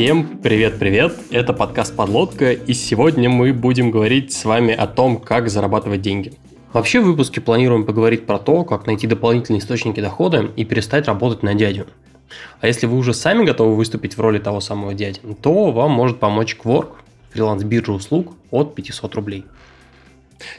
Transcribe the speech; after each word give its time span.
Всем 0.00 0.38
привет-привет! 0.38 1.12
Это 1.30 1.52
подкаст 1.52 1.94
«Подлодка», 1.94 2.52
и 2.52 2.72
сегодня 2.72 3.28
мы 3.28 3.52
будем 3.52 3.90
говорить 3.90 4.32
с 4.32 4.46
вами 4.46 4.72
о 4.72 4.86
том, 4.86 5.18
как 5.18 5.50
зарабатывать 5.50 6.00
деньги. 6.00 6.32
Вообще 6.72 7.00
в 7.00 7.04
выпуске 7.04 7.42
планируем 7.42 7.84
поговорить 7.84 8.24
про 8.24 8.38
то, 8.38 8.64
как 8.64 8.86
найти 8.86 9.06
дополнительные 9.06 9.60
источники 9.60 10.00
дохода 10.00 10.48
и 10.56 10.64
перестать 10.64 11.06
работать 11.06 11.42
на 11.42 11.52
дядю. 11.52 11.86
А 12.62 12.66
если 12.66 12.86
вы 12.86 12.96
уже 12.96 13.12
сами 13.12 13.44
готовы 13.44 13.76
выступить 13.76 14.16
в 14.16 14.20
роли 14.22 14.38
того 14.38 14.60
самого 14.60 14.94
дяди, 14.94 15.20
то 15.42 15.70
вам 15.70 15.90
может 15.90 16.18
помочь 16.18 16.56
Quark, 16.56 16.92
фриланс-биржа 17.34 17.92
услуг 17.92 18.32
от 18.50 18.74
500 18.74 19.14
рублей. 19.14 19.44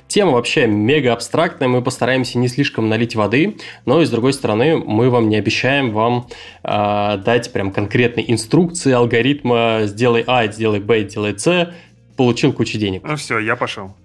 Тема 0.08 0.31
вообще 0.31 0.67
мега 0.67 1.13
абстрактная, 1.13 1.67
мы 1.67 1.81
постараемся 1.81 2.38
не 2.38 2.48
слишком 2.48 2.90
налить 2.90 3.16
воды, 3.16 3.58
но 3.85 4.02
и 4.02 4.05
с 4.05 4.09
другой 4.09 4.34
стороны 4.34 4.77
мы 4.77 5.09
вам 5.09 5.30
не 5.30 5.35
обещаем 5.35 5.91
вам 5.91 6.27
э, 6.63 7.17
дать 7.17 7.52
прям 7.54 7.71
конкретные 7.71 8.31
инструкции 8.31 8.91
алгоритма 8.91 9.81
сделай 9.84 10.23
А, 10.27 10.48
сделай 10.48 10.80
Б, 10.80 11.07
сделай 11.07 11.38
С, 11.38 11.73
получил 12.17 12.54
кучу 12.54 12.77
денег. 12.77 13.04
Ну 13.04 13.16
все, 13.16 13.40
я 13.40 13.55
пошел. 13.55 13.95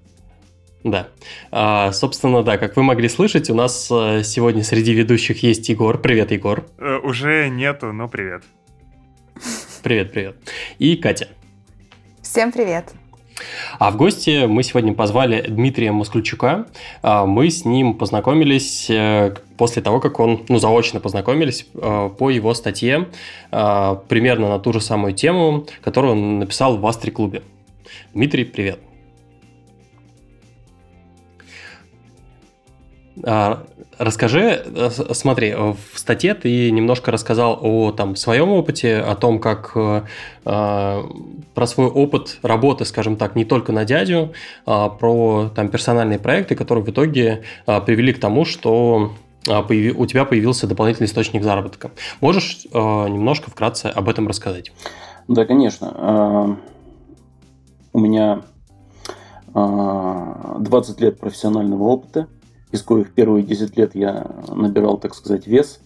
Да. 0.85 1.09
А, 1.51 1.91
собственно, 1.93 2.45
да, 2.45 2.59
как 2.59 2.77
вы 2.77 2.85
могли 2.85 3.09
слышать, 3.09 3.51
у 3.51 3.55
нас 3.55 3.88
э, 3.91 4.23
сегодня 4.23 4.63
среди 4.63 4.93
ведущих 4.93 5.43
есть 5.43 5.69
Егор. 5.69 5.99
Привет, 5.99 6.30
Егор. 6.30 6.65
Э, 6.79 6.99
уже 6.99 7.49
нету, 7.49 7.93
но 7.93 8.09
привет. 8.09 8.45
Привет, 9.83 10.13
привет. 10.13 10.37
И 10.79 10.97
Катя. 10.97 11.29
Всем 12.23 12.52
привет. 12.52 12.93
А 13.79 13.91
в 13.91 13.97
гости 13.97 14.47
мы 14.47 14.63
сегодня 14.63 14.95
позвали 14.95 15.43
Дмитрия 15.43 15.93
Москальчука. 15.93 16.66
А, 17.02 17.27
мы 17.27 17.51
с 17.51 17.65
ним 17.65 17.95
познакомились 17.95 18.88
э, 18.88 19.35
после 19.57 19.83
того, 19.83 20.01
как 20.01 20.21
он, 20.21 20.45
ну, 20.49 20.59
заочно 20.59 21.01
познакомились 21.01 21.66
э, 21.75 22.10
по 22.19 22.30
его 22.30 22.55
статье 22.55 23.09
э, 23.52 23.97
примерно 24.09 24.49
на 24.49 24.59
ту 24.59 24.73
же 24.73 24.80
самую 24.80 25.13
тему, 25.13 25.66
которую 25.83 26.13
он 26.13 26.38
написал 26.38 26.79
в 26.79 26.87
Астри-клубе. 26.87 27.43
Дмитрий, 28.15 28.45
привет. 28.45 28.80
Расскажи, 33.99 34.63
э, 34.65 34.91
смотри, 35.13 35.55
в 35.55 35.99
статье 35.99 36.35
ты 36.35 36.71
немножко 36.71 37.11
рассказал 37.11 37.59
о 37.63 37.93
там, 37.93 38.15
своем 38.15 38.51
опыте, 38.51 38.99
о 38.99 39.15
том, 39.15 39.38
как 39.38 39.73
э, 39.75 40.03
а, 40.45 41.03
про 41.55 41.66
свой 41.66 41.87
опыт 41.87 42.38
работы, 42.43 42.85
скажем 42.85 43.16
так, 43.16 43.37
не 43.37 43.47
только 43.47 43.73
на 43.73 43.87
дядю, 43.87 44.35
а 44.66 44.91
про 44.91 45.51
там, 45.55 45.69
персональные 45.69 46.19
проекты, 46.19 46.55
которые 46.55 46.85
в 46.85 46.91
итоге 46.91 47.43
а, 47.66 47.80
привели 47.80 48.13
к 48.13 48.21
тому, 48.21 48.45
что 48.45 49.13
у 49.49 50.07
тебя 50.07 50.25
появился 50.25 50.66
дополнительный 50.66 51.07
источник 51.07 51.45
заработка. 51.45 51.93
Можешь 52.21 52.66
а, 52.75 53.07
немножко 53.07 53.51
вкратце 53.51 53.87
об 53.87 54.09
этом 54.09 54.29
рассказать? 54.29 54.73
Да, 55.29 55.45
конечно. 55.47 56.59
У 57.93 57.99
меня 57.99 58.43
20 59.55 61.01
лет 61.01 61.19
профессионального 61.19 61.85
опыта 61.85 62.29
из 62.73 62.83
коих 62.83 63.13
первые 63.13 63.45
10 63.45 63.77
лет 63.77 63.95
я 63.95 64.31
набирал, 64.49 64.99
так 64.99 65.15
сказать, 65.15 65.47
вес. 65.47 65.81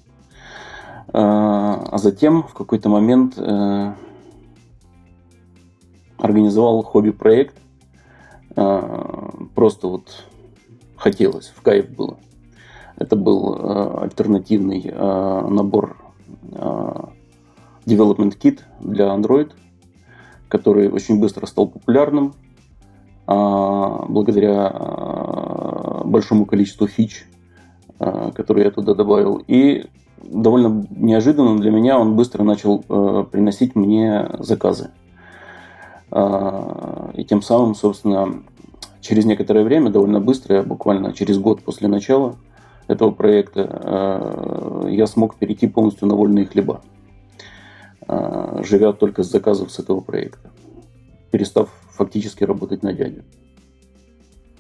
А, 1.12 1.86
а 1.91 1.98
затем 1.98 2.42
в 2.42 2.55
какой-то 2.55 2.89
момент 2.89 3.34
э, 3.36 3.92
организовал 6.19 6.83
хобби-проект. 6.83 7.56
А, 8.56 9.31
просто 9.55 9.89
вот 9.89 10.25
хотелось, 10.97 11.53
в 11.55 11.62
кайф 11.62 11.91
было. 11.91 12.19
Это 12.96 13.17
был 13.17 13.57
э, 13.57 13.98
альтернативный 14.02 14.83
э, 14.85 15.46
набор 15.48 15.96
Development 17.86 18.36
Kit 18.39 18.61
для 18.80 19.07
Android, 19.07 19.52
который 20.48 20.89
очень 20.89 21.20
быстро 21.20 21.46
стал 21.46 21.69
популярным 21.69 22.35
благодаря 23.30 24.70
большому 26.05 26.46
количеству 26.46 26.89
фич, 26.89 27.27
э, 28.01 28.30
которые 28.35 28.64
я 28.64 28.70
туда 28.73 28.95
добавил. 28.95 29.42
И 29.46 29.86
довольно 30.23 30.86
неожиданно 30.91 31.57
для 31.58 31.70
меня 31.70 31.98
он 31.98 32.17
быстро 32.17 32.42
начал 32.42 32.80
приносить 32.80 33.77
мне 33.77 34.29
заказы. 34.39 34.90
И 36.13 37.24
тем 37.24 37.40
самым, 37.40 37.77
собственно, 37.77 38.42
через 39.01 39.24
некоторое 39.24 39.63
время, 39.64 39.90
довольно 39.90 40.20
быстро, 40.20 40.63
буквально 40.64 41.13
через 41.13 41.39
год 41.39 41.63
после 41.63 41.86
начала 41.86 42.35
этого 42.89 43.13
проекта, 43.13 44.86
я 44.89 45.07
смог 45.07 45.36
перейти 45.36 45.69
полностью 45.69 46.08
на 46.08 46.17
вольные 46.17 46.46
хлеба, 46.46 46.80
живя 48.08 48.92
только 48.92 49.23
с 49.23 49.30
заказов 49.30 49.70
с 49.70 49.79
этого 49.79 50.01
проекта, 50.01 50.51
перестав 51.30 51.70
фактически 52.00 52.44
работать 52.44 52.83
на 52.83 52.94
дядю. 52.94 53.24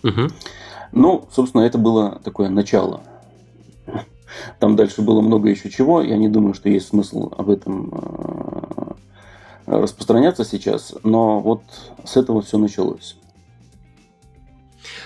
Угу. 0.02 0.28
Ну, 0.92 1.28
собственно, 1.32 1.62
это 1.62 1.78
было 1.78 2.20
такое 2.22 2.50
начало. 2.50 3.00
Там 4.58 4.76
дальше 4.76 5.00
было 5.00 5.22
много 5.22 5.48
еще 5.48 5.70
чего. 5.70 6.02
Я 6.02 6.18
не 6.18 6.28
думаю, 6.28 6.52
что 6.52 6.68
есть 6.68 6.88
смысл 6.88 7.32
об 7.36 7.48
этом 7.48 7.90
э, 7.92 8.92
распространяться 9.66 10.44
сейчас, 10.44 10.94
но 11.02 11.40
вот 11.40 11.62
с 12.04 12.18
этого 12.18 12.42
все 12.42 12.58
началось. 12.58 13.16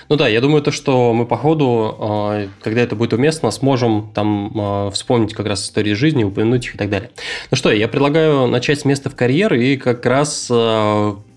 Ну 0.08 0.16
да, 0.16 0.26
я 0.26 0.40
думаю, 0.40 0.60
то, 0.62 0.72
что 0.72 1.14
мы 1.14 1.24
по 1.24 1.36
ходу, 1.36 1.96
э, 1.98 2.48
когда 2.62 2.80
это 2.80 2.96
будет 2.96 3.12
уместно, 3.12 3.52
сможем 3.52 4.10
там 4.12 4.52
э, 4.54 4.90
вспомнить 4.90 5.34
как 5.34 5.46
раз 5.46 5.64
истории 5.64 5.94
жизни, 5.94 6.24
упомянуть 6.24 6.66
их 6.66 6.74
и 6.74 6.78
так 6.78 6.90
далее. 6.90 7.10
Ну 7.52 7.56
что, 7.56 7.72
я 7.72 7.86
предлагаю 7.86 8.48
начать 8.48 8.80
с 8.80 8.84
места 8.84 9.08
в 9.08 9.14
карьер 9.14 9.54
и 9.54 9.76
как 9.76 10.04
раз 10.04 10.50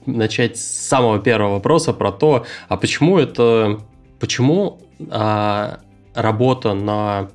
начать 0.08 0.58
с 0.58 0.88
самого 0.88 1.20
первого 1.20 1.54
вопроса 1.54 1.94
про 1.94 2.12
то, 2.12 2.46
а 2.68 2.78
почему 2.78 3.20
это 3.20 3.80
почему 4.20 4.80
а, 5.12 5.80
работа 6.16 6.74
на 6.74 7.30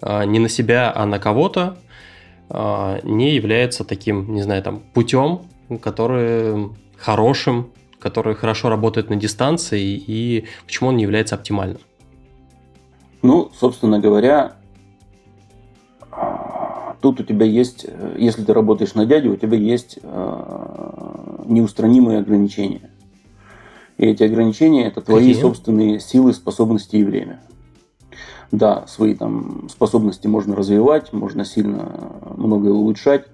а, 0.00 0.24
не 0.24 0.38
на 0.38 0.48
себя, 0.48 0.92
а 0.94 1.06
на 1.06 1.18
кого-то 1.18 1.78
а, 2.48 3.00
не 3.02 3.34
является 3.34 3.84
таким, 3.84 4.32
не 4.34 4.42
знаю, 4.42 4.62
там 4.62 4.80
путем, 4.94 5.42
который 5.82 6.70
хорошим, 6.96 7.72
который 7.98 8.34
хорошо 8.34 8.68
работает 8.68 9.10
на 9.10 9.16
дистанции, 9.16 10.02
и 10.06 10.46
почему 10.64 10.90
он 10.90 10.96
не 10.96 11.02
является 11.02 11.34
оптимальным? 11.34 11.80
Ну, 13.22 13.50
собственно 13.58 13.98
говоря, 13.98 14.52
тут 17.00 17.20
у 17.20 17.24
тебя 17.24 17.44
есть, 17.44 17.84
если 18.16 18.44
ты 18.44 18.52
работаешь 18.52 18.94
на 18.94 19.04
дядю, 19.04 19.32
у 19.32 19.36
тебя 19.36 19.56
есть 19.56 19.98
неустранимые 21.44 22.18
ограничения. 22.18 22.90
И 23.96 24.06
эти 24.06 24.22
ограничения 24.22 24.86
это 24.86 25.00
твои 25.00 25.28
Какие? 25.28 25.42
собственные 25.42 26.00
силы, 26.00 26.32
способности 26.32 26.96
и 26.96 27.04
время. 27.04 27.40
Да, 28.50 28.86
свои 28.86 29.14
там 29.14 29.68
способности 29.68 30.26
можно 30.26 30.56
развивать, 30.56 31.12
можно 31.12 31.44
сильно 31.44 32.12
многое 32.36 32.72
улучшать, 32.72 33.26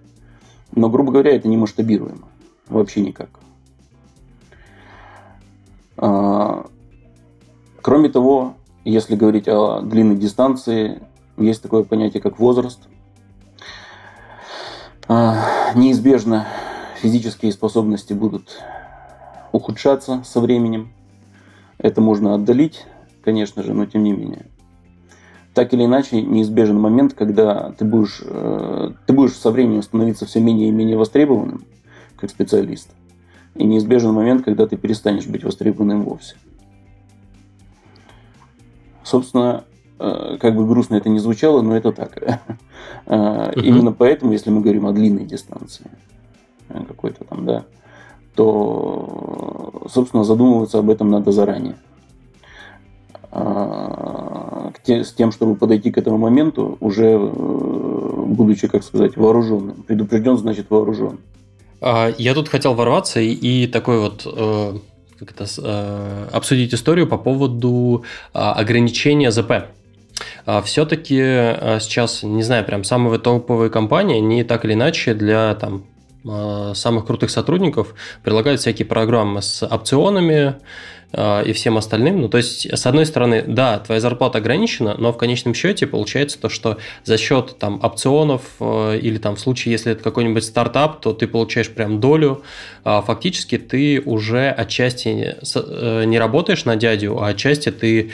но, 0.74 0.88
грубо 0.88 1.12
говоря, 1.12 1.36
это 1.36 1.46
не 1.48 1.56
масштабируемо. 1.56 2.26
Вообще 2.68 3.02
никак. 3.02 3.28
А, 5.96 6.66
кроме 7.80 8.08
того, 8.08 8.54
если 8.84 9.14
говорить 9.14 9.46
о 9.48 9.82
длинной 9.82 10.16
дистанции, 10.16 11.02
есть 11.36 11.62
такое 11.62 11.84
понятие, 11.84 12.22
как 12.22 12.38
возраст. 12.38 12.80
А, 15.06 15.72
неизбежно 15.74 16.46
физические 17.04 17.52
способности 17.52 18.14
будут 18.14 18.62
ухудшаться 19.52 20.22
со 20.24 20.40
временем. 20.40 20.90
Это 21.76 22.00
можно 22.00 22.34
отдалить, 22.34 22.86
конечно 23.22 23.62
же, 23.62 23.74
но 23.74 23.84
тем 23.84 24.04
не 24.04 24.12
менее. 24.12 24.46
Так 25.52 25.74
или 25.74 25.84
иначе, 25.84 26.22
неизбежен 26.22 26.80
момент, 26.80 27.12
когда 27.12 27.72
ты 27.72 27.84
будешь, 27.84 28.22
э, 28.24 28.92
ты 29.06 29.12
будешь 29.12 29.34
со 29.34 29.50
временем 29.50 29.82
становиться 29.82 30.24
все 30.24 30.40
менее 30.40 30.68
и 30.68 30.72
менее 30.72 30.96
востребованным 30.96 31.66
как 32.16 32.30
специалист. 32.30 32.88
И 33.54 33.64
неизбежен 33.64 34.14
момент, 34.14 34.42
когда 34.42 34.66
ты 34.66 34.78
перестанешь 34.78 35.26
быть 35.26 35.44
востребованным 35.44 36.04
вовсе. 36.04 36.36
Собственно, 39.02 39.64
э, 39.98 40.38
как 40.40 40.56
бы 40.56 40.66
грустно 40.66 40.94
это 40.94 41.10
не 41.10 41.18
звучало, 41.18 41.60
но 41.60 41.76
это 41.76 41.92
так. 41.92 42.16
Э, 43.06 43.52
именно 43.56 43.92
поэтому, 43.92 44.32
если 44.32 44.48
мы 44.48 44.62
говорим 44.62 44.86
о 44.86 44.92
длинной 44.92 45.26
дистанции, 45.26 45.90
какой-то 46.68 47.24
там, 47.24 47.46
да, 47.46 47.64
то, 48.34 49.82
собственно, 49.88 50.24
задумываться 50.24 50.78
об 50.78 50.90
этом 50.90 51.10
надо 51.10 51.32
заранее. 51.32 51.76
А, 53.36 54.70
с 54.86 55.12
тем, 55.12 55.32
чтобы 55.32 55.56
подойти 55.56 55.90
к 55.90 55.98
этому 55.98 56.18
моменту, 56.18 56.76
уже 56.80 57.12
э, 57.12 58.24
будучи, 58.26 58.68
как 58.68 58.84
сказать, 58.84 59.16
вооруженным. 59.16 59.82
Предупрежден, 59.82 60.38
значит 60.38 60.70
вооружен. 60.70 61.18
А, 61.80 62.12
я 62.16 62.34
тут 62.34 62.48
хотел 62.48 62.74
ворваться 62.74 63.20
и, 63.20 63.66
такой 63.66 63.98
вот 63.98 64.22
э, 64.24 64.78
как 65.18 65.32
это, 65.32 65.46
э, 65.58 66.28
обсудить 66.32 66.74
историю 66.74 67.08
по 67.08 67.18
поводу 67.18 68.04
а, 68.32 68.52
ограничения 68.52 69.32
ЗП. 69.32 69.66
Все-таки 70.62 71.16
сейчас, 71.80 72.22
не 72.22 72.44
знаю, 72.44 72.64
прям 72.64 72.84
самые 72.84 73.18
топовые 73.18 73.68
компании, 73.68 74.18
они 74.18 74.44
так 74.44 74.64
или 74.64 74.74
иначе 74.74 75.12
для 75.12 75.52
там, 75.56 75.82
самых 76.24 77.06
крутых 77.06 77.30
сотрудников 77.30 77.94
предлагают 78.22 78.60
всякие 78.60 78.86
программы 78.86 79.42
с 79.42 79.62
опционами, 79.62 80.56
и 81.46 81.52
всем 81.52 81.76
остальным. 81.76 82.22
Ну, 82.22 82.28
то 82.28 82.38
есть, 82.38 82.66
с 82.68 82.86
одной 82.86 83.06
стороны, 83.06 83.44
да, 83.46 83.78
твоя 83.78 84.00
зарплата 84.00 84.38
ограничена, 84.38 84.96
но 84.98 85.12
в 85.12 85.16
конечном 85.16 85.54
счете 85.54 85.86
получается 85.86 86.40
то, 86.40 86.48
что 86.48 86.78
за 87.04 87.18
счет 87.18 87.56
там 87.56 87.78
опционов 87.84 88.42
или 88.60 89.18
там 89.18 89.36
в 89.36 89.40
случае, 89.40 89.70
если 89.70 89.92
это 89.92 90.02
какой-нибудь 90.02 90.42
стартап, 90.42 91.00
то 91.00 91.12
ты 91.12 91.28
получаешь 91.28 91.70
прям 91.70 92.00
долю. 92.00 92.42
Фактически 92.82 93.58
ты 93.58 94.02
уже 94.04 94.50
отчасти 94.50 95.36
не 96.04 96.18
работаешь 96.18 96.64
на 96.64 96.74
дядю, 96.74 97.22
а 97.22 97.28
отчасти 97.28 97.70
ты 97.70 98.10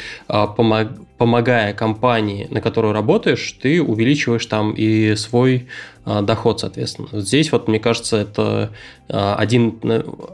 помогая 1.21 1.75
компании, 1.75 2.49
на 2.51 2.63
которую 2.63 2.95
работаешь, 2.95 3.55
ты 3.61 3.83
увеличиваешь 3.83 4.47
там 4.47 4.73
и 4.73 5.15
свой 5.17 5.69
а, 6.07 6.23
доход, 6.23 6.61
соответственно. 6.61 7.09
Здесь 7.13 7.53
вот, 7.53 7.69
мне 7.69 7.79
кажется, 7.79 8.17
это 8.17 8.71
а, 9.07 9.35
один, 9.35 9.79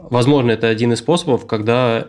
возможно, 0.09 0.51
это 0.51 0.69
один 0.69 0.93
из 0.93 0.99
способов, 0.99 1.45
когда 1.45 2.05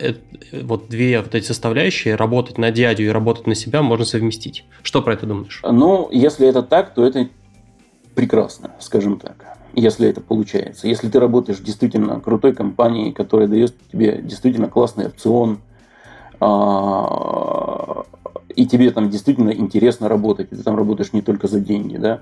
вот 0.53 0.87
две 0.87 1.19
вот 1.19 1.35
эти 1.35 1.45
составляющие, 1.45 2.15
работать 2.15 2.57
на 2.57 2.71
дядю 2.71 3.03
и 3.03 3.09
работать 3.09 3.47
на 3.47 3.55
себя, 3.55 3.81
можно 3.81 4.05
совместить. 4.05 4.63
Что 4.81 5.01
про 5.01 5.15
это 5.15 5.25
думаешь? 5.25 5.59
Ну, 5.69 6.07
если 6.09 6.47
это 6.47 6.63
так, 6.63 6.93
то 6.93 7.05
это 7.05 7.27
прекрасно, 8.15 8.71
скажем 8.79 9.19
так 9.19 9.57
если 9.75 10.09
это 10.09 10.19
получается. 10.19 10.87
Если 10.87 11.09
ты 11.09 11.19
работаешь 11.19 11.59
в 11.59 11.63
действительно 11.63 12.19
крутой 12.19 12.53
компании, 12.53 13.11
которая 13.11 13.47
дает 13.47 13.73
тебе 13.91 14.19
действительно 14.19 14.67
классный 14.67 15.05
опцион, 15.05 15.59
а, 16.39 18.05
и 18.55 18.65
тебе 18.65 18.91
там 18.91 19.09
действительно 19.09 19.51
интересно 19.51 20.09
работать, 20.09 20.49
ты 20.49 20.57
там 20.57 20.75
работаешь 20.75 21.13
не 21.13 21.21
только 21.21 21.47
за 21.47 21.59
деньги, 21.59 21.97
да, 21.97 22.21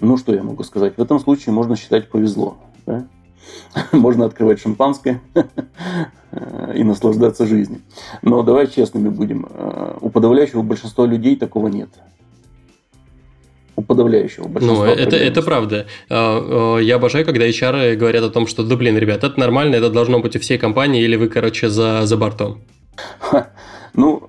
ну, 0.00 0.16
что 0.16 0.34
я 0.34 0.42
могу 0.42 0.64
сказать? 0.64 0.96
В 0.96 1.02
этом 1.02 1.20
случае 1.20 1.52
можно 1.52 1.76
считать 1.76 2.08
повезло. 2.08 2.56
Да? 2.86 3.06
Можно 3.92 4.26
открывать 4.26 4.60
шампанское 4.60 5.20
и 6.74 6.82
наслаждаться 6.82 7.46
жизнью. 7.46 7.80
Но 8.22 8.42
давай 8.42 8.66
честными 8.66 9.08
будем. 9.08 9.46
У 10.00 10.10
подавляющего 10.10 10.62
большинства 10.62 11.06
людей 11.06 11.36
такого 11.36 11.68
нет. 11.68 11.90
У 13.76 13.82
подавляющего 13.82 14.48
большинства. 14.48 14.86
Ну, 14.86 14.92
это, 14.92 15.16
это 15.16 15.42
правда. 15.42 15.86
А, 16.08 16.76
а, 16.76 16.78
я 16.78 16.96
обожаю, 16.96 17.24
когда 17.24 17.46
HR 17.46 17.96
говорят 17.96 18.22
о 18.22 18.30
том, 18.30 18.46
что, 18.46 18.64
да 18.64 18.76
блин, 18.76 18.96
ребят, 18.96 19.24
это 19.24 19.38
нормально, 19.38 19.76
это 19.76 19.90
должно 19.90 20.20
быть 20.20 20.36
у 20.36 20.40
всей 20.40 20.58
компании, 20.58 21.02
или 21.02 21.16
вы, 21.16 21.28
короче, 21.28 21.68
за, 21.68 22.06
за 22.06 22.16
бортом. 22.16 22.62
Ну, 23.96 24.28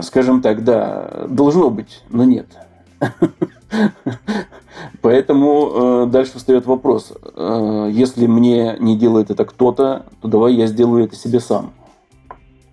скажем 0.00 0.40
так, 0.40 0.64
да, 0.64 1.26
должно 1.28 1.70
быть, 1.70 2.02
но 2.08 2.24
нет. 2.24 2.46
Поэтому 5.00 6.04
э, 6.04 6.06
дальше 6.06 6.38
встает 6.38 6.66
вопрос. 6.66 7.12
Э, 7.34 7.88
если 7.90 8.26
мне 8.26 8.76
не 8.78 8.96
делает 8.96 9.30
это 9.30 9.44
кто-то, 9.44 10.06
то 10.20 10.28
давай 10.28 10.54
я 10.54 10.66
сделаю 10.66 11.04
это 11.04 11.16
себе 11.16 11.40
сам. 11.40 11.72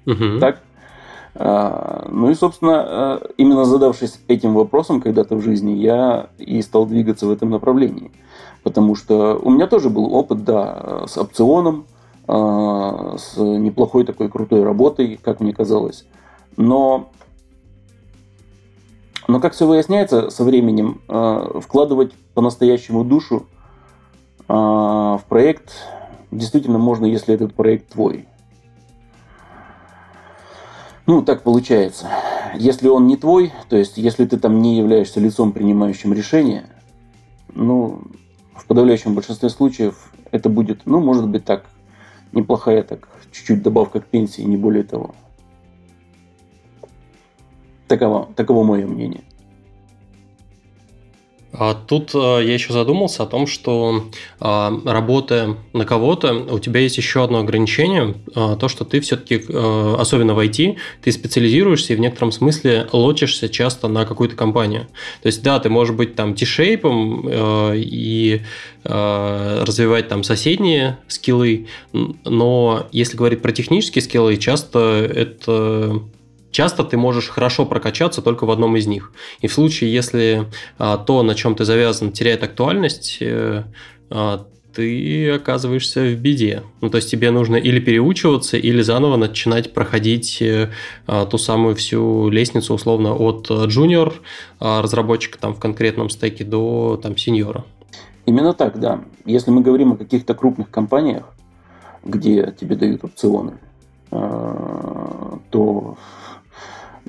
Угу. 0.06 0.40
Так? 0.40 0.62
Э, 1.36 2.08
ну 2.10 2.30
и, 2.30 2.36
собственно, 2.36 3.20
э, 3.22 3.28
именно 3.38 3.66
задавшись 3.66 4.20
этим 4.28 4.54
вопросом 4.54 5.02
когда-то 5.02 5.36
в 5.36 5.42
жизни, 5.42 5.72
я 5.72 6.28
и 6.38 6.62
стал 6.62 6.86
двигаться 6.86 7.28
в 7.28 7.32
этом 7.32 7.50
направлении. 7.50 8.12
Потому 8.64 8.96
что 8.96 9.40
у 9.42 9.50
меня 9.50 9.68
тоже 9.68 9.90
был 9.90 10.14
опыт, 10.14 10.44
да, 10.44 11.06
с 11.08 11.18
опционом, 11.18 11.86
э, 12.28 13.16
с 13.18 13.38
неплохой 13.38 14.04
такой 14.04 14.30
крутой 14.30 14.64
работой, 14.64 15.20
как 15.22 15.40
мне 15.40 15.54
казалось. 15.54 16.06
Но 16.60 17.10
но, 19.30 19.40
как 19.40 19.54
все 19.54 19.66
выясняется 19.66 20.30
со 20.30 20.44
временем, 20.44 21.02
э, 21.08 21.60
вкладывать 21.62 22.14
по-настоящему 22.34 23.06
душу 23.06 23.46
э, 24.48 24.54
в 24.54 25.22
проект 25.30 25.72
действительно 26.32 26.80
можно, 26.80 27.06
если 27.06 27.34
этот 27.34 27.54
проект 27.54 27.94
твой. 27.94 28.28
Ну, 31.06 31.22
так 31.22 31.44
получается. 31.44 32.08
Если 32.56 32.90
он 32.90 33.08
не 33.08 33.16
твой, 33.16 33.54
то 33.70 33.78
есть 33.78 33.98
если 33.98 34.26
ты 34.26 34.38
там 34.38 34.62
не 34.62 34.78
являешься 34.78 35.20
лицом, 35.20 35.54
принимающим 35.54 36.12
решения, 36.12 36.66
ну, 37.54 38.02
в 38.56 38.66
подавляющем 38.66 39.14
большинстве 39.14 39.50
случаев 39.50 40.12
это 40.32 40.50
будет, 40.50 40.82
ну, 40.86 41.00
может 41.00 41.28
быть 41.28 41.46
так, 41.46 41.66
неплохая 42.34 42.84
так, 42.84 43.08
чуть-чуть 43.32 43.62
добавка 43.62 44.02
к 44.02 44.08
пенсии, 44.08 44.42
не 44.42 44.58
более 44.58 44.84
того. 44.84 45.14
Таково, 47.90 48.30
таково 48.36 48.64
мое 48.64 48.86
мнение. 48.86 49.24
А 51.52 51.74
тут 51.74 52.12
а, 52.14 52.40
я 52.40 52.54
еще 52.54 52.72
задумался 52.72 53.24
о 53.24 53.26
том, 53.26 53.48
что 53.48 54.06
а, 54.40 54.72
работая 54.86 55.58
на 55.74 55.86
кого-то, 55.86 56.34
у 56.34 56.60
тебя 56.60 56.82
есть 56.82 56.98
еще 56.98 57.24
одно 57.24 57.40
ограничение, 57.40 58.16
а, 58.36 58.56
то, 58.56 58.68
что 58.68 58.86
ты 58.86 59.00
все-таки, 59.00 59.44
особенно 59.98 60.36
в 60.36 60.40
IT, 60.40 60.78
ты 61.02 61.12
специализируешься 61.12 61.94
и 61.94 61.96
в 61.96 62.00
некотором 62.00 62.32
смысле 62.32 62.88
лочишься 62.92 63.50
часто 63.50 63.88
на 63.88 64.06
какую-то 64.06 64.36
компанию. 64.36 64.88
То 65.24 65.28
есть, 65.28 65.42
да, 65.42 65.60
ты 65.60 65.70
можешь 65.70 65.96
быть 65.96 66.16
там 66.16 66.36
тишейпом 66.36 67.28
и 67.28 68.42
развивать 68.84 70.08
там 70.08 70.24
соседние 70.24 71.00
скиллы, 71.08 71.68
но 71.92 72.88
если 72.92 73.18
говорить 73.18 73.42
про 73.42 73.52
технические 73.52 74.02
скиллы, 74.02 74.38
часто 74.38 74.80
это 74.80 76.02
часто 76.52 76.84
ты 76.84 76.98
можешь 76.98 77.30
хорошо 77.30 77.66
прокачаться 77.66 78.22
только 78.22 78.46
в 78.46 78.52
одном 78.52 78.76
из 78.78 78.88
них. 78.88 79.12
И 79.42 79.48
в 79.48 79.54
случае, 79.54 79.94
если 79.94 80.46
а, 80.78 80.98
то, 80.98 81.24
на 81.24 81.36
чем 81.36 81.56
ты 81.56 81.66
завязан, 81.66 82.12
теряет 82.12 82.44
актуальность, 82.44 83.18
э, 83.22 83.64
а, 84.10 84.46
ты 84.74 85.32
оказываешься 85.32 86.02
в 86.02 86.16
беде. 86.16 86.64
Ну, 86.82 86.90
то 86.90 86.98
есть 86.98 87.10
тебе 87.10 87.32
нужно 87.32 87.56
или 87.56 87.80
переучиваться, 87.80 88.58
или 88.58 88.82
заново 88.82 89.18
начинать 89.18 89.74
проходить 89.74 90.42
э, 90.42 90.70
а, 91.08 91.26
ту 91.26 91.38
самую 91.38 91.76
всю 91.76 92.30
лестницу, 92.30 92.74
условно, 92.74 93.14
от 93.16 93.50
джуниор 93.50 94.14
а, 94.60 94.82
разработчика 94.82 95.40
там 95.40 95.54
в 95.54 95.60
конкретном 95.60 96.10
стеке 96.10 96.44
до 96.44 97.00
там 97.02 97.18
сеньора. 97.18 97.66
Именно 98.26 98.54
так, 98.54 98.80
да. 98.80 99.02
Если 99.26 99.50
мы 99.52 99.62
говорим 99.62 99.94
о 99.94 99.98
каких-то 99.98 100.36
крупных 100.36 100.70
компаниях, 100.70 101.24
где 102.04 102.54
тебе 102.60 102.76
дают 102.76 103.04
опционы, 103.04 103.54
а, 104.12 105.40
то 105.50 105.98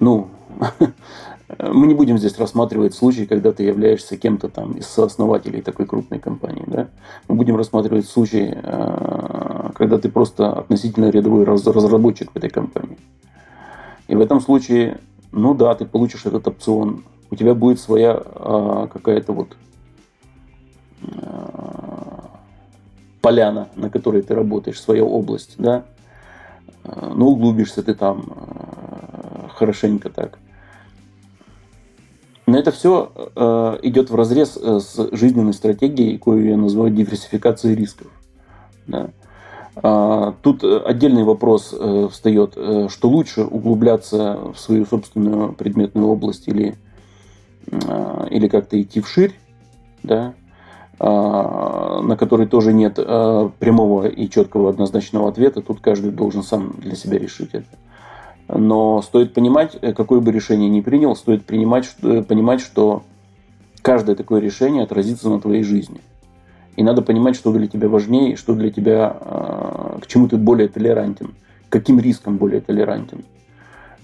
ну, 0.00 0.28
мы 1.58 1.86
не 1.86 1.94
будем 1.94 2.18
здесь 2.18 2.38
рассматривать 2.38 2.94
случай, 2.94 3.26
когда 3.26 3.52
ты 3.52 3.64
являешься 3.64 4.16
кем-то 4.16 4.48
там 4.48 4.72
из 4.72 4.86
сооснователей 4.86 5.62
такой 5.62 5.86
крупной 5.86 6.18
компании. 6.18 6.64
Да? 6.66 6.88
Мы 7.28 7.34
будем 7.34 7.56
рассматривать 7.56 8.06
случай, 8.06 8.52
э, 8.52 9.70
когда 9.74 9.98
ты 9.98 10.10
просто 10.10 10.52
относительно 10.52 11.10
рядовой 11.10 11.44
разработчик 11.44 12.32
в 12.32 12.36
этой 12.36 12.50
компании. 12.50 12.98
И 14.08 14.14
в 14.14 14.20
этом 14.20 14.40
случае, 14.40 14.98
ну 15.32 15.54
да, 15.54 15.74
ты 15.74 15.84
получишь 15.84 16.26
этот 16.26 16.46
опцион. 16.48 17.04
У 17.30 17.36
тебя 17.36 17.54
будет 17.54 17.78
своя 17.78 18.20
а, 18.20 18.88
какая-то 18.88 19.32
вот 19.32 19.56
а, 21.04 22.28
поляна, 23.20 23.68
на 23.76 23.88
которой 23.88 24.22
ты 24.22 24.34
работаешь, 24.34 24.80
своя 24.80 25.04
область, 25.04 25.54
да. 25.58 25.84
Ну, 26.82 27.28
углубишься 27.28 27.84
ты 27.84 27.94
там, 27.94 28.24
хорошенько 29.60 30.08
так. 30.08 30.38
Но 32.46 32.58
это 32.58 32.72
все 32.72 33.12
э, 33.36 33.78
идет 33.82 34.10
в 34.10 34.14
разрез 34.16 34.58
э, 34.60 34.80
с 34.80 35.10
жизненной 35.12 35.52
стратегией, 35.52 36.16
которую 36.18 36.48
я 36.48 36.56
называю 36.56 36.90
диверсификацией 36.90 37.76
рисков. 37.76 38.08
Да. 38.86 39.10
А, 39.76 40.34
тут 40.42 40.64
отдельный 40.64 41.24
вопрос 41.24 41.74
э, 41.78 42.08
встает, 42.10 42.54
э, 42.56 42.88
что 42.88 43.08
лучше 43.08 43.42
углубляться 43.42 44.38
в 44.52 44.58
свою 44.58 44.86
собственную 44.86 45.52
предметную 45.52 46.08
область 46.08 46.48
или, 46.48 46.74
э, 47.70 48.26
или 48.30 48.48
как-то 48.48 48.80
идти 48.80 49.00
вширь, 49.00 49.34
да, 50.02 50.34
э, 50.98 51.04
на 51.04 52.16
который 52.18 52.46
тоже 52.46 52.72
нет 52.72 52.94
э, 52.96 53.50
прямого 53.58 54.08
и 54.08 54.28
четкого 54.28 54.70
однозначного 54.70 55.28
ответа. 55.28 55.60
Тут 55.60 55.80
каждый 55.80 56.10
должен 56.10 56.42
сам 56.42 56.74
для 56.78 56.96
себя 56.96 57.18
решить 57.18 57.50
это. 57.52 57.68
Но 58.52 59.00
стоит 59.02 59.32
понимать, 59.32 59.76
э, 59.80 59.92
какое 59.92 60.20
бы 60.20 60.32
решение 60.32 60.68
ни 60.68 60.80
принял, 60.80 61.14
стоит 61.14 61.44
принимать, 61.44 61.94
э, 62.02 62.22
понимать, 62.22 62.60
что 62.60 63.04
каждое 63.82 64.16
такое 64.16 64.40
решение 64.40 64.82
отразится 64.82 65.30
на 65.30 65.40
твоей 65.40 65.62
жизни. 65.62 66.00
И 66.76 66.82
надо 66.82 67.02
понимать, 67.02 67.36
что 67.36 67.52
для 67.52 67.68
тебя 67.68 67.88
важнее, 67.88 68.36
что 68.36 68.54
для 68.54 68.70
тебя, 68.70 69.16
э, 69.20 69.98
к 70.02 70.06
чему 70.06 70.28
ты 70.28 70.36
более 70.36 70.68
толерантен, 70.68 71.34
каким 71.68 72.00
рискам 72.00 72.36
более 72.38 72.60
толерантен. 72.60 73.24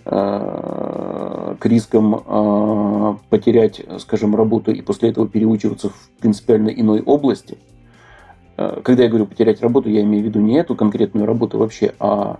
К 0.04 1.58
рискам 1.64 3.18
потерять, 3.28 3.82
скажем, 3.98 4.36
работу 4.36 4.70
и 4.70 4.80
после 4.80 5.10
этого 5.10 5.26
переучиваться 5.26 5.88
в 5.88 6.10
принципиально 6.20 6.68
иной 6.68 7.02
области. 7.02 7.58
Когда 8.54 9.02
я 9.02 9.08
говорю 9.08 9.26
потерять 9.26 9.60
работу, 9.62 9.88
я 9.88 10.02
имею 10.02 10.22
в 10.22 10.26
виду 10.26 10.38
не 10.38 10.58
эту 10.58 10.76
конкретную 10.76 11.26
работу 11.26 11.58
вообще, 11.58 11.92
а, 11.98 12.38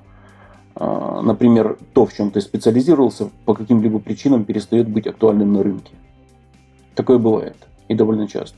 например, 0.79 1.79
то, 1.93 2.07
в 2.07 2.13
чем 2.13 2.31
ты 2.31 2.41
специализировался, 2.41 3.31
по 3.45 3.55
каким-либо 3.55 3.99
причинам 3.99 4.45
перестает 4.45 4.89
быть 4.89 5.07
актуальным 5.07 5.53
на 5.53 5.63
рынке. 5.63 5.93
Такое 6.95 7.19
бывает 7.19 7.57
и 7.89 7.95
довольно 7.95 8.27
часто. 8.29 8.57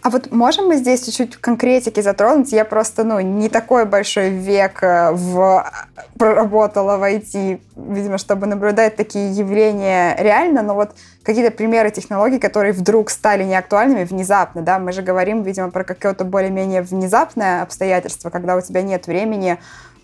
А 0.00 0.10
вот 0.10 0.30
можем 0.30 0.68
мы 0.68 0.76
здесь 0.76 1.04
чуть-чуть 1.04 1.36
конкретики 1.36 2.00
затронуть? 2.00 2.52
Я 2.52 2.64
просто, 2.64 3.02
ну, 3.02 3.18
не 3.18 3.48
такой 3.48 3.84
большой 3.84 4.30
век 4.30 4.82
э, 4.82 5.10
в... 5.12 5.70
проработала 6.16 6.96
в 6.96 7.02
IT, 7.02 7.60
видимо, 7.76 8.16
чтобы 8.16 8.46
наблюдать 8.46 8.94
такие 8.94 9.32
явления 9.32 10.16
реально, 10.18 10.62
но 10.62 10.74
вот 10.74 10.92
какие-то 11.24 11.50
примеры 11.50 11.90
технологий, 11.90 12.38
которые 12.38 12.72
вдруг 12.72 13.10
стали 13.10 13.42
неактуальными 13.42 14.04
внезапно, 14.04 14.62
да? 14.62 14.78
Мы 14.78 14.92
же 14.92 15.02
говорим, 15.02 15.42
видимо, 15.42 15.70
про 15.70 15.82
какое-то 15.82 16.24
более-менее 16.24 16.82
внезапное 16.82 17.62
обстоятельство, 17.62 18.30
когда 18.30 18.56
у 18.56 18.60
тебя 18.60 18.82
нет 18.82 19.08
времени 19.08 19.58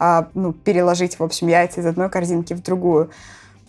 а, 0.04 0.28
ну, 0.34 0.52
переложить, 0.52 1.18
в 1.18 1.22
общем, 1.22 1.48
яйца 1.48 1.80
из 1.80 1.86
одной 1.86 2.10
корзинки 2.10 2.52
в 2.52 2.62
другую. 2.62 3.08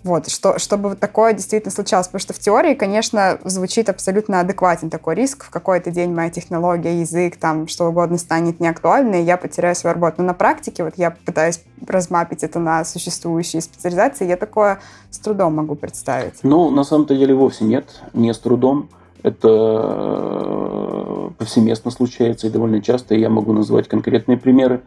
Вот, 0.04 0.30
что, 0.30 0.60
чтобы 0.60 0.90
вот 0.90 1.00
такое 1.00 1.34
действительно 1.34 1.72
случалось. 1.72 2.08
Потому 2.08 2.20
что 2.20 2.34
в 2.34 2.40
теории, 2.40 2.74
конечно, 2.74 3.40
звучит 3.46 3.88
абсолютно 3.88 4.42
адекватен 4.42 4.90
такой 4.90 5.16
риск. 5.16 5.46
В 5.46 5.50
какой-то 5.50 5.92
день 5.92 6.14
моя 6.14 6.30
технология, 6.30 7.00
язык, 7.00 7.38
там, 7.38 7.70
что 7.70 7.88
угодно 7.88 8.18
станет 8.18 8.60
неактуальной, 8.60 9.22
и 9.22 9.24
я 9.24 9.38
потеряю 9.38 9.76
свою 9.76 9.94
работу. 9.94 10.16
Но 10.18 10.26
на 10.26 10.34
практике, 10.34 10.84
вот 10.84 10.96
я 10.98 11.12
пытаюсь 11.12 11.64
размапить 11.88 12.44
это 12.44 12.60
на 12.60 12.84
существующие 12.84 13.62
специализации, 13.62 14.28
я 14.28 14.36
такое 14.36 14.80
с 15.10 15.20
трудом 15.20 15.56
могу 15.56 15.76
представить. 15.76 16.36
Ну, 16.44 16.70
на 16.70 16.84
самом-то 16.84 17.16
деле 17.16 17.34
вовсе 17.34 17.64
нет, 17.64 18.02
не 18.14 18.34
с 18.34 18.40
трудом. 18.40 18.90
Это 19.24 21.25
повсеместно 21.38 21.92
случается 21.92 22.48
и 22.48 22.50
довольно 22.50 22.82
часто. 22.82 23.16
Я 23.16 23.30
могу 23.30 23.54
назвать 23.54 23.88
конкретные 23.88 24.38
примеры. 24.38 24.82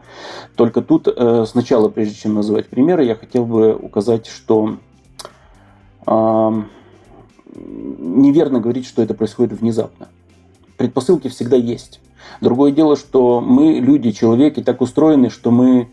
Только 0.55 0.81
тут 0.81 1.07
э, 1.07 1.45
сначала, 1.47 1.89
прежде 1.89 2.15
чем 2.15 2.33
называть 2.33 2.67
примеры, 2.67 3.03
я 3.05 3.15
хотел 3.15 3.45
бы 3.45 3.75
указать, 3.75 4.27
что 4.27 4.77
неверно 7.55 8.59
говорить, 8.59 8.87
что 8.87 9.01
это 9.01 9.13
происходит 9.13 9.59
внезапно. 9.59 10.07
Предпосылки 10.77 11.27
всегда 11.27 11.55
есть. 11.55 11.99
Другое 12.41 12.71
дело, 12.71 12.95
что 12.95 13.41
мы, 13.41 13.79
люди, 13.79 14.11
человеки, 14.11 14.63
так 14.63 14.81
устроены, 14.81 15.29
что 15.29 15.51
мы 15.51 15.89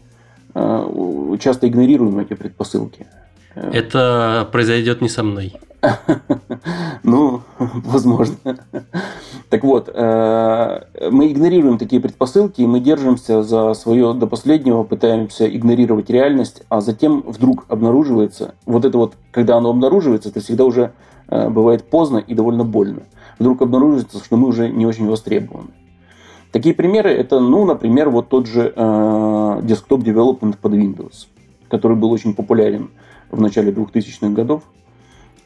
э, 0.54 1.36
часто 1.40 1.68
игнорируем 1.68 2.18
эти 2.18 2.34
предпосылки. 2.34 3.06
Это 3.54 4.48
произойдет 4.52 5.00
не 5.00 5.08
со 5.08 5.22
мной. 5.22 5.54
Ну, 7.02 7.42
возможно. 7.58 8.36
Так 9.48 9.62
вот, 9.62 9.88
э, 9.92 10.80
мы 11.10 11.30
игнорируем 11.30 11.78
такие 11.78 12.02
предпосылки, 12.02 12.62
и 12.62 12.66
мы 12.66 12.80
держимся 12.80 13.42
за 13.42 13.74
свое 13.74 14.12
до 14.12 14.26
последнего, 14.26 14.82
пытаемся 14.82 15.46
игнорировать 15.46 16.10
реальность, 16.10 16.64
а 16.68 16.80
затем 16.80 17.22
вдруг 17.24 17.66
обнаруживается, 17.68 18.54
вот 18.66 18.84
это 18.84 18.98
вот, 18.98 19.14
когда 19.30 19.56
оно 19.56 19.70
обнаруживается, 19.70 20.30
это 20.30 20.40
всегда 20.40 20.64
уже 20.64 20.92
э, 21.28 21.48
бывает 21.48 21.84
поздно 21.84 22.18
и 22.18 22.34
довольно 22.34 22.64
больно. 22.64 23.02
Вдруг 23.38 23.62
обнаруживается, 23.62 24.18
что 24.18 24.36
мы 24.36 24.48
уже 24.48 24.68
не 24.68 24.86
очень 24.86 25.08
востребованы. 25.08 25.68
Такие 26.50 26.74
примеры 26.74 27.10
это, 27.10 27.38
ну, 27.38 27.64
например, 27.64 28.08
вот 28.10 28.28
тот 28.28 28.46
же 28.46 28.72
э, 28.74 28.80
development 28.80 30.56
под 30.60 30.72
Windows, 30.72 31.26
который 31.68 31.96
был 31.96 32.10
очень 32.10 32.34
популярен 32.34 32.90
в 33.30 33.40
начале 33.40 33.72
2000-х 33.72 34.28
годов. 34.30 34.62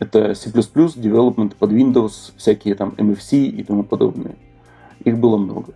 Это 0.01 0.35
C++, 0.35 0.51
development 0.51 1.55
под 1.57 1.73
Windows, 1.73 2.33
всякие 2.37 2.75
там 2.75 2.95
MFC 2.97 3.47
и 3.47 3.63
тому 3.63 3.85
подобное. 3.85 4.35
Их 5.05 5.17
было 5.19 5.37
много. 5.37 5.75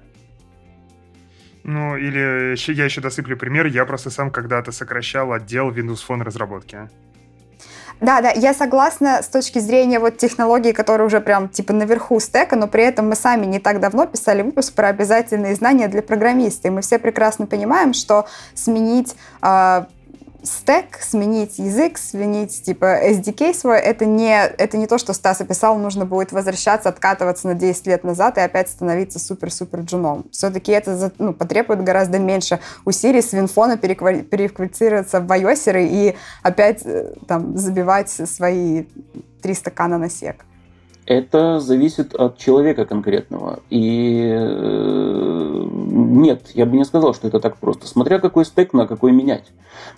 Ну, 1.63 1.97
или 1.97 2.55
я 2.73 2.85
еще 2.85 3.01
досыплю 3.01 3.37
пример. 3.37 3.67
Я 3.67 3.85
просто 3.85 4.11
сам 4.11 4.31
когда-то 4.31 4.73
сокращал 4.73 5.33
отдел 5.33 5.71
Windows 5.71 6.01
Phone 6.07 6.23
разработки. 6.23 6.89
Да, 8.01 8.21
да, 8.21 8.31
я 8.31 8.55
согласна 8.55 9.23
с 9.23 9.29
точки 9.29 9.61
зрения 9.61 9.99
вот 9.99 10.17
технологий, 10.17 10.73
которые 10.73 11.07
уже 11.07 11.21
прям 11.21 11.49
типа 11.49 11.73
наверху 11.73 12.19
стека, 12.21 12.57
но 12.57 12.67
при 12.67 12.85
этом 12.85 13.09
мы 13.09 13.15
сами 13.15 13.47
не 13.47 13.61
так 13.61 13.81
давно 13.81 14.07
писали 14.07 14.43
выпуск 14.43 14.75
про 14.75 14.89
обязательные 14.89 15.55
знания 15.55 15.89
для 15.89 16.03
программиста, 16.03 16.69
и 16.69 16.71
мы 16.71 16.81
все 16.83 16.99
прекрасно 16.99 17.47
понимаем, 17.47 17.95
что 17.95 18.27
сменить 18.55 19.17
э, 19.43 19.85
стек, 20.45 20.99
сменить 21.01 21.59
язык, 21.59 21.99
сменить 21.99 22.63
типа 22.63 23.09
SDK 23.11 23.55
свой, 23.55 23.79
это 23.79 24.05
не, 24.05 24.35
это 24.35 24.77
не 24.77 24.87
то, 24.87 24.99
что 24.99 25.13
Стас 25.13 25.41
описал, 25.41 25.79
нужно 25.79 26.07
будет 26.07 26.33
возвращаться, 26.33 26.89
откатываться 26.89 27.49
на 27.49 27.55
10 27.55 27.87
лет 27.87 28.05
назад 28.05 28.39
и 28.39 28.41
опять 28.41 28.69
становиться 28.69 29.19
супер-супер 29.19 29.81
джуном. 29.81 30.27
Все-таки 30.31 30.73
это 30.73 31.13
ну, 31.19 31.33
потребует 31.33 31.83
гораздо 31.83 32.19
меньше 32.19 32.61
усилий 32.85 33.23
с 33.23 33.33
Винфона 33.33 33.77
переквалифицироваться 33.77 35.21
в 35.21 35.31
iOS 35.31 35.83
и 35.83 36.17
опять 36.43 36.83
э, 36.85 37.15
там 37.27 37.57
забивать 37.57 38.11
свои 38.11 38.85
три 39.43 39.55
стакана 39.55 39.99
на 39.99 40.09
сек. 40.09 40.45
Это 41.07 41.61
зависит 41.61 42.15
от 42.15 42.39
человека 42.39 42.87
конкретного. 42.87 43.61
И 43.69 44.27
э, 44.35 45.67
нет, 45.71 46.51
я 46.55 46.65
бы 46.65 46.77
не 46.77 46.85
сказал, 46.85 47.13
что 47.13 47.29
это 47.29 47.41
так 47.41 47.59
просто. 47.59 47.87
Смотря 47.87 48.19
какой 48.19 48.47
стек 48.47 48.73
на 48.73 48.87
какой 48.87 49.13
менять. 49.13 49.45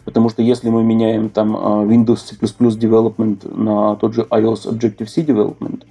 Потому 0.04 0.30
что 0.30 0.42
если 0.42 0.68
мы 0.68 0.82
меняем 0.82 1.30
там 1.30 1.56
а, 1.56 1.84
Windows 1.84 2.16
C++ 2.16 2.34
Development 2.36 3.56
на 3.56 3.94
тот 3.96 4.14
же 4.14 4.22
iOS 4.22 4.68
Objective-C 4.68 5.22
Development, 5.22 5.84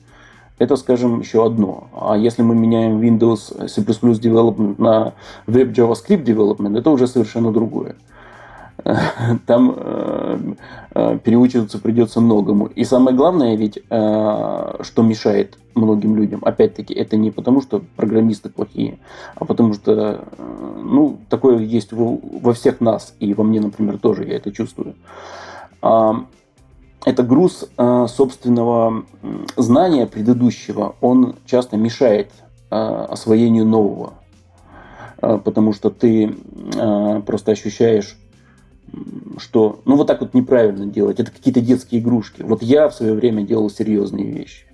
это, 0.58 0.76
скажем, 0.76 1.22
еще 1.22 1.46
одно. 1.46 1.88
А 1.94 2.18
если 2.18 2.42
мы 2.42 2.56
меняем 2.56 3.00
Windows 3.00 3.68
C++ 3.70 3.82
Development 3.82 4.76
на 4.82 5.14
Web 5.48 5.74
JavaScript 5.74 6.24
Development, 6.24 6.78
это 6.78 6.90
уже 6.90 7.08
совершенно 7.08 7.52
другое. 7.54 7.96
там 9.46 9.74
э, 9.78 10.40
э, 10.94 11.20
переучиваться 11.24 11.80
придется 11.80 12.22
многому. 12.22 12.68
И 12.68 12.84
самое 12.84 13.16
главное 13.16 13.56
ведь, 13.56 13.78
э, 13.78 14.78
что 14.82 15.02
мешает 15.02 15.58
многим 15.76 16.16
людям, 16.16 16.42
опять-таки, 16.44 16.94
это 16.94 17.18
не 17.18 17.32
потому, 17.32 17.62
что 17.62 17.82
программисты 17.96 18.50
плохие, 18.50 19.00
а 19.36 19.46
потому 19.46 19.74
что, 19.74 20.26
ну, 20.38 21.18
такое 21.30 21.60
есть 21.60 21.92
во 21.92 22.54
всех 22.54 22.80
нас, 22.80 23.14
и 23.20 23.34
во 23.34 23.44
мне, 23.44 23.60
например, 23.60 23.98
тоже 23.98 24.26
я 24.26 24.38
это 24.38 24.52
чувствую. 24.54 24.96
А, 25.82 26.26
это 27.06 27.24
груз 27.24 27.70
собственного 28.08 29.04
знания 29.58 30.08
предыдущего, 30.08 30.96
он 31.02 31.36
часто 31.46 31.76
мешает 31.76 32.32
освоению 32.70 33.66
нового, 33.66 34.14
потому 35.20 35.74
что 35.74 35.90
ты 35.90 36.34
просто 37.26 37.52
ощущаешь 37.52 38.18
что 39.38 39.82
ну 39.86 39.96
вот 39.96 40.08
так 40.08 40.22
вот 40.22 40.34
неправильно 40.34 40.86
делать. 40.86 41.20
Это 41.20 41.32
какие-то 41.32 41.62
детские 41.62 42.02
игрушки. 42.02 42.42
Вот 42.42 42.62
я 42.62 42.90
в 42.90 42.96
свое 42.96 43.14
время 43.14 43.44
делал 43.44 43.70
серьезные 43.70 44.32
вещи. 44.32 44.66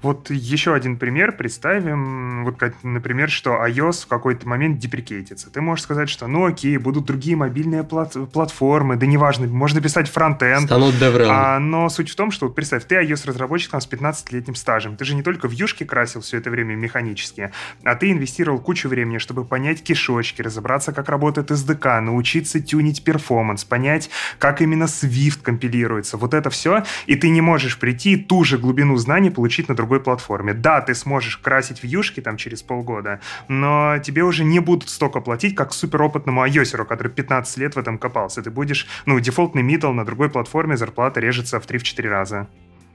Вот 0.00 0.30
еще 0.30 0.74
один 0.74 0.96
пример. 0.96 1.32
Представим, 1.32 2.44
вот, 2.44 2.62
например, 2.84 3.30
что 3.30 3.66
iOS 3.66 4.04
в 4.04 4.06
какой-то 4.06 4.46
момент 4.46 4.78
деприкейтится. 4.78 5.50
Ты 5.50 5.60
можешь 5.60 5.82
сказать, 5.82 6.08
что 6.08 6.28
ну 6.28 6.46
окей, 6.46 6.76
будут 6.76 7.06
другие 7.06 7.36
мобильные 7.36 7.82
плат 7.82 8.14
платформы, 8.32 8.96
да 8.96 9.06
неважно, 9.06 9.48
можно 9.48 9.80
писать 9.80 10.08
фронтенд. 10.08 10.66
Станут 10.66 10.94
DevRel. 10.94 11.26
А, 11.28 11.58
но 11.58 11.88
суть 11.88 12.10
в 12.10 12.14
том, 12.14 12.30
что, 12.30 12.48
представь, 12.48 12.84
ты 12.84 12.94
iOS-разработчик 12.94 13.72
там, 13.72 13.80
с 13.80 13.88
15-летним 13.88 14.54
стажем. 14.54 14.96
Ты 14.96 15.04
же 15.04 15.16
не 15.16 15.22
только 15.22 15.48
в 15.48 15.52
юшке 15.52 15.84
красил 15.84 16.20
все 16.20 16.38
это 16.38 16.50
время 16.50 16.76
механически, 16.76 17.50
а 17.82 17.96
ты 17.96 18.12
инвестировал 18.12 18.60
кучу 18.60 18.88
времени, 18.88 19.18
чтобы 19.18 19.44
понять 19.44 19.82
кишочки, 19.82 20.42
разобраться, 20.42 20.92
как 20.92 21.08
работает 21.08 21.50
SDK, 21.50 22.00
научиться 22.00 22.60
тюнить 22.60 23.02
перформанс, 23.02 23.64
понять, 23.64 24.10
как 24.38 24.62
именно 24.62 24.84
Swift 24.84 25.42
компилируется. 25.42 26.16
Вот 26.16 26.34
это 26.34 26.50
все. 26.50 26.84
И 27.06 27.16
ты 27.16 27.30
не 27.30 27.40
можешь 27.40 27.78
прийти 27.78 28.16
ту 28.16 28.44
же 28.44 28.58
глубину 28.58 28.96
знаний 28.96 29.30
получить 29.30 29.68
на 29.68 29.74
другом 29.74 29.87
другой 29.88 30.00
платформе. 30.00 30.52
Да, 30.52 30.80
ты 30.82 30.94
сможешь 30.94 31.38
красить 31.38 31.82
вьюшки 31.82 32.20
там 32.20 32.36
через 32.36 32.62
полгода, 32.62 33.20
но 33.48 33.98
тебе 33.98 34.22
уже 34.22 34.44
не 34.44 34.60
будут 34.60 34.90
столько 34.90 35.20
платить, 35.20 35.54
как 35.54 35.72
суперопытному 35.72 36.46
iOS, 36.46 36.84
который 36.84 37.08
15 37.08 37.56
лет 37.58 37.74
в 37.74 37.78
этом 37.78 37.98
копался. 37.98 38.42
Ты 38.42 38.50
будешь, 38.50 38.86
ну, 39.06 39.18
дефолтный 39.20 39.62
middle 39.62 39.92
на 39.92 40.04
другой 40.04 40.28
платформе, 40.28 40.76
зарплата 40.76 41.20
режется 41.20 41.58
в 41.58 41.66
3-4 41.66 42.08
раза. 42.08 42.46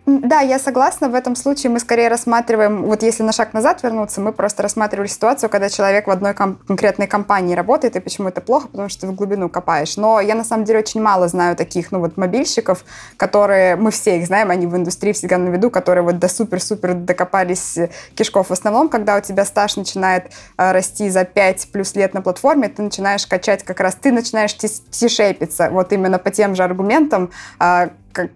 Да, 0.06 0.42
я 0.42 0.60
согласна. 0.60 1.08
В 1.08 1.16
этом 1.16 1.34
случае 1.34 1.72
мы 1.72 1.80
скорее 1.80 2.10
рассматриваем, 2.10 2.84
вот 2.84 3.04
если 3.04 3.24
на 3.24 3.32
шаг 3.32 3.54
назад 3.54 3.84
вернуться, 3.84 4.20
мы 4.20 4.34
просто 4.34 4.62
рассматривали 4.62 5.08
ситуацию, 5.08 5.50
когда 5.50 5.70
человек 5.70 6.08
в 6.08 6.12
одной 6.12 6.34
ком- 6.34 6.58
конкретной 6.68 7.08
компании 7.08 7.56
работает, 7.56 7.96
и 7.96 8.02
почему 8.02 8.28
это 8.28 8.42
плохо, 8.42 8.68
потому 8.68 8.90
что 8.90 9.02
ты 9.02 9.08
в 9.08 9.16
глубину 9.16 9.48
копаешь. 9.48 9.96
Но 9.96 10.20
я 10.20 10.36
на 10.36 10.44
самом 10.44 10.66
деле 10.66 10.80
очень 10.80 11.02
мало 11.02 11.30
знаю 11.30 11.56
таких, 11.56 11.94
ну 11.94 12.00
вот 12.00 12.18
мобильщиков, 12.18 12.84
которые, 13.16 13.78
мы 13.78 13.92
все 13.92 14.18
их 14.18 14.28
знаем, 14.28 14.50
они 14.50 14.68
в 14.68 14.76
индустрии 14.76 15.14
всегда 15.14 15.38
на 15.38 15.48
виду, 15.48 15.70
которые 15.70 16.04
вот 16.04 16.20
до 16.20 16.28
супер-супер 16.28 16.96
докопались 16.96 17.80
кишков. 18.16 18.50
В 18.50 18.54
основном, 18.54 18.90
когда 18.90 19.16
у 19.16 19.22
тебя 19.22 19.46
стаж 19.46 19.78
начинает 19.78 20.32
э, 20.58 20.74
расти 20.74 21.10
за 21.10 21.24
5 21.24 21.70
плюс 21.72 21.96
лет 21.96 22.14
на 22.14 22.22
платформе, 22.22 22.68
ты 22.68 22.82
начинаешь 22.82 23.26
качать 23.26 23.64
как 23.64 23.80
раз, 23.80 23.96
ты 23.96 24.12
начинаешь 24.12 24.54
тишепиться 24.54 25.70
вот 25.72 25.94
именно 25.94 26.20
по 26.20 26.30
тем 26.30 26.56
же 26.56 26.64
аргументам, 26.64 27.32
э, 27.62 27.88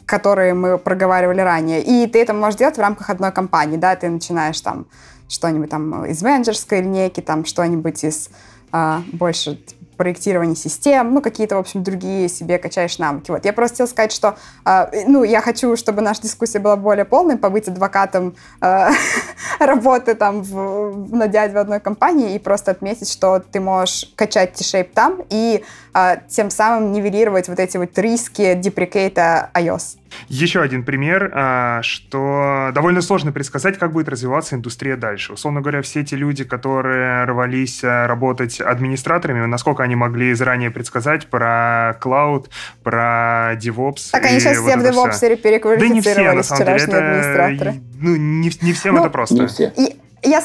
которые 0.06 0.54
мы 0.54 0.78
проговаривали 0.78 1.42
ранее. 1.42 1.82
И 1.84 2.08
ты 2.08 2.22
это 2.22 2.34
можешь 2.34 2.58
делать 2.58 2.78
в 2.78 2.82
рамках 2.82 3.10
одной 3.10 3.32
компании, 3.32 3.78
да, 3.78 3.96
ты 3.96 4.10
начинаешь 4.10 4.60
там 4.62 4.88
что-нибудь 5.30 5.70
там 5.70 6.06
из 6.06 6.22
менеджерской 6.22 6.82
линейки, 6.82 7.22
там 7.22 7.46
что-нибудь 7.46 8.04
из 8.04 8.30
а, 8.72 9.04
больше 9.12 9.60
проектирование 9.98 10.56
систем, 10.56 11.14
ну, 11.14 11.22
какие-то, 11.22 11.56
в 11.56 11.60
общем, 11.60 11.84
другие 11.84 12.30
себе 12.30 12.58
качаешь 12.60 12.98
навыки. 13.00 13.32
Вот. 13.32 13.44
Я 13.44 13.52
просто 13.52 13.74
хотела 13.74 13.88
сказать, 13.88 14.12
что, 14.12 14.38
э, 14.64 15.06
ну, 15.08 15.24
я 15.24 15.42
хочу, 15.42 15.76
чтобы 15.76 16.02
наша 16.02 16.22
дискуссия 16.22 16.60
была 16.60 16.76
более 16.76 17.04
полной, 17.04 17.36
побыть 17.36 17.68
адвокатом 17.68 18.36
э, 18.62 18.90
работы 19.60 20.14
там 20.14 20.44
в, 20.44 21.16
на 21.16 21.28
дядь 21.28 21.54
в 21.54 21.58
одной 21.58 21.80
компании 21.80 22.36
и 22.36 22.40
просто 22.40 22.72
отметить, 22.72 23.12
что 23.12 23.40
ты 23.40 23.60
можешь 23.60 24.14
качать 24.16 24.54
T-Shape 24.54 24.92
там 24.94 25.22
и 25.30 25.64
э, 25.64 25.87
тем 26.28 26.50
самым 26.50 26.92
нивелировать 26.92 27.48
вот 27.48 27.60
эти 27.60 27.78
вот 27.78 27.98
риски 27.98 28.54
деприкейта 28.56 29.50
iOS. 29.54 29.98
Еще 30.30 30.62
один 30.62 30.84
пример, 30.84 31.32
а, 31.34 31.82
что 31.84 32.72
довольно 32.74 33.02
сложно 33.02 33.32
предсказать, 33.32 33.78
как 33.78 33.92
будет 33.92 34.10
развиваться 34.10 34.56
индустрия 34.56 34.96
дальше. 34.98 35.34
Условно 35.34 35.62
говоря, 35.62 35.82
все 35.82 36.02
эти 36.02 36.16
люди, 36.16 36.44
которые 36.44 37.26
рвались 37.26 37.84
а, 37.84 38.08
работать 38.08 38.62
администраторами, 38.62 39.46
насколько 39.46 39.84
они 39.84 39.96
могли 39.96 40.34
заранее 40.34 40.72
предсказать 40.72 41.28
про 41.28 41.98
клауд, 42.00 42.50
про 42.84 43.54
DevOps. 43.56 44.12
Так 44.12 44.26
они 44.26 44.40
сейчас 44.40 44.60
вот 44.60 44.70
все 44.70 44.78
в 44.78 44.84
DevOps 44.84 45.36
переквалифицировались, 45.38 45.80
да 45.80 45.88
не 45.88 46.02
все, 46.02 46.34
на 46.34 46.44
самом 46.44 46.66
деле, 46.66 46.84
это, 46.84 46.98
администраторы. 46.98 47.82
Ну, 48.00 48.16
не, 48.16 48.52
не 48.62 48.74
всем 48.74 48.96
ну, 48.96 49.02
это 49.02 49.10
просто. 49.10 49.36
Не 49.36 49.48
все. 49.48 49.74
И 49.76 49.98
я, 50.24 50.42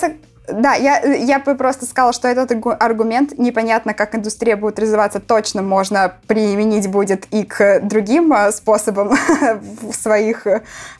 да, 0.49 0.75
я, 0.75 1.01
я 1.03 1.39
бы 1.39 1.55
просто 1.55 1.87
сказала, 1.87 2.13
что 2.13 2.27
этот 2.27 2.51
аргумент 2.81 3.39
непонятно, 3.39 3.95
как 3.95 4.15
индустрия 4.15 4.57
будет 4.57 4.79
развиваться, 4.79 5.21
точно 5.21 5.63
можно 5.63 6.15
применить 6.27 6.89
будет 6.89 7.27
и 7.27 7.45
к 7.45 7.81
другим 7.81 8.33
э, 8.33 8.51
способам 8.51 9.17
своих, 9.93 10.47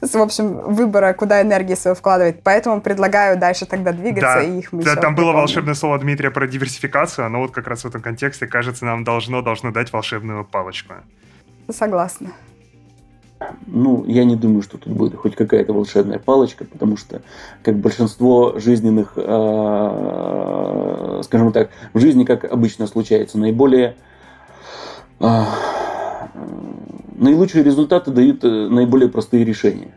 в 0.01 0.17
общем, 0.17 0.53
выбора, 0.53 1.13
куда 1.13 1.43
энергии 1.43 1.75
свою 1.75 1.97
вкладывать. 1.97 2.43
Поэтому 2.43 2.81
предлагаю 2.81 3.37
дальше 3.37 3.67
тогда 3.67 3.93
двигаться, 3.93 4.35
да, 4.37 4.43
и 4.43 4.59
их 4.61 4.73
мы 4.73 4.85
Да, 4.85 4.95
там 4.97 5.15
было 5.15 5.33
волшебное 5.33 5.75
слово 5.75 5.99
Дмитрия 5.99 6.31
про 6.31 6.47
диверсификацию, 6.47 7.27
оно 7.27 7.41
вот 7.41 7.51
как 7.51 7.67
раз 7.67 7.83
в 7.83 7.87
этом 7.87 8.01
контексте, 8.01 8.47
кажется, 8.47 8.85
нам 8.85 9.03
должно, 9.03 9.43
должно 9.43 9.73
дать 9.73 9.93
волшебную 9.93 10.45
палочку. 10.45 10.95
Согласна. 11.69 12.33
Ну, 13.67 14.05
я 14.07 14.25
не 14.25 14.37
думаю, 14.37 14.63
что 14.63 14.79
тут 14.79 14.93
будет 14.93 15.15
хоть 15.17 15.35
какая-то 15.35 15.73
волшебная 15.73 16.19
палочка, 16.19 16.65
потому 16.65 16.97
что, 16.97 17.23
как 17.63 17.79
большинство 17.79 18.59
жизненных, 18.59 19.13
э, 19.17 19.23
скажем 21.25 21.53
так, 21.53 21.71
в 21.93 21.99
жизни, 21.99 22.25
как 22.25 22.45
обычно 22.45 22.87
случается, 22.87 23.39
наиболее 23.39 23.97
э, 25.21 25.43
наилучшие 27.17 27.65
результаты 27.65 28.11
дают 28.11 28.45
э, 28.45 28.49
наиболее 28.69 29.09
простые 29.09 29.45
решения. 29.45 29.93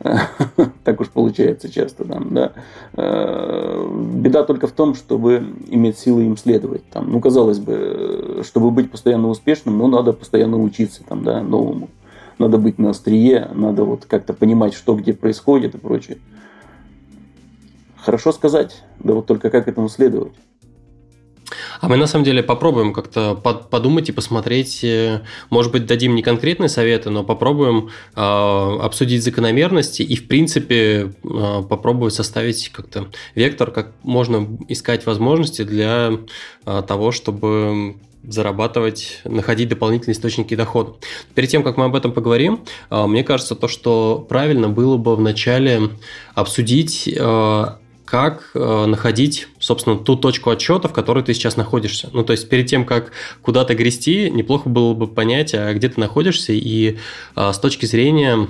Так 0.84 1.00
уж 1.00 1.08
получается 1.08 1.68
часто 1.68 2.04
там, 2.04 2.32
да. 2.32 2.52
Э, 2.94 3.88
беда 4.14 4.44
только 4.44 4.68
в 4.68 4.72
том, 4.72 4.94
чтобы 4.94 5.44
иметь 5.68 5.98
силы 5.98 6.24
им 6.24 6.36
следовать. 6.36 6.88
Там, 6.90 7.10
ну, 7.10 7.20
казалось 7.20 7.58
бы, 7.58 8.42
чтобы 8.46 8.70
быть 8.70 8.90
постоянно 8.90 9.28
успешным, 9.28 9.78
ну, 9.78 9.88
надо 9.88 10.12
постоянно 10.12 10.62
учиться 10.62 11.02
там, 11.08 11.24
да, 11.24 11.42
новому 11.42 11.88
надо 12.38 12.58
быть 12.58 12.78
на 12.78 12.90
острие, 12.90 13.50
надо 13.54 13.84
вот 13.84 14.06
как-то 14.06 14.34
понимать, 14.34 14.74
что 14.74 14.94
где 14.94 15.12
происходит 15.12 15.74
и 15.74 15.78
прочее. 15.78 16.18
Хорошо 17.96 18.32
сказать, 18.32 18.82
да 19.00 19.14
вот 19.14 19.26
только 19.26 19.50
как 19.50 19.68
этому 19.68 19.88
следовать. 19.88 20.34
А 21.80 21.88
мы 21.88 21.96
на 21.96 22.06
самом 22.06 22.24
деле 22.24 22.42
попробуем 22.42 22.92
как-то 22.92 23.34
подумать 23.34 24.08
и 24.08 24.12
посмотреть, 24.12 24.82
э, 24.82 25.22
может 25.50 25.72
быть, 25.72 25.86
дадим 25.86 26.14
не 26.14 26.22
конкретные 26.22 26.68
советы, 26.68 27.10
но 27.10 27.24
попробуем 27.24 27.90
э, 28.14 28.20
обсудить 28.20 29.22
закономерности 29.22 30.02
и, 30.02 30.16
в 30.16 30.26
принципе, 30.26 31.12
э, 31.24 31.62
попробовать 31.68 32.14
составить 32.14 32.70
как-то 32.70 33.08
вектор, 33.34 33.70
как 33.70 33.92
можно 34.02 34.58
искать 34.68 35.06
возможности 35.06 35.62
для 35.62 36.12
э, 36.64 36.82
того, 36.86 37.12
чтобы 37.12 37.96
зарабатывать, 38.26 39.20
находить 39.24 39.68
дополнительные 39.68 40.14
источники 40.14 40.54
дохода. 40.54 40.94
Перед 41.34 41.48
тем, 41.48 41.62
как 41.62 41.76
мы 41.76 41.84
об 41.84 41.94
этом 41.94 42.12
поговорим, 42.12 42.64
а, 42.90 43.06
мне 43.06 43.24
кажется, 43.24 43.54
то, 43.54 43.68
что 43.68 44.26
правильно 44.28 44.68
было 44.68 44.96
бы 44.96 45.16
вначале 45.16 45.90
обсудить, 46.34 47.08
а, 47.18 47.78
как 48.06 48.50
а, 48.54 48.86
находить, 48.86 49.48
собственно, 49.58 49.98
ту 49.98 50.16
точку 50.16 50.50
отчета, 50.50 50.88
в 50.88 50.92
которой 50.92 51.22
ты 51.22 51.34
сейчас 51.34 51.56
находишься. 51.56 52.08
Ну, 52.12 52.24
то 52.24 52.32
есть, 52.32 52.48
перед 52.48 52.66
тем, 52.66 52.86
как 52.86 53.12
куда-то 53.42 53.74
грести, 53.74 54.30
неплохо 54.30 54.68
было 54.68 54.94
бы 54.94 55.06
понять, 55.06 55.54
а 55.54 55.74
где 55.74 55.88
ты 55.88 56.00
находишься, 56.00 56.52
и 56.52 56.96
с 57.36 57.58
точки 57.58 57.84
зрения 57.84 58.48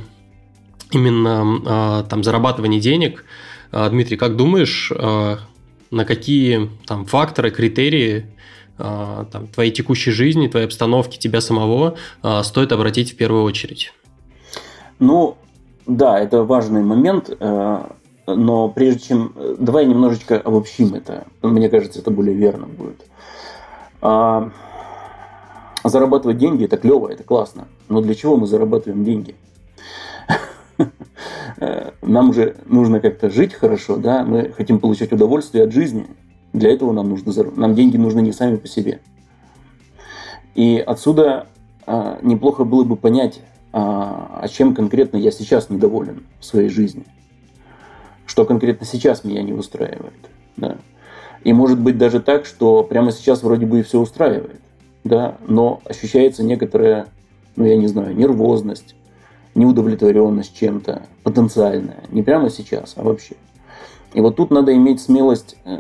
именно 0.93 2.05
там 2.09 2.23
зарабатывания 2.23 2.81
денег, 2.81 3.25
Дмитрий, 3.73 4.17
как 4.17 4.37
думаешь, 4.37 4.93
на 4.93 6.05
какие 6.05 6.71
там 6.87 7.05
факторы, 7.07 7.51
критерии 7.51 8.27
а, 8.79 9.25
там, 9.33 9.47
твоей 9.47 9.71
текущей 9.71 10.11
жизни, 10.11 10.49
твоей 10.49 10.67
обстановки, 10.67 11.19
тебя 11.19 11.41
самого 11.41 11.97
а, 12.23 12.43
стоит 12.43 12.73
обратить 12.73 13.13
в 13.13 13.17
первую 13.17 13.45
очередь? 13.45 13.93
Ну, 14.99 15.37
да, 15.87 16.19
это 16.19 16.43
важный 16.43 16.83
момент, 16.83 17.31
э, 17.31 17.79
но 18.27 18.69
прежде 18.69 19.01
чем... 19.01 19.33
Давай 19.59 19.87
немножечко 19.87 20.39
обобщим 20.39 20.95
это. 20.95 21.27
Мне 21.43 21.69
кажется, 21.69 22.01
это 22.01 22.11
более 22.11 22.35
верно 22.35 22.67
будет. 22.67 23.05
А, 24.01 24.51
зарабатывать 25.85 26.39
деньги– 26.39 26.65
это 26.67 26.77
клево, 26.77 27.09
это 27.09 27.25
классно. 27.25 27.69
Но 27.89 28.01
для 28.01 28.15
чего 28.15 28.37
мы 28.37 28.47
зарабатываем 28.47 29.05
деньги? 29.05 29.35
Нам 32.03 32.35
же 32.35 32.57
нужно 32.67 33.01
как-то 33.01 33.31
жить 33.31 33.55
хорошо, 33.55 33.97
да? 33.97 34.25
Мы 34.25 34.53
хотим 34.57 34.79
получать 34.79 35.13
удовольствие 35.13 35.65
от 35.65 35.73
жизни– 35.73 36.07
для 36.57 36.73
этого 36.73 36.93
нам, 36.93 37.11
нужно, 37.11 37.33
нам 37.55 37.75
деньги 37.75 37.97
нужны 37.97 38.21
не 38.21 38.33
сами 38.33 38.57
по 38.57 38.67
себе. 38.67 39.01
И 40.55 40.79
отсюда 40.79 41.49
а, 41.87 42.19
неплохо 42.23 42.65
было 42.65 42.83
бы 42.83 42.97
понять, 42.97 43.41
а, 43.73 44.41
а 44.41 44.49
чем 44.49 44.75
конкретно 44.75 45.19
я 45.19 45.31
сейчас 45.31 45.69
недоволен 45.69 46.25
в 46.41 46.47
своей 46.47 46.71
жизни. 46.71 47.05
Что 48.27 48.45
конкретно 48.45 48.87
сейчас 48.87 49.25
меня 49.25 49.43
не 49.43 49.53
устраивает. 49.53 50.13
Да. 50.57 50.77
И 51.45 51.53
может 51.53 51.79
быть 51.79 51.97
даже 51.97 52.21
так, 52.21 52.45
что 52.45 52.83
прямо 52.83 53.13
сейчас 53.13 53.43
вроде 53.43 53.67
бы 53.67 53.81
и 53.81 53.83
все 53.83 54.01
устраивает. 54.01 54.61
Да, 55.05 55.37
но 55.47 55.81
ощущается 55.85 56.43
некоторая, 56.43 57.07
ну 57.55 57.65
я 57.65 57.77
не 57.77 57.87
знаю, 57.87 58.17
нервозность, 58.17 58.97
неудовлетворенность 59.55 60.57
чем-то 60.57 61.03
потенциальная. 61.23 62.03
Не 62.11 62.23
прямо 62.23 62.51
сейчас, 62.51 62.95
а 62.97 63.05
вообще. 63.05 63.37
И 64.13 64.21
вот 64.21 64.35
тут 64.35 64.51
надо 64.51 64.75
иметь 64.75 65.01
смелость 65.01 65.57
э, 65.65 65.79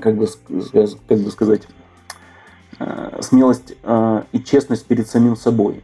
как 0.00 0.16
бы, 0.16 0.28
как 1.08 1.18
бы 1.18 1.30
сказать, 1.30 1.62
э, 2.78 3.18
смелость 3.20 3.74
э, 3.82 4.22
и 4.32 4.40
честность 4.40 4.86
перед 4.86 5.08
самим 5.08 5.36
собой. 5.36 5.82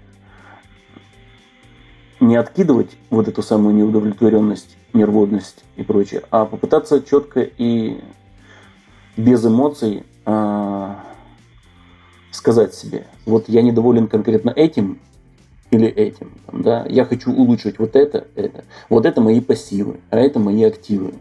Не 2.21 2.37
откидывать 2.37 2.97
вот 3.11 3.29
эту 3.29 3.43
самую 3.43 3.75
неудовлетворенность, 3.75 4.77
нервозность 4.95 5.65
и 5.77 5.83
прочее, 5.83 6.23
а 6.31 6.47
попытаться 6.47 7.03
четко 7.03 7.41
и 7.41 8.01
без 9.17 9.45
эмоций 9.45 10.05
сказать 12.31 12.75
себе, 12.75 13.07
вот 13.27 13.49
я 13.49 13.63
недоволен 13.63 14.09
конкретно 14.09 14.51
этим 14.51 14.99
или 15.71 15.87
этим, 15.87 16.33
да, 16.53 16.87
я 16.89 17.05
хочу 17.05 17.33
улучшить 17.33 17.79
вот 17.79 17.97
это, 17.97 18.27
это, 18.35 18.65
вот 18.89 19.07
это 19.07 19.21
мои 19.21 19.41
пассивы, 19.41 20.01
а 20.11 20.19
это 20.19 20.39
мои 20.39 20.63
активы, 20.65 21.15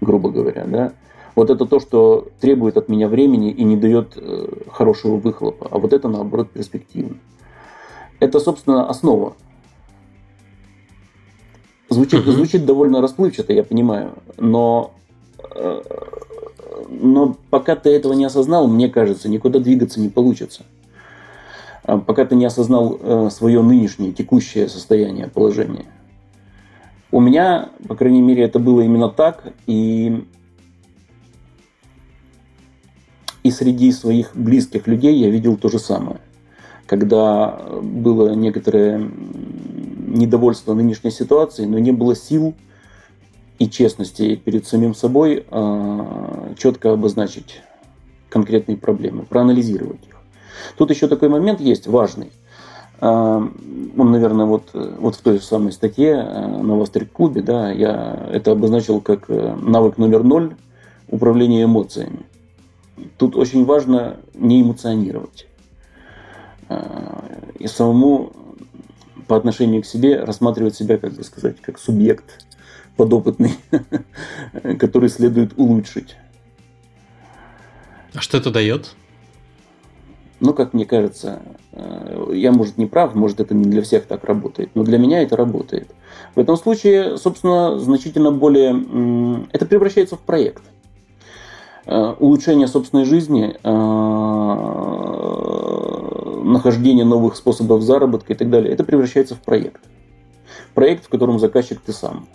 грубо 0.00 0.30
говоря, 0.30 0.64
да, 0.66 0.92
вот 1.34 1.50
это 1.50 1.64
то, 1.66 1.80
что 1.80 2.28
требует 2.40 2.76
от 2.76 2.88
меня 2.88 3.08
времени 3.08 3.50
и 3.50 3.62
не 3.62 3.76
дает 3.76 4.14
э, 4.16 4.48
хорошего 4.70 5.16
выхлопа, 5.16 5.68
а 5.70 5.78
вот 5.78 5.92
это 5.92 6.08
наоборот 6.08 6.50
перспективно. 6.50 7.16
Это, 8.18 8.40
собственно, 8.40 8.88
основа. 8.88 9.34
Звучит, 11.90 12.20
uh-huh. 12.20 12.32
звучит 12.32 12.64
довольно 12.64 13.00
расплывчато, 13.00 13.52
я 13.52 13.64
понимаю, 13.64 14.12
но, 14.38 14.92
э, 15.54 15.82
но 16.88 17.36
пока 17.50 17.74
ты 17.74 17.90
этого 17.90 18.12
не 18.12 18.24
осознал, 18.24 18.68
мне 18.68 18.88
кажется, 18.88 19.28
никуда 19.28 19.58
двигаться 19.58 20.00
не 20.00 20.08
получится. 20.08 20.62
А 21.82 21.98
пока 21.98 22.24
ты 22.24 22.36
не 22.36 22.44
осознал 22.44 22.96
э, 23.00 23.28
свое 23.32 23.60
нынешнее, 23.60 24.12
текущее 24.12 24.68
состояние, 24.68 25.26
положение. 25.26 25.86
У 27.10 27.20
меня, 27.20 27.70
по 27.88 27.96
крайней 27.96 28.22
мере, 28.22 28.44
это 28.44 28.60
было 28.60 28.82
именно 28.82 29.08
так, 29.08 29.52
и 29.66 30.24
И 33.42 33.50
среди 33.50 33.90
своих 33.92 34.36
близких 34.36 34.86
людей 34.86 35.16
я 35.16 35.30
видел 35.30 35.56
то 35.56 35.68
же 35.68 35.78
самое. 35.78 36.18
Когда 36.86 37.58
было 37.82 38.34
некоторое 38.34 39.10
недовольство 40.10 40.74
нынешней 40.74 41.10
ситуацией, 41.10 41.68
но 41.68 41.78
не 41.78 41.92
было 41.92 42.14
сил 42.14 42.54
и 43.60 43.68
честности 43.68 44.36
перед 44.36 44.66
самим 44.66 44.94
собой 44.94 45.44
а, 45.50 46.54
четко 46.58 46.92
обозначить 46.92 47.60
конкретные 48.28 48.76
проблемы, 48.76 49.24
проанализировать 49.24 50.00
их. 50.08 50.16
Тут 50.76 50.90
еще 50.90 51.08
такой 51.08 51.28
момент 51.28 51.60
есть 51.60 51.86
важный. 51.86 52.32
А, 53.00 53.36
он, 53.36 54.10
наверное, 54.10 54.46
вот, 54.46 54.70
вот 54.72 55.14
в 55.14 55.20
той 55.20 55.40
самой 55.40 55.72
статье 55.72 56.14
а, 56.16 56.48
на 56.48 56.74
Вострик-клубе, 56.74 57.42
да, 57.42 57.70
я 57.70 58.28
это 58.32 58.52
обозначил 58.52 59.00
как 59.00 59.28
э, 59.28 59.54
навык 59.60 59.98
номер 59.98 60.22
ноль 60.22 60.56
управления 61.08 61.64
эмоциями. 61.64 62.20
тут 63.18 63.36
очень 63.36 63.64
важно 63.64 64.16
не 64.34 64.62
эмоционировать. 64.62 65.46
И 67.58 67.66
самому 67.66 68.32
по 69.30 69.36
отношению 69.36 69.82
к 69.82 69.86
себе 69.86 70.24
рассматривать 70.24 70.74
себя, 70.74 70.98
как 70.98 71.12
бы 71.12 71.22
сказать, 71.22 71.60
как 71.60 71.78
субъект 71.78 72.44
подопытный, 72.96 73.54
который 74.80 75.08
следует 75.08 75.52
улучшить. 75.56 76.16
А 78.12 78.20
что 78.20 78.38
это 78.38 78.50
дает? 78.50 78.96
Ну, 80.40 80.52
как 80.52 80.74
мне 80.74 80.84
кажется, 80.84 81.42
э, 81.70 82.32
я, 82.32 82.50
может, 82.50 82.76
не 82.76 82.86
прав, 82.86 83.14
может, 83.14 83.38
это 83.38 83.54
не 83.54 83.66
для 83.66 83.82
всех 83.82 84.06
так 84.06 84.24
работает, 84.24 84.70
но 84.74 84.82
для 84.82 84.98
меня 84.98 85.22
это 85.22 85.36
работает. 85.36 85.88
В 86.34 86.40
этом 86.40 86.56
случае, 86.56 87.16
собственно, 87.16 87.78
значительно 87.78 88.32
более... 88.32 89.46
Это 89.52 89.64
превращается 89.64 90.16
в 90.16 90.20
проект. 90.22 90.64
Э, 91.86 92.14
улучшение 92.18 92.66
собственной 92.66 93.04
жизни, 93.04 93.56
э, 93.62 93.68
нахождение 96.52 97.04
новых 97.04 97.36
способов 97.36 97.82
заработка 97.82 98.32
и 98.32 98.36
так 98.36 98.50
далее, 98.50 98.72
это 98.72 98.84
превращается 98.84 99.34
в 99.34 99.40
проект. 99.40 99.80
Проект, 100.74 101.04
в 101.04 101.08
котором 101.08 101.38
заказчик 101.38 101.80
ты 101.80 101.92
сам. 101.92 102.28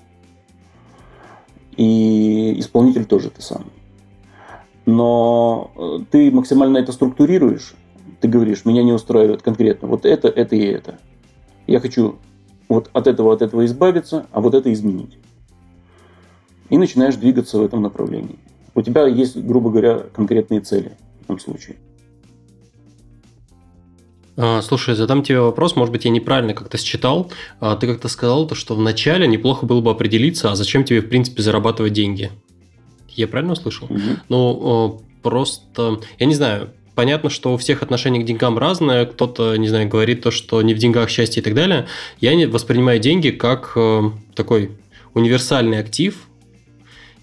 И 1.77 2.59
исполнитель 2.59 3.05
тоже 3.05 3.29
ты 3.29 3.41
сам. 3.41 3.65
Но 4.85 5.71
ты 6.11 6.31
максимально 6.31 6.77
это 6.77 6.91
структурируешь, 6.91 7.75
ты 8.21 8.27
говоришь, 8.27 8.65
меня 8.65 8.83
не 8.83 8.93
устраивает 8.93 9.41
конкретно 9.41 9.87
вот 9.87 10.05
это, 10.05 10.27
это 10.27 10.55
и 10.55 10.63
это. 10.65 10.99
Я 11.67 11.79
хочу 11.79 12.17
вот 12.69 12.89
от 12.93 13.07
этого, 13.07 13.33
от 13.33 13.41
этого 13.41 13.65
избавиться, 13.65 14.27
а 14.31 14.41
вот 14.41 14.53
это 14.53 14.71
изменить. 14.71 15.17
И 16.69 16.77
начинаешь 16.77 17.15
двигаться 17.15 17.59
в 17.59 17.63
этом 17.63 17.81
направлении. 17.81 18.39
У 18.73 18.81
тебя 18.81 19.07
есть, 19.07 19.37
грубо 19.37 19.69
говоря, 19.69 19.99
конкретные 20.13 20.61
цели 20.61 20.91
в 21.19 21.23
этом 21.23 21.39
случае. 21.39 21.77
А, 24.37 24.61
слушай, 24.61 24.95
задам 24.95 25.23
тебе 25.23 25.39
вопрос, 25.39 25.75
может 25.75 25.91
быть, 25.91 26.05
я 26.05 26.11
неправильно 26.11 26.53
как-то 26.53 26.77
считал. 26.77 27.31
А, 27.59 27.75
ты 27.75 27.87
как-то 27.87 28.07
сказал, 28.07 28.47
то, 28.47 28.55
что 28.55 28.75
вначале 28.75 29.27
неплохо 29.27 29.65
было 29.65 29.81
бы 29.81 29.91
определиться, 29.91 30.51
а 30.51 30.55
зачем 30.55 30.83
тебе, 30.83 31.01
в 31.01 31.09
принципе, 31.09 31.41
зарабатывать 31.41 31.93
деньги. 31.93 32.31
Я 33.09 33.27
правильно 33.27 33.53
услышал? 33.53 33.87
Угу. 33.89 34.01
Ну, 34.29 35.01
просто, 35.21 35.99
я 36.19 36.25
не 36.25 36.35
знаю, 36.35 36.71
понятно, 36.95 37.29
что 37.29 37.53
у 37.53 37.57
всех 37.57 37.81
отношение 37.81 38.23
к 38.23 38.25
деньгам 38.25 38.57
разное. 38.57 39.05
Кто-то, 39.05 39.55
не 39.55 39.67
знаю, 39.67 39.87
говорит 39.87 40.21
то, 40.21 40.31
что 40.31 40.61
не 40.61 40.73
в 40.73 40.77
деньгах 40.77 41.09
счастье 41.09 41.41
и 41.41 41.43
так 41.43 41.53
далее. 41.53 41.87
Я 42.19 42.47
воспринимаю 42.49 42.99
деньги 42.99 43.29
как 43.29 43.73
э, 43.75 44.01
такой 44.33 44.71
универсальный 45.13 45.79
актив. 45.79 46.27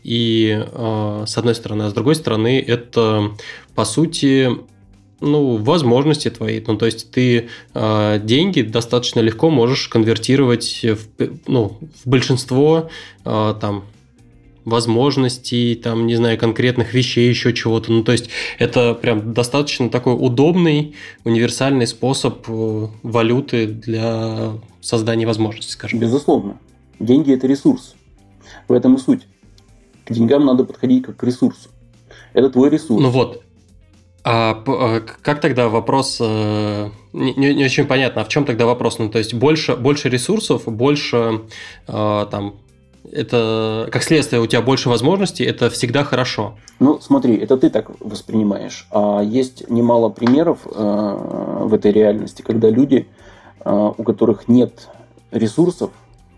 И 0.03 0.65
э, 0.67 1.25
с 1.27 1.39
одной 1.39 1.55
стороны, 1.55 1.85
а 1.85 1.91
с 1.91 1.93
другой 1.93 2.15
стороны, 2.15 2.63
это 2.67 3.33
по 3.75 3.85
сути 3.85 4.51
ну, 5.23 5.57
возможности 5.57 6.29
твои. 6.29 6.61
Ну, 6.67 6.77
то 6.77 6.87
есть 6.87 7.11
ты 7.11 7.49
э, 7.75 8.21
деньги 8.23 8.63
достаточно 8.63 9.21
легко 9.21 9.51
можешь 9.51 9.89
конвертировать 9.89 10.85
в, 10.85 11.29
ну, 11.47 11.79
в 12.05 12.09
большинство 12.09 12.91
э, 13.25 13.55
там 13.61 13.85
возможностей, 14.65 15.75
там, 15.75 16.07
не 16.07 16.15
знаю, 16.17 16.39
конкретных 16.39 16.95
вещей, 16.95 17.29
еще 17.29 17.53
чего-то. 17.53 17.91
Ну, 17.93 18.05
то 18.05 18.13
есть, 18.13 18.31
это 18.59 18.95
прям 18.95 19.33
достаточно 19.33 19.89
такой 19.89 20.15
удобный, 20.15 20.95
универсальный 21.25 21.87
способ 21.87 22.45
э, 22.49 22.87
валюты 23.03 23.67
для 23.67 24.53
создания 24.81 25.27
возможностей, 25.27 25.73
скажем. 25.73 25.99
Безусловно. 25.99 26.59
Деньги– 26.99 27.33
это 27.35 27.47
ресурс. 27.47 27.95
В 28.69 28.73
этом 28.73 28.97
и 28.97 28.99
суть. 28.99 29.23
К 30.05 30.13
деньгам 30.13 30.45
надо 30.45 30.65
подходить 30.65 31.05
как 31.05 31.17
к 31.17 31.25
ресурсу. 31.25 31.69
Это 32.33 32.51
твой 32.51 32.71
ресурс. 32.71 33.03
Ну 33.03 33.11
вот. 33.11 33.43
А, 34.25 34.63
а 34.67 35.01
как 35.01 35.41
тогда 35.41 35.69
вопрос... 35.69 36.19
Э, 36.21 36.91
не, 37.13 37.55
не 37.55 37.65
очень 37.65 37.87
понятно, 37.87 38.23
а 38.23 38.25
в 38.25 38.29
чем 38.29 38.45
тогда 38.45 38.67
вопрос? 38.67 38.99
Ну, 38.99 39.09
то 39.09 39.19
есть, 39.19 39.35
больше, 39.35 39.77
больше 39.77 40.09
ресурсов, 40.09 40.65
больше 40.67 41.43
э, 41.89 42.27
там 42.31 42.55
это, 43.11 43.89
как 43.91 44.03
следствие, 44.03 44.41
у 44.41 44.47
тебя 44.47 44.63
больше 44.63 44.89
возможностей, 44.89 45.45
это 45.45 45.71
всегда 45.71 46.05
хорошо. 46.05 46.55
Ну, 46.79 47.01
смотри, 47.01 47.37
это 47.37 47.57
ты 47.57 47.69
так 47.69 47.91
воспринимаешь. 48.01 48.87
А 48.91 49.23
есть 49.23 49.69
немало 49.69 50.09
примеров 50.09 50.61
э, 50.67 50.71
в 50.71 51.75
этой 51.75 51.93
реальности, 51.93 52.43
когда 52.43 52.71
люди, 52.71 53.09
э, 53.65 53.93
у 53.97 54.03
которых 54.05 54.49
нет 54.49 54.89
ресурсов, 55.31 55.91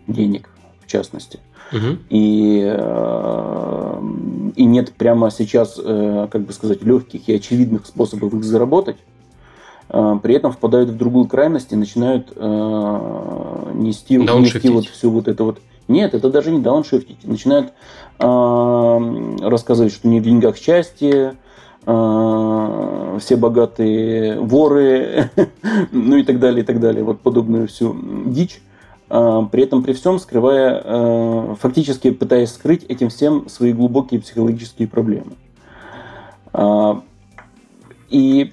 денег 0.07 0.49
в 0.85 0.87
частности, 0.91 1.39
угу. 1.71 1.97
и, 2.09 2.63
э, 2.65 4.01
и 4.55 4.65
нет 4.65 4.93
прямо 4.93 5.31
сейчас, 5.31 5.79
э, 5.83 6.27
как 6.31 6.41
бы 6.41 6.53
сказать, 6.53 6.83
легких 6.83 7.27
и 7.27 7.35
очевидных 7.35 7.85
способов 7.85 8.33
их 8.33 8.43
заработать, 8.43 8.97
э, 9.89 10.19
при 10.21 10.35
этом 10.35 10.51
впадают 10.51 10.89
в 10.89 10.97
другую 10.97 11.27
крайность 11.27 11.71
и 11.71 11.75
начинают 11.75 12.35
нести, 12.35 14.17
нести 14.17 14.69
вот 14.69 14.85
всю 14.85 15.11
вот 15.11 15.27
это 15.27 15.43
вот 15.43 15.59
нет, 15.87 16.15
это 16.15 16.31
даже 16.31 16.49
не 16.49 16.59
дауншифтить. 16.59 17.23
Начинают 17.25 17.71
рассказывать, 18.17 19.93
что 19.93 20.07
не 20.07 20.19
в 20.19 20.23
деньгах 20.23 20.57
счастье, 20.57 21.35
все 21.83 23.35
богатые 23.37 24.39
воры, 24.39 25.29
ну 25.91 26.15
и 26.15 26.23
так 26.23 26.39
далее, 26.39 26.63
и 26.63 26.65
так 26.65 26.79
далее. 26.79 27.03
Вот 27.03 27.19
подобную 27.19 27.67
всю 27.67 27.95
дичь. 28.25 28.61
Э, 29.15 29.47
при 29.49 29.63
этом 29.63 29.81
при 29.81 29.93
всем 29.93 30.19
скрывая, 30.19 30.81
э, 30.83 31.55
фактически 31.57 32.11
пытаясь 32.11 32.51
скрыть 32.51 32.83
этим 32.83 33.07
всем 33.07 33.47
свои 33.47 33.71
глубокие 33.71 34.19
психологические 34.19 34.89
проблемы. 34.89 35.33
Э, 36.51 36.95
и 38.09 38.51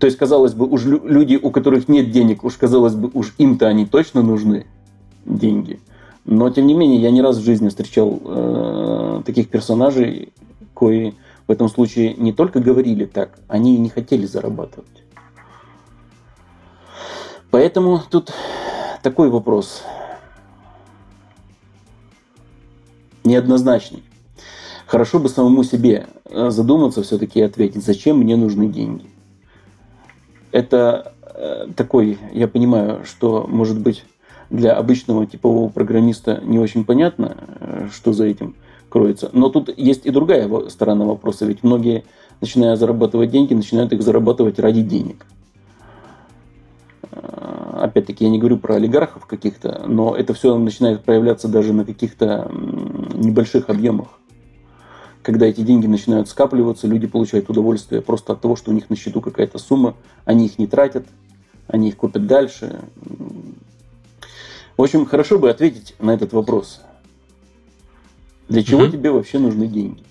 то 0.00 0.06
есть, 0.06 0.18
казалось 0.18 0.54
бы, 0.54 0.66
уж 0.66 0.84
люди, 0.84 1.38
у 1.40 1.50
которых 1.50 1.88
нет 1.88 2.10
денег, 2.10 2.42
уж 2.42 2.54
казалось 2.54 2.94
бы, 2.94 3.10
уж 3.14 3.34
им-то 3.38 3.68
они 3.68 3.86
точно 3.86 4.22
нужны 4.22 4.66
деньги. 5.24 5.80
Но, 6.24 6.50
тем 6.50 6.66
не 6.66 6.74
менее, 6.74 7.00
я 7.00 7.10
не 7.10 7.22
раз 7.22 7.38
в 7.38 7.44
жизни 7.44 7.68
встречал 7.68 9.22
таких 9.24 9.48
персонажей, 9.48 10.32
кои 10.74 11.14
в 11.48 11.50
этом 11.50 11.68
случае 11.68 12.14
не 12.14 12.32
только 12.32 12.60
говорили 12.60 13.04
так, 13.04 13.40
они 13.48 13.74
и 13.74 13.78
не 13.78 13.88
хотели 13.88 14.26
зарабатывать. 14.26 14.86
Поэтому 17.50 18.00
тут 18.08 18.32
такой 19.02 19.30
вопрос 19.30 19.82
неоднозначный. 23.24 24.02
Хорошо 24.86 25.18
бы 25.18 25.28
самому 25.28 25.62
себе 25.62 26.08
э, 26.24 26.50
задуматься 26.50 27.02
все-таки 27.02 27.38
и 27.38 27.42
ответить, 27.42 27.84
зачем 27.84 28.18
мне 28.18 28.36
нужны 28.36 28.68
деньги. 28.68 29.06
Это 30.52 31.14
э, 31.22 31.68
такой, 31.76 32.18
я 32.32 32.48
понимаю, 32.48 33.04
что 33.04 33.46
может 33.48 33.78
быть 33.78 34.04
для 34.50 34.72
обычного 34.72 35.26
типового 35.26 35.68
программиста 35.68 36.40
не 36.42 36.58
очень 36.58 36.84
понятно, 36.84 37.36
э, 37.60 37.88
что 37.92 38.12
за 38.12 38.24
этим 38.24 38.56
кроется. 38.88 39.30
Но 39.32 39.48
тут 39.48 39.72
есть 39.78 40.06
и 40.06 40.10
другая 40.10 40.68
сторона 40.68 41.04
вопроса, 41.04 41.46
ведь 41.46 41.62
многие, 41.62 42.04
начиная 42.40 42.74
зарабатывать 42.74 43.30
деньги, 43.30 43.54
начинают 43.54 43.92
их 43.92 44.02
зарабатывать 44.02 44.58
ради 44.58 44.82
денег. 44.82 45.24
Опять-таки, 47.80 48.24
я 48.24 48.30
не 48.30 48.38
говорю 48.38 48.58
про 48.58 48.74
олигархов 48.74 49.24
каких-то, 49.24 49.84
но 49.86 50.14
это 50.14 50.34
все 50.34 50.56
начинает 50.58 51.02
проявляться 51.02 51.48
даже 51.48 51.72
на 51.72 51.86
каких-то 51.86 52.50
небольших 53.14 53.70
объемах. 53.70 54.08
Когда 55.22 55.46
эти 55.46 55.62
деньги 55.62 55.86
начинают 55.86 56.28
скапливаться, 56.28 56.86
люди 56.86 57.06
получают 57.06 57.48
удовольствие 57.48 58.02
просто 58.02 58.34
от 58.34 58.42
того, 58.42 58.54
что 58.54 58.70
у 58.70 58.74
них 58.74 58.90
на 58.90 58.96
счету 58.96 59.22
какая-то 59.22 59.58
сумма, 59.58 59.94
они 60.26 60.44
их 60.44 60.58
не 60.58 60.66
тратят, 60.66 61.06
они 61.68 61.88
их 61.88 61.96
копят 61.96 62.26
дальше. 62.26 62.80
В 64.76 64.82
общем, 64.82 65.06
хорошо 65.06 65.38
бы 65.38 65.48
ответить 65.48 65.94
на 65.98 66.10
этот 66.10 66.34
вопрос. 66.34 66.82
Для 68.50 68.62
чего 68.62 68.82
угу. 68.82 68.92
тебе 68.92 69.10
вообще 69.10 69.38
нужны 69.38 69.66
деньги? 69.66 70.02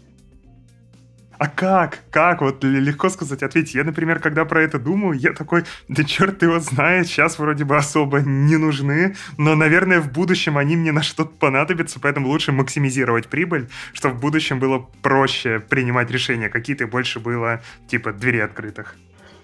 А 1.39 1.47
как? 1.47 2.03
Как? 2.11 2.41
Вот 2.41 2.65
легко 2.65 3.07
сказать, 3.07 3.43
ответить. 3.43 3.73
Я, 3.73 3.85
например, 3.85 4.19
когда 4.19 4.43
про 4.43 4.61
это 4.61 4.77
думаю, 4.77 5.17
я 5.17 5.31
такой, 5.31 5.63
да 5.87 6.03
черт 6.03 6.43
его 6.43 6.59
знает, 6.59 7.07
сейчас 7.07 7.39
вроде 7.39 7.63
бы 7.63 7.77
особо 7.77 8.19
не 8.19 8.57
нужны, 8.57 9.15
но, 9.37 9.55
наверное, 9.55 10.01
в 10.01 10.11
будущем 10.11 10.57
они 10.57 10.75
мне 10.75 10.91
на 10.91 11.01
что-то 11.01 11.31
понадобятся, 11.39 12.01
поэтому 12.01 12.27
лучше 12.27 12.51
максимизировать 12.51 13.27
прибыль, 13.27 13.69
чтобы 13.93 14.15
в 14.15 14.19
будущем 14.19 14.59
было 14.59 14.85
проще 15.01 15.61
принимать 15.61 16.11
решения, 16.11 16.49
какие-то 16.49 16.87
больше 16.87 17.21
было, 17.21 17.61
типа, 17.87 18.11
двери 18.11 18.39
открытых. 18.39 18.97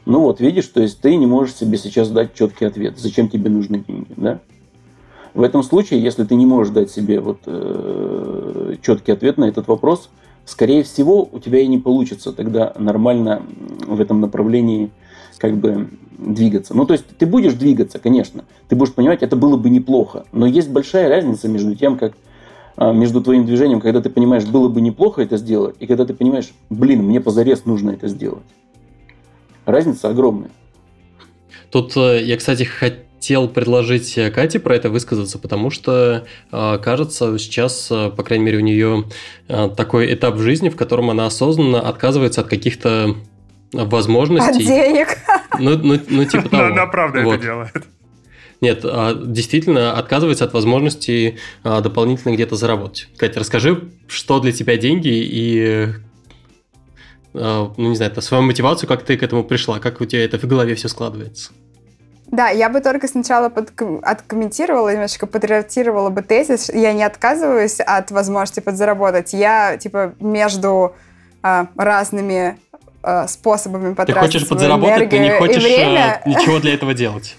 Ну 0.05 0.19
вот, 0.19 0.41
видишь, 0.41 0.67
то 0.67 0.81
есть 0.81 0.99
ты 0.99 1.15
не 1.15 1.27
можешь 1.27 1.55
себе 1.55 1.77
сейчас 1.77 2.11
дать 2.11 2.33
четкий 2.33 2.65
ответ, 2.65 2.99
зачем 2.99 3.29
тебе 3.29 3.49
нужны 3.49 3.85
деньги, 3.87 4.11
да? 4.17 4.41
В 5.33 5.41
этом 5.41 5.63
случае, 5.63 6.03
если 6.03 6.25
ты 6.25 6.35
не 6.35 6.45
можешь 6.45 6.73
дать 6.73 6.91
себе 6.91 7.21
вот, 7.21 7.39
э, 7.45 8.75
четкий 8.81 9.13
ответ 9.13 9.37
на 9.37 9.45
этот 9.45 9.67
вопрос, 9.69 10.09
скорее 10.45 10.83
всего, 10.83 11.27
у 11.31 11.39
тебя 11.39 11.59
и 11.59 11.67
не 11.67 11.77
получится 11.77 12.31
тогда 12.31 12.73
нормально 12.77 13.43
в 13.85 13.99
этом 13.99 14.21
направлении 14.21 14.91
как 15.37 15.57
бы 15.57 15.89
двигаться. 16.17 16.73
Ну, 16.73 16.85
то 16.85 16.93
есть 16.93 17.05
ты 17.17 17.25
будешь 17.25 17.53
двигаться, 17.53 17.99
конечно. 17.99 18.45
Ты 18.69 18.75
будешь 18.75 18.93
понимать, 18.93 19.21
это 19.21 19.35
было 19.35 19.57
бы 19.57 19.69
неплохо. 19.69 20.25
Но 20.31 20.45
есть 20.45 20.69
большая 20.69 21.09
разница 21.09 21.47
между 21.47 21.75
тем, 21.75 21.97
как 21.97 22.13
а, 22.77 22.91
между 22.91 23.21
твоим 23.21 23.45
движением, 23.45 23.79
когда 23.79 24.01
ты 24.01 24.09
понимаешь, 24.09 24.45
было 24.45 24.67
бы 24.67 24.81
неплохо 24.81 25.21
это 25.21 25.37
сделать, 25.37 25.75
и 25.79 25.87
когда 25.87 26.05
ты 26.05 26.13
понимаешь, 26.13 26.51
блин, 26.69 27.03
мне 27.03 27.21
позарез 27.21 27.65
нужно 27.65 27.91
это 27.91 28.07
сделать. 28.07 28.43
Разница 29.65 30.09
огромная. 30.09 30.51
Тут 31.71 31.95
э, 31.97 32.23
я, 32.23 32.37
кстати, 32.37 32.63
хотел 32.63 33.04
предложить 33.47 34.17
Кате 34.33 34.59
про 34.59 34.75
это 34.75 34.89
высказаться, 34.89 35.39
потому 35.39 35.69
что, 35.69 36.25
э, 36.51 36.77
кажется, 36.81 37.37
сейчас, 37.37 37.87
э, 37.91 38.09
по 38.09 38.23
крайней 38.23 38.45
мере, 38.45 38.57
у 38.57 38.61
нее 38.61 39.05
такой 39.47 40.13
этап 40.13 40.35
в 40.35 40.41
жизни, 40.41 40.69
в 40.69 40.75
котором 40.75 41.09
она 41.09 41.27
осознанно 41.27 41.79
отказывается 41.81 42.41
от 42.41 42.47
каких-то 42.47 43.15
возможностей. 43.71 44.63
От 44.63 44.67
денег. 44.67 45.17
Ну, 45.59 45.77
ну, 45.77 45.99
ну 46.07 46.25
типа 46.25 46.49
того. 46.49 46.63
Она 46.63 46.85
правда 46.87 47.21
вот. 47.21 47.35
это 47.35 47.43
делает. 47.43 47.85
Нет, 48.61 48.81
а, 48.83 49.13
действительно 49.13 49.93
отказывается 49.93 50.45
от 50.45 50.53
возможности 50.53 51.37
а, 51.63 51.81
дополнительно 51.81 52.33
где-то 52.33 52.55
заработать. 52.55 53.09
Катя, 53.17 53.39
расскажи, 53.39 53.89
что 54.07 54.39
для 54.39 54.51
тебя 54.51 54.77
деньги 54.77 55.09
и 55.11 55.89
ну, 57.33 57.73
не 57.77 57.97
знаю, 57.97 58.13
это 58.13 58.21
свою 58.21 58.43
мотивацию, 58.43 58.87
как 58.87 59.03
ты 59.03 59.17
к 59.17 59.23
этому 59.23 59.43
пришла, 59.43 59.79
как 59.79 59.99
у 59.99 60.05
тебя 60.05 60.23
это 60.23 60.39
в 60.39 60.45
голове 60.45 60.73
все 60.75 60.87
складывается. 60.87 61.51
Да, 62.35 62.49
я 62.49 62.69
бы 62.69 62.81
только 62.81 63.07
сначала 63.07 63.49
подком- 63.49 64.01
откомментировала, 64.03 64.91
немножечко 64.91 65.25
подредактировала 65.25 66.09
бы 66.09 66.21
тезис. 66.21 66.69
Я 66.69 66.91
не 66.93 67.03
отказываюсь 67.03 67.79
от 67.79 68.11
возможности 68.11 68.59
подзаработать. 68.59 69.33
Я, 69.33 69.77
типа, 69.77 70.13
между 70.19 70.93
э, 71.43 71.65
разными 71.77 72.57
э, 73.03 73.27
способами 73.27 73.93
потратить 73.93 74.15
Ты 74.15 74.19
хочешь 74.19 74.47
подзаработать, 74.49 75.09
ты 75.09 75.19
не 75.19 75.31
хочешь 75.31 75.63
время. 75.63 76.21
ничего 76.25 76.59
для 76.59 76.73
этого 76.73 76.93
делать. 76.93 77.37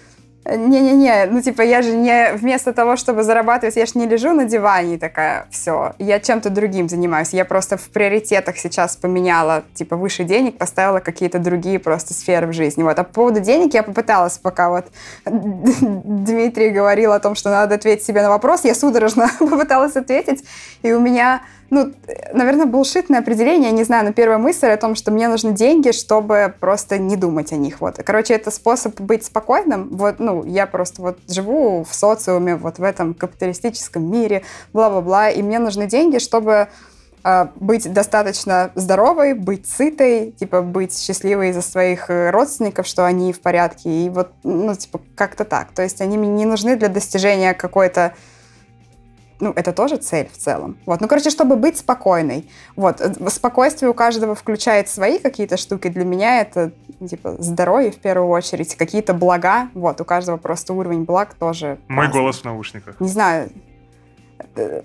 Не-не-не, 0.48 1.26
ну 1.26 1.42
типа 1.42 1.62
я 1.62 1.82
же 1.82 1.96
не 1.96 2.32
вместо 2.34 2.72
того, 2.72 2.96
чтобы 2.96 3.24
зарабатывать, 3.24 3.76
я 3.76 3.86
же 3.86 3.92
не 3.96 4.06
лежу 4.06 4.32
на 4.32 4.44
диване 4.44 4.94
и 4.94 4.98
такая, 4.98 5.46
все, 5.50 5.94
я 5.98 6.20
чем-то 6.20 6.50
другим 6.50 6.88
занимаюсь. 6.88 7.30
Я 7.32 7.44
просто 7.44 7.76
в 7.76 7.88
приоритетах 7.88 8.56
сейчас 8.56 8.96
поменяла, 8.96 9.64
типа 9.74 9.96
выше 9.96 10.22
денег, 10.24 10.56
поставила 10.56 11.00
какие-то 11.00 11.38
другие 11.40 11.78
просто 11.80 12.14
сферы 12.14 12.46
в 12.46 12.52
жизни. 12.52 12.82
Вот. 12.84 12.98
А 12.98 13.04
по 13.04 13.12
поводу 13.12 13.40
денег 13.40 13.74
я 13.74 13.82
попыталась, 13.82 14.38
пока 14.38 14.70
вот 14.70 14.86
Дмитрий 15.24 16.70
говорил 16.70 17.12
о 17.12 17.18
том, 17.18 17.34
что 17.34 17.50
надо 17.50 17.74
ответить 17.74 18.04
себе 18.04 18.22
на 18.22 18.28
вопрос, 18.28 18.64
я 18.64 18.74
судорожно 18.74 19.28
попыталась 19.38 19.96
ответить, 19.96 20.44
и 20.82 20.92
у 20.92 21.00
меня 21.00 21.42
ну, 21.70 21.92
наверное, 22.32 22.66
булшитное 22.66 23.20
определение, 23.20 23.72
не 23.72 23.84
знаю, 23.84 24.04
но 24.04 24.12
первая 24.12 24.38
мысль 24.38 24.68
о 24.68 24.76
том, 24.76 24.94
что 24.94 25.10
мне 25.10 25.28
нужны 25.28 25.52
деньги, 25.52 25.90
чтобы 25.90 26.54
просто 26.60 26.98
не 26.98 27.16
думать 27.16 27.52
о 27.52 27.56
них. 27.56 27.80
Вот. 27.80 27.96
Короче, 28.04 28.34
это 28.34 28.50
способ 28.50 29.00
быть 29.00 29.24
спокойным. 29.24 29.88
Вот, 29.90 30.18
ну, 30.18 30.44
я 30.44 30.66
просто 30.66 31.02
вот 31.02 31.18
живу 31.28 31.84
в 31.84 31.94
социуме, 31.94 32.56
вот 32.56 32.78
в 32.78 32.82
этом 32.82 33.14
капиталистическом 33.14 34.08
мире, 34.10 34.42
бла-бла-бла, 34.72 35.30
и 35.30 35.42
мне 35.42 35.58
нужны 35.58 35.86
деньги, 35.86 36.18
чтобы 36.18 36.68
э, 37.24 37.46
быть 37.56 37.92
достаточно 37.92 38.70
здоровой, 38.76 39.34
быть 39.34 39.68
сытой, 39.68 40.32
типа 40.38 40.62
быть 40.62 40.96
счастливой 40.96 41.50
из-за 41.50 41.62
своих 41.62 42.10
э, 42.10 42.30
родственников, 42.30 42.86
что 42.86 43.04
они 43.04 43.32
в 43.32 43.40
порядке, 43.40 43.90
и 43.90 44.08
вот, 44.08 44.30
ну, 44.44 44.72
типа, 44.74 45.00
как-то 45.16 45.44
так. 45.44 45.72
То 45.72 45.82
есть 45.82 46.00
они 46.00 46.16
мне 46.16 46.28
не 46.28 46.44
нужны 46.44 46.76
для 46.76 46.88
достижения 46.88 47.54
какой-то 47.54 48.14
ну, 49.40 49.52
это 49.54 49.72
тоже 49.72 49.96
цель 49.96 50.28
в 50.32 50.36
целом. 50.36 50.78
Вот, 50.86 51.00
ну, 51.00 51.08
короче, 51.08 51.30
чтобы 51.30 51.56
быть 51.56 51.76
спокойной. 51.76 52.48
Вот, 52.74 53.00
спокойствие 53.28 53.90
у 53.90 53.94
каждого 53.94 54.34
включает 54.34 54.88
свои 54.88 55.18
какие-то 55.18 55.56
штуки. 55.56 55.88
Для 55.88 56.04
меня 56.04 56.40
это, 56.40 56.72
типа, 57.08 57.36
здоровье 57.38 57.90
в 57.90 57.98
первую 57.98 58.28
очередь, 58.28 58.74
какие-то 58.76 59.14
блага. 59.14 59.68
Вот, 59.74 60.00
у 60.00 60.04
каждого 60.04 60.36
просто 60.36 60.72
уровень 60.72 61.04
благ 61.04 61.34
тоже 61.34 61.78
Мой 61.88 62.06
разный. 62.06 62.20
голос 62.20 62.40
в 62.40 62.44
наушниках. 62.44 62.98
Не 63.00 63.08
знаю, 63.08 63.50
э, 64.56 64.82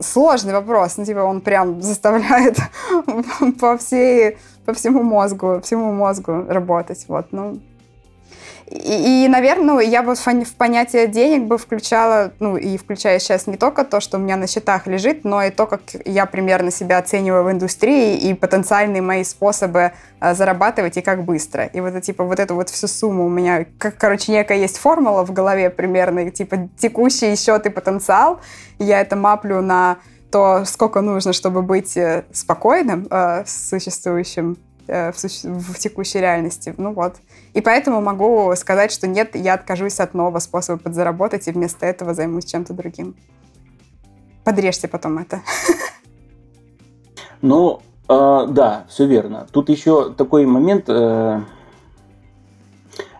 сложный 0.00 0.52
вопрос. 0.52 0.96
Ну, 0.96 1.04
типа, 1.04 1.20
он 1.20 1.40
прям 1.40 1.82
заставляет 1.82 2.58
по 3.60 3.76
всей, 3.78 4.38
по 4.64 4.72
всему 4.74 5.02
мозгу, 5.02 5.60
всему 5.62 5.92
мозгу 5.92 6.44
работать. 6.48 7.04
Вот, 7.08 7.26
ну, 7.32 7.60
и, 8.70 9.24
и, 9.24 9.28
наверное, 9.28 9.74
ну, 9.74 9.80
я 9.80 10.02
бы 10.02 10.14
в 10.14 10.54
понятие 10.56 11.06
денег 11.06 11.44
бы 11.44 11.56
включала, 11.56 12.32
ну, 12.38 12.56
и 12.56 12.76
включая 12.76 13.18
сейчас 13.18 13.46
не 13.46 13.56
только 13.56 13.84
то, 13.84 14.00
что 14.00 14.18
у 14.18 14.20
меня 14.20 14.36
на 14.36 14.46
счетах 14.46 14.86
лежит, 14.86 15.24
но 15.24 15.42
и 15.42 15.50
то, 15.50 15.66
как 15.66 15.80
я 16.04 16.26
примерно 16.26 16.70
себя 16.70 16.98
оцениваю 16.98 17.44
в 17.44 17.50
индустрии 17.50 18.16
и 18.16 18.34
потенциальные 18.34 19.00
мои 19.00 19.24
способы 19.24 19.92
а, 20.20 20.34
зарабатывать 20.34 20.96
и 20.98 21.00
как 21.00 21.24
быстро. 21.24 21.64
И 21.64 21.80
вот, 21.80 22.00
типа, 22.02 22.24
вот 22.24 22.40
эту 22.40 22.54
вот 22.54 22.68
всю 22.68 22.88
сумму 22.88 23.26
у 23.26 23.30
меня, 23.30 23.66
как, 23.78 23.96
короче, 23.96 24.32
некая 24.32 24.58
есть 24.58 24.78
формула 24.78 25.24
в 25.24 25.32
голове 25.32 25.70
примерно, 25.70 26.30
типа, 26.30 26.68
текущий 26.78 27.36
счет 27.36 27.64
и 27.66 27.70
потенциал. 27.70 28.40
Я 28.78 29.00
это 29.00 29.16
маплю 29.16 29.62
на 29.62 29.98
то, 30.30 30.64
сколько 30.66 31.00
нужно, 31.00 31.32
чтобы 31.32 31.62
быть 31.62 31.96
э, 31.96 32.24
спокойным 32.32 33.06
э, 33.10 33.44
существующим 33.46 34.58
э, 34.86 35.12
в, 35.12 35.18
суще... 35.18 35.48
в 35.48 35.78
текущей 35.78 36.20
реальности. 36.20 36.74
Ну 36.76 36.92
вот. 36.92 37.16
И 37.54 37.60
поэтому 37.60 38.00
могу 38.00 38.54
сказать, 38.56 38.92
что 38.92 39.06
нет, 39.06 39.34
я 39.34 39.54
откажусь 39.54 40.00
от 40.00 40.14
нового 40.14 40.38
способа 40.38 40.78
подзаработать 40.78 41.48
и 41.48 41.52
вместо 41.52 41.86
этого 41.86 42.14
займусь 42.14 42.44
чем-то 42.44 42.74
другим. 42.74 43.16
Подрежьте 44.44 44.88
потом 44.88 45.18
это. 45.18 45.40
Ну, 47.40 47.80
э, 48.08 48.46
да, 48.48 48.86
все 48.88 49.06
верно. 49.06 49.46
Тут 49.52 49.68
еще 49.68 50.12
такой 50.12 50.44
момент. 50.44 50.86
Э, 50.88 51.42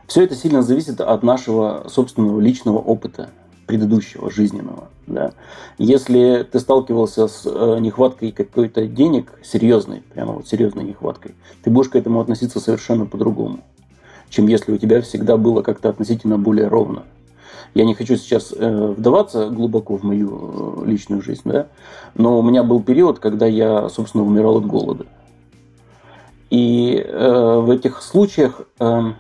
все 0.09 0.25
это 0.25 0.35
сильно 0.35 0.63
зависит 0.63 1.01
от 1.01 1.23
нашего 1.23 1.85
собственного 1.89 2.41
личного 2.41 2.79
опыта 2.79 3.31
предыдущего 3.67 4.29
жизненного. 4.29 4.89
Да. 5.07 5.35
Если 5.77 6.49
ты 6.51 6.59
сталкивался 6.59 7.29
с 7.29 7.43
э, 7.45 7.77
нехваткой 7.79 8.33
какой-то 8.33 8.87
денег, 8.87 9.39
серьезной, 9.45 10.01
прямо 10.01 10.33
вот 10.33 10.49
серьезной 10.49 10.83
нехваткой, 10.83 11.37
ты 11.63 11.71
будешь 11.71 11.91
к 11.91 11.95
этому 11.95 12.21
относиться 12.21 12.59
совершенно 12.59 13.07
по-другому 13.07 13.61
чем 14.31 14.47
если 14.47 14.73
у 14.73 14.79
тебя 14.79 15.01
всегда 15.03 15.37
было 15.37 15.63
как-то 15.63 15.89
относительно 15.89 16.39
более 16.39 16.69
ровно. 16.69 17.05
Я 17.75 17.85
не 17.85 17.95
хочу 17.95 18.17
сейчас 18.17 18.53
э, 18.57 18.95
вдаваться 18.97 19.51
глубоко 19.51 19.97
в 19.97 20.03
мою 20.03 20.83
э, 20.83 20.87
личную 20.87 21.23
жизнь, 21.23 21.43
да, 21.45 21.67
но 22.15 22.39
у 22.39 22.43
меня 22.43 22.63
был 22.63 22.83
период, 22.83 23.19
когда 23.19 23.47
я, 23.47 23.89
собственно, 23.89 24.25
умирал 24.25 24.57
от 24.57 24.67
голода. 24.67 25.07
И 26.51 26.97
э, 26.97 27.61
в 27.61 27.71
этих 27.71 28.01
случаях 28.03 28.63
э, 28.81 29.13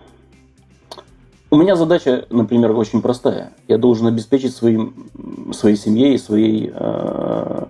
у 1.51 1.57
меня 1.57 1.77
задача, 1.77 2.27
например, 2.31 2.73
очень 2.73 3.01
простая. 3.01 3.53
Я 3.68 3.79
должен 3.79 4.07
обеспечить 4.07 4.55
своим, 4.55 5.09
своей 5.53 5.77
семье 5.77 6.14
и 6.14 6.18
своей, 6.18 6.71
э, 6.75 7.64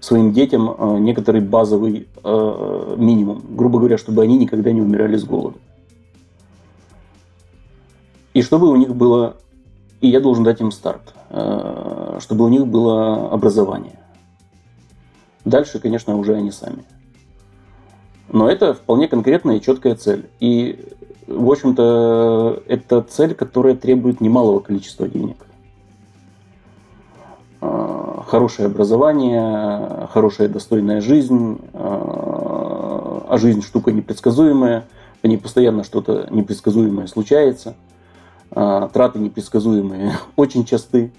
своим 0.00 0.32
детям 0.32 0.70
э, 0.70 0.98
некоторый 0.98 1.40
базовый 1.40 2.08
э, 2.22 2.94
минимум. 2.98 3.42
Грубо 3.50 3.78
говоря, 3.78 3.98
чтобы 3.98 4.22
они 4.22 4.36
никогда 4.36 4.72
не 4.72 4.80
умирали 4.80 5.16
с 5.16 5.24
голода. 5.24 5.58
И 8.32 8.42
чтобы 8.42 8.68
у 8.68 8.76
них 8.76 8.94
было, 8.94 9.36
и 10.00 10.08
я 10.08 10.20
должен 10.20 10.44
дать 10.44 10.60
им 10.60 10.70
старт, 10.70 11.14
э, 11.30 12.18
чтобы 12.20 12.44
у 12.44 12.48
них 12.48 12.66
было 12.66 13.30
образование. 13.30 13.98
Дальше, 15.44 15.80
конечно, 15.80 16.16
уже 16.16 16.34
они 16.34 16.52
сами. 16.52 16.84
Но 18.28 18.48
это 18.48 18.74
вполне 18.74 19.08
конкретная 19.08 19.56
и 19.56 19.60
четкая 19.60 19.96
цель. 19.96 20.30
И, 20.38 20.94
в 21.26 21.50
общем-то, 21.50 22.62
это 22.66 23.02
цель, 23.02 23.34
которая 23.34 23.74
требует 23.74 24.20
немалого 24.20 24.60
количества 24.60 25.08
денег. 25.08 25.44
Э, 27.60 28.18
хорошее 28.28 28.66
образование, 28.66 30.06
хорошая 30.12 30.48
достойная 30.48 31.00
жизнь, 31.00 31.58
э, 31.72 31.78
а 31.82 33.36
жизнь 33.38 33.62
штука 33.62 33.90
непредсказуемая, 33.90 34.84
в 35.20 35.26
ней 35.26 35.36
постоянно 35.36 35.82
что-то 35.82 36.28
непредсказуемое 36.30 37.08
случается– 37.08 37.74
траты 38.50 39.18
непредсказуемые 39.18 40.18
очень 40.36 40.64
часты, 40.64 41.12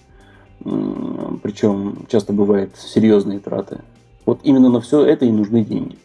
причем 0.59 2.05
часто 2.09 2.33
бывают 2.33 2.75
серьезные 2.77 3.39
траты. 3.39 3.81
Вот 4.25 4.41
именно 4.43 4.69
на 4.69 4.81
все 4.81 5.03
это 5.03 5.25
и 5.25 5.31
нужны 5.31 5.63
деньги. 5.63 5.97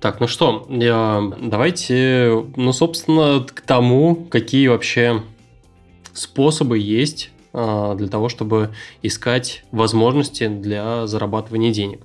Так, 0.00 0.20
ну 0.20 0.26
что, 0.26 0.66
давайте, 0.68 2.44
ну, 2.56 2.72
собственно, 2.72 3.46
к 3.46 3.62
тому, 3.62 4.16
какие 4.16 4.68
вообще 4.68 5.22
способы 6.12 6.78
есть 6.78 7.30
а, 7.52 7.94
для 7.94 8.08
того, 8.08 8.28
чтобы 8.28 8.70
искать 9.02 9.64
возможности 9.70 10.48
для 10.48 11.06
зарабатывания 11.06 11.72
денег. 11.72 12.00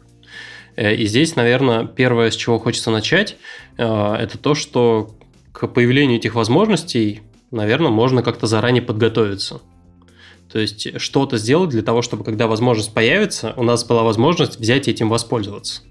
Э, 0.75 0.93
и 0.93 1.05
здесь, 1.07 1.35
наверное, 1.35 1.85
первое, 1.85 2.29
с 2.29 2.35
чего 2.35 2.59
хочется 2.59 2.91
начать, 2.91 3.37
а, 3.77 4.15
это 4.15 4.37
то, 4.37 4.53
что 4.53 5.09
к 5.51 5.67
появлению 5.67 6.17
этих 6.17 6.35
возможностей 6.35 7.21
наверное, 7.51 7.91
можно 7.91 8.23
как-то 8.23 8.47
заранее 8.47 8.81
подготовиться. 8.81 9.61
То 10.51 10.59
есть 10.59 10.99
что-то 10.99 11.37
сделать 11.37 11.69
для 11.69 11.83
того, 11.83 12.01
чтобы 12.01 12.23
когда 12.23 12.47
возможность 12.47 12.93
появится, 12.93 13.53
у 13.55 13.63
нас 13.63 13.83
была 13.83 14.03
возможность 14.03 14.59
взять 14.59 14.87
и 14.87 14.91
этим 14.91 15.09
воспользоваться. 15.09 15.83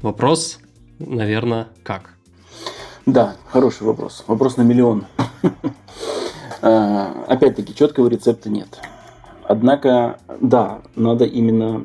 Вопрос, 0.00 0.58
наверное, 0.98 1.68
как? 1.82 2.14
Да, 3.04 3.36
хороший 3.50 3.84
вопрос. 3.84 4.24
Вопрос 4.26 4.56
на 4.56 4.62
миллион. 4.62 5.06
А, 6.62 7.24
опять-таки, 7.28 7.74
четкого 7.74 8.08
рецепта 8.08 8.48
нет. 8.48 8.80
Однако, 9.44 10.18
да, 10.40 10.80
надо 10.96 11.26
именно 11.26 11.84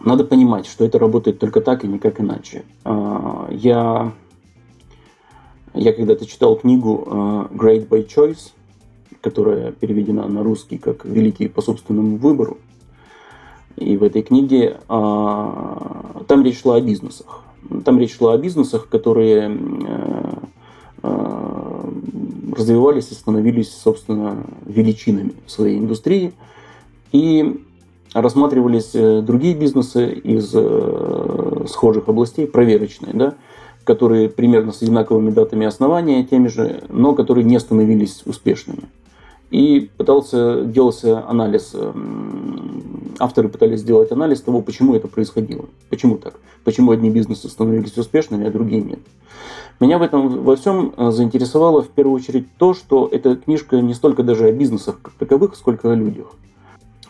надо 0.00 0.24
понимать, 0.24 0.66
что 0.66 0.84
это 0.84 0.98
работает 0.98 1.38
только 1.38 1.60
так 1.60 1.84
и 1.84 1.88
никак 1.88 2.20
иначе. 2.20 2.64
А, 2.84 3.48
я, 3.50 4.12
я 5.74 5.92
когда-то 5.92 6.26
читал 6.26 6.56
книгу 6.56 7.04
а, 7.06 7.48
Great 7.52 7.88
by 7.88 8.06
Choice, 8.06 8.52
которая 9.20 9.72
переведена 9.72 10.26
на 10.26 10.42
русский 10.42 10.78
как 10.78 11.04
«Великий 11.04 11.48
по 11.48 11.62
собственному 11.62 12.16
выбору». 12.16 12.58
И 13.76 13.96
в 13.96 14.02
этой 14.02 14.22
книге 14.22 14.78
а, 14.88 16.22
там 16.26 16.44
речь 16.44 16.60
шла 16.60 16.76
о 16.76 16.80
бизнесах. 16.80 17.42
Там 17.84 17.98
речь 17.98 18.16
шла 18.16 18.34
о 18.34 18.38
бизнесах, 18.38 18.88
которые 18.88 19.58
развивались 22.56 23.10
и 23.10 23.14
становились, 23.14 23.72
собственно, 23.72 24.44
величинами 24.66 25.32
в 25.46 25.50
своей 25.50 25.78
индустрии. 25.78 26.32
И 27.12 27.62
рассматривались 28.12 28.90
э, 28.94 29.22
другие 29.22 29.54
бизнесы 29.54 30.12
из 30.12 30.50
э, 30.54 31.64
схожих 31.68 32.08
областей, 32.08 32.46
проверочные, 32.46 33.12
да, 33.14 33.34
которые 33.88 34.28
примерно 34.28 34.70
с 34.70 34.82
одинаковыми 34.82 35.30
датами 35.30 35.66
основания, 35.66 36.22
теми 36.22 36.48
же, 36.48 36.82
но 36.90 37.14
которые 37.14 37.42
не 37.44 37.58
становились 37.58 38.20
успешными. 38.26 38.82
И 39.50 39.88
пытался, 39.96 40.62
делался 40.62 41.26
анализ, 41.26 41.70
э, 41.72 41.92
авторы 43.18 43.48
пытались 43.48 43.80
сделать 43.80 44.12
анализ 44.12 44.42
того, 44.42 44.60
почему 44.60 44.94
это 44.94 45.08
происходило. 45.08 45.64
Почему 45.88 46.18
так? 46.18 46.34
Почему 46.64 46.90
одни 46.90 47.08
бизнесы 47.08 47.48
становились 47.48 47.96
успешными, 47.96 48.46
а 48.46 48.50
другие 48.50 48.82
нет. 48.82 48.98
Меня 49.80 49.96
в 49.96 50.02
этом 50.02 50.42
во 50.44 50.56
всем 50.56 50.92
заинтересовало 50.98 51.80
в 51.80 51.88
первую 51.88 52.16
очередь 52.16 52.46
то, 52.58 52.74
что 52.74 53.08
эта 53.10 53.36
книжка 53.36 53.80
не 53.80 53.94
столько 53.94 54.22
даже 54.22 54.44
о 54.44 54.52
бизнесах 54.52 55.00
как 55.00 55.14
таковых, 55.14 55.56
сколько 55.56 55.90
о 55.90 55.94
людях 55.94 56.26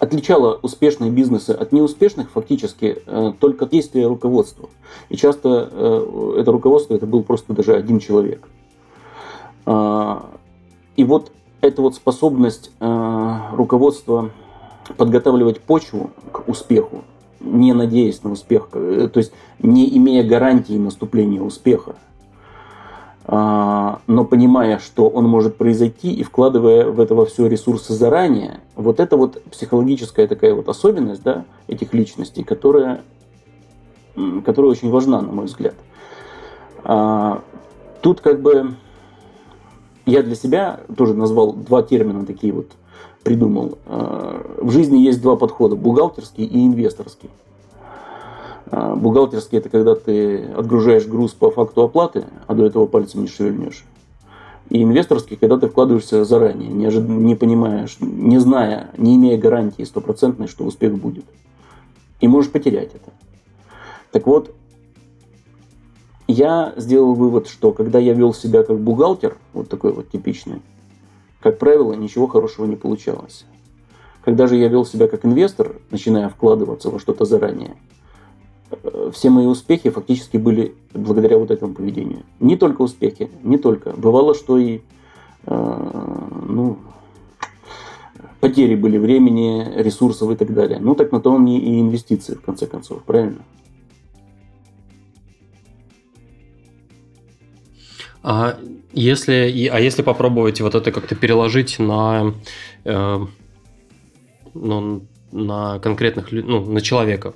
отличало 0.08 0.58
успешные 0.62 1.10
бизнесы 1.10 1.50
от 1.50 1.72
неуспешных 1.72 2.30
фактически 2.30 3.02
э, 3.04 3.32
только 3.38 3.66
действие 3.66 4.06
руководства. 4.06 4.70
И 5.10 5.16
часто 5.16 5.68
э, 5.70 6.34
это 6.40 6.50
руководство 6.50 6.94
это 6.94 7.06
был 7.06 7.22
просто 7.22 7.52
даже 7.52 7.74
один 7.74 7.98
человек. 7.98 8.48
А, 9.66 10.30
и 10.96 11.04
вот 11.04 11.30
эта 11.60 11.82
вот 11.82 11.94
способность 11.94 12.70
э, 12.80 13.38
руководства 13.52 14.30
подготавливать 14.96 15.60
почву 15.60 16.10
к 16.32 16.48
успеху, 16.48 17.04
не 17.40 17.74
надеясь 17.74 18.22
на 18.22 18.32
успех, 18.32 18.70
то 18.70 19.12
есть 19.14 19.32
не 19.58 19.94
имея 19.98 20.26
гарантии 20.26 20.78
наступления 20.78 21.42
успеха, 21.42 21.96
но 23.30 24.24
понимая, 24.24 24.78
что 24.78 25.06
он 25.06 25.26
может 25.26 25.58
произойти 25.58 26.10
и 26.14 26.22
вкладывая 26.22 26.86
в 26.86 26.98
это 26.98 27.14
во 27.14 27.26
все 27.26 27.46
ресурсы 27.46 27.92
заранее, 27.92 28.60
вот 28.74 29.00
это 29.00 29.18
вот 29.18 29.42
психологическая 29.50 30.26
такая 30.26 30.54
вот 30.54 30.70
особенность 30.70 31.22
да, 31.22 31.44
этих 31.66 31.92
личностей, 31.92 32.42
которая, 32.42 33.02
которая 34.46 34.70
очень 34.70 34.90
важна, 34.90 35.20
на 35.20 35.30
мой 35.30 35.44
взгляд. 35.44 35.74
А, 36.84 37.42
тут 38.00 38.22
как 38.22 38.40
бы 38.40 38.76
я 40.06 40.22
для 40.22 40.34
себя 40.34 40.80
тоже 40.96 41.12
назвал 41.12 41.52
два 41.52 41.82
термина 41.82 42.24
такие 42.24 42.54
вот, 42.54 42.68
придумал. 43.24 43.76
А, 43.84 44.42
в 44.56 44.70
жизни 44.70 44.96
есть 44.96 45.20
два 45.20 45.36
подхода, 45.36 45.76
бухгалтерский 45.76 46.46
и 46.46 46.64
инвесторский. 46.64 47.28
А, 48.70 48.94
бухгалтерский– 48.94 49.58
это 49.58 49.68
когда 49.68 49.94
ты 49.94 50.44
отгружаешь 50.44 51.06
груз 51.06 51.32
по 51.32 51.50
факту 51.50 51.82
оплаты, 51.82 52.24
а 52.46 52.54
до 52.54 52.66
этого 52.66 52.86
пальцем 52.86 53.22
не 53.22 53.28
шевельнешь. 53.28 53.84
И 54.68 54.82
инвесторский, 54.82 55.36
когда 55.36 55.56
ты 55.56 55.68
вкладываешься 55.68 56.24
заранее, 56.24 56.68
не, 56.68 56.86
ожид... 56.86 57.08
не 57.08 57.34
понимаешь, 57.34 57.96
не 58.00 58.38
зная, 58.38 58.90
не 58.98 59.16
имея 59.16 59.38
гарантии 59.38 59.82
стопроцентной, 59.82 60.48
что 60.48 60.64
успех 60.64 60.94
будет. 60.94 61.24
И 62.20 62.28
можешь 62.28 62.50
потерять 62.50 62.90
это. 62.94 63.10
Так 64.12 64.26
вот, 64.26 64.54
я 66.26 66.74
сделал 66.76 67.14
вывод, 67.14 67.48
что 67.48 67.72
когда 67.72 67.98
я 67.98 68.12
вел 68.12 68.34
себя 68.34 68.62
как 68.62 68.78
бухгалтер, 68.78 69.38
вот 69.54 69.70
такой 69.70 69.92
вот 69.92 70.10
типичный, 70.10 70.60
как 71.40 71.58
правило, 71.58 71.94
ничего 71.94 72.26
хорошего 72.26 72.66
не 72.66 72.76
получалось. 72.76 73.46
Когда 74.22 74.46
же 74.46 74.56
я 74.56 74.68
вел 74.68 74.84
себя 74.84 75.08
как 75.08 75.24
инвестор, 75.24 75.76
начиная 75.90 76.28
вкладываться 76.28 76.90
во 76.90 76.98
что-то 76.98 77.24
заранее, 77.24 77.76
все 79.12 79.30
мои 79.30 79.46
успехи 79.46 79.90
фактически 79.90 80.36
были 80.36 80.74
благодаря 80.92 81.38
вот 81.38 81.50
этому 81.50 81.74
поведению. 81.74 82.22
Не 82.40 82.56
только 82.56 82.82
успехи, 82.82 83.30
не 83.42 83.58
только. 83.58 83.90
Бывало, 83.90 84.34
что 84.34 84.58
и 84.58 84.80
э, 85.46 85.90
ну, 86.48 86.78
потери 88.40 88.74
были 88.74 88.98
времени, 88.98 89.72
ресурсов 89.76 90.30
и 90.30 90.36
так 90.36 90.52
далее. 90.52 90.78
Ну, 90.80 90.94
так 90.94 91.12
на 91.12 91.20
то 91.20 91.34
они 91.34 91.58
и 91.58 91.80
инвестиции, 91.80 92.34
в 92.34 92.42
конце 92.42 92.66
концов, 92.66 93.02
правильно? 93.04 93.42
А 98.22 98.58
если, 98.92 99.68
а 99.72 99.80
если 99.80 100.02
попробовать 100.02 100.60
вот 100.60 100.74
это 100.74 100.92
как-то 100.92 101.14
переложить 101.14 101.78
на, 101.78 102.34
э, 102.84 103.18
ну, 104.54 105.02
на 105.32 105.78
конкретных, 105.78 106.32
ну, 106.32 106.64
на 106.64 106.80
человека, 106.80 107.34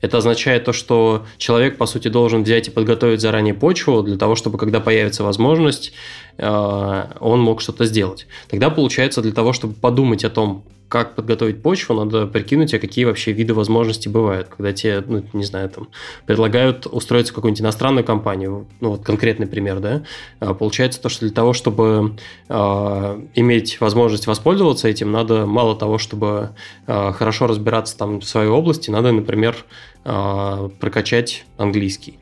это 0.00 0.18
означает 0.18 0.64
то, 0.64 0.72
что 0.72 1.26
человек, 1.38 1.76
по 1.76 1.86
сути, 1.86 2.08
должен 2.08 2.42
взять 2.42 2.68
и 2.68 2.70
подготовить 2.70 3.20
заранее 3.20 3.54
почву 3.54 4.02
для 4.02 4.16
того, 4.16 4.34
чтобы, 4.34 4.58
когда 4.58 4.80
появится 4.80 5.24
возможность, 5.24 5.92
э, 6.38 7.04
он 7.20 7.40
мог 7.40 7.60
что-то 7.60 7.84
сделать. 7.84 8.26
Тогда, 8.48 8.70
получается, 8.70 9.22
для 9.22 9.32
того, 9.32 9.52
чтобы 9.52 9.74
подумать 9.74 10.24
о 10.24 10.30
том, 10.30 10.64
как 10.88 11.14
подготовить 11.14 11.62
почву, 11.62 11.94
надо 11.94 12.26
прикинуть, 12.26 12.72
а 12.72 12.78
какие 12.78 13.04
вообще 13.04 13.32
виды 13.32 13.52
возможностей 13.52 14.08
бывают, 14.08 14.48
когда 14.48 14.72
тебе, 14.72 15.04
ну, 15.06 15.22
не 15.32 15.44
знаю, 15.44 15.68
там, 15.68 15.88
предлагают 16.26 16.86
устроиться 16.86 17.32
в 17.32 17.36
какую-нибудь 17.36 17.60
иностранную 17.60 18.04
компанию, 18.04 18.66
ну, 18.80 18.90
вот 18.90 19.04
конкретный 19.04 19.46
пример, 19.46 19.80
да, 19.80 20.02
а 20.40 20.54
получается 20.54 21.00
то, 21.00 21.08
что 21.08 21.26
для 21.26 21.34
того, 21.34 21.52
чтобы 21.52 22.16
э, 22.48 23.22
иметь 23.34 23.80
возможность 23.80 24.26
воспользоваться 24.26 24.88
этим, 24.88 25.12
надо 25.12 25.46
мало 25.46 25.76
того, 25.76 25.98
чтобы 25.98 26.50
э, 26.86 27.12
хорошо 27.12 27.46
разбираться 27.46 27.96
там 27.96 28.20
в 28.20 28.24
своей 28.24 28.48
области, 28.48 28.90
надо, 28.90 29.12
например, 29.12 29.56
прокачать 30.04 31.44
английский. 31.56 32.18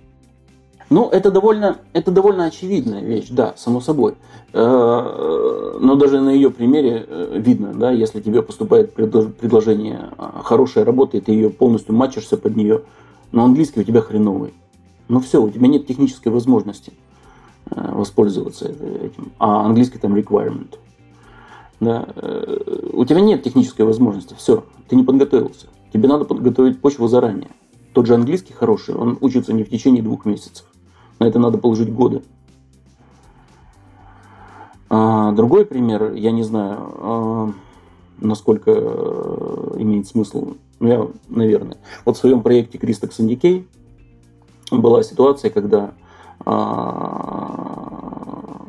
Ну, 0.88 1.08
это 1.08 1.30
довольно, 1.30 1.78
это 1.92 2.10
довольно 2.10 2.44
очевидная 2.44 3.02
вещь, 3.02 3.28
да, 3.30 3.54
само 3.56 3.80
собой. 3.80 4.14
Э, 4.52 5.78
но 5.80 5.96
даже 5.96 6.20
на 6.20 6.30
ее 6.30 6.50
примере 6.50 7.04
э, 7.06 7.38
видно, 7.38 7.74
да, 7.74 7.90
если 7.90 8.20
тебе 8.20 8.40
поступает 8.40 8.94
предложение 8.94 10.10
а, 10.16 10.42
хорошая 10.44 10.84
работа, 10.84 11.16
и 11.16 11.20
ты 11.20 11.32
ее 11.32 11.50
полностью 11.50 11.94
мачишься 11.94 12.36
под 12.36 12.56
нее, 12.56 12.82
но 13.32 13.44
английский 13.44 13.80
у 13.80 13.84
тебя 13.84 14.00
хреновый. 14.00 14.54
Ну 15.08 15.20
все, 15.20 15.42
у 15.42 15.50
тебя 15.50 15.66
нет 15.66 15.86
технической 15.86 16.30
возможности 16.30 16.92
э, 17.70 17.92
воспользоваться 17.92 18.68
этим. 18.68 19.32
А 19.38 19.66
английский 19.66 19.98
там 19.98 20.14
requirement. 20.14 20.78
Да, 21.78 22.08
у 22.94 23.04
тебя 23.04 23.20
нет 23.20 23.42
технической 23.42 23.84
возможности, 23.84 24.34
все, 24.38 24.64
ты 24.88 24.96
не 24.96 25.02
подготовился. 25.02 25.66
Тебе 25.92 26.08
надо 26.08 26.24
подготовить 26.24 26.80
почву 26.80 27.06
заранее. 27.06 27.50
Тот 27.96 28.04
же 28.04 28.14
английский 28.14 28.52
хороший, 28.52 28.94
он 28.94 29.16
учится 29.22 29.54
не 29.54 29.64
в 29.64 29.70
течение 29.70 30.02
двух 30.02 30.26
месяцев. 30.26 30.66
На 31.18 31.24
это 31.24 31.38
надо 31.38 31.56
положить 31.56 31.90
годы. 31.90 32.22
А, 34.90 35.32
другой 35.32 35.64
пример, 35.64 36.12
я 36.12 36.30
не 36.30 36.42
знаю, 36.42 36.76
а, 36.78 37.50
насколько 38.18 38.70
э, 38.70 39.76
имеет 39.78 40.06
смысл, 40.06 40.56
ну 40.78 40.88
я, 40.88 41.08
наверное. 41.30 41.78
Вот 42.04 42.18
в 42.18 42.20
своем 42.20 42.42
проекте 42.42 42.76
Christex 42.76 43.12
Syndicate 43.18 43.64
была 44.70 45.02
ситуация, 45.02 45.50
когда 45.50 45.94
а, 46.44 47.54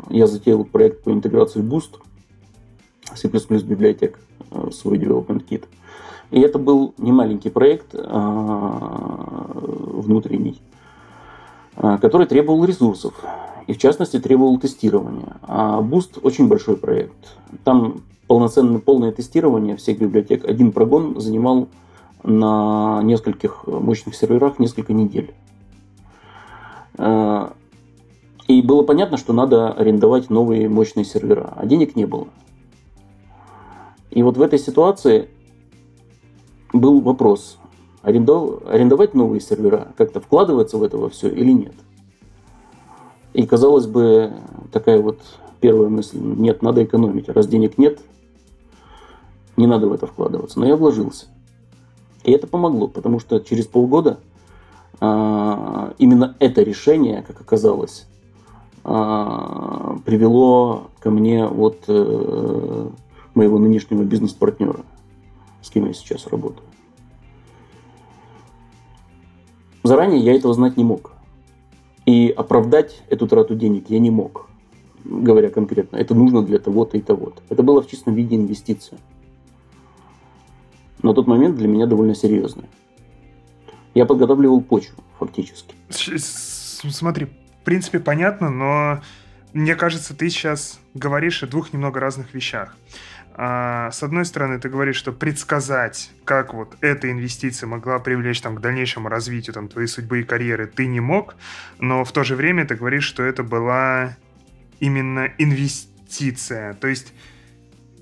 я 0.10 0.26
затеял 0.28 0.64
проект 0.64 1.04
по 1.04 1.12
интеграции 1.12 1.62
Boost, 1.62 2.00
C++ 3.14 3.28
библиотек 3.28 4.22
в 4.52 4.72
свой 4.72 4.98
development 4.98 5.46
kit. 5.46 5.66
И 6.32 6.40
это 6.42 6.60
был 6.60 6.94
не 6.98 7.12
маленький 7.12 7.50
проект 7.50 7.94
внутренний, 9.94 10.62
который 11.76 12.28
требовал 12.28 12.66
ресурсов 12.66 13.14
и 13.68 13.74
в 13.74 13.78
частности 13.78 14.20
требовал 14.20 14.58
тестирования. 14.60 15.38
А 15.44 15.82
Boost 15.82 16.20
очень 16.24 16.48
большой 16.48 16.78
проект. 16.78 17.38
Там 17.64 18.04
полноценное 18.28 18.80
полное 18.80 19.12
тестирование 19.12 19.76
всех 19.76 20.00
библиотек. 20.00 20.46
Один 20.46 20.72
прогон 20.72 21.20
занимал 21.20 21.68
на 22.24 23.02
нескольких 23.04 23.68
мощных 23.68 24.16
серверах 24.16 24.60
несколько 24.60 24.94
недель. 24.94 25.34
Э, 26.98 27.50
и 28.48 28.62
было 28.62 28.84
понятно, 28.84 29.18
что 29.18 29.34
надо 29.34 29.72
арендовать 29.72 30.30
новые 30.30 30.70
мощные 30.70 31.06
сервера, 31.06 31.54
а 31.56 31.66
денег 31.66 31.96
не 31.96 32.06
было. 32.06 32.28
И 34.10 34.24
вот 34.24 34.38
в 34.38 34.42
этой 34.42 34.60
ситуации 34.60 35.30
был 36.74 37.02
вопрос, 37.02 37.58
арендовать 38.02 39.14
новые 39.14 39.42
сервера, 39.42 39.90
как-то 39.98 40.22
вкладываться 40.22 40.78
в 40.78 40.84
это 40.84 40.98
во 40.98 41.10
все 41.10 41.30
или 41.30 41.52
нет. 41.52 41.74
И, 43.34 43.46
казалось 43.46 43.86
бы, 43.86 44.34
такая 44.72 45.00
вот 45.02 45.20
первая 45.60 45.90
мысль, 45.90 46.18
нет, 46.20 46.62
надо 46.62 46.84
экономить. 46.84 47.30
Раз 47.30 47.48
денег 47.48 47.78
нет, 47.78 48.00
не 49.58 49.68
надо 49.68 49.88
в 49.88 49.94
это 49.94 50.08
вкладываться. 50.08 50.60
Но 50.60 50.66
я 50.66 50.76
вложился. 50.76 51.28
И 52.24 52.32
это 52.32 52.48
помогло, 52.48 52.88
потому 52.88 53.20
что 53.20 53.40
через 53.40 53.68
полгода 53.68 54.20
а, 55.00 55.94
именно 55.98 56.36
это 56.40 56.64
решение, 56.64 57.24
как 57.26 57.40
оказалось, 57.42 58.08
а, 58.84 59.98
привело 60.06 60.88
ко 61.00 61.12
мне 61.12 61.46
вот 61.46 61.84
э, 61.88 62.90
моего 63.34 63.60
нынешнего 63.60 64.04
бизнес-партнера, 64.04 64.82
с 65.68 65.70
кем 65.70 65.86
я 65.86 65.94
сейчас 65.94 66.28
работаю. 66.28 66.66
Заранее 69.84 70.20
я 70.22 70.34
этого 70.34 70.54
знать 70.54 70.78
не 70.78 70.84
мог. 70.84 71.12
И 72.06 72.30
оправдать 72.30 73.04
эту 73.10 73.28
трату 73.28 73.54
денег 73.54 73.90
я 73.90 74.00
не 74.00 74.10
мог, 74.10 74.50
говоря 75.04 75.50
конкретно. 75.50 75.98
Это 75.98 76.16
нужно 76.16 76.42
для 76.42 76.58
того-то 76.58 76.98
и 76.98 77.02
того-то. 77.02 77.42
Это 77.50 77.64
было 77.64 77.82
в 77.82 77.88
чистом 77.88 78.16
виде 78.16 78.38
инвестиция. 78.38 78.98
На 81.04 81.14
тот 81.14 81.28
момент 81.28 81.58
для 81.58 81.68
меня 81.68 81.86
довольно 81.86 82.16
серьезная. 82.16 82.70
Я 83.94 84.06
подготавливал 84.06 84.62
почву, 84.62 85.04
фактически. 85.20 85.76
Смотри, 85.90 87.26
в 87.26 87.64
принципе, 87.66 88.00
понятно, 88.00 88.50
но 88.50 89.02
мне 89.54 89.76
кажется, 89.76 90.16
ты 90.16 90.30
сейчас 90.30 90.80
говоришь 90.94 91.44
о 91.44 91.48
двух 91.48 91.74
немного 91.74 92.00
разных 92.00 92.34
вещах. 92.34 92.78
А, 93.40 93.92
с 93.92 94.02
одной 94.02 94.26
стороны, 94.26 94.60
ты 94.60 94.68
говоришь, 94.68 94.96
что 94.96 95.12
предсказать, 95.12 96.10
как 96.26 96.56
вот 96.56 96.76
эта 96.82 97.12
инвестиция 97.12 97.68
могла 97.68 98.00
привлечь 98.00 98.42
там, 98.42 98.56
к 98.56 98.62
дальнейшему 98.62 99.10
развитию 99.10 99.54
там, 99.54 99.68
твоей 99.68 99.88
судьбы 99.88 100.22
и 100.22 100.24
карьеры, 100.24 100.66
ты 100.66 100.88
не 100.88 101.00
мог, 101.00 101.36
но 101.80 102.04
в 102.04 102.12
то 102.12 102.24
же 102.24 102.36
время 102.36 102.66
ты 102.66 102.74
говоришь, 102.76 103.04
что 103.04 103.22
это 103.22 103.44
была 103.44 104.18
именно 104.80 105.30
инвестиция. 105.38 106.74
То 106.74 106.88
есть 106.88 107.14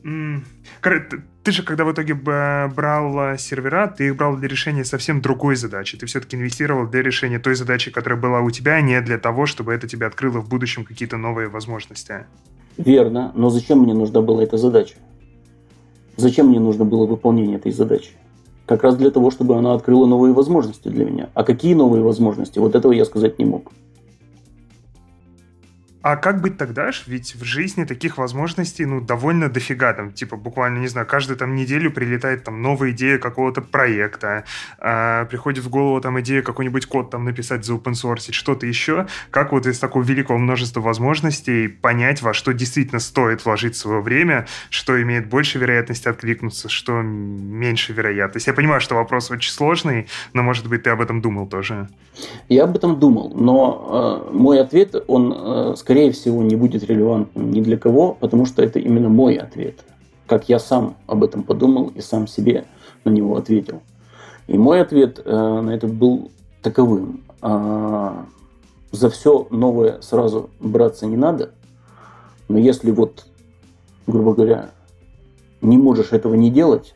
ты 0.02 1.52
же, 1.52 1.64
когда 1.64 1.84
в 1.84 1.92
итоге 1.92 2.14
брал 2.14 3.34
э, 3.34 3.38
сервера, 3.38 3.88
ты 3.88 4.08
их 4.08 4.16
брал 4.16 4.38
для 4.38 4.48
решения 4.48 4.86
совсем 4.86 5.20
другой 5.20 5.56
задачи. 5.56 5.98
Ты 5.98 6.06
все-таки 6.06 6.38
инвестировал 6.38 6.88
для 6.88 7.02
решения 7.02 7.40
той 7.40 7.56
задачи, 7.56 7.92
которая 7.92 8.20
была 8.20 8.40
у 8.42 8.52
тебя, 8.52 8.76
а 8.76 8.82
не 8.82 9.02
для 9.02 9.18
того, 9.18 9.48
чтобы 9.48 9.74
это 9.74 9.88
тебе 9.88 10.06
открыло 10.06 10.40
в 10.40 10.48
будущем 10.48 10.86
какие-то 10.86 11.18
новые 11.18 11.50
возможности. 11.50 12.26
Верно, 12.78 13.32
но 13.36 13.50
зачем 13.50 13.80
мне 13.80 13.94
нужна 13.94 14.22
была 14.22 14.44
эта 14.44 14.58
задача? 14.58 14.96
Зачем 16.18 16.48
мне 16.48 16.60
нужно 16.60 16.86
было 16.86 17.06
выполнение 17.06 17.58
этой 17.58 17.72
задачи? 17.72 18.12
Как 18.66 18.84
раз 18.84 18.96
для 18.96 19.12
того, 19.12 19.32
чтобы 19.32 19.58
она 19.58 19.74
открыла 19.74 20.06
новые 20.06 20.34
возможности 20.34 20.88
для 20.88 21.06
меня. 21.06 21.30
А 21.34 21.44
какие 21.44 21.74
новые 21.74 22.04
возможности? 22.04 22.58
Вот 22.58 22.74
этого 22.74 22.94
я 22.94 23.06
сказать 23.06 23.38
не 23.38 23.46
мог. 23.46 23.72
А 26.06 26.18
как 26.18 26.40
быть 26.40 26.56
тогда 26.60 26.92
ж? 26.92 27.02
Ведь 27.08 27.34
в 27.34 27.44
жизни 27.44 27.84
таких 27.84 28.20
возможностей, 28.20 28.86
ну, 28.86 29.02
довольно 29.02 29.50
дофига. 29.50 29.92
Там, 29.92 30.12
типа, 30.12 30.36
буквально, 30.36 30.78
не 30.78 30.88
знаю, 30.88 31.08
каждую 31.08 31.36
там 31.36 31.56
неделю 31.56 31.90
прилетает 31.92 32.44
там 32.44 32.62
новая 32.62 32.92
идея 32.92 33.18
какого-то 33.18 33.64
проекта, 33.64 34.44
э, 34.78 35.26
приходит 35.32 35.64
в 35.64 35.70
голову 35.70 36.00
там 36.02 36.20
идея 36.20 36.44
какой-нибудь 36.44 36.86
код 36.86 37.10
там 37.10 37.26
написать, 37.26 37.66
за 37.66 37.74
source, 37.74 38.32
что-то 38.34 38.68
еще. 38.68 39.08
Как 39.32 39.52
вот 39.52 39.66
из 39.66 39.80
такого 39.80 40.04
великого 40.04 40.38
множества 40.38 40.80
возможностей 40.80 41.68
понять, 41.68 42.22
во 42.22 42.36
что 42.36 42.54
действительно 42.54 43.00
стоит 43.00 43.44
вложить 43.44 43.76
свое 43.76 44.00
время, 44.00 44.46
что 44.70 45.02
имеет 45.02 45.28
больше 45.28 45.58
вероятности 45.58 46.08
откликнуться, 46.08 46.70
что 46.70 47.02
меньше 47.02 47.94
вероятность? 47.94 48.46
Я 48.46 48.54
понимаю, 48.54 48.80
что 48.80 48.94
вопрос 48.94 49.32
очень 49.32 49.52
сложный, 49.52 50.06
но, 50.34 50.44
может 50.44 50.70
быть, 50.70 50.84
ты 50.84 50.92
об 50.92 51.02
этом 51.02 51.20
думал 51.20 51.48
тоже. 51.48 51.90
Я 52.48 52.66
об 52.66 52.76
этом 52.76 53.00
думал, 53.00 53.34
но 53.36 54.28
э, 54.30 54.36
мой 54.38 54.62
ответ, 54.62 54.94
он 55.08 55.34
э, 55.36 55.74
скорее 55.76 55.95
скорее 55.96 56.12
всего, 56.12 56.44
не 56.44 56.58
будет 56.58 56.84
релевантным 56.84 57.52
ни 57.52 57.62
для 57.62 57.78
кого, 57.78 58.18
потому 58.20 58.46
что 58.46 58.62
это 58.62 58.80
именно 58.80 59.08
мой 59.08 59.36
ответ. 59.36 59.80
Как 60.28 60.50
я 60.50 60.60
сам 60.60 60.98
об 61.08 61.24
этом 61.24 61.44
подумал 61.44 61.88
и 61.96 62.02
сам 62.02 62.28
себе 62.28 62.66
на 63.06 63.12
него 63.12 63.38
ответил. 63.38 63.82
И 64.48 64.58
мой 64.58 64.82
ответ 64.82 65.22
э, 65.24 65.32
на 65.32 65.70
этот 65.70 65.94
был 65.94 66.32
таковым. 66.62 67.24
Э, 67.42 68.12
за 68.92 69.10
все 69.10 69.48
новое 69.52 70.02
сразу 70.02 70.50
браться 70.60 71.06
не 71.06 71.16
надо, 71.16 71.52
но 72.50 72.58
если 72.58 72.92
вот, 72.92 73.26
грубо 74.06 74.34
говоря, 74.34 74.72
не 75.62 75.78
можешь 75.78 76.12
этого 76.12 76.34
не 76.34 76.52
делать, 76.52 76.94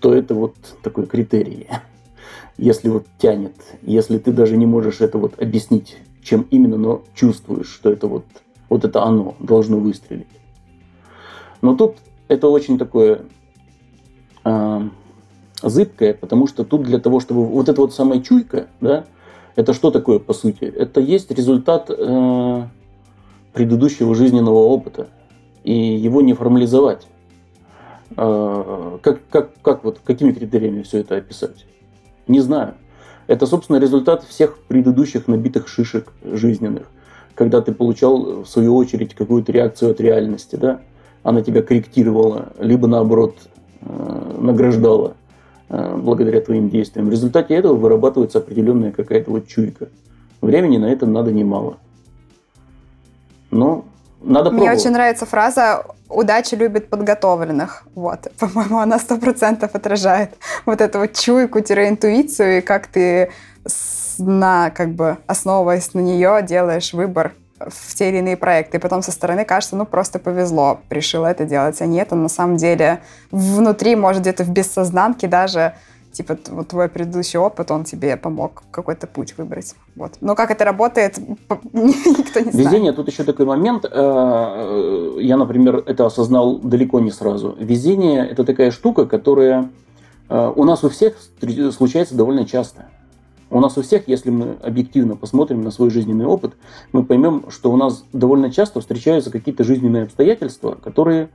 то 0.00 0.12
это 0.12 0.34
вот 0.34 0.56
такой 0.82 1.06
критерий. 1.06 1.68
Если 2.58 2.88
вот 2.88 3.06
тянет, 3.18 3.54
если 3.82 4.18
ты 4.18 4.32
даже 4.32 4.56
не 4.56 4.66
можешь 4.66 5.00
это 5.00 5.16
вот 5.16 5.40
объяснить 5.40 5.96
чем 6.22 6.46
именно, 6.50 6.76
но 6.76 7.02
чувствуешь, 7.14 7.68
что 7.68 7.90
это 7.90 8.06
вот, 8.06 8.24
вот 8.68 8.84
это 8.84 9.02
оно 9.02 9.34
должно 9.40 9.78
выстрелить. 9.78 10.28
Но 11.60 11.76
тут 11.76 11.96
это 12.28 12.48
очень 12.48 12.78
такое 12.78 13.22
э, 14.44 14.80
зыбкое, 15.62 16.14
потому 16.14 16.46
что 16.46 16.64
тут 16.64 16.82
для 16.82 16.98
того, 16.98 17.20
чтобы 17.20 17.46
вот 17.46 17.68
эта 17.68 17.80
вот 17.80 17.92
самая 17.94 18.20
чуйка, 18.20 18.68
да, 18.80 19.04
это 19.56 19.74
что 19.74 19.90
такое 19.90 20.18
по 20.18 20.32
сути? 20.32 20.64
Это 20.64 21.00
есть 21.00 21.30
результат 21.30 21.90
э, 21.90 22.62
предыдущего 23.52 24.14
жизненного 24.14 24.58
опыта, 24.58 25.08
и 25.62 25.72
его 25.72 26.22
не 26.22 26.34
формализовать. 26.34 27.06
Э, 28.16 28.98
как, 29.02 29.20
как, 29.28 29.50
как 29.60 29.84
вот, 29.84 30.00
какими 30.04 30.32
критериями 30.32 30.82
все 30.82 30.98
это 30.98 31.16
описать? 31.16 31.66
Не 32.26 32.40
знаю. 32.40 32.74
Это, 33.26 33.46
собственно, 33.46 33.78
результат 33.78 34.24
всех 34.24 34.58
предыдущих 34.58 35.28
набитых 35.28 35.68
шишек 35.68 36.12
жизненных. 36.24 36.88
Когда 37.34 37.60
ты 37.60 37.72
получал, 37.72 38.42
в 38.42 38.46
свою 38.46 38.76
очередь, 38.76 39.14
какую-то 39.14 39.52
реакцию 39.52 39.92
от 39.92 40.00
реальности, 40.00 40.56
да? 40.56 40.80
Она 41.22 41.40
тебя 41.42 41.62
корректировала, 41.62 42.52
либо 42.58 42.88
наоборот 42.88 43.36
э, 43.80 44.36
награждала 44.40 45.14
э, 45.68 45.96
благодаря 45.96 46.40
твоим 46.40 46.68
действиям. 46.68 47.06
В 47.06 47.10
результате 47.10 47.54
этого 47.54 47.74
вырабатывается 47.74 48.38
определенная 48.38 48.90
какая-то 48.90 49.30
вот 49.30 49.46
чуйка. 49.46 49.88
Времени 50.40 50.78
на 50.78 50.86
это 50.86 51.06
надо 51.06 51.32
немало. 51.32 51.76
Но 53.52 53.84
надо 54.22 54.50
Мне 54.50 54.60
пробовать. 54.60 54.80
очень 54.80 54.90
нравится 54.90 55.26
фраза 55.26 55.84
«удача 56.08 56.56
любит 56.56 56.88
подготовленных». 56.88 57.84
Вот, 57.94 58.28
по-моему, 58.38 58.78
она 58.78 58.98
сто 58.98 59.16
процентов 59.16 59.74
отражает 59.74 60.34
вот 60.66 60.80
эту 60.80 61.00
вот 61.00 61.14
чуйку-интуицию, 61.14 62.58
и 62.58 62.60
как 62.60 62.86
ты 62.86 63.30
на, 64.18 64.70
как 64.70 64.90
бы, 64.90 65.18
основываясь 65.26 65.94
на 65.94 66.00
нее, 66.00 66.42
делаешь 66.42 66.92
выбор 66.92 67.32
в 67.58 67.94
те 67.94 68.08
или 68.08 68.18
иные 68.18 68.36
проекты. 68.36 68.78
И 68.78 68.80
потом 68.80 69.02
со 69.02 69.12
стороны 69.12 69.44
кажется, 69.44 69.76
ну, 69.76 69.86
просто 69.86 70.18
повезло, 70.18 70.80
решила 70.90 71.26
это 71.26 71.44
делать. 71.44 71.80
А 71.80 71.86
нет, 71.86 72.12
он 72.12 72.22
на 72.22 72.28
самом 72.28 72.56
деле 72.56 73.00
внутри, 73.30 73.96
может, 73.96 74.22
где-то 74.22 74.44
в 74.44 74.50
бессознанке 74.50 75.28
даже 75.28 75.74
типа 76.12 76.38
вот 76.50 76.68
твой 76.68 76.88
предыдущий 76.88 77.38
опыт, 77.38 77.70
он 77.70 77.84
тебе 77.84 78.16
помог 78.16 78.62
какой-то 78.70 79.06
путь 79.06 79.36
выбрать. 79.36 79.74
Вот. 79.96 80.12
Но 80.20 80.34
как 80.34 80.50
это 80.50 80.64
работает, 80.64 81.18
никто 81.72 82.40
не 82.40 82.50
знает. 82.50 82.54
Везение, 82.54 82.92
тут 82.92 83.08
еще 83.08 83.24
такой 83.24 83.46
момент. 83.46 83.84
Э, 83.84 83.88
э, 83.90 85.16
я, 85.20 85.36
например, 85.36 85.82
это 85.86 86.06
осознал 86.06 86.58
далеко 86.58 87.00
не 87.00 87.10
сразу. 87.10 87.56
Везение– 87.58 88.26
это 88.30 88.44
такая 88.44 88.70
штука, 88.70 89.06
которая 89.06 89.70
э, 90.28 90.52
у 90.54 90.64
нас 90.64 90.84
у 90.84 90.88
всех 90.88 91.16
случается 91.72 92.14
довольно 92.14 92.46
часто. 92.46 92.86
У 93.50 93.60
нас 93.60 93.76
у 93.76 93.82
всех, 93.82 94.08
если 94.08 94.30
мы 94.30 94.56
объективно 94.62 95.16
посмотрим 95.16 95.62
на 95.62 95.70
свой 95.70 95.90
жизненный 95.90 96.24
опыт, 96.24 96.54
мы 96.92 97.04
поймем, 97.04 97.44
что 97.50 97.70
у 97.70 97.76
нас 97.76 98.04
довольно 98.12 98.50
часто 98.50 98.80
встречаются 98.80 99.30
какие-то 99.30 99.62
жизненные 99.62 100.04
обстоятельства, 100.04 100.78
которые 100.82 101.28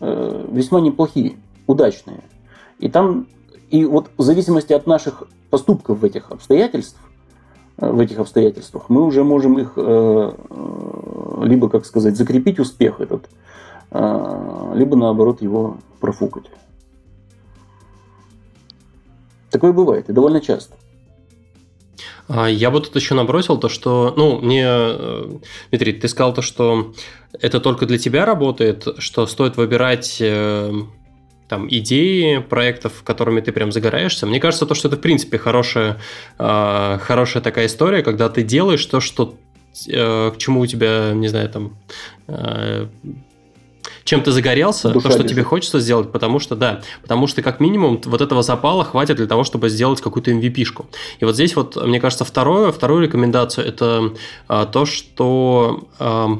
весьма 0.00 0.80
неплохие, 0.80 1.36
удачные. 1.68 2.22
И 2.80 2.88
там 2.88 3.28
и 3.70 3.84
вот 3.84 4.10
в 4.16 4.22
зависимости 4.22 4.72
от 4.72 4.86
наших 4.86 5.22
поступков 5.48 6.00
в 6.00 6.04
этих 6.04 6.32
обстоятельствах, 6.32 7.02
э, 7.78 7.88
в 7.88 8.00
этих 8.00 8.18
обстоятельствах, 8.18 8.88
мы 8.88 9.04
уже 9.04 9.22
можем 9.22 9.58
их 9.58 9.72
э, 9.76 10.32
э, 10.50 11.42
либо, 11.44 11.68
как 11.68 11.86
сказать, 11.86 12.16
закрепить 12.16 12.58
успех 12.58 13.00
этот, 13.00 13.28
либо 13.92 14.96
наоборот 14.96 15.42
его 15.42 15.78
профукать. 15.98 16.44
Такое 19.50 19.72
бывает 19.72 20.08
и 20.08 20.12
довольно 20.12 20.40
часто. 20.40 20.76
А, 22.28 22.48
я 22.48 22.70
бы 22.70 22.80
тут 22.80 22.94
еще 22.94 23.14
набросил 23.14 23.58
то, 23.58 23.68
что, 23.68 24.14
ну, 24.16 24.38
мне, 24.40 25.40
Дмитрий, 25.70 25.94
ты 25.94 26.06
сказал 26.06 26.32
то, 26.32 26.42
что 26.42 26.92
это 27.32 27.58
только 27.58 27.86
для 27.86 27.98
тебя 27.98 28.24
работает, 28.24 28.86
что 28.98 29.26
стоит 29.26 29.56
выбирать 29.56 30.22
там 31.50 31.66
идеи 31.68 32.38
проектов, 32.38 33.02
которыми 33.02 33.40
ты 33.40 33.50
прям 33.50 33.72
загораешься. 33.72 34.24
Мне 34.24 34.38
кажется, 34.38 34.66
то, 34.66 34.74
что 34.74 34.86
это 34.86 34.96
в 34.96 35.00
принципе 35.00 35.36
хорошая, 35.36 35.98
э, 36.38 36.98
хорошая 37.02 37.42
такая 37.42 37.66
история, 37.66 38.02
когда 38.02 38.28
ты 38.28 38.44
делаешь 38.44 38.86
то, 38.86 39.00
что 39.00 39.34
э, 39.88 40.30
к 40.30 40.38
чему 40.38 40.60
у 40.60 40.66
тебя, 40.66 41.10
не 41.12 41.26
знаю, 41.26 41.48
там 41.48 41.76
э, 42.28 42.86
чем 44.04 44.22
ты 44.22 44.30
загорелся, 44.30 44.90
Душа 44.90 45.08
то, 45.08 45.10
что 45.10 45.22
бежит. 45.24 45.32
тебе 45.32 45.42
хочется 45.42 45.80
сделать, 45.80 46.12
потому 46.12 46.38
что, 46.38 46.54
да, 46.54 46.82
потому 47.02 47.26
что 47.26 47.42
как 47.42 47.58
минимум 47.58 48.00
вот 48.04 48.20
этого 48.20 48.42
запала 48.42 48.84
хватит 48.84 49.16
для 49.16 49.26
того, 49.26 49.42
чтобы 49.42 49.68
сделать 49.70 50.00
какую-то 50.00 50.30
MVP-шку. 50.30 50.86
И 51.18 51.24
вот 51.24 51.34
здесь 51.34 51.56
вот, 51.56 51.74
мне 51.84 51.98
кажется, 51.98 52.24
второе, 52.24 52.70
вторую 52.70 53.02
рекомендацию 53.02 53.66
это 53.66 54.14
а, 54.46 54.66
то, 54.66 54.86
что, 54.86 55.88
а, 55.98 56.38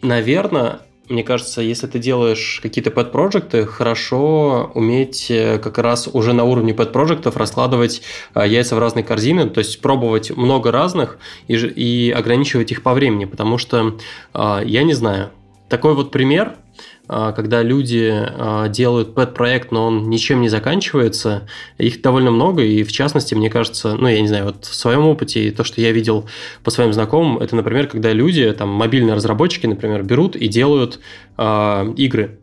наверное, 0.00 0.80
мне 1.08 1.22
кажется, 1.22 1.60
если 1.60 1.86
ты 1.86 1.98
делаешь 1.98 2.60
какие-то 2.62 2.90
pet-проекты, 2.90 3.66
хорошо 3.66 4.70
уметь 4.74 5.30
э, 5.30 5.58
как 5.58 5.78
раз 5.78 6.08
уже 6.12 6.32
на 6.32 6.44
уровне 6.44 6.72
pet-проектов 6.72 7.36
раскладывать 7.36 8.02
э, 8.34 8.46
яйца 8.46 8.74
в 8.76 8.78
разные 8.78 9.04
корзины, 9.04 9.48
то 9.48 9.58
есть 9.58 9.80
пробовать 9.80 10.30
много 10.30 10.70
разных 10.72 11.18
и, 11.46 11.54
и 11.54 12.10
ограничивать 12.10 12.72
их 12.72 12.82
по 12.82 12.94
времени, 12.94 13.26
потому 13.26 13.58
что, 13.58 13.98
э, 14.32 14.60
я 14.64 14.82
не 14.82 14.94
знаю, 14.94 15.30
такой 15.68 15.94
вот 15.94 16.10
пример, 16.10 16.54
когда 17.06 17.62
люди 17.62 18.10
а, 18.12 18.68
делают 18.68 19.14
пэт-проект, 19.14 19.72
но 19.72 19.86
он 19.86 20.08
ничем 20.08 20.40
не 20.40 20.48
заканчивается, 20.48 21.46
их 21.76 22.00
довольно 22.00 22.30
много, 22.30 22.62
и 22.62 22.82
в 22.82 22.92
частности, 22.92 23.34
мне 23.34 23.50
кажется, 23.50 23.94
ну, 23.94 24.08
я 24.08 24.20
не 24.20 24.28
знаю, 24.28 24.46
вот 24.46 24.64
в 24.64 24.74
своем 24.74 25.06
опыте, 25.06 25.46
и 25.46 25.50
то, 25.50 25.64
что 25.64 25.80
я 25.80 25.92
видел 25.92 26.26
по 26.62 26.70
своим 26.70 26.92
знакомым, 26.92 27.38
это, 27.38 27.56
например, 27.56 27.88
когда 27.88 28.12
люди, 28.12 28.50
там, 28.52 28.70
мобильные 28.70 29.14
разработчики, 29.14 29.66
например, 29.66 30.02
берут 30.02 30.34
и 30.34 30.48
делают 30.48 30.98
э, 31.36 31.92
игры, 31.96 32.38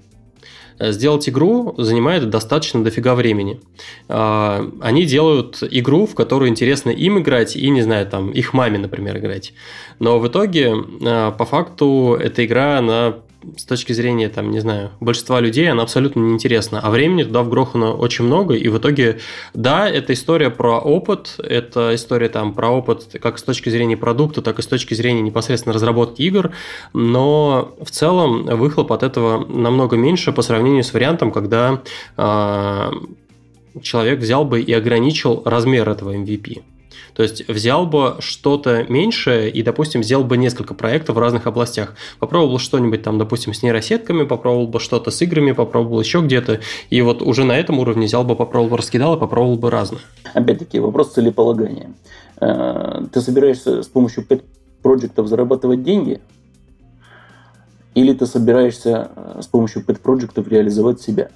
сделать 0.79 1.29
игру 1.29 1.75
занимает 1.77 2.29
достаточно 2.29 2.83
дофига 2.83 3.13
времени. 3.13 3.59
Они 4.07 5.05
делают 5.05 5.61
игру, 5.61 6.07
в 6.07 6.15
которую 6.15 6.49
интересно 6.49 6.89
им 6.89 7.19
играть 7.19 7.55
и, 7.55 7.69
не 7.69 7.83
знаю, 7.83 8.07
там, 8.07 8.31
их 8.31 8.53
маме, 8.53 8.79
например, 8.79 9.17
играть. 9.19 9.53
Но 9.99 10.17
в 10.17 10.27
итоге, 10.27 10.73
по 10.73 11.45
факту, 11.45 12.17
эта 12.19 12.43
игра, 12.43 12.79
она 12.79 13.17
с 13.57 13.65
точки 13.65 13.93
зрения, 13.93 14.29
там, 14.29 14.51
не 14.51 14.59
знаю, 14.59 14.91
большинства 14.99 15.39
людей, 15.39 15.69
она 15.69 15.83
абсолютно 15.83 16.19
неинтересна. 16.19 16.79
А 16.79 16.89
времени 16.89 17.23
туда 17.23 17.43
вгрохано 17.43 17.93
очень 17.93 18.25
много, 18.25 18.55
и 18.55 18.67
в 18.67 18.77
итоге, 18.77 19.19
да, 19.53 19.89
это 19.89 20.13
история 20.13 20.49
про 20.49 20.79
опыт, 20.79 21.35
это 21.39 21.95
история 21.95 22.29
там 22.29 22.53
про 22.53 22.69
опыт 22.69 23.15
как 23.21 23.39
с 23.39 23.43
точки 23.43 23.69
зрения 23.69 23.97
продукта, 23.97 24.41
так 24.41 24.59
и 24.59 24.61
с 24.61 24.67
точки 24.67 24.93
зрения 24.93 25.21
непосредственно 25.21 25.73
разработки 25.73 26.21
игр, 26.21 26.51
но 26.93 27.75
в 27.81 27.91
целом 27.91 28.45
выхлоп 28.45 28.91
от 28.91 29.03
этого 29.03 29.45
намного 29.45 29.97
меньше 29.97 30.31
по 30.31 30.41
сравнению 30.41 30.83
с 30.83 30.93
вариантом, 30.93 31.31
когда 31.31 31.81
э, 32.17 32.91
человек 33.81 34.19
взял 34.19 34.45
бы 34.45 34.61
и 34.61 34.73
ограничил 34.73 35.41
размер 35.45 35.89
этого 35.89 36.15
MVP. 36.15 36.61
То 37.13 37.23
есть 37.23 37.47
взял 37.47 37.85
бы 37.85 38.15
что-то 38.19 38.83
меньшее 38.89 39.49
и, 39.49 39.63
допустим, 39.63 40.03
сделал 40.03 40.23
бы 40.23 40.37
несколько 40.37 40.73
проектов 40.73 41.15
в 41.15 41.19
разных 41.19 41.47
областях. 41.47 41.95
Попробовал 42.19 42.59
что-нибудь 42.59 43.03
там, 43.03 43.17
допустим, 43.17 43.53
с 43.53 43.63
нейросетками, 43.63 44.23
попробовал 44.23 44.67
бы 44.67 44.79
что-то 44.79 45.11
с 45.11 45.21
играми, 45.21 45.51
попробовал 45.51 45.99
еще 45.99 46.21
где-то. 46.21 46.59
И 46.89 47.01
вот 47.01 47.21
уже 47.21 47.43
на 47.43 47.57
этом 47.57 47.79
уровне 47.79 48.05
взял 48.05 48.23
бы, 48.23 48.35
попробовал 48.35 48.71
бы, 48.71 48.77
раскидал 48.77 49.15
и 49.15 49.19
попробовал 49.19 49.57
бы 49.57 49.69
разное. 49.69 50.01
Опять-таки, 50.33 50.79
вопрос 50.79 51.13
целеполагания. 51.13 51.91
Э, 52.39 53.03
ты 53.11 53.21
собираешься 53.21 53.83
с 53.83 53.87
помощью 53.87 54.25
пэт-проектов 54.25 55.27
зарабатывать 55.27 55.83
деньги? 55.83 56.21
Или 57.93 58.13
ты 58.13 58.25
собираешься 58.25 59.11
э, 59.15 59.41
с 59.41 59.47
помощью 59.47 59.83
пэт-проектов 59.83 60.47
реализовать 60.47 61.01
себя? 61.01 61.29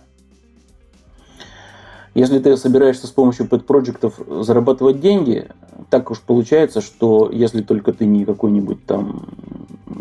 Если 2.16 2.39
ты 2.39 2.55
собираешься 2.55 3.07
с 3.07 3.11
помощью 3.11 3.45
пэт-проектов 3.45 4.22
зарабатывать 4.39 5.01
деньги, 5.01 5.49
так 5.89 6.09
уж 6.09 6.22
получается, 6.22 6.80
что 6.80 7.30
если 7.30 7.61
только 7.61 7.91
ты 7.91 8.05
не 8.05 8.24
какой-нибудь 8.24 8.86
там 8.86 9.28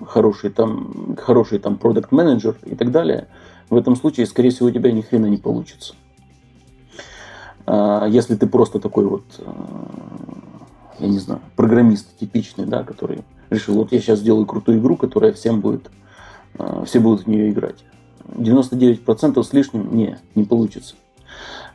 хороший 0.07 0.51
там, 0.51 1.17
хороший 1.21 1.59
там 1.59 1.77
продукт 1.77 2.13
менеджер 2.13 2.57
и 2.65 2.77
так 2.77 2.93
далее, 2.93 3.27
в 3.69 3.77
этом 3.77 3.97
случае, 3.97 4.27
скорее 4.27 4.51
всего, 4.51 4.69
у 4.69 4.71
тебя 4.71 4.93
ни 4.93 5.01
хрена 5.01 5.27
не 5.27 5.39
получится. 5.39 5.95
А 7.67 8.07
если 8.07 8.37
ты 8.37 8.47
просто 8.47 8.79
такой 8.79 9.07
вот, 9.07 9.25
а, 9.39 9.89
я 11.01 11.09
не 11.09 11.19
знаю, 11.19 11.41
программист 11.57 12.17
типичный, 12.17 12.67
да, 12.67 12.85
который 12.85 13.25
решил, 13.51 13.75
вот 13.75 13.91
я 13.91 14.01
сейчас 14.01 14.21
сделаю 14.21 14.47
крутую 14.47 14.79
игру, 14.79 14.97
которая 14.97 15.33
всем 15.33 15.61
будет, 15.61 15.91
а, 16.59 16.85
все 16.85 17.01
будут 17.01 17.23
в 17.23 17.27
нее 17.27 17.51
играть. 17.51 17.85
99% 18.29 19.43
с 19.43 19.53
лишним 19.53 19.97
не, 19.97 20.19
не 20.37 20.45
получится. 20.45 20.95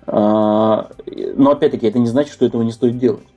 А, 0.07 0.89
но 1.35 1.51
опять-таки 1.51 1.87
это 1.87 1.99
не 1.99 2.07
значит, 2.07 2.33
что 2.33 2.45
этого 2.45 2.61
не 2.63 2.71
стоит 2.71 2.97
делать. 2.97 3.27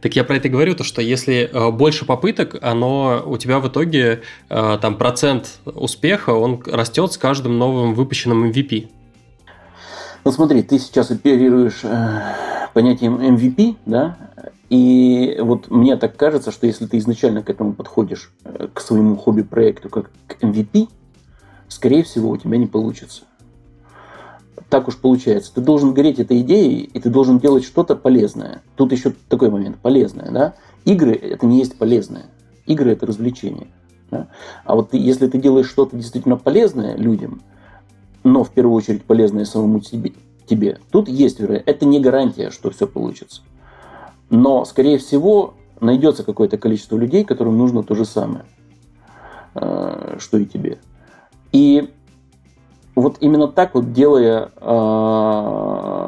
Так 0.00 0.14
я 0.14 0.24
про 0.24 0.36
это 0.36 0.48
говорю, 0.48 0.74
то 0.74 0.84
что 0.84 1.00
если 1.00 1.50
э, 1.50 1.70
больше 1.70 2.04
попыток, 2.04 2.56
оно 2.60 3.22
у 3.24 3.38
тебя 3.38 3.60
в 3.60 3.68
итоге 3.68 4.22
э, 4.48 4.78
там 4.80 4.98
процент 4.98 5.58
успеха, 5.64 6.30
он 6.30 6.62
растет 6.66 7.12
с 7.12 7.18
каждым 7.18 7.58
новым 7.58 7.94
выпущенным 7.94 8.44
MVP. 8.50 8.88
Ну 10.24 10.32
смотри, 10.32 10.62
ты 10.62 10.78
сейчас 10.78 11.10
оперируешь 11.10 11.80
э, 11.82 12.20
понятием 12.74 13.16
MVP, 13.16 13.76
да, 13.86 14.16
и 14.68 15.38
вот 15.40 15.70
мне 15.70 15.96
так 15.96 16.16
кажется, 16.16 16.50
что 16.50 16.66
если 16.66 16.86
ты 16.86 16.98
изначально 16.98 17.42
к 17.42 17.48
этому 17.48 17.72
подходишь, 17.72 18.32
к 18.74 18.80
своему 18.80 19.16
хобби-проекту, 19.16 19.88
как 19.88 20.10
к 20.26 20.42
MVP, 20.42 20.88
скорее 21.68 22.02
всего, 22.02 22.30
у 22.30 22.36
тебя 22.36 22.58
не 22.58 22.66
получится 22.66 23.22
так 24.68 24.88
уж 24.88 24.96
получается. 24.96 25.54
Ты 25.54 25.60
должен 25.60 25.94
гореть 25.94 26.18
этой 26.18 26.40
идеей, 26.40 26.82
и 26.82 27.00
ты 27.00 27.10
должен 27.10 27.38
делать 27.38 27.64
что-то 27.64 27.94
полезное. 27.94 28.62
Тут 28.76 28.92
еще 28.92 29.14
такой 29.28 29.50
момент, 29.50 29.78
полезное, 29.78 30.30
да? 30.30 30.54
Игры– 30.84 31.12
это 31.14 31.46
не 31.46 31.58
есть 31.58 31.78
полезное. 31.78 32.26
Игры– 32.66 32.90
это 32.92 33.06
развлечение. 33.06 33.68
Да? 34.10 34.28
А 34.64 34.74
вот 34.74 34.90
ты, 34.90 34.98
если 34.98 35.26
ты 35.26 35.38
делаешь 35.38 35.68
что-то 35.68 35.96
действительно 35.96 36.36
полезное 36.36 36.96
людям, 36.96 37.42
но 38.24 38.44
в 38.44 38.50
первую 38.50 38.74
очередь 38.74 39.04
полезное 39.04 39.44
самому 39.44 39.80
тебе, 39.80 40.12
тебе 40.46 40.78
тут 40.90 41.08
есть 41.08 41.38
вероятность. 41.38 41.76
Это 41.76 41.86
не 41.86 42.00
гарантия, 42.00 42.50
что 42.50 42.70
все 42.70 42.86
получится. 42.86 43.42
Но, 44.30 44.64
скорее 44.64 44.98
всего, 44.98 45.54
найдется 45.80 46.24
какое-то 46.24 46.58
количество 46.58 46.96
людей, 46.96 47.24
которым 47.24 47.56
нужно 47.56 47.82
то 47.84 47.94
же 47.94 48.04
самое, 48.04 48.44
э, 49.54 50.16
что 50.18 50.38
и 50.38 50.44
тебе. 50.44 50.78
И 51.52 51.90
вот 52.96 53.18
именно 53.20 53.46
так 53.46 53.74
вот 53.74 53.92
делая 53.92 54.50
э, 54.56 56.06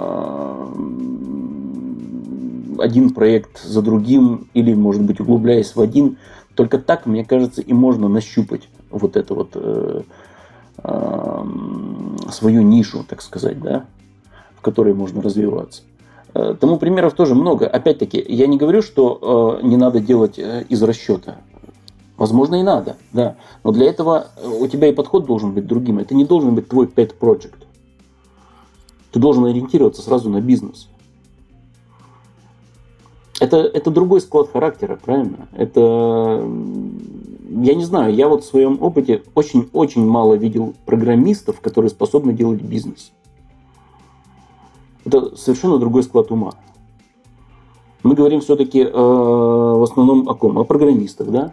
один 2.78 3.11
проект 3.11 3.62
за 3.62 3.82
другим 3.82 4.49
или, 4.55 4.74
может 4.74 5.03
быть, 5.03 5.20
углубляясь 5.20 5.76
в 5.76 5.80
один, 5.80 6.16
только 6.55 6.78
так, 6.78 7.07
мне 7.07 7.24
кажется, 7.24 7.61
и 7.61 7.72
можно 7.72 8.09
нащупать 8.09 8.68
вот 8.91 9.16
это 9.16 9.34
вот 9.34 9.51
э, 9.55 10.03
э, 10.82 11.45
свою 12.30 12.62
нишу, 12.62 13.05
так 13.07 13.22
сказать, 13.22 13.61
да, 13.61 13.84
в 14.57 14.62
которой 14.62 14.95
можно 14.95 15.20
развиваться. 15.22 15.82
Э, 16.34 16.55
тому 16.59 16.78
примеров 16.78 17.12
тоже 17.12 17.34
много. 17.34 17.66
Опять-таки, 17.66 18.24
я 18.26 18.47
не 18.47 18.57
говорю, 18.57 18.80
что 18.82 19.61
э, 19.62 19.66
не 19.66 19.76
надо 19.76 20.01
делать 20.01 20.39
э, 20.39 20.64
из 20.68 20.82
расчета. 20.82 21.36
Возможно, 22.19 22.57
и 22.57 22.62
надо, 22.64 22.97
да. 23.12 23.37
Но 23.62 23.71
для 23.71 23.87
этого 23.87 24.27
э, 24.37 24.49
у 24.49 24.66
тебя 24.66 24.89
и 24.89 24.93
подход 24.93 25.25
должен 25.25 25.53
быть 25.53 25.66
другим. 25.66 26.01
Это 26.01 26.16
не 26.16 26.25
должен 26.25 26.55
быть 26.57 26.69
твой 26.69 26.87
pet 26.87 27.14
project. 27.19 27.64
Ты 29.12 29.21
должен 29.21 29.45
ориентироваться 29.45 30.03
сразу 30.03 30.29
на 30.29 30.41
бизнес. 30.41 30.89
Это, 33.39 33.59
это 33.59 33.93
другой 33.93 34.21
склад 34.21 34.51
характера, 34.53 34.99
правильно? 35.03 35.49
Это, 35.53 36.45
я 37.51 37.75
не 37.75 37.85
знаю, 37.85 38.12
я 38.12 38.29
вот 38.29 38.43
в 38.43 38.49
своем 38.49 38.83
опыте 38.83 39.23
очень-очень 39.37 40.05
мало 40.05 40.35
видел 40.35 40.75
программистов, 40.87 41.61
которые 41.61 41.91
способны 41.91 42.33
делать 42.33 42.61
бизнес. 42.61 43.12
Это 45.05 45.37
совершенно 45.37 45.79
другой 45.79 46.03
склад 46.03 46.33
ума. 46.33 46.51
Мы 48.03 48.16
говорим 48.16 48.41
все-таки 48.41 48.81
э, 48.81 48.91
в 48.91 49.83
основном 49.85 50.29
о 50.29 50.35
ком? 50.35 50.59
О 50.59 50.64
программистах, 50.64 51.29
да? 51.29 51.53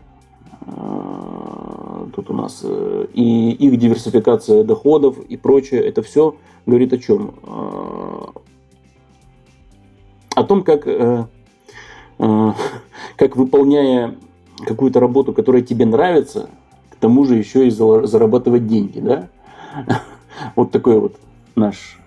Э, 0.62 2.08
тут 2.16 2.30
у 2.30 2.34
нас 2.34 2.62
э, 2.64 3.08
и 3.14 3.52
их 3.52 3.78
диверсификация 3.78 4.64
доходов 4.64 5.20
и 5.20 5.38
прочее, 5.38 5.82
это 5.86 6.02
все 6.02 6.36
говорит 6.66 6.94
о 6.94 6.98
чем? 6.98 7.36
Э, 7.44 8.26
о 10.36 10.44
том, 10.44 10.64
как, 10.64 10.84
как 13.16 13.36
выполняя 13.38 14.16
какую-то 14.66 15.00
работу, 15.00 15.34
которая 15.34 15.62
тебе 15.62 15.86
нравится, 15.86 16.50
к 16.90 16.98
тому 16.98 17.24
же 17.24 17.36
еще 17.36 17.68
и 17.68 17.70
зарабатывать 17.70 18.68
деньги, 18.68 19.00
да? 19.00 19.30
Вот 20.58 20.72
такой 20.72 21.00
вот 21.00 21.16
наш, 21.56 21.98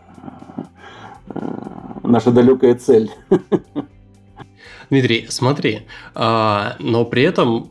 наша 2.02 2.30
далекая 2.30 2.74
цель. 2.74 3.10
Дмитрий, 4.90 5.26
смотри, 5.30 5.86
а, 6.14 6.76
но 6.78 7.06
при 7.06 7.22
этом 7.22 7.70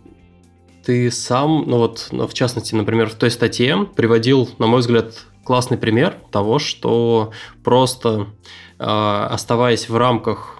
ты 0.87 1.11
сам, 1.11 1.65
ну 1.67 1.79
вот, 1.79 2.07
ну, 2.11 2.27
в 2.27 2.33
частности, 2.33 2.73
например, 2.73 3.09
в 3.09 3.15
той 3.15 3.29
статье 3.29 3.85
приводил, 3.93 4.49
на 4.57 4.67
мой 4.67 4.79
взгляд, 4.79 5.25
классный 5.43 5.77
пример 5.77 6.15
того, 6.31 6.59
что 6.59 7.33
просто 7.61 8.27
э, 8.79 8.83
оставаясь 8.85 9.89
в 9.89 9.97
рамках 9.97 10.53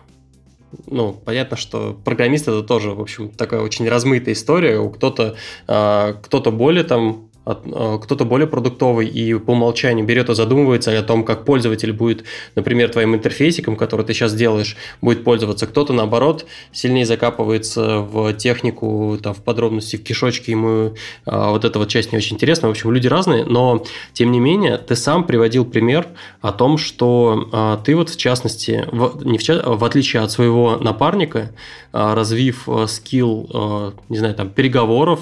ну, 0.86 1.14
понятно, 1.14 1.56
что 1.56 1.98
программист 2.04 2.50
это 2.50 2.62
тоже, 2.62 2.92
в 2.92 3.00
общем, 3.00 3.30
такая 3.30 3.62
очень 3.62 3.88
размытая 3.88 4.34
история. 4.34 4.80
У 4.80 4.90
кто-то, 4.90 5.38
э, 5.66 6.14
кто-то 6.22 6.52
более 6.52 6.84
там 6.84 7.27
кто-то 7.56 8.26
более 8.26 8.48
продуктовый 8.48 9.08
и 9.08 9.34
по 9.36 9.52
умолчанию 9.52 10.06
берет 10.06 10.30
и 10.30 10.36
задумывается 10.36 10.98
о 10.98 11.04
том, 11.04 11.24
как 11.24 11.46
пользователь 11.46 11.94
будет, 11.94 12.24
например, 12.56 12.90
твоим 12.90 13.16
интерфейсиком, 13.16 13.76
который 13.76 14.06
ты 14.06 14.14
сейчас 14.14 14.34
делаешь, 14.34 14.76
будет 15.02 15.24
пользоваться. 15.24 15.68
Кто-то, 15.68 15.94
наоборот, 15.94 16.46
сильнее 16.72 17.06
закапывается 17.06 18.00
в 18.00 18.34
технику, 18.34 19.18
там, 19.22 19.34
в 19.34 19.44
подробности, 19.44 19.96
в 19.96 20.04
кишочки, 20.04 20.52
ему 20.52 20.94
а, 21.26 21.52
вот 21.52 21.66
эта 21.66 21.80
вот 21.80 21.90
часть 21.90 22.12
не 22.12 22.18
очень 22.18 22.36
интересна. 22.36 22.68
В 22.68 22.72
общем, 22.72 22.92
люди 22.92 23.08
разные, 23.08 23.46
но, 23.46 23.84
тем 24.14 24.32
не 24.32 24.40
менее, 24.40 24.78
ты 24.78 24.96
сам 24.96 25.24
приводил 25.24 25.66
пример 25.66 26.08
о 26.42 26.52
том, 26.52 26.78
что 26.78 27.50
а, 27.52 27.78
ты 27.78 27.96
вот, 27.96 28.10
в 28.10 28.18
частности, 28.18 28.86
в, 28.92 29.26
не 29.26 29.38
в, 29.38 29.78
в 29.78 29.84
отличие 29.84 30.22
от 30.22 30.32
своего 30.32 30.78
напарника, 30.78 31.52
развив 31.92 32.68
а, 32.68 32.88
скилл, 32.88 33.94
не 34.10 34.18
знаю, 34.18 34.36
там, 34.36 34.50
переговоров, 34.50 35.20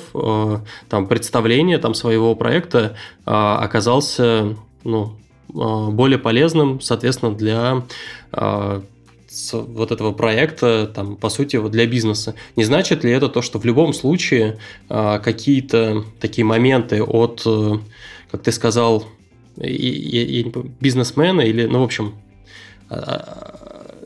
там, 0.89 1.07
представления 1.07 1.77
там, 1.77 1.93
своего 1.93 2.14
проекта, 2.35 2.95
а, 3.25 3.59
оказался, 3.59 4.55
ну, 4.83 5.17
а, 5.53 5.89
более 5.89 6.19
полезным, 6.19 6.81
соответственно, 6.81 7.33
для 7.33 7.83
а, 8.31 8.83
вот 9.51 9.91
этого 9.91 10.13
проекта, 10.13 10.87
там, 10.87 11.17
по 11.17 11.29
сути, 11.29 11.57
вот 11.57 11.71
для 11.71 11.85
бизнеса. 11.85 12.35
Не 12.55 12.63
значит 12.63 13.03
ли 13.03 13.11
это 13.11 13.27
то, 13.27 13.41
что 13.41 13.59
в 13.59 13.65
любом 13.65 13.91
случае 13.93 14.59
какие-то 14.87 16.05
такие 16.21 16.45
моменты 16.45 17.03
от, 17.03 17.43
э, 17.45 17.71
как 18.31 18.43
ты 18.43 18.53
сказал, 18.53 19.03
бизнесмена 19.57 21.41
или, 21.41 21.65
ну, 21.65 21.81
в 21.81 21.83
общем, 21.83 22.15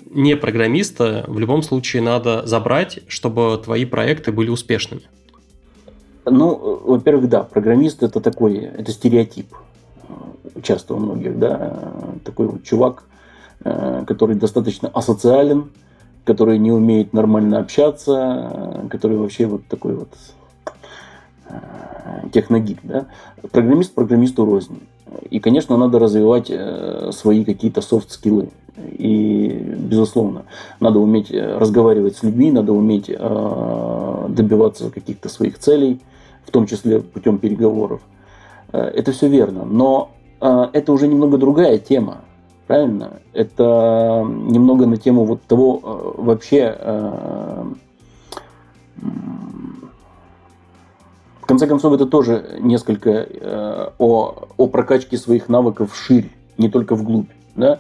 не 0.10 0.36
программиста 0.36 1.26
в 1.28 1.38
любом 1.38 1.62
случае 1.62 2.02
надо 2.02 2.48
забрать, 2.48 3.00
чтобы 3.08 3.62
твои 3.64 3.86
проекты 3.86 4.32
были 4.32 4.50
успешными? 4.50 5.04
Ну, 6.26 6.82
во-первых, 6.84 7.30
да, 7.30 7.44
программист 7.44 8.04
это 8.04 8.22
такой, 8.22 8.58
это 8.58 8.92
стереотип 8.92 9.54
часто 10.62 10.96
у 10.96 11.00
многих, 11.00 11.40
да, 11.40 11.78
такой 12.24 12.48
вот 12.48 12.64
чувак, 12.64 13.04
Э, 13.66 14.06
который 14.08 14.36
достаточно 14.36 14.88
асоциален, 14.88 15.72
который 16.24 16.58
не 16.58 16.72
умеет 16.72 17.12
нормально 17.12 17.60
общаться, 17.60 18.86
который 18.90 19.18
вообще 19.18 19.48
вот 19.48 19.66
такой 19.68 19.96
вот 19.96 20.08
э, 21.50 22.30
техногик. 22.32 22.80
Да? 22.84 23.08
Программист 23.52 23.94
программисту 23.94 24.46
рознь. 24.46 24.80
И, 25.30 25.40
конечно, 25.40 25.78
надо 25.78 26.00
развивать 26.00 26.50
э, 26.50 27.12
свои 27.14 27.44
какие-то 27.44 27.82
софт-скиллы. 27.82 28.50
И, 28.78 29.48
безусловно, 29.78 30.44
надо 30.80 31.00
уметь 31.00 31.32
разговаривать 31.32 32.16
с 32.16 32.24
людьми, 32.24 32.52
надо 32.52 32.72
уметь 32.72 33.08
добиваться 33.08 34.90
каких-то 34.90 35.28
своих 35.28 35.60
целей, 35.60 36.00
в 36.46 36.52
том 36.52 36.66
числе 36.66 37.02
путем 37.02 37.40
переговоров. 37.40 38.00
Это 38.72 39.12
все 39.12 39.28
верно. 39.28 39.66
Но 39.66 40.12
это 40.40 40.94
уже 40.94 41.10
немного 41.10 41.38
другая 41.38 41.78
тема 41.78 42.22
правильно? 42.70 43.14
Это 43.34 44.24
немного 44.30 44.86
на 44.86 44.98
тему 44.98 45.26
вот 45.26 45.42
того 45.42 45.82
э, 45.82 46.22
вообще 46.22 46.78
э, 46.78 47.64
конце 51.50 51.66
концов, 51.66 51.94
это 51.94 52.06
тоже 52.06 52.58
несколько 52.60 53.10
э, 53.10 53.90
о, 53.98 54.48
о 54.56 54.68
прокачке 54.68 55.18
своих 55.18 55.50
навыков 55.50 55.96
шире, 55.96 56.30
не 56.60 56.70
только 56.70 56.94
вглубь. 56.94 57.32
Да? 57.56 57.80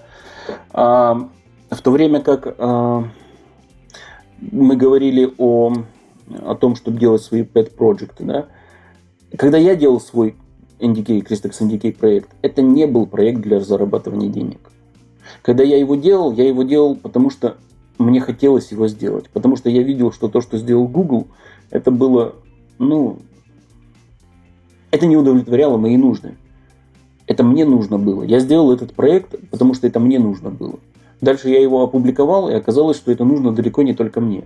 А, 0.72 1.30
в 1.70 1.82
то 1.84 1.92
время 1.92 2.22
как 2.22 2.56
а, 2.58 3.04
мы 4.40 4.76
говорили 4.76 5.32
о, 5.38 5.72
о 6.42 6.56
том, 6.56 6.76
чтобы 6.76 6.98
делать 6.98 7.22
свои 7.22 7.44
pet 7.44 7.76
проекты, 7.76 8.24
да? 8.24 8.48
когда 9.38 9.60
я 9.60 9.76
делал 9.76 10.02
свой 10.02 10.36
NDK, 10.80 11.24
Cristex 11.24 11.62
NDK 11.62 11.96
проект, 11.96 12.32
это 12.42 12.64
не 12.64 12.88
был 12.88 13.06
проект 13.06 13.42
для 13.42 13.60
зарабатывания 13.60 14.30
денег. 14.30 14.72
Когда 15.44 15.64
я 15.64 15.78
его 15.78 15.94
делал, 15.94 16.34
я 16.34 16.48
его 16.48 16.64
делал, 16.64 16.96
потому 16.96 17.30
что 17.30 17.58
мне 18.00 18.20
хотелось 18.20 18.72
его 18.72 18.88
сделать. 18.88 19.30
Потому 19.30 19.58
что 19.58 19.70
я 19.70 19.84
видел, 19.84 20.12
что 20.12 20.28
то, 20.28 20.42
что 20.42 20.58
сделал 20.58 20.88
Google, 20.88 21.28
это 21.70 21.92
было, 21.92 22.34
ну, 22.80 23.20
это 24.92 25.06
не 25.06 25.18
удовлетворяло 25.18 25.78
мои 25.78 25.98
нужды. 25.98 26.36
Это 27.28 27.44
мне 27.44 27.66
нужно 27.66 28.00
было. 28.00 28.24
Я 28.24 28.40
сделал 28.40 28.72
этот 28.72 28.94
проект, 28.94 29.36
потому 29.50 29.74
что 29.74 29.88
это 29.88 30.00
мне 30.00 30.20
нужно 30.20 30.50
было. 30.50 30.80
Дальше 31.22 31.50
я 31.50 31.62
его 31.62 31.84
опубликовал, 31.84 32.50
и 32.50 32.54
оказалось, 32.54 32.98
что 32.98 33.12
это 33.12 33.24
нужно 33.24 33.52
далеко 33.54 33.84
не 33.84 33.94
только 33.94 34.20
мне. 34.22 34.46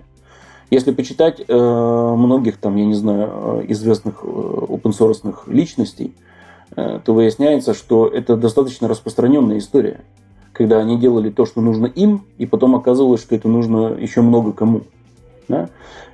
Если 0.69 0.91
почитать 0.91 1.41
э, 1.47 1.53
многих 1.53 2.57
там, 2.57 2.75
я 2.75 2.85
не 2.85 2.95
знаю, 2.95 3.29
э, 3.31 3.65
известных 3.69 4.23
э, 4.23 4.27
open 4.27 5.35
личностей, 5.47 6.13
э, 6.75 6.99
то 7.05 7.13
выясняется, 7.13 7.73
что 7.73 8.07
это 8.07 8.35
достаточно 8.35 8.87
распространенная 8.87 9.59
история 9.59 10.01
когда 10.53 10.79
они 10.79 10.97
делали 10.97 11.29
то, 11.29 11.45
что 11.45 11.59
нужно 11.59 11.87
им, 11.87 12.25
и 12.37 12.45
потом 12.45 12.75
оказывалось, 12.75 13.21
что 13.21 13.35
это 13.35 13.49
нужно 13.49 13.97
еще 13.99 14.21
много 14.21 14.53
кому. 14.53 14.81
Да? 15.47 15.69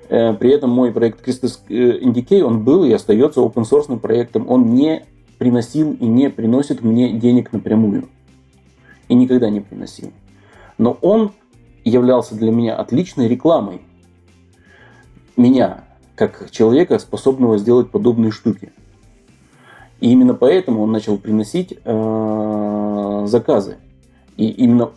Э, 0.09 0.33
при 0.33 0.51
этом 0.51 0.71
мой 0.71 0.91
проект 0.91 1.25
Christus 1.25 1.59
Indicate, 1.69 2.41
он 2.41 2.63
был 2.63 2.83
и 2.83 2.91
остается 2.91 3.41
open 3.41 3.63
source 3.63 3.97
проектом. 3.99 4.49
Он 4.49 4.73
не 4.73 5.05
приносил 5.37 5.93
и 5.93 6.05
не 6.05 6.29
приносит 6.29 6.81
мне 6.81 7.13
денег 7.13 7.53
напрямую. 7.53 8.09
И 9.07 9.13
никогда 9.13 9.49
не 9.49 9.61
приносил. 9.61 10.11
Но 10.77 10.97
он 11.01 11.31
являлся 11.85 12.35
для 12.35 12.51
меня 12.51 12.75
отличной 12.75 13.27
рекламой. 13.27 13.81
Меня, 15.37 15.85
как 16.15 16.49
человека, 16.51 16.99
способного 16.99 17.57
сделать 17.57 17.91
подобные 17.91 18.31
штуки. 18.31 18.71
И 20.01 20.11
именно 20.11 20.33
поэтому 20.33 20.81
он 20.81 20.91
начал 20.91 21.17
приносить 21.17 21.77
э, 21.83 23.23
заказы. 23.27 23.77
И 24.37 24.49
именно 24.49 24.91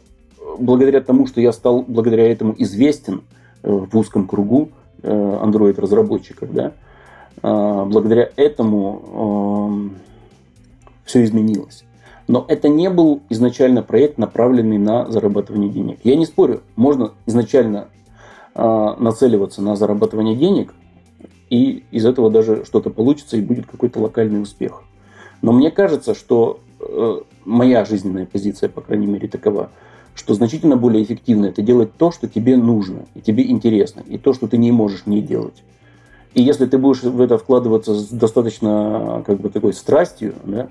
благодаря 0.58 1.00
тому, 1.00 1.26
что 1.26 1.40
я 1.40 1.52
стал 1.52 1.82
благодаря 1.82 2.30
этому 2.30 2.54
известен 2.58 3.22
э, 3.62 3.70
в 3.70 3.96
узком 3.96 4.26
кругу 4.26 4.70
э, 4.70 4.81
Android-разработчиков, 5.02 6.52
да, 6.52 6.72
э, 7.42 7.84
благодаря 7.86 8.30
этому 8.36 9.90
все 11.04 11.24
изменилось. 11.24 11.84
Но 12.28 12.44
это 12.48 12.68
не 12.68 12.88
был 12.88 13.20
изначально 13.28 13.82
проект, 13.82 14.16
направленный 14.18 14.78
на 14.78 15.10
зарабатывание 15.10 15.70
денег. 15.70 15.98
Я 16.04 16.16
не 16.16 16.24
спорю, 16.24 16.62
можно 16.76 17.12
изначально 17.26 17.88
нацеливаться 18.54 19.62
на 19.62 19.76
зарабатывание 19.76 20.36
денег, 20.36 20.72
и 21.50 21.84
из 21.90 22.06
этого 22.06 22.30
даже 22.30 22.64
что-то 22.64 22.90
получится, 22.90 23.36
и 23.36 23.42
будет 23.42 23.66
какой-то 23.66 23.98
локальный 23.98 24.40
успех. 24.40 24.84
Но 25.42 25.52
мне 25.52 25.70
кажется, 25.70 26.14
что 26.14 26.60
моя 27.44 27.84
жизненная 27.84 28.26
позиция, 28.26 28.68
по 28.68 28.80
крайней 28.80 29.06
мере, 29.06 29.26
такова, 29.26 29.70
что 30.14 30.34
значительно 30.34 30.76
более 30.76 31.02
эффективно 31.02 31.46
это 31.46 31.62
делать 31.62 31.96
то, 31.96 32.12
что 32.12 32.28
тебе 32.28 32.56
нужно, 32.56 33.06
и 33.14 33.20
тебе 33.20 33.50
интересно, 33.50 34.02
и 34.06 34.18
то, 34.18 34.32
что 34.32 34.46
ты 34.46 34.58
не 34.58 34.70
можешь 34.72 35.06
не 35.06 35.20
делать. 35.20 35.62
И 36.34 36.42
если 36.42 36.66
ты 36.66 36.78
будешь 36.78 37.02
в 37.02 37.20
это 37.20 37.38
вкладываться 37.38 37.94
с 37.94 38.08
достаточно 38.08 39.22
как 39.26 39.40
бы 39.40 39.50
такой 39.50 39.72
страстью, 39.74 40.34
да, 40.44 40.68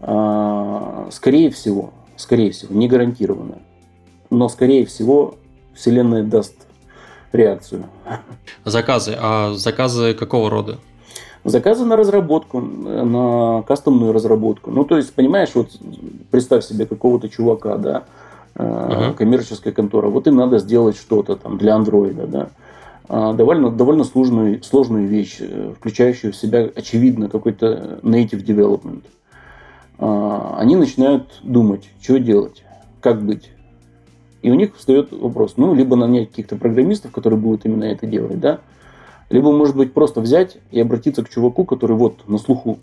а, 0.00 1.08
скорее 1.10 1.50
всего, 1.50 1.92
скорее 2.16 2.50
всего, 2.50 2.74
не 2.74 2.88
гарантированно, 2.88 3.58
но 4.30 4.48
скорее 4.48 4.84
всего 4.86 5.36
Вселенная 5.74 6.22
даст 6.22 6.54
реакцию. 7.32 7.84
Заказы. 8.64 9.16
А 9.18 9.52
заказы 9.54 10.14
какого 10.14 10.50
рода? 10.50 10.78
Заказы 11.44 11.84
на 11.84 11.96
разработку, 11.96 12.60
на 12.60 13.62
кастомную 13.62 14.12
разработку. 14.12 14.70
Ну, 14.70 14.84
то 14.84 14.96
есть, 14.96 15.14
понимаешь, 15.14 15.50
вот 15.54 15.70
представь 16.30 16.64
себе 16.64 16.84
какого-то 16.84 17.28
чувака, 17.28 17.76
да, 17.76 18.04
uh-huh. 18.58 19.14
коммерческая 19.14 19.72
контора, 19.72 20.08
вот 20.08 20.26
им 20.26 20.36
надо 20.36 20.58
сделать 20.58 20.96
что-то 20.96 21.36
там 21.36 21.58
для 21.58 21.74
андроида, 21.74 22.26
да. 22.26 22.48
А, 23.08 23.32
довольно, 23.32 23.70
довольно 23.70 24.04
сложную, 24.04 24.62
сложную 24.62 25.08
вещь, 25.08 25.38
э, 25.40 25.72
включающую 25.78 26.32
в 26.32 26.36
себя, 26.36 26.68
очевидно, 26.74 27.30
какой-то 27.30 28.00
native 28.02 28.44
development. 28.44 29.04
А, 29.98 30.56
они 30.58 30.76
начинают 30.76 31.40
думать, 31.42 31.88
что 32.02 32.18
делать, 32.18 32.64
как 33.00 33.22
быть. 33.22 33.50
И 34.42 34.50
у 34.50 34.54
них 34.54 34.76
встает 34.76 35.10
вопрос, 35.10 35.54
ну, 35.56 35.74
либо 35.74 35.96
нанять 35.96 36.30
каких-то 36.30 36.56
программистов, 36.56 37.10
которые 37.10 37.40
будут 37.40 37.64
именно 37.64 37.84
это 37.84 38.06
делать, 38.06 38.38
да, 38.40 38.60
либо, 39.30 39.52
может 39.52 39.76
быть, 39.76 39.94
просто 39.94 40.20
взять 40.20 40.58
и 40.70 40.78
обратиться 40.78 41.24
к 41.24 41.30
чуваку, 41.30 41.64
который 41.64 41.96
вот 41.96 42.28
на 42.28 42.36
слуху, 42.36 42.78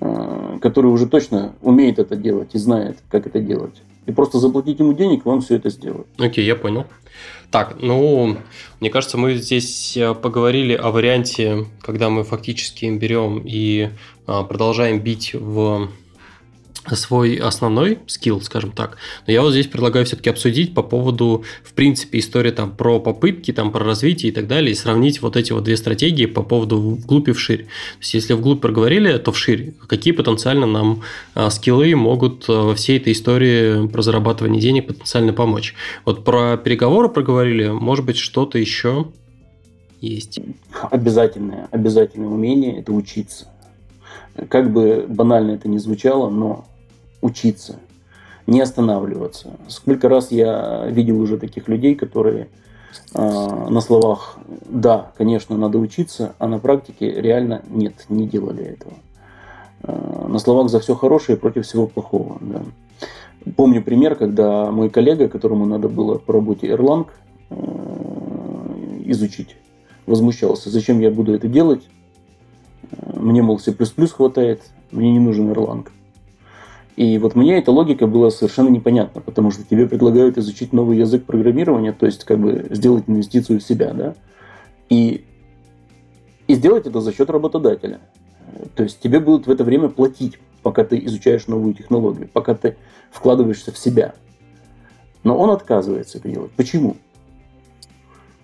э, 0.00 0.58
который 0.60 0.90
уже 0.90 1.06
точно 1.06 1.52
умеет 1.62 2.00
это 2.00 2.16
делать 2.16 2.50
и 2.54 2.58
знает, 2.58 2.98
как 3.10 3.28
это 3.28 3.38
делать. 3.38 3.80
И 4.08 4.12
просто 4.12 4.38
заплатить 4.38 4.78
ему 4.78 4.94
денег, 4.94 5.26
и 5.26 5.28
он 5.28 5.42
все 5.42 5.56
это 5.56 5.68
сделает. 5.68 6.06
Окей, 6.16 6.42
okay, 6.42 6.46
я 6.46 6.56
понял. 6.56 6.86
Так, 7.50 7.76
ну, 7.80 8.38
мне 8.80 8.88
кажется, 8.88 9.18
мы 9.18 9.34
здесь 9.34 9.96
э, 9.98 10.14
поговорили 10.14 10.72
о 10.72 10.90
варианте, 10.90 11.66
когда 11.82 12.08
мы 12.08 12.24
фактически 12.24 12.86
берем 12.86 13.42
и 13.44 13.90
э, 14.26 14.42
продолжаем 14.48 15.00
бить 15.00 15.34
в 15.34 15.90
свой 16.96 17.36
основной 17.36 17.98
скилл, 18.06 18.40
скажем 18.40 18.72
так. 18.72 18.96
Но 19.26 19.32
я 19.32 19.42
вот 19.42 19.52
здесь 19.52 19.66
предлагаю 19.66 20.06
все-таки 20.06 20.30
обсудить 20.30 20.74
по 20.74 20.82
поводу, 20.82 21.44
в 21.62 21.72
принципе, 21.72 22.18
истории 22.18 22.50
там 22.50 22.76
про 22.76 23.00
попытки, 23.00 23.52
там 23.52 23.72
про 23.72 23.84
развитие 23.84 24.32
и 24.32 24.34
так 24.34 24.46
далее, 24.46 24.72
и 24.72 24.74
сравнить 24.74 25.22
вот 25.22 25.36
эти 25.36 25.52
вот 25.52 25.64
две 25.64 25.76
стратегии 25.76 26.26
по 26.26 26.42
поводу 26.42 26.78
вглубь 26.78 27.28
и 27.28 27.32
вширь. 27.32 27.64
То 27.64 28.00
есть, 28.00 28.14
если 28.14 28.34
вглубь 28.34 28.60
проговорили, 28.60 29.16
то 29.18 29.32
вширь. 29.32 29.74
Какие 29.86 30.12
потенциально 30.12 30.66
нам 30.66 31.02
а, 31.34 31.50
скиллы 31.50 31.94
могут 31.94 32.44
а, 32.48 32.64
во 32.64 32.74
всей 32.74 32.98
этой 32.98 33.12
истории 33.12 33.86
про 33.88 34.02
зарабатывание 34.02 34.60
денег 34.60 34.86
потенциально 34.86 35.32
помочь? 35.32 35.74
Вот 36.04 36.24
про 36.24 36.56
переговоры 36.56 37.08
проговорили, 37.08 37.68
может 37.68 38.04
быть, 38.04 38.16
что-то 38.16 38.58
еще 38.58 39.08
есть? 40.00 40.40
Обязательное, 40.90 41.68
обязательное 41.70 42.28
умение– 42.28 42.78
это 42.80 42.92
учиться. 42.92 43.48
Как 44.48 44.72
бы 44.72 45.04
банально 45.08 45.52
это 45.52 45.68
ни 45.68 45.78
звучало, 45.78 46.30
но 46.30 46.66
учиться, 47.20 47.76
не 48.46 48.60
останавливаться. 48.60 49.56
Сколько 49.68 50.08
раз 50.08 50.30
я 50.30 50.86
видел 50.86 51.20
уже 51.20 51.38
таких 51.38 51.68
людей, 51.68 51.94
которые 51.94 52.48
э, 53.14 53.66
на 53.68 53.80
словах 53.80 54.38
«да, 54.66 55.12
конечно, 55.16 55.56
надо 55.56 55.78
учиться», 55.78 56.34
а 56.38 56.48
на 56.48 56.58
практике 56.58 57.10
реально 57.20 57.62
нет, 57.68 58.06
не 58.08 58.26
делали 58.26 58.64
этого. 58.64 58.94
Э, 59.82 60.26
на 60.28 60.38
словах 60.38 60.70
за 60.70 60.80
все 60.80 60.94
хорошее 60.94 61.36
и 61.36 61.40
против 61.40 61.66
всего 61.66 61.86
плохого. 61.86 62.38
Да. 62.40 62.62
Помню 63.56 63.82
пример, 63.82 64.16
когда 64.16 64.70
мой 64.70 64.90
коллега, 64.90 65.28
которому 65.28 65.66
надо 65.66 65.88
было 65.88 66.18
по 66.18 66.32
работе 66.32 66.68
Erlang 66.68 67.06
э, 67.50 69.02
изучить, 69.06 69.56
возмущался, 70.06 70.70
зачем 70.70 71.00
я 71.00 71.10
буду 71.10 71.34
это 71.34 71.48
делать, 71.48 71.82
мне, 73.14 73.42
мол, 73.42 73.58
C++ 73.58 73.74
хватает, 73.74 74.62
мне 74.90 75.12
не 75.12 75.20
нужен 75.20 75.50
Erlang. 75.50 75.88
И 76.98 77.16
вот 77.18 77.36
мне 77.36 77.58
эта 77.58 77.70
логика 77.70 78.08
была 78.08 78.28
совершенно 78.28 78.70
непонятна, 78.70 79.20
потому 79.20 79.52
что 79.52 79.62
тебе 79.62 79.86
предлагают 79.86 80.36
изучить 80.36 80.72
новый 80.72 80.98
язык 80.98 81.26
программирования, 81.26 81.92
то 81.92 82.06
есть 82.06 82.24
как 82.24 82.40
бы 82.40 82.66
сделать 82.70 83.04
инвестицию 83.06 83.60
в 83.60 83.62
себя, 83.62 83.92
да, 83.92 84.14
и, 84.88 85.24
и 86.48 86.54
сделать 86.56 86.88
это 86.88 87.00
за 87.00 87.12
счет 87.12 87.30
работодателя. 87.30 88.00
То 88.74 88.82
есть 88.82 88.98
тебе 88.98 89.20
будут 89.20 89.46
в 89.46 89.50
это 89.52 89.62
время 89.62 89.90
платить, 89.90 90.40
пока 90.64 90.82
ты 90.82 90.98
изучаешь 91.04 91.46
новую 91.46 91.72
технологию, 91.72 92.28
пока 92.32 92.56
ты 92.56 92.76
вкладываешься 93.12 93.70
в 93.70 93.78
себя. 93.78 94.16
Но 95.22 95.38
он 95.38 95.50
отказывается 95.50 96.18
это 96.18 96.28
делать. 96.28 96.50
Почему? 96.56 96.96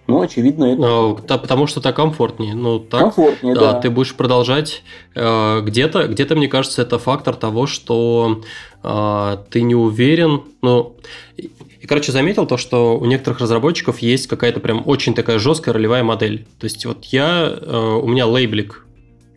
Ну, 0.07 0.20
очевидно, 0.20 0.64
это... 0.64 0.80
Ну, 0.80 1.16
потому 1.16 1.66
что 1.66 1.80
так 1.80 1.96
комфортнее. 1.96 2.55
Ну, 2.55 2.78
так, 2.78 3.00
комфортнее, 3.00 3.55
да. 3.55 3.80
Ты 3.80 3.90
будешь 3.90 4.14
продолжать 4.14 4.82
э, 5.14 5.61
где-то, 5.62 6.09
где-то, 6.09 6.36
мне 6.36 6.48
кажется, 6.48 6.82
это 6.82 6.98
фактор 6.98 7.34
того, 7.36 7.66
что 7.66 8.42
э, 8.82 9.36
ты 9.50 9.62
не 9.62 9.74
уверен. 9.74 10.42
Ну, 10.61 10.96
и, 11.36 11.86
короче, 11.86 12.12
заметил 12.12 12.46
то, 12.46 12.59
что 12.59 12.98
у 12.98 13.05
некоторых 13.07 13.40
разработчиков 13.40 14.00
есть 14.00 14.26
какая-то 14.26 14.61
прям 14.61 14.82
очень 14.86 15.14
такая 15.14 15.38
жесткая 15.38 15.72
ролевая 15.72 16.02
модель. 16.02 16.46
То 16.59 16.64
есть, 16.64 16.84
вот 16.84 17.07
я, 17.07 17.46
э, 17.61 17.98
у 18.02 18.07
меня 18.07 18.26
лейблик 18.26 18.84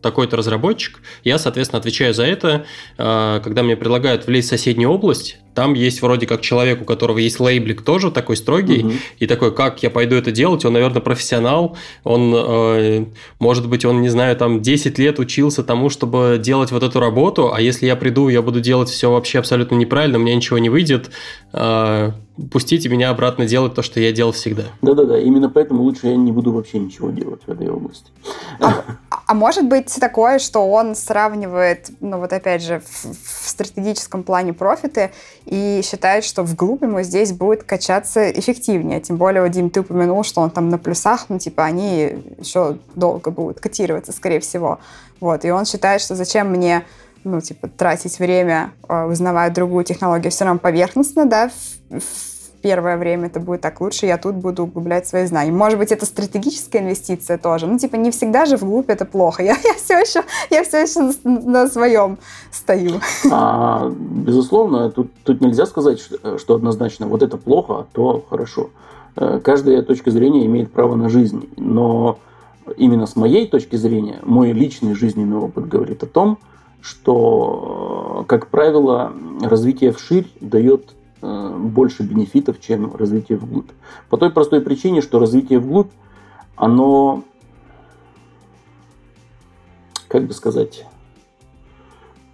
такой-то 0.01 0.37
разработчик, 0.37 0.99
я, 1.23 1.37
соответственно, 1.39 1.79
отвечаю 1.79 2.13
за 2.13 2.25
это. 2.25 2.65
Э, 2.97 3.39
когда 3.43 3.63
мне 3.63 3.75
предлагают 3.75 4.27
влезть 4.27 4.47
в 4.47 4.51
соседнюю 4.51 4.91
область, 4.91 5.37
там 5.57 5.73
есть 5.73 6.03
вроде 6.03 6.27
как 6.27 6.41
человек, 6.41 6.83
у 6.83 6.85
которого 6.85 7.17
есть 7.17 7.39
лейблик 7.39 7.81
тоже 7.81 8.11
такой 8.11 8.37
строгий, 8.37 8.83
угу. 8.83 8.91
и 9.17 9.25
такой, 9.25 9.51
как 9.51 9.81
я 9.81 9.89
пойду 9.89 10.15
это 10.15 10.29
делать, 10.29 10.63
он, 10.65 10.73
наверное, 10.73 11.01
профессионал, 11.01 11.75
он, 12.03 12.31
э, 12.35 13.05
может 13.39 13.67
быть, 13.67 13.83
он, 13.83 14.03
не 14.03 14.09
знаю, 14.09 14.37
там 14.37 14.61
10 14.61 14.99
лет 14.99 15.17
учился 15.17 15.63
тому, 15.63 15.89
чтобы 15.89 16.39
делать 16.39 16.71
вот 16.71 16.83
эту 16.83 16.99
работу, 16.99 17.51
а 17.51 17.59
если 17.59 17.87
я 17.87 17.95
приду, 17.95 18.29
я 18.29 18.43
буду 18.43 18.61
делать 18.61 18.89
все 18.89 19.11
вообще 19.11 19.39
абсолютно 19.39 19.73
неправильно, 19.73 20.19
у 20.19 20.21
меня 20.21 20.35
ничего 20.35 20.59
не 20.59 20.69
выйдет, 20.69 21.09
э, 21.53 22.11
пустите 22.51 22.87
меня 22.89 23.09
обратно 23.09 23.47
делать 23.47 23.73
то, 23.73 23.81
что 23.81 23.99
я 23.99 24.11
делал 24.11 24.33
всегда. 24.33 24.65
Да-да-да, 24.83 25.17
именно 25.17 25.49
поэтому 25.49 25.81
лучше 25.81 26.07
я 26.07 26.15
не 26.15 26.31
буду 26.31 26.51
вообще 26.51 26.77
ничего 26.77 27.09
делать 27.09 27.41
в 27.47 27.51
этой 27.51 27.67
области. 27.67 28.11
А, 28.59 28.83
а 29.09 29.33
может 29.33 29.65
быть 29.65 29.93
такое, 29.99 30.39
что 30.39 30.69
он 30.69 30.95
сравнивает, 30.95 31.89
ну 31.99 32.19
вот 32.19 32.31
опять 32.31 32.63
же, 32.63 32.79
в, 32.79 33.05
в 33.05 33.49
стратегическом 33.49 34.23
плане 34.23 34.53
профиты 34.53 35.11
и 35.47 35.81
считает, 35.83 36.23
что 36.25 36.43
вглубь 36.43 36.83
ему 36.83 37.01
здесь 37.01 37.31
будет 37.31 37.63
качаться 37.63 38.29
эффективнее. 38.29 38.99
Тем 38.99 39.17
более, 39.17 39.47
Дим, 39.49 39.69
ты 39.69 39.79
упомянул, 39.79 40.23
что 40.23 40.41
он 40.41 40.49
там 40.49 40.69
на 40.69 40.77
плюсах, 40.77 41.25
ну, 41.29 41.39
типа, 41.39 41.63
они 41.63 42.17
еще 42.37 42.77
долго 42.95 43.31
будут 43.31 43.59
котироваться, 43.59 44.11
скорее 44.11 44.41
всего. 44.41 44.79
Вот, 45.19 45.45
и 45.45 45.51
он 45.51 45.65
считает, 45.65 46.01
что 46.01 46.15
зачем 46.15 46.49
мне 46.49 46.83
ну, 47.23 47.41
типа, 47.41 47.67
тратить 47.67 48.19
время, 48.19 48.71
а, 48.87 49.05
узнавая 49.05 49.49
другую 49.49 49.83
технологию, 49.83 50.31
все 50.31 50.45
равно 50.45 50.59
поверхностно, 50.59 51.25
да, 51.25 51.49
в, 51.89 51.99
в 51.99 52.36
первое 52.67 52.97
время 52.97 53.27
это 53.27 53.39
будет 53.39 53.61
так 53.61 53.79
лучше, 53.79 54.07
я 54.07 54.17
тут 54.17 54.35
буду 54.35 54.63
углублять 54.63 55.07
свои 55.07 55.25
знания. 55.25 55.53
Может 55.53 55.79
быть, 55.79 55.93
это 55.93 56.05
стратегическая 56.05 56.79
инвестиция 56.79 57.37
тоже. 57.37 57.65
Ну, 57.65 57.79
типа, 57.79 57.95
не 57.95 58.11
всегда 58.11 58.45
же 58.45 58.57
вглубь 58.57 58.89
это 58.89 59.05
плохо. 59.05 59.41
Я, 59.51 59.55
я 59.63 59.73
все 59.75 59.97
еще, 59.97 60.23
я 60.49 60.65
все 60.65 60.81
еще 60.81 61.13
на, 61.23 61.39
на 61.39 61.67
своем 61.67 62.17
стою. 62.51 62.99
А, 63.31 63.89
безусловно, 63.89 64.91
тут, 64.91 65.07
тут 65.23 65.39
нельзя 65.39 65.65
сказать, 65.65 66.01
что, 66.01 66.37
что 66.37 66.55
однозначно 66.55 67.07
вот 67.07 67.23
это 67.23 67.37
плохо, 67.37 67.73
а 67.73 67.85
то 67.93 68.25
хорошо. 68.29 68.69
Э, 69.15 69.39
каждая 69.41 69.81
точка 69.81 70.11
зрения 70.11 70.45
имеет 70.45 70.69
право 70.69 70.95
на 70.95 71.07
жизнь. 71.07 71.47
Но 71.55 72.19
именно 72.75 73.05
с 73.05 73.15
моей 73.15 73.47
точки 73.47 73.77
зрения, 73.77 74.19
мой 74.23 74.51
личный 74.51 74.93
жизненный 74.93 75.37
опыт 75.37 75.69
говорит 75.69 76.03
о 76.03 76.07
том, 76.07 76.37
что, 76.81 78.25
как 78.27 78.47
правило, 78.47 79.13
развитие 79.41 79.93
вширь 79.93 80.27
дает 80.41 80.96
Э, 80.96 80.96
больше 81.21 82.03
бенефитов, 82.03 82.59
чем 82.59 82.95
развитие 82.95 83.37
вглубь. 83.37 83.69
По 84.09 84.17
той 84.17 84.31
простой 84.31 84.61
причине, 84.61 85.01
что 85.01 85.19
развитие 85.19 85.59
вглубь, 85.59 85.91
оно, 86.55 87.23
как 90.07 90.25
бы 90.25 90.33
сказать, 90.33 90.85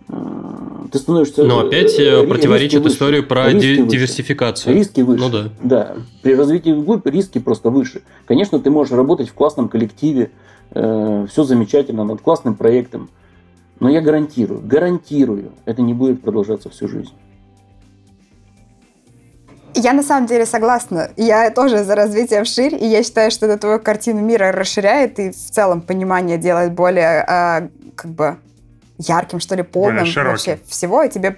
э, 0.10 0.44
ты 0.92 1.00
становишься... 1.00 1.44
Но 1.44 1.60
опять 1.60 1.98
э, 2.00 2.26
противоречит 2.28 2.86
историю 2.86 3.26
про 3.26 3.52
риски 3.52 3.86
диверсификацию. 3.86 4.76
Риски 4.76 5.02
выше. 5.02 5.24
Ну 5.24 5.30
да. 5.30 5.50
Да. 5.64 5.96
При 6.22 6.36
развитии 6.36 6.72
вглубь 6.72 7.06
риски 7.08 7.40
просто 7.40 7.70
выше. 7.70 8.04
Конечно, 8.26 8.60
ты 8.60 8.70
можешь 8.70 8.94
работать 8.94 9.30
в 9.30 9.34
классном 9.34 9.70
коллективе, 9.70 10.32
э, 10.72 11.26
все 11.30 11.44
замечательно, 11.44 12.04
над 12.04 12.22
классным 12.22 12.56
проектом. 12.56 13.10
Но 13.80 13.90
я 13.90 14.02
гарантирую, 14.02 14.62
гарантирую, 14.62 15.52
это 15.66 15.82
не 15.82 15.94
будет 15.94 16.22
продолжаться 16.22 16.70
всю 16.70 16.88
жизнь. 16.88 17.12
Я 19.76 19.94
на 19.94 20.04
самом 20.04 20.28
деле 20.28 20.46
согласна. 20.46 21.10
Я 21.18 21.50
тоже 21.50 21.84
за 21.84 21.96
развитие 21.96 22.44
вширь, 22.44 22.76
и 22.76 22.86
я 22.86 23.04
считаю, 23.04 23.32
что 23.32 23.48
это 23.48 23.58
твою 23.58 23.80
картину 23.80 24.22
мира 24.22 24.52
расширяет 24.52 25.20
и 25.20 25.32
в 25.32 25.36
целом 25.36 25.82
понимание 25.82 26.38
делает 26.38 26.74
более 26.74 27.26
э, 27.28 27.68
как 27.96 28.12
бы 28.12 28.38
ярким, 28.98 29.40
что 29.40 29.56
ли, 29.56 29.64
полным 29.64 30.06
вообще 30.06 30.60
всего, 30.68 31.02
и 31.04 31.10
тебе 31.10 31.38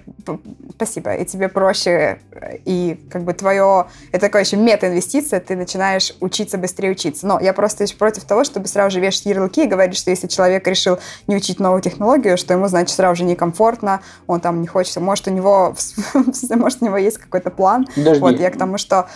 спасибо, 0.70 1.14
и 1.14 1.24
тебе 1.24 1.48
проще, 1.48 2.18
и 2.64 3.00
как 3.10 3.24
бы 3.24 3.32
твое, 3.32 3.86
это 4.12 4.26
такое 4.26 4.42
еще 4.42 4.56
мета-инвестиция, 4.56 5.40
ты 5.40 5.56
начинаешь 5.56 6.14
учиться 6.20 6.58
быстрее 6.58 6.90
учиться. 6.90 7.26
Но 7.26 7.40
я 7.40 7.52
просто 7.52 7.84
еще 7.84 7.96
против 7.96 8.24
того, 8.24 8.44
чтобы 8.44 8.68
сразу 8.68 8.94
же 8.94 9.00
вешать 9.00 9.26
ярлыки 9.26 9.64
и 9.64 9.66
говорить, 9.66 9.96
что 9.96 10.10
если 10.10 10.26
человек 10.26 10.66
решил 10.68 10.98
не 11.26 11.36
учить 11.36 11.58
новую 11.58 11.80
технологию, 11.80 12.36
что 12.36 12.52
ему, 12.52 12.68
значит, 12.68 12.94
сразу 12.94 13.16
же 13.16 13.24
некомфортно, 13.24 14.00
он 14.26 14.40
там 14.40 14.60
не 14.60 14.66
хочет, 14.66 14.96
может, 14.96 15.26
у 15.28 15.30
него, 15.30 15.74
может, 16.50 16.82
у 16.82 16.84
него 16.84 16.96
есть 16.98 17.18
какой-то 17.18 17.50
план. 17.50 17.86
Подожди. 17.94 18.20
Вот, 18.20 18.38
я 18.38 18.50
к 18.50 18.58
тому, 18.58 18.76
что... 18.76 19.08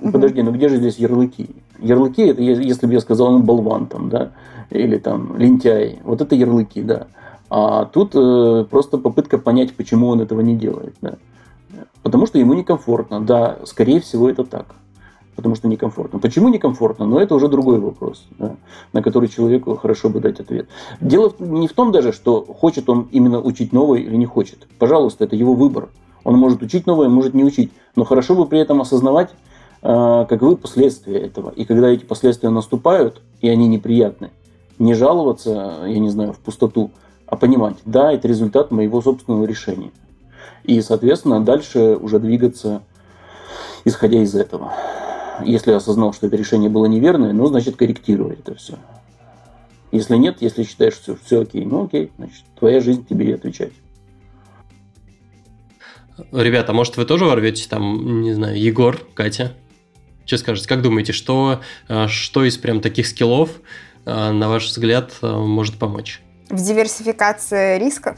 Подожди, 0.00 0.42
ну 0.42 0.52
где 0.52 0.68
же 0.68 0.76
здесь 0.76 0.96
ярлыки? 0.96 1.50
Ярлыки, 1.78 2.22
это 2.22 2.42
если 2.42 2.86
бы 2.86 2.92
я 2.92 3.00
сказал, 3.00 3.34
он 3.34 3.42
болван 3.42 3.86
там, 3.86 4.10
да, 4.10 4.32
или 4.70 4.98
там 4.98 5.36
лентяй. 5.36 6.00
Вот 6.04 6.20
это 6.20 6.34
ярлыки, 6.34 6.82
да. 6.82 7.06
А 7.50 7.86
тут 7.86 8.12
э, 8.14 8.66
просто 8.70 8.98
попытка 8.98 9.38
понять, 9.38 9.74
почему 9.74 10.08
он 10.08 10.20
этого 10.20 10.40
не 10.40 10.56
делает. 10.56 10.94
Да. 11.00 11.14
Потому 12.02 12.26
что 12.26 12.38
ему 12.38 12.54
некомфортно. 12.54 13.20
Да, 13.20 13.58
скорее 13.64 14.00
всего, 14.00 14.28
это 14.28 14.44
так. 14.44 14.74
Потому 15.36 15.54
что 15.54 15.68
некомфортно. 15.68 16.18
Почему 16.18 16.48
некомфортно? 16.48 17.06
Но 17.06 17.20
это 17.20 17.34
уже 17.34 17.48
другой 17.48 17.78
вопрос, 17.78 18.26
да, 18.38 18.56
на 18.92 19.02
который 19.02 19.28
человеку 19.28 19.76
хорошо 19.76 20.08
бы 20.08 20.18
дать 20.18 20.40
ответ. 20.40 20.68
Дело 21.00 21.32
не 21.38 21.68
в 21.68 21.72
том 21.74 21.92
даже, 21.92 22.12
что 22.12 22.44
хочет 22.44 22.88
он 22.88 23.08
именно 23.12 23.40
учить 23.40 23.72
новое 23.72 24.00
или 24.00 24.16
не 24.16 24.26
хочет. 24.26 24.66
Пожалуйста, 24.78 25.24
это 25.24 25.36
его 25.36 25.54
выбор. 25.54 25.90
Он 26.24 26.36
может 26.36 26.62
учить 26.62 26.86
новое, 26.86 27.08
может 27.08 27.34
не 27.34 27.44
учить. 27.44 27.70
Но 27.94 28.04
хорошо 28.04 28.34
бы 28.34 28.46
при 28.46 28.58
этом 28.58 28.80
осознавать, 28.80 29.30
э, 29.82 30.26
каковы 30.28 30.56
последствия 30.56 31.18
этого. 31.18 31.50
И 31.50 31.64
когда 31.64 31.88
эти 31.88 32.04
последствия 32.04 32.50
наступают, 32.50 33.22
и 33.40 33.48
они 33.48 33.68
неприятны, 33.68 34.30
не 34.80 34.94
жаловаться, 34.94 35.84
я 35.86 35.98
не 36.00 36.08
знаю, 36.08 36.32
в 36.32 36.38
пустоту, 36.38 36.90
а 37.28 37.36
понимать, 37.36 37.76
да, 37.84 38.12
это 38.12 38.26
результат 38.26 38.70
моего 38.70 39.02
собственного 39.02 39.44
решения. 39.44 39.90
И, 40.64 40.80
соответственно, 40.80 41.44
дальше 41.44 41.96
уже 41.96 42.18
двигаться, 42.18 42.82
исходя 43.84 44.22
из 44.22 44.34
этого. 44.34 44.72
Если 45.44 45.70
осознал, 45.72 46.12
что 46.12 46.26
это 46.26 46.36
решение 46.36 46.68
было 46.68 46.86
неверное, 46.86 47.32
ну, 47.32 47.46
значит, 47.46 47.76
корректировать 47.76 48.40
это 48.40 48.54
все. 48.54 48.74
Если 49.92 50.16
нет, 50.16 50.38
если 50.40 50.64
считаешь, 50.64 50.94
что 50.94 51.16
все 51.24 51.42
окей, 51.42 51.64
ну 51.64 51.84
окей, 51.84 52.10
значит, 52.18 52.44
твоя 52.58 52.80
жизнь 52.80 53.06
тебе 53.06 53.30
и 53.30 53.32
отвечать. 53.32 53.72
Ребята, 56.32 56.72
может, 56.72 56.96
вы 56.96 57.04
тоже 57.04 57.24
ворветесь 57.24 57.66
там, 57.68 58.22
не 58.22 58.34
знаю, 58.34 58.60
Егор, 58.60 58.98
Катя? 59.14 59.54
Что 60.26 60.36
скажете? 60.36 60.68
Как 60.68 60.82
думаете, 60.82 61.12
что, 61.12 61.60
э, 61.88 62.08
что 62.08 62.44
из 62.44 62.58
прям 62.58 62.80
таких 62.80 63.06
скиллов, 63.06 63.50
э, 64.04 64.32
на 64.32 64.48
ваш 64.48 64.66
взгляд, 64.66 65.14
э, 65.22 65.30
может 65.30 65.76
помочь? 65.78 66.20
В 66.48 66.62
диверсификации 66.62 67.78
рисков? 67.78 68.16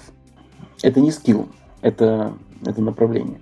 Это 0.83 1.01
не 1.01 1.11
скилл, 1.11 1.49
это, 1.83 2.33
это 2.65 2.81
направление. 2.81 3.41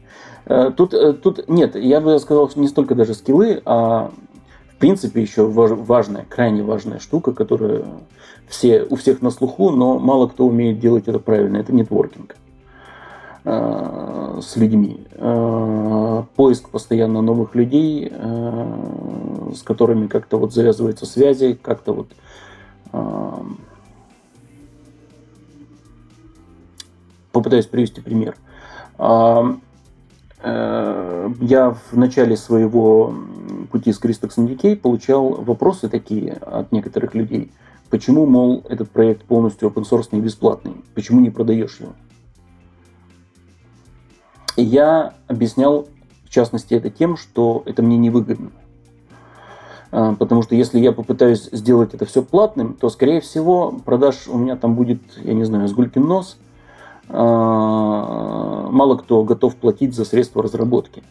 Тут, 0.77 0.95
тут 1.23 1.49
нет, 1.49 1.77
я 1.77 2.01
бы 2.01 2.19
сказал, 2.19 2.49
что 2.49 2.59
не 2.59 2.69
столько 2.69 2.95
даже 2.95 3.13
скиллы, 3.13 3.61
а 3.67 4.11
в 4.73 4.77
принципе 4.79 5.21
еще 5.21 5.47
важная, 5.47 6.25
крайне 6.29 6.63
важная 6.63 7.01
штука, 7.01 7.33
которая 7.33 7.85
все, 8.49 8.85
у 8.85 8.97
всех 8.97 9.21
на 9.21 9.31
слуху, 9.31 9.71
но 9.71 9.99
мало 9.99 10.27
кто 10.29 10.47
умеет 10.47 10.81
делать 10.81 11.07
это 11.07 11.19
правильно. 11.19 11.59
Это 11.59 11.75
нетворкинг. 11.75 12.37
Э, 13.45 14.41
с 14.43 14.57
людьми. 14.57 15.07
Э, 15.13 16.23
поиск 16.37 16.69
постоянно 16.69 17.23
новых 17.23 17.55
людей, 17.55 18.09
э, 18.11 19.53
с 19.57 19.63
которыми 19.63 20.07
как-то 20.07 20.39
вот 20.39 20.53
завязываются 20.53 21.07
связи, 21.07 21.59
как-то 21.61 21.93
вот 21.93 22.09
попытаюсь 27.39 27.67
привести 27.67 28.01
пример. 28.01 28.37
Я 28.99 29.59
в 30.41 31.97
начале 31.97 32.37
своего 32.37 33.15
пути 33.71 33.93
с 33.93 34.01
Christox 34.01 34.37
Decay 34.37 34.77
получал 34.77 35.31
вопросы 35.31 35.89
такие 35.89 36.33
от 36.33 36.73
некоторых 36.73 37.15
людей. 37.15 37.53
Почему, 37.91 38.27
мол, 38.27 38.65
этот 38.69 38.91
проект 38.91 39.23
полностью 39.25 39.69
open 39.69 39.85
source 39.89 40.09
и 40.13 40.21
бесплатный? 40.21 40.75
Почему 40.95 41.21
не 41.21 41.31
продаешь 41.31 41.79
его? 41.81 41.93
Я 44.57 45.15
объяснял, 45.29 45.87
в 46.25 46.31
частности, 46.31 46.75
это 46.75 46.91
тем, 46.91 47.17
что 47.17 47.63
это 47.67 47.83
мне 47.83 47.97
невыгодно. 47.97 48.51
А, 49.91 50.15
потому 50.15 50.43
что 50.43 50.55
если 50.55 50.81
я 50.81 50.93
попытаюсь 50.93 51.49
сделать 51.53 51.95
это 51.95 52.05
все 52.05 52.23
платным, 52.23 52.75
то, 52.75 52.91
скорее 52.91 53.21
всего, 53.21 53.73
продаж 53.85 54.29
у 54.29 54.37
меня 54.37 54.57
там 54.57 54.75
будет, 54.75 55.01
я 55.25 55.35
не 55.35 55.45
знаю, 55.45 55.69
сгулькин 55.69 56.03
нос. 56.03 56.37
А, 57.11 58.69
мало 58.71 58.97
кто 58.97 59.25
готов 59.25 59.57
платить 59.57 59.95
за 59.95 60.05
средства 60.05 60.43
разработки. 60.43 61.03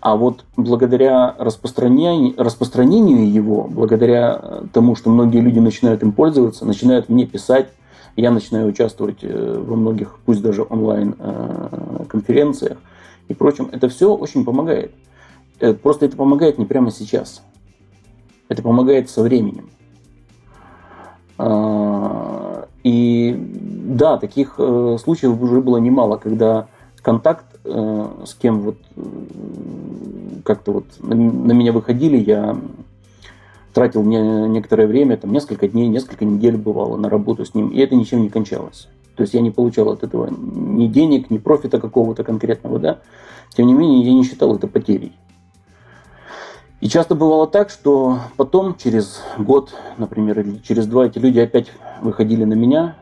А 0.00 0.16
вот 0.16 0.44
благодаря 0.56 1.34
распространению, 1.38 2.34
распространению 2.36 3.32
его, 3.32 3.66
благодаря 3.70 4.62
тому, 4.72 4.96
что 4.96 5.10
многие 5.10 5.40
люди 5.40 5.58
начинают 5.58 6.02
им 6.02 6.12
пользоваться, 6.12 6.66
начинают 6.66 7.08
мне 7.08 7.26
писать, 7.26 7.68
я 8.16 8.30
начинаю 8.30 8.68
участвовать 8.68 9.18
э, 9.22 9.62
во 9.66 9.76
многих, 9.76 10.18
пусть 10.24 10.42
даже 10.42 10.64
онлайн 10.68 11.16
э, 11.18 12.04
конференциях 12.06 12.78
и 13.28 13.34
прочем. 13.34 13.68
Это 13.72 13.88
все 13.88 14.14
очень 14.14 14.44
помогает. 14.44 14.92
Э, 15.58 15.72
просто 15.74 16.06
это 16.06 16.16
помогает 16.16 16.58
не 16.58 16.66
прямо 16.66 16.90
сейчас. 16.90 17.42
Это 18.48 18.62
помогает 18.62 19.08
со 19.08 19.22
временем. 19.22 19.70
А, 21.38 22.68
и 22.84 23.73
да, 23.84 24.16
таких 24.16 24.54
случаев 24.54 25.40
уже 25.40 25.60
было 25.60 25.76
немало, 25.78 26.16
когда 26.16 26.66
контакт 27.02 27.44
с 27.64 28.34
кем 28.40 28.60
вот 28.60 28.76
как-то 30.44 30.72
вот 30.72 30.84
на 31.00 31.52
меня 31.52 31.72
выходили, 31.72 32.16
я 32.16 32.56
тратил 33.72 34.02
не, 34.02 34.18
некоторое 34.48 34.86
время, 34.86 35.16
там 35.16 35.32
несколько 35.32 35.68
дней, 35.68 35.88
несколько 35.88 36.24
недель 36.24 36.56
бывало 36.56 36.96
на 36.96 37.08
работу 37.08 37.44
с 37.44 37.54
ним, 37.54 37.68
и 37.68 37.78
это 37.78 37.94
ничем 37.94 38.22
не 38.22 38.28
кончалось. 38.28 38.88
То 39.16 39.22
есть 39.22 39.34
я 39.34 39.40
не 39.40 39.50
получал 39.50 39.90
от 39.90 40.02
этого 40.02 40.28
ни 40.30 40.86
денег, 40.86 41.30
ни 41.30 41.38
профита 41.38 41.80
какого-то 41.80 42.24
конкретного, 42.24 42.78
да. 42.78 42.98
Тем 43.56 43.66
не 43.66 43.74
менее, 43.74 44.02
я 44.02 44.12
не 44.12 44.24
считал 44.24 44.54
это 44.56 44.66
потерей. 44.66 45.12
И 46.80 46.88
часто 46.88 47.14
бывало 47.14 47.46
так, 47.46 47.70
что 47.70 48.18
потом, 48.36 48.74
через 48.76 49.22
год, 49.38 49.74
например, 49.96 50.40
или 50.40 50.58
через 50.58 50.86
два, 50.86 51.06
эти 51.06 51.18
люди 51.18 51.38
опять 51.38 51.68
выходили 52.02 52.44
на 52.44 52.54
меня 52.54 52.96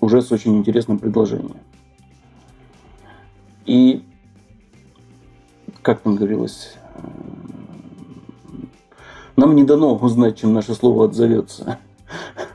уже 0.00 0.22
с 0.22 0.32
очень 0.32 0.56
интересным 0.56 0.98
предложением. 0.98 1.56
И, 3.66 4.02
как 5.82 6.00
там 6.00 6.16
говорилось, 6.16 6.74
нам 9.36 9.54
не 9.54 9.64
дано 9.64 9.94
узнать, 9.94 10.38
чем 10.38 10.52
наше 10.52 10.74
слово 10.74 11.04
отзовется. 11.04 11.78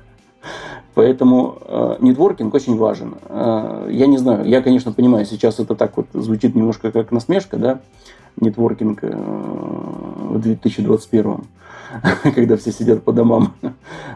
Поэтому 0.96 1.58
э, 1.62 1.98
нетворкинг 2.02 2.54
очень 2.54 2.78
важен. 2.78 3.16
Э, 3.30 3.88
я 3.90 4.06
не 4.08 4.18
знаю, 4.18 4.46
я, 4.46 4.62
конечно, 4.62 4.92
понимаю, 4.92 5.26
сейчас 5.26 5.60
это 5.60 5.76
так 5.76 5.96
вот 5.98 6.08
звучит 6.14 6.56
немножко 6.56 6.92
как 6.92 7.12
насмешка, 7.12 7.58
да, 7.58 7.80
нетворкинг 8.40 9.00
э, 9.04 9.12
в 9.14 10.40
2021, 10.40 11.46
когда 12.36 12.58
все 12.58 12.72
сидят 12.72 13.04
по 13.04 13.12
домам. 13.12 13.54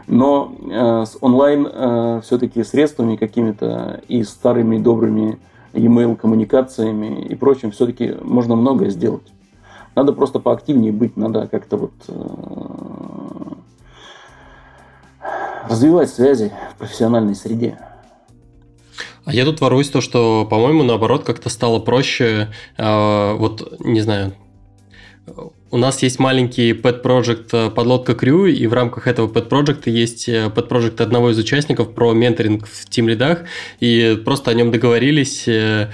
Но 0.06 0.52
э, 0.70 1.04
с 1.06 1.16
онлайн 1.20 1.68
э, 1.70 2.20
все-таки 2.24 2.64
средствами 2.64 3.16
какими-то 3.16 4.00
и 4.08 4.22
старыми 4.24 4.78
добрыми 4.78 5.38
e-mail 5.72 6.16
коммуникациями 6.16 7.22
и 7.22 7.34
прочим 7.34 7.70
все-таки 7.70 8.14
можно 8.22 8.56
многое 8.56 8.90
сделать. 8.90 9.26
Надо 9.94 10.12
просто 10.12 10.38
поактивнее 10.38 10.92
быть, 10.92 11.16
надо 11.16 11.48
как-то 11.48 11.76
вот 11.76 11.92
э, 12.08 12.14
развивать 15.68 16.10
связи 16.10 16.52
в 16.74 16.78
профессиональной 16.78 17.34
среде. 17.34 17.78
А 19.24 19.32
я 19.32 19.44
тут 19.44 19.60
воруюсь 19.60 19.90
то, 19.90 20.00
что, 20.00 20.46
по-моему, 20.48 20.84
наоборот, 20.84 21.24
как-то 21.24 21.50
стало 21.50 21.80
проще, 21.80 22.48
э, 22.78 23.32
вот, 23.34 23.78
не 23.80 24.00
знаю, 24.00 24.32
у 25.70 25.76
нас 25.76 26.02
есть 26.02 26.18
маленький 26.18 26.72
pet 26.72 27.02
project 27.02 27.48
э, 27.52 27.70
подлодка 27.70 28.14
Крю, 28.14 28.46
и 28.46 28.66
в 28.66 28.72
рамках 28.72 29.06
этого 29.06 29.28
pet 29.28 29.48
project 29.48 29.90
есть 29.90 30.28
pet 30.28 30.64
э, 30.64 30.68
project 30.68 31.02
одного 31.02 31.30
из 31.30 31.38
участников 31.38 31.94
про 31.94 32.12
менторинг 32.12 32.66
в 32.66 32.88
тим 32.88 33.08
лидах, 33.08 33.40
и 33.80 34.18
просто 34.24 34.50
о 34.50 34.54
нем 34.54 34.70
договорились, 34.70 35.46
э, 35.46 35.88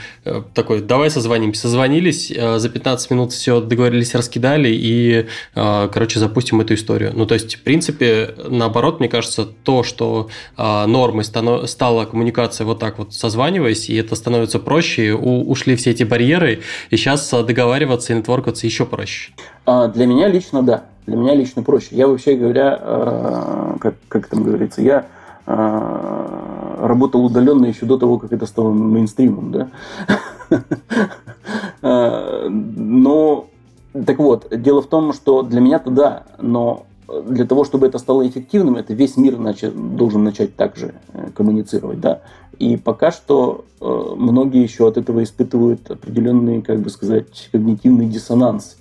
такой, 0.54 0.80
давай 0.80 1.10
созвонимся. 1.10 1.62
Созвонились, 1.62 2.28
за 2.28 2.68
15 2.68 3.10
минут 3.10 3.32
все 3.32 3.60
договорились, 3.60 4.14
раскидали, 4.14 4.68
и, 4.70 5.26
короче, 5.54 6.18
запустим 6.18 6.60
эту 6.60 6.74
историю. 6.74 7.12
Ну, 7.14 7.26
то 7.26 7.34
есть, 7.34 7.56
в 7.56 7.62
принципе, 7.62 8.34
наоборот, 8.48 9.00
мне 9.00 9.08
кажется, 9.08 9.44
то, 9.44 9.82
что 9.82 10.28
нормой 10.56 11.24
стала 11.24 12.04
коммуникация 12.04 12.64
вот 12.64 12.78
так 12.78 12.98
вот 12.98 13.14
созваниваясь, 13.14 13.88
и 13.88 13.96
это 13.96 14.14
становится 14.14 14.58
проще, 14.58 15.14
ушли 15.14 15.76
все 15.76 15.90
эти 15.90 16.04
барьеры, 16.04 16.60
и 16.90 16.96
сейчас 16.96 17.30
договариваться 17.30 18.12
и 18.12 18.16
нетворкаться 18.16 18.66
еще 18.66 18.86
проще. 18.86 19.32
А 19.66 19.88
для 19.88 20.06
меня 20.06 20.28
лично 20.28 20.62
да. 20.62 20.84
Для 21.06 21.16
меня 21.16 21.34
лично 21.34 21.62
проще. 21.62 21.88
Я 21.96 22.08
вообще 22.08 22.34
говоря, 22.34 22.78
э, 22.80 23.76
как, 23.78 23.94
как 24.08 24.26
там 24.26 24.42
говорится, 24.42 24.80
я 24.80 25.06
э, 25.46 26.76
работал 26.80 27.24
удаленно 27.24 27.66
еще 27.66 27.84
до 27.84 27.98
того, 27.98 28.18
как 28.18 28.32
это 28.32 28.46
стало 28.46 28.70
мейнстримом, 28.70 29.52
да. 29.52 29.68
Э, 31.82 32.48
но, 32.48 33.48
так 34.06 34.18
вот, 34.18 34.48
дело 34.50 34.80
в 34.80 34.86
том, 34.86 35.12
что 35.12 35.42
для 35.42 35.60
меня-то 35.60 35.90
да, 35.90 36.22
но 36.40 36.86
для 37.28 37.44
того, 37.44 37.64
чтобы 37.64 37.86
это 37.86 37.98
стало 37.98 38.26
эффективным, 38.26 38.76
это 38.76 38.94
весь 38.94 39.18
мир 39.18 39.36
должен 39.74 40.24
начать 40.24 40.56
также 40.56 40.94
коммуницировать, 41.34 42.00
да. 42.00 42.22
И 42.58 42.78
пока 42.78 43.10
что 43.10 43.66
многие 43.80 44.62
еще 44.62 44.88
от 44.88 44.96
этого 44.96 45.22
испытывают 45.22 45.90
определенный, 45.90 46.62
как 46.62 46.80
бы 46.80 46.88
сказать, 46.88 47.50
когнитивный 47.52 48.06
диссонанс 48.06 48.78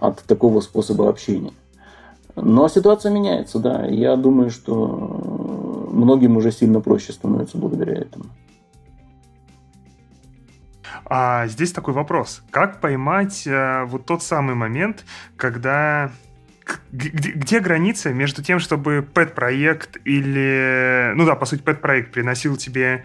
от 0.00 0.22
такого 0.24 0.60
способа 0.60 1.08
общения. 1.08 1.52
Но 2.36 2.68
ситуация 2.68 3.12
меняется, 3.12 3.58
да. 3.58 3.86
Я 3.86 4.16
думаю, 4.16 4.50
что 4.50 5.88
многим 5.92 6.36
уже 6.36 6.52
сильно 6.52 6.80
проще 6.80 7.12
становится 7.12 7.58
благодаря 7.58 7.94
этому. 7.94 8.26
А 11.04 11.46
здесь 11.48 11.72
такой 11.72 11.92
вопрос. 11.92 12.42
Как 12.50 12.80
поймать 12.80 13.46
э, 13.46 13.84
вот 13.84 14.06
тот 14.06 14.22
самый 14.22 14.54
момент, 14.54 15.04
когда 15.36 16.12
где, 16.92 17.32
где 17.32 17.60
граница 17.60 18.12
между 18.12 18.42
тем, 18.42 18.60
чтобы 18.60 19.02
пэт-проект 19.02 19.96
или... 20.04 21.12
Ну 21.16 21.26
да, 21.26 21.34
по 21.34 21.46
сути, 21.46 21.62
пэт-проект 21.62 22.12
приносил 22.12 22.56
тебе 22.56 23.04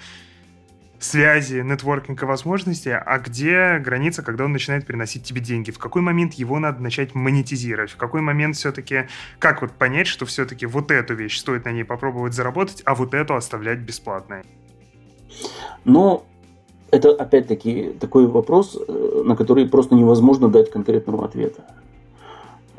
связи, 1.06 1.62
нетворкинга 1.62 2.26
возможности, 2.26 2.90
а 2.90 3.20
где 3.20 3.80
граница, 3.80 4.24
когда 4.24 4.46
он 4.46 4.52
начинает 4.52 4.86
приносить 4.86 5.24
тебе 5.24 5.42
деньги? 5.42 5.72
В 5.72 5.80
какой 5.80 6.02
момент 6.02 6.34
его 6.34 6.60
надо 6.60 6.82
начать 6.82 7.16
монетизировать? 7.16 7.92
В 7.92 7.98
какой 7.98 8.22
момент 8.22 8.56
все-таки, 8.56 9.08
как 9.40 9.62
вот 9.62 9.72
понять, 9.72 10.08
что 10.08 10.26
все-таки 10.26 10.66
вот 10.66 10.92
эту 10.92 11.14
вещь 11.14 11.38
стоит 11.38 11.66
на 11.66 11.72
ней 11.72 11.84
попробовать 11.84 12.34
заработать, 12.34 12.82
а 12.86 12.96
вот 12.96 13.14
эту 13.14 13.36
оставлять 13.36 13.80
бесплатной? 13.80 14.44
Ну, 15.84 16.24
это 16.92 17.12
опять-таки 17.12 17.96
такой 18.00 18.28
вопрос, 18.28 18.78
э, 18.88 19.24
на 19.26 19.36
который 19.36 19.68
просто 19.68 19.96
невозможно 19.96 20.50
дать 20.50 20.72
конкретного 20.72 21.26
ответа. 21.26 21.64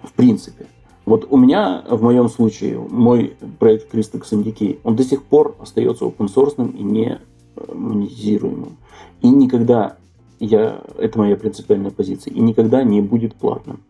В 0.03 0.13
принципе. 0.13 0.67
Вот 1.05 1.27
у 1.31 1.37
меня, 1.37 1.85
в 1.89 2.03
моем 2.03 2.29
случае, 2.29 2.79
мой 2.79 3.37
проект 3.59 3.95
Christex 3.95 4.25
MDK, 4.33 4.81
он 4.83 4.97
до 4.97 5.05
сих 5.05 5.23
пор 5.23 5.57
остается 5.61 6.05
open 6.05 6.27
source 6.27 6.77
и 6.77 6.83
не 6.83 7.21
монетизируемым. 7.73 8.77
И 9.23 9.29
никогда 9.29 9.97
Я, 10.39 10.83
это 10.99 11.19
моя 11.19 11.37
принципиальная 11.37 11.91
позиция. 11.91 12.35
И 12.35 12.41
никогда 12.41 12.85
не 12.85 13.01
будет 13.01 13.35
платным. 13.35 13.81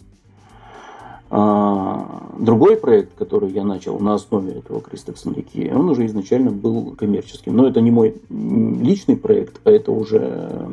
А, 1.29 2.31
другой 2.39 2.77
проект, 2.77 3.15
который 3.19 3.51
я 3.51 3.65
начал 3.65 3.99
на 3.99 4.15
основе 4.15 4.53
этого 4.53 4.81
Кристекс 4.81 5.25
моряки, 5.25 5.73
он 5.73 5.89
уже 5.89 6.07
изначально 6.07 6.53
был 6.53 6.95
коммерческим. 6.95 7.57
Но 7.57 7.67
это 7.67 7.81
не 7.81 7.91
мой 7.91 8.15
личный 8.31 9.17
проект, 9.17 9.61
а 9.65 9.71
это 9.71 9.91
уже 9.91 10.69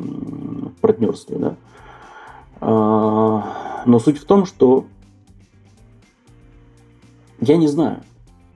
в 0.76 0.80
партнерстве. 0.80 1.38
Да? 1.38 1.56
А, 2.60 3.82
но 3.84 3.98
суть 3.98 4.18
в 4.18 4.24
том, 4.24 4.46
что 4.46 4.84
я 7.40 7.56
не 7.56 7.66
знаю. 7.66 8.02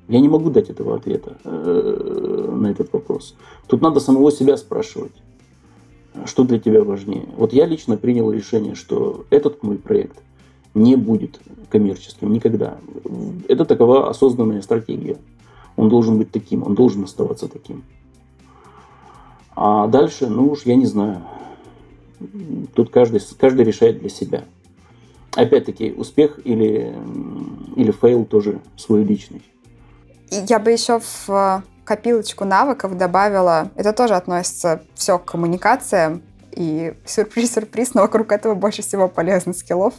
Я 0.09 0.21
не 0.21 0.29
могу 0.29 0.49
дать 0.49 0.71
этого 0.71 0.97
ответа 0.97 1.37
э, 1.45 2.51
на 2.51 2.69
этот 2.69 2.93
вопрос. 2.93 3.35
Тут 3.67 3.83
надо 3.83 4.01
самого 4.01 4.33
себя 4.33 4.57
спрашивать, 4.57 5.13
что 6.25 6.45
для 6.45 6.59
тебя 6.59 6.83
важнее. 6.83 7.29
Вот 7.37 7.53
я 7.53 7.67
лично 7.67 7.99
принял 7.99 8.33
решение, 8.33 8.75
что 8.75 9.27
этот 9.29 9.63
мой 9.63 9.77
проект 9.77 10.19
не 10.75 10.97
будет 10.97 11.39
коммерческим 11.69 12.33
никогда. 12.33 12.79
Это 13.49 13.67
такова 13.67 14.09
осознанная 14.09 14.63
стратегия. 14.63 15.19
Он 15.77 15.91
должен 15.91 16.17
быть 16.19 16.31
таким, 16.31 16.63
он 16.63 16.75
должен 16.75 17.05
оставаться 17.05 17.47
таким. 17.47 17.85
А 19.55 19.89
дальше, 19.89 20.29
ну 20.29 20.51
уж 20.51 20.63
я 20.63 20.75
не 20.75 20.87
знаю. 20.87 21.21
Тут 22.75 22.91
каждый, 22.91 23.21
каждый 23.39 23.65
решает 23.65 24.01
для 24.01 24.09
себя. 24.09 24.45
Опять-таки, 25.35 25.93
успех 25.93 26.41
или, 26.45 26.97
или 27.77 27.91
fail 27.91 28.25
тоже 28.25 28.61
свой 28.77 29.05
личный. 29.05 29.43
Я 30.31 30.59
бы 30.59 30.71
еще 30.71 31.01
в 31.01 31.29
э, 31.29 31.63
копилочку 31.85 32.45
навыков 32.45 32.97
добавила, 32.97 33.71
это 33.77 33.93
тоже 33.93 34.15
относится 34.15 34.83
все 34.95 35.19
к 35.19 35.25
коммуникациям, 35.25 36.23
и 36.59 36.95
сюрприз-сюрприз, 37.05 37.95
но 37.95 38.03
вокруг 38.03 38.33
этого 38.33 38.55
больше 38.55 38.83
всего 38.83 39.09
полезных 39.09 39.57
skill 39.57 39.80
ов. 39.80 39.95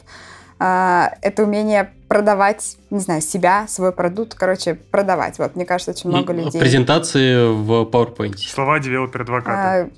А, 0.59 1.13
это 1.21 1.43
умение 1.43 1.91
продавать, 2.09 2.75
не 2.89 2.99
знаю, 2.99 3.21
себя, 3.21 3.65
свой 3.69 3.93
продукт, 3.93 4.33
короче, 4.33 4.73
продавать. 4.75 5.39
Вот, 5.39 5.55
мне 5.55 5.65
кажется, 5.65 5.91
очень 5.91 6.09
много 6.09 6.33
людей. 6.33 6.59
Презентации 6.59 7.49
в 7.53 7.89
PowerPoint. 7.89 8.37
Слова 8.37 8.79
developer 8.79 9.13
advocate 9.13 9.44
а. 9.44 9.51
А, 9.51 9.89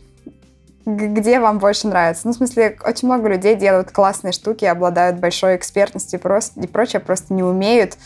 где 0.86 1.40
вам 1.40 1.58
больше 1.58 1.88
нравится? 1.88 2.28
Ну, 2.28 2.34
в 2.34 2.36
смысле, 2.36 2.78
очень 2.86 3.08
много 3.08 3.28
людей 3.28 3.56
делают 3.56 3.92
классные 3.92 4.34
штуки, 4.34 4.66
обладают 4.66 5.20
большой 5.20 5.56
экспертностью 5.56 6.20
и, 6.20 6.22
просто, 6.22 6.60
и 6.62 6.68
прочее, 6.68 7.00
просто 7.00 7.34
не 7.34 7.44
умеют 7.44 7.98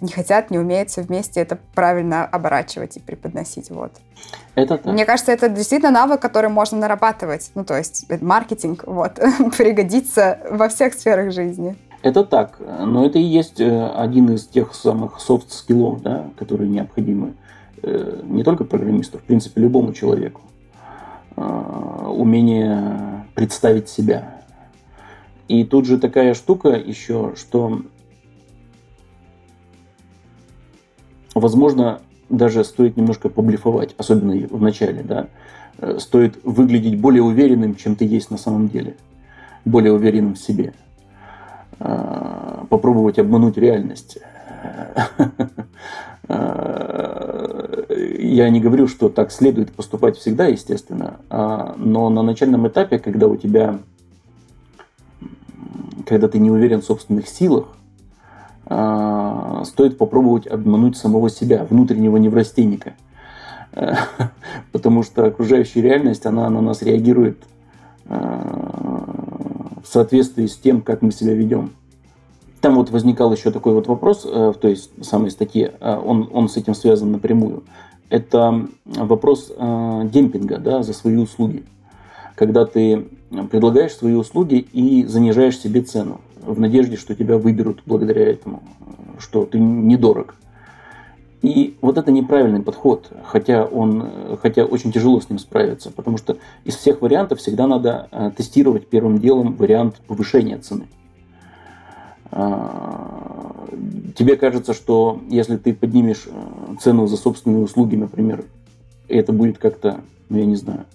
не 0.00 0.12
хотят, 0.12 0.50
не 0.50 0.58
умеют 0.58 0.94
вместе 0.96 1.40
это 1.40 1.58
правильно 1.74 2.24
оборачивать 2.24 2.96
и 2.96 3.00
преподносить. 3.00 3.70
Вот. 3.70 3.92
Это 4.54 4.78
так. 4.78 4.92
Мне 4.92 5.04
кажется, 5.04 5.32
это 5.32 5.48
действительно 5.48 5.90
навык, 5.90 6.20
который 6.20 6.50
можно 6.50 6.78
нарабатывать. 6.78 7.50
Ну, 7.54 7.64
то 7.64 7.76
есть 7.76 8.06
маркетинг 8.20 8.84
вот, 8.86 9.14
пригодится 9.56 10.38
во 10.50 10.68
всех 10.68 10.94
сферах 10.94 11.32
жизни. 11.32 11.76
Это 12.02 12.24
так, 12.24 12.58
но 12.58 13.06
это 13.06 13.18
и 13.18 13.22
есть 13.22 13.60
э, 13.60 13.88
один 13.88 14.34
из 14.34 14.46
тех 14.46 14.74
самых 14.74 15.20
soft 15.20 15.47
skill 15.47 15.82
ов, 15.82 16.02
да, 16.02 16.26
которые 16.36 16.68
необходимы 16.68 17.34
э, 17.82 18.22
не 18.24 18.42
только 18.42 18.64
программисту, 18.64 19.18
в 19.18 19.22
принципе, 19.22 19.60
любому 19.60 19.92
человеку. 19.92 20.40
Умение 21.34 23.24
представить 23.34 23.88
себя. 23.88 24.42
И 25.48 25.64
тут 25.64 25.86
же 25.86 25.98
такая 25.98 26.34
штука 26.34 26.70
еще, 26.70 27.34
что 27.36 27.82
возможно, 31.34 32.00
даже 32.28 32.64
стоит 32.64 32.96
немножко 32.96 33.28
поблифовать, 33.28 33.94
особенно 33.98 34.34
в 34.48 34.60
начале, 34.60 35.02
да. 35.02 35.28
Э, 35.78 35.98
стоит 35.98 36.38
выглядеть 36.44 37.00
более 37.00 37.22
уверенным, 37.22 37.74
чем 37.74 37.96
ты 37.96 38.04
есть 38.04 38.30
на 38.30 38.38
самом 38.38 38.68
деле. 38.68 38.96
Более 39.64 39.92
уверенным 39.92 40.34
в 40.34 40.38
себе. 40.38 40.74
Э, 41.78 42.64
попробовать 42.68 43.18
обмануть 43.18 43.56
реальность. 43.56 44.18
Э, 46.28 47.84
я 48.18 48.48
не 48.48 48.60
говорю, 48.60 48.86
что 48.86 49.08
так 49.08 49.32
следует 49.32 49.72
поступать 49.72 50.16
всегда, 50.16 50.46
естественно, 50.46 51.16
а, 51.28 51.74
но 51.76 52.08
на 52.08 52.22
начальном 52.22 52.66
этапе, 52.68 52.98
когда 52.98 53.26
у 53.26 53.36
тебя, 53.36 53.80
когда 56.06 56.28
ты 56.28 56.38
не 56.38 56.50
уверен 56.50 56.80
в 56.80 56.84
собственных 56.84 57.28
силах, 57.28 57.66
стоит 59.72 59.96
попробовать 59.96 60.46
обмануть 60.46 60.98
самого 60.98 61.30
себя, 61.30 61.66
внутреннего 61.68 62.18
неврастенника. 62.18 62.92
Потому 64.72 65.02
что 65.02 65.24
окружающая 65.24 65.80
реальность, 65.80 66.26
она 66.26 66.50
на 66.50 66.60
нас 66.60 66.82
реагирует 66.82 67.38
а, 68.06 69.80
в 69.82 69.88
соответствии 69.88 70.44
с 70.44 70.58
тем, 70.58 70.82
как 70.82 71.00
мы 71.00 71.10
себя 71.10 71.32
ведем. 71.32 71.70
Там 72.60 72.74
вот 72.74 72.90
возникал 72.90 73.32
еще 73.32 73.50
такой 73.50 73.72
вот 73.72 73.86
вопрос 73.88 74.26
э, 74.26 74.52
в 74.54 74.58
той 74.58 74.78
самой 75.00 75.30
статье, 75.30 75.72
а, 75.80 75.98
он, 75.98 76.28
он 76.32 76.50
с 76.50 76.58
этим 76.58 76.74
связан 76.74 77.10
напрямую. 77.10 77.64
Это 78.10 78.66
вопрос 78.84 79.50
демпинга 79.56 80.58
да, 80.58 80.82
за 80.82 80.92
свои 80.92 81.16
услуги. 81.16 81.64
Когда 82.34 82.66
ты 82.66 83.06
предлагаешь 83.50 83.94
свои 83.94 84.12
услуги 84.12 84.56
и 84.56 85.06
занижаешь 85.06 85.58
себе 85.58 85.80
цену 85.80 86.20
в 86.42 86.60
надежде, 86.60 86.96
что 86.96 87.14
тебя 87.14 87.38
выберут 87.38 87.82
благодаря 87.86 88.28
этому, 88.28 88.62
что 89.18 89.44
ты 89.44 89.58
недорог. 89.58 90.36
И 91.42 91.76
вот 91.80 91.98
это 91.98 92.12
неправильный 92.12 92.62
подход, 92.62 93.10
хотя, 93.24 93.64
он, 93.64 94.38
хотя 94.40 94.64
очень 94.64 94.92
тяжело 94.92 95.20
с 95.20 95.28
ним 95.28 95.40
справиться, 95.40 95.90
потому 95.90 96.16
что 96.16 96.36
из 96.64 96.76
всех 96.76 97.02
вариантов 97.02 97.40
всегда 97.40 97.66
надо 97.66 98.06
э, 98.12 98.30
тестировать 98.36 98.86
первым 98.86 99.18
делом 99.18 99.56
вариант 99.56 99.96
повышения 100.06 100.58
цены. 100.58 100.86
А, 102.30 103.68
тебе 104.16 104.36
кажется, 104.36 104.72
что 104.72 105.20
если 105.28 105.56
ты 105.56 105.74
поднимешь 105.74 106.26
э, 106.26 106.76
цену 106.80 107.08
за 107.08 107.16
собственные 107.16 107.64
услуги, 107.64 107.96
например, 107.96 108.44
это 109.08 109.32
будет 109.32 109.58
как-то, 109.58 110.00
ну 110.28 110.38
я 110.38 110.46
не 110.46 110.56
знаю, 110.56 110.86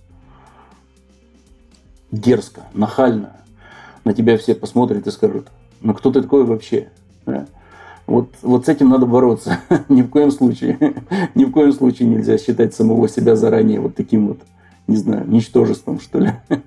дерзко, 2.11 2.61
нахально, 2.73 3.37
на 4.07 4.13
тебя 4.13 4.37
все 4.37 4.55
посмотрят 4.55 5.05
и 5.05 5.11
скажут, 5.11 5.49
ну 5.81 5.93
кто 5.93 6.11
ты 6.11 6.21
такой 6.21 6.45
вообще? 6.45 6.87
Вот, 8.07 8.29
вот 8.41 8.65
с 8.65 8.69
этим 8.69 8.89
надо 8.89 9.05
бороться. 9.05 9.59
Ни 9.89 10.01
в 10.01 10.09
коем 10.09 10.31
случае. 10.31 10.77
Ни 11.35 11.43
в 11.43 11.51
коем 11.51 11.73
случае 11.73 12.07
нельзя 12.07 12.37
считать 12.37 12.73
самого 12.73 13.09
себя 13.09 13.35
заранее 13.35 13.81
вот 13.81 13.95
таким 13.95 14.29
вот 14.29 14.39
не 14.87 14.95
знаю, 14.95 15.27
ничтожеством, 15.27 15.99
что 15.99 16.19
ли. 16.19 16.31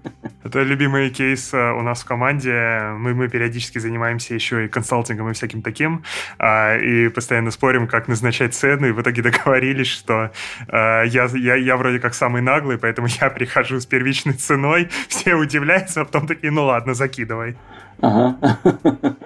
Это 0.45 0.63
любимый 0.63 1.11
кейс 1.11 1.53
э, 1.55 1.73
у 1.73 1.83
нас 1.83 2.03
в 2.03 2.05
команде. 2.05 2.81
Мы, 2.99 3.15
мы 3.15 3.29
периодически 3.29 3.79
занимаемся 3.79 4.35
еще 4.35 4.65
и 4.65 4.69
консалтингом 4.69 5.31
и 5.31 5.33
всяким 5.33 5.63
таким, 5.63 6.03
а, 6.39 6.77
и 6.77 7.09
постоянно 7.09 7.51
спорим, 7.51 7.87
как 7.87 8.09
назначать 8.09 8.55
цены, 8.55 8.87
и 8.87 8.93
в 8.93 9.01
итоге 9.01 9.23
договорились, 9.31 9.89
что 9.89 10.31
э, 10.69 11.03
я, 11.07 11.29
я, 11.35 11.55
я 11.57 11.77
вроде 11.77 11.99
как 11.99 12.15
самый 12.15 12.43
наглый, 12.43 12.79
поэтому 12.79 13.09
я 13.21 13.31
прихожу 13.31 13.81
с 13.81 13.87
первичной 13.87 14.35
ценой, 14.35 14.89
все 15.09 15.35
удивляются, 15.35 16.03
а 16.03 16.05
потом 16.05 16.27
такие, 16.27 16.51
ну 16.51 16.65
ладно, 16.65 16.95
закидывай. 16.95 17.57
Ага. 18.01 18.37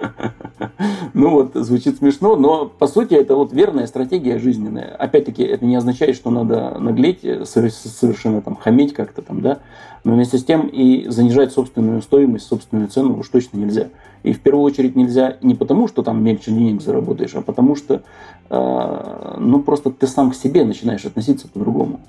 Ну 1.13 1.29
вот, 1.29 1.51
звучит 1.55 1.97
смешно, 1.97 2.35
но 2.35 2.65
по 2.65 2.87
сути 2.87 3.13
это 3.13 3.35
вот 3.35 3.53
верная 3.53 3.87
стратегия 3.87 4.37
жизненная. 4.37 4.93
Опять-таки, 4.95 5.43
это 5.43 5.65
не 5.65 5.77
означает, 5.77 6.17
что 6.17 6.29
надо 6.29 6.77
наглеть, 6.77 7.21
совершенно 7.21 8.41
там 8.41 8.57
хамить 8.57 8.93
как-то 8.93 9.21
там, 9.21 9.41
да. 9.41 9.59
Но 10.03 10.13
вместе 10.13 10.37
с 10.37 10.43
тем 10.43 10.67
и 10.67 11.07
занижать 11.07 11.53
собственную 11.53 12.01
стоимость, 12.01 12.47
собственную 12.47 12.89
цену 12.89 13.17
уж 13.17 13.29
точно 13.29 13.57
нельзя. 13.57 13.87
И 14.23 14.33
в 14.33 14.41
первую 14.41 14.63
очередь 14.63 14.95
нельзя 14.95 15.37
не 15.41 15.55
потому, 15.55 15.87
что 15.87 16.03
там 16.03 16.23
меньше 16.23 16.51
денег 16.51 16.81
заработаешь, 16.81 17.35
а 17.35 17.41
потому 17.41 17.75
что, 17.75 18.01
э, 18.49 19.35
ну 19.39 19.61
просто 19.61 19.91
ты 19.91 20.07
сам 20.07 20.31
к 20.31 20.35
себе 20.35 20.65
начинаешь 20.65 21.05
относиться 21.05 21.47
по-другому. 21.47 22.01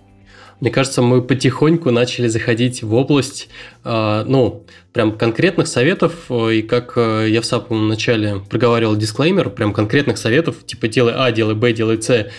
Мне 0.61 0.71
кажется, 0.71 1.03
мы 1.03 1.21
потихоньку 1.21 1.91
начали 1.91 2.29
заходить 2.29 2.83
в 2.83 2.95
область, 2.95 3.49
э, 3.85 4.25
ну, 4.27 4.65
прям 4.93 5.13
конкретных 5.13 5.67
советов, 5.67 6.15
э, 6.31 6.55
и 6.55 6.63
как 6.63 6.95
э, 6.97 7.27
я 7.29 7.43
в 7.43 7.45
самом 7.45 7.89
начале 7.89 8.41
проговаривал 8.49 8.97
дисклеймер, 8.97 9.51
прям 9.51 9.75
конкретных 9.75 10.17
советов, 10.17 10.65
типа 10.65 10.89
делай 10.89 11.13
А, 11.15 11.31
делай 11.31 11.55
Б, 11.55 11.73
делай 11.73 12.01
С, 12.01 12.31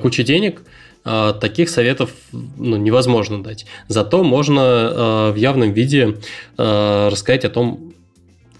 куча 0.00 0.22
денег, 0.22 0.62
таких 1.04 1.70
советов 1.70 2.10
ну, 2.32 2.76
невозможно 2.76 3.40
дать. 3.40 3.64
Зато 3.86 4.24
можно 4.24 5.30
в 5.32 5.36
явном 5.36 5.72
виде 5.72 6.16
рассказать 6.56 7.44
о 7.44 7.48
том, 7.48 7.85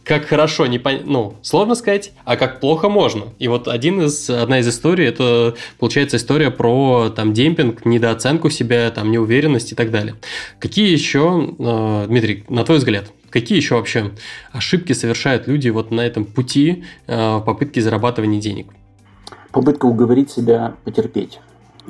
как 0.07 0.27
хорошо, 0.27 0.67
не 0.67 0.79
пон... 0.79 1.01
ну, 1.05 1.35
сложно 1.43 1.75
сказать, 1.75 2.13
а 2.25 2.37
как 2.37 2.61
плохо 2.61 2.89
можно. 2.89 3.25
И 3.41 3.49
вот 3.49 3.67
один 3.67 4.03
из, 4.03 4.31
одна 4.31 4.61
из 4.61 4.69
историй, 4.69 5.05
это, 5.05 5.57
получается, 5.81 6.17
история 6.17 6.53
про 6.53 7.11
там 7.11 7.33
демпинг, 7.33 7.85
недооценку 7.85 8.49
себя, 8.49 8.89
там, 8.93 9.11
неуверенность 9.11 9.73
и 9.73 9.75
так 9.75 9.91
далее. 9.91 10.15
Какие 10.61 10.93
еще, 10.93 11.55
э, 11.59 12.05
Дмитрий, 12.07 12.45
на 12.49 12.65
твой 12.65 12.79
взгляд, 12.79 13.11
какие 13.31 13.59
еще 13.59 13.75
вообще 13.75 14.13
ошибки 14.53 14.93
совершают 14.93 15.49
люди 15.49 15.71
вот 15.71 15.91
на 15.91 16.03
этом 16.03 16.25
пути 16.25 16.85
э, 17.09 17.41
попытки 17.45 17.81
зарабатывания 17.81 18.41
денег? 18.41 18.69
Попытка 19.51 19.87
уговорить 19.87 20.31
себя 20.31 20.77
потерпеть. 20.85 21.41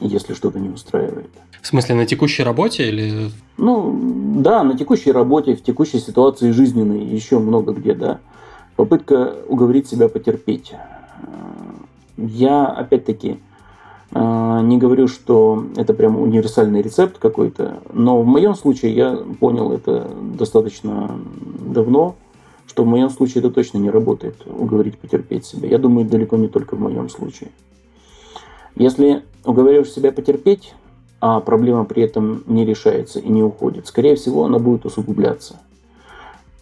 если 0.00 0.32
что-то 0.32 0.58
не 0.58 0.70
устраивает. 0.70 1.30
В 1.66 1.68
смысле, 1.68 1.96
на 1.96 2.06
текущей 2.06 2.44
работе 2.44 2.88
или... 2.88 3.28
Ну, 3.56 3.92
да, 4.36 4.62
на 4.62 4.78
текущей 4.78 5.10
работе, 5.10 5.56
в 5.56 5.64
текущей 5.64 5.98
ситуации 5.98 6.52
жизненной, 6.52 7.04
еще 7.04 7.40
много 7.40 7.72
где, 7.72 7.92
да. 7.92 8.20
Попытка 8.76 9.34
уговорить 9.48 9.88
себя 9.88 10.08
потерпеть. 10.08 10.74
Я, 12.16 12.66
опять-таки, 12.66 13.40
э, 14.12 14.60
не 14.62 14.78
говорю, 14.78 15.08
что 15.08 15.66
это 15.74 15.92
прям 15.92 16.20
универсальный 16.20 16.82
рецепт 16.82 17.18
какой-то, 17.18 17.80
но 17.92 18.22
в 18.22 18.26
моем 18.26 18.54
случае 18.54 18.94
я 18.94 19.16
понял 19.40 19.72
это 19.72 20.08
достаточно 20.38 21.18
давно, 21.66 22.14
что 22.68 22.84
в 22.84 22.86
моем 22.86 23.10
случае 23.10 23.40
это 23.40 23.50
точно 23.50 23.78
не 23.78 23.90
работает, 23.90 24.36
уговорить 24.46 24.98
потерпеть 24.98 25.44
себя. 25.44 25.68
Я 25.68 25.78
думаю, 25.78 26.06
далеко 26.06 26.36
не 26.36 26.46
только 26.46 26.76
в 26.76 26.80
моем 26.80 27.08
случае. 27.08 27.50
Если 28.76 29.24
уговариваешь 29.44 29.90
себя 29.90 30.12
потерпеть, 30.12 30.72
а 31.20 31.40
проблема 31.40 31.84
при 31.84 32.02
этом 32.02 32.42
не 32.46 32.64
решается 32.64 33.18
и 33.18 33.28
не 33.28 33.42
уходит, 33.42 33.86
скорее 33.86 34.16
всего, 34.16 34.44
она 34.44 34.58
будет 34.58 34.84
усугубляться. 34.84 35.56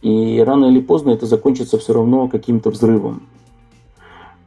И 0.02 0.42
рано 0.46 0.66
или 0.66 0.80
поздно 0.80 1.10
это 1.10 1.26
закончится 1.26 1.78
все 1.78 1.94
равно 1.94 2.28
каким-то 2.28 2.70
взрывом. 2.70 3.22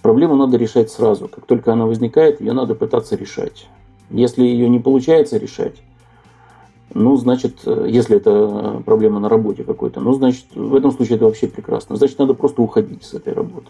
Проблему 0.02 0.36
надо 0.36 0.56
решать 0.58 0.92
сразу. 0.92 1.28
Как 1.28 1.46
только 1.46 1.74
она 1.74 1.86
возникает, 1.86 2.40
ее 2.40 2.54
надо 2.54 2.76
пытаться 2.76 3.16
решать. 3.16 3.68
Если 4.10 4.44
ее 4.44 4.70
не 4.70 4.80
получается 4.80 5.38
решать, 5.38 5.76
ну, 6.94 7.18
значит, 7.18 7.60
если 7.66 8.18
это 8.18 8.82
проблема 8.86 9.20
на 9.20 9.28
работе 9.28 9.64
какой-то, 9.64 10.00
ну, 10.00 10.14
значит, 10.14 10.46
в 10.56 10.76
этом 10.76 10.92
случае 10.92 11.18
это 11.18 11.26
вообще 11.26 11.48
прекрасно. 11.48 11.98
Значит, 11.98 12.20
надо 12.20 12.34
просто 12.34 12.62
уходить 12.62 13.04
с 13.04 13.14
этой 13.14 13.34
работы. 13.34 13.68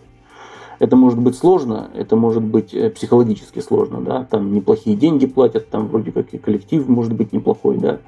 Это 0.80 0.95
может 0.95 1.19
быть 1.19 1.36
сложно, 1.36 1.89
это 1.95 2.15
может 2.15 2.43
быть 2.43 2.73
э, 2.73 2.89
психологически 2.89 3.59
сложно, 3.59 4.01
да, 4.01 4.25
там 4.25 4.53
неплохие 4.53 4.95
деньги 4.95 5.25
платят, 5.25 5.69
там 5.69 5.88
вроде 5.88 6.11
как 6.11 6.34
и 6.34 6.38
коллектив 6.38 6.88
может 6.88 7.13
быть 7.13 7.34
неплохой, 7.34 7.78
да, 7.78 7.99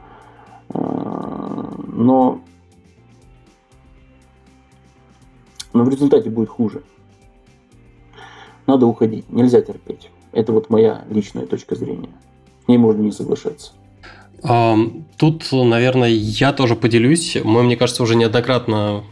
а, 0.69 1.73
но, 1.87 2.41
но 5.73 5.83
в 5.83 5.89
результате 5.89 6.29
будет 6.29 6.49
хуже. 6.49 6.83
Надо 8.67 8.85
уходить, 8.85 9.31
нельзя 9.31 9.61
терпеть. 9.61 10.11
Это 10.31 10.53
вот 10.53 10.69
моя 10.69 11.03
личная 11.09 11.47
точка 11.47 11.75
зрения. 11.75 12.09
С 12.65 12.67
ней 12.67 12.77
можно 12.77 13.01
не 13.01 13.11
соглашаться. 13.11 13.71
Тут, 15.17 15.51
наверное, 15.51 16.09
я 16.09 16.53
тоже 16.53 16.75
поделюсь. 16.75 17.35
Мы, 17.43 17.63
мне 17.63 17.75
кажется, 17.75 18.03
уже 18.03 18.15
неоднократно 18.15 19.03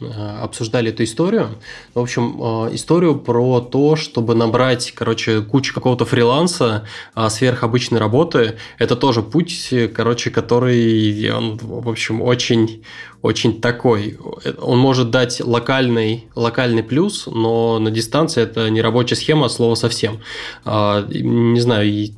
обсуждали 0.00 0.90
эту 0.90 1.04
историю. 1.04 1.50
В 1.94 2.00
общем, 2.00 2.36
э, 2.40 2.74
историю 2.74 3.18
про 3.18 3.60
то, 3.60 3.96
чтобы 3.96 4.34
набрать, 4.34 4.92
короче, 4.92 5.42
кучу 5.42 5.74
какого-то 5.74 6.04
фриланса 6.04 6.84
э, 7.14 7.28
сверхобычной 7.28 7.98
работы. 7.98 8.56
Это 8.78 8.96
тоже 8.96 9.22
путь, 9.22 9.72
короче, 9.94 10.30
который, 10.30 11.30
он, 11.32 11.58
в 11.58 11.88
общем, 11.88 12.22
очень, 12.22 12.82
очень 13.22 13.60
такой. 13.60 14.18
Он 14.60 14.78
может 14.78 15.10
дать 15.10 15.40
локальный, 15.40 16.28
локальный 16.34 16.82
плюс, 16.82 17.26
но 17.26 17.78
на 17.78 17.90
дистанции 17.90 18.42
это 18.42 18.70
не 18.70 18.80
рабочая 18.80 19.16
схема, 19.16 19.46
а 19.46 19.48
слово 19.48 19.74
совсем. 19.74 20.20
Не 20.64 21.60
знаю, 21.60 22.08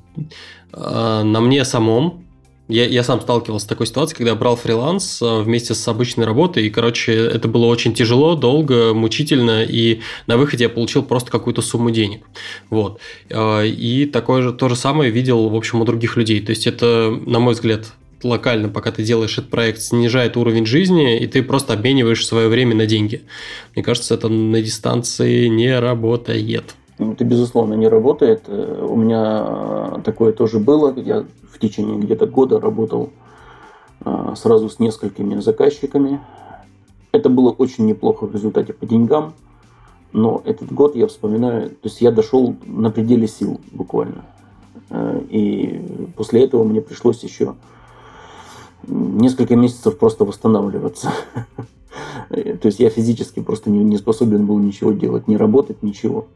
на 0.73 1.41
мне 1.41 1.65
самом 1.65 2.22
я, 2.73 2.87
я 2.87 3.03
сам 3.05 3.21
сталкивался 3.21 3.67
с 3.67 3.69
такой 3.69 3.87
ситуацией, 3.87 4.19
когда 4.19 4.35
брал 4.35 4.57
фриланс 4.57 5.21
э, 5.23 5.43
вместе 5.43 5.75
с 5.75 5.89
обычной 5.89 6.25
работой, 6.25 6.67
и, 6.67 6.71
короче, 6.71 7.13
это 7.13 7.49
было 7.49 7.67
очень 7.67 7.95
тяжело, 7.95 8.35
долго, 8.35 8.95
мучительно, 8.95 9.63
и 9.63 10.01
на 10.27 10.37
выходе 10.37 10.65
я 10.65 10.71
получил 10.71 11.03
просто 11.03 11.31
какую-то 11.31 11.63
сумму 11.63 11.91
денег. 11.91 12.25
Вот. 12.71 13.01
Э, 13.29 13.67
и 13.67 14.07
такое 14.07 14.43
же, 14.43 14.53
то 14.53 14.69
же 14.69 14.77
самое 14.77 15.11
видел, 15.11 15.49
в 15.49 15.55
общем, 15.55 15.81
у 15.81 15.85
других 15.85 16.17
людей. 16.17 16.41
То 16.41 16.51
есть 16.51 16.67
это, 16.67 17.17
на 17.27 17.39
мой 17.39 17.55
взгляд, 17.55 17.93
локально, 18.25 18.69
пока 18.69 18.93
ты 18.93 19.03
делаешь 19.03 19.39
этот 19.39 19.51
проект, 19.51 19.83
снижает 19.83 20.37
уровень 20.37 20.67
жизни, 20.67 21.19
и 21.19 21.27
ты 21.27 21.43
просто 21.43 21.73
обмениваешь 21.73 22.27
свое 22.27 22.49
время 22.49 22.75
на 22.75 22.87
деньги. 22.87 23.23
Мне 23.75 23.83
кажется, 23.83 24.15
это 24.15 24.29
на 24.29 24.61
дистанции 24.61 25.47
не 25.49 25.79
работает. 25.79 26.75
Это, 27.11 27.25
безусловно, 27.25 27.75
не 27.75 27.89
работает. 27.89 28.45
Э, 28.47 28.87
у 28.89 28.97
меня 28.97 30.01
такое 30.05 30.33
тоже 30.33 30.59
было. 30.59 30.95
Я 30.99 31.25
в 31.51 31.59
течение 31.59 31.99
где-то 31.99 32.27
года 32.27 32.61
работал 32.61 33.11
э, 34.05 34.35
сразу 34.37 34.69
с 34.69 34.79
несколькими 34.79 35.41
заказчиками. 35.41 36.21
Это 37.13 37.29
было 37.29 37.51
очень 37.51 37.87
неплохо 37.87 38.27
в 38.27 38.33
результате 38.33 38.73
по 38.73 38.87
деньгам. 38.87 39.35
Но 40.13 40.43
этот 40.45 40.73
год 40.73 40.95
я 40.95 41.07
вспоминаю, 41.07 41.71
то 41.71 41.89
есть 41.89 42.01
я 42.03 42.11
дошел 42.11 42.55
на 42.67 42.91
пределе 42.91 43.27
сил 43.27 43.61
буквально. 43.73 44.25
Э, 44.91 45.21
и 45.29 46.11
после 46.17 46.45
этого 46.45 46.65
мне 46.65 46.81
пришлось 46.81 47.23
еще 47.23 47.55
несколько 48.87 49.57
месяцев 49.57 49.99
просто 49.99 50.25
восстанавливаться. 50.25 51.13
То 52.29 52.67
есть 52.67 52.81
я 52.81 52.89
физически 52.89 53.41
просто 53.41 53.71
не 53.71 53.97
способен 53.99 54.47
был 54.47 54.59
ничего 54.59 54.93
делать, 54.93 55.29
не 55.29 55.37
работать, 55.37 55.83
ничего. 55.83 56.27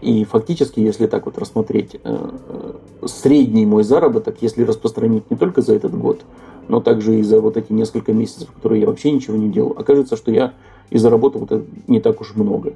И 0.00 0.24
фактически, 0.24 0.80
если 0.80 1.06
так 1.06 1.26
вот 1.26 1.38
рассмотреть, 1.38 1.94
э, 1.94 1.98
э, 2.04 3.06
средний 3.06 3.66
мой 3.66 3.82
заработок, 3.82 4.36
если 4.40 4.62
распространить 4.62 5.30
не 5.30 5.36
только 5.36 5.62
за 5.62 5.74
этот 5.74 5.96
год, 5.96 6.22
но 6.68 6.80
также 6.80 7.18
и 7.18 7.22
за 7.22 7.40
вот 7.40 7.56
эти 7.56 7.72
несколько 7.72 8.12
месяцев, 8.12 8.50
которые 8.52 8.82
я 8.82 8.86
вообще 8.86 9.10
ничего 9.10 9.36
не 9.36 9.50
делал, 9.50 9.74
окажется, 9.76 10.16
что 10.16 10.30
я 10.30 10.54
и 10.90 10.98
заработал 10.98 11.44
это 11.44 11.64
не 11.88 12.00
так 12.00 12.20
уж 12.20 12.34
много. 12.34 12.74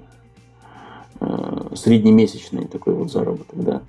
Э, 1.21 1.69
среднемесячный 1.75 2.67
такой 2.67 2.95
вот 2.95 3.13
заработок, 3.13 3.63
да. 3.63 3.83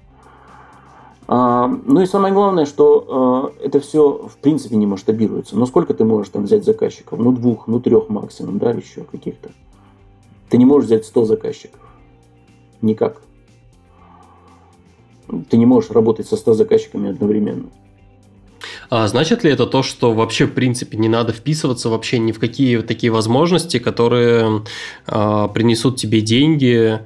А, 1.30 1.68
ну 1.86 2.00
и 2.02 2.06
самое 2.06 2.34
главное, 2.34 2.66
что 2.66 3.52
это 3.62 3.82
все 3.82 4.30
в 4.30 4.38
принципе 4.38 4.78
не 4.78 4.88
масштабируется. 4.88 5.58
Но 5.58 5.66
сколько 5.66 5.94
ты 5.94 6.06
можешь 6.06 6.32
там 6.32 6.46
взять 6.46 6.64
заказчиков? 6.64 7.20
Ну 7.20 7.34
двух, 7.34 7.68
ну 7.68 7.82
трех 7.82 8.08
максимум, 8.08 8.60
да, 8.60 8.72
еще 8.72 9.02
каких-то. 9.02 9.50
Ты 10.50 10.58
не 10.58 10.66
можешь 10.66 10.88
взять 10.88 11.06
100 11.06 11.26
заказчиков 11.26 11.87
никак. 12.82 13.22
Ты 15.50 15.58
не 15.58 15.66
можешь 15.66 15.92
работать 15.92 16.28
со 16.28 16.38
100 16.38 16.54
заказчиками 16.54 17.10
одновременно. 17.10 17.70
А 18.90 19.08
значит 19.08 19.44
ли 19.44 19.52
это 19.52 19.66
то, 19.66 19.84
что 19.84 20.14
вообще, 20.14 20.46
в 20.46 20.54
принципе, 20.54 20.98
не 20.98 21.10
надо 21.10 21.34
вписываться 21.34 21.90
вообще 21.90 22.20
ни 22.20 22.32
в 22.32 22.40
какие 22.40 22.82
такие 22.82 23.12
возможности, 23.12 23.80
которые 23.80 24.64
э, 25.08 25.48
принесут 25.54 25.98
тебе 25.98 26.22
деньги 26.22 27.00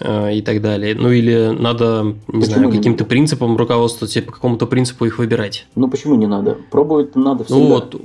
э, 0.00 0.34
и 0.34 0.42
так 0.42 0.62
далее? 0.62 0.94
Ну 0.94 1.10
или 1.10 1.54
надо, 1.58 2.16
не 2.28 2.40
почему 2.40 2.54
знаю, 2.54 2.70
каким-то 2.70 3.04
принципом 3.04 3.56
руководствоваться, 3.56 4.22
по 4.22 4.32
какому-то 4.32 4.66
принципу 4.66 5.04
их 5.04 5.18
выбирать? 5.18 5.66
Ну 5.74 5.88
почему 5.88 6.14
не 6.14 6.26
надо? 6.26 6.56
Пробовать 6.70 7.14
надо 7.16 7.44
всегда. 7.44 7.60
Ну 7.60 7.66
вот, 7.68 8.00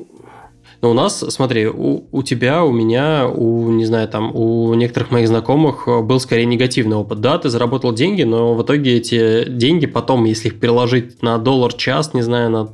но 0.81 0.91
у 0.91 0.93
нас, 0.93 1.19
смотри, 1.19 1.67
у, 1.67 2.03
у 2.11 2.23
тебя, 2.23 2.63
у 2.63 2.71
меня, 2.71 3.27
у, 3.27 3.69
не 3.71 3.85
знаю, 3.85 4.07
там, 4.07 4.35
у 4.35 4.73
некоторых 4.73 5.11
моих 5.11 5.27
знакомых 5.27 5.87
был 5.87 6.19
скорее 6.19 6.45
негативный 6.45 6.97
опыт. 6.97 7.21
Да, 7.21 7.37
ты 7.37 7.49
заработал 7.49 7.93
деньги, 7.93 8.23
но 8.23 8.55
в 8.55 8.63
итоге 8.63 8.97
эти 8.97 9.47
деньги 9.47 9.85
потом, 9.85 10.25
если 10.25 10.47
их 10.47 10.59
переложить 10.59 11.21
на 11.21 11.37
доллар 11.37 11.73
час, 11.73 12.13
не 12.13 12.21
знаю, 12.21 12.49
на, 12.49 12.69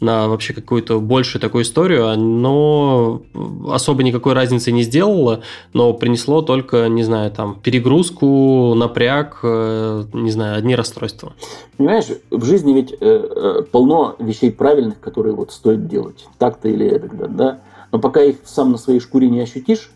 на 0.00 0.28
вообще 0.28 0.54
какую-то 0.54 1.00
большую 1.00 1.40
такую 1.40 1.62
историю, 1.62 2.08
оно 2.08 3.22
особо 3.70 4.02
никакой 4.02 4.32
разницы 4.32 4.72
не 4.72 4.82
сделало, 4.82 5.42
но 5.72 5.92
принесло 5.92 6.42
только, 6.42 6.88
не 6.88 7.02
знаю, 7.02 7.30
там, 7.30 7.60
перегрузку, 7.62 8.74
напряг, 8.74 9.38
э, 9.42 10.04
не 10.12 10.30
знаю, 10.30 10.58
одни 10.58 10.74
расстройства. 10.74 11.32
Понимаешь, 11.76 12.06
в 12.30 12.44
жизни 12.44 12.72
ведь 12.72 12.92
э, 12.92 12.96
э, 13.00 13.62
полно 13.70 14.16
вещей 14.18 14.50
правильных, 14.50 15.00
которые 15.00 15.34
вот 15.34 15.52
стоит 15.52 15.86
делать. 15.88 16.26
Так-то 16.38 16.68
или 16.68 16.86
это, 16.86 17.28
да? 17.28 17.51
Но 17.92 17.98
пока 17.98 18.22
их 18.22 18.38
сам 18.44 18.72
на 18.72 18.78
своей 18.78 19.00
шкуре 19.00 19.28
не 19.28 19.40
ощутишь, 19.40 19.90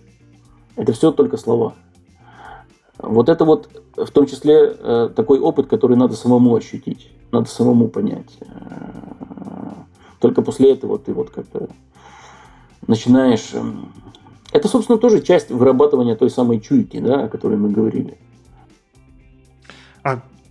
это 0.76 0.92
все 0.92 1.10
только 1.10 1.38
слова. 1.38 1.74
Вот 2.98 3.28
это 3.28 3.44
вот 3.44 3.70
в 3.96 4.10
том 4.10 4.26
числе 4.26 4.76
э, 4.78 5.10
такой 5.14 5.38
опыт, 5.38 5.66
который 5.66 5.96
надо 5.96 6.14
самому 6.14 6.54
ощутить, 6.54 7.10
надо 7.32 7.48
самому 7.48 7.88
понять. 7.88 8.36
Э, 8.40 9.72
только 10.20 10.42
после 10.42 10.72
этого 10.72 10.98
ты 10.98 11.14
вот 11.14 11.30
как-то 11.30 11.68
начинаешь... 12.86 13.50
Э, 13.54 13.62
это, 14.52 14.68
собственно, 14.68 14.98
тоже 14.98 15.22
часть 15.22 15.50
вырабатывания 15.50 16.16
той 16.16 16.30
самой 16.30 16.60
чуйки, 16.60 17.00
да, 17.00 17.24
о 17.24 17.28
которой 17.28 17.56
мы 17.56 17.70
говорили. 17.70 18.18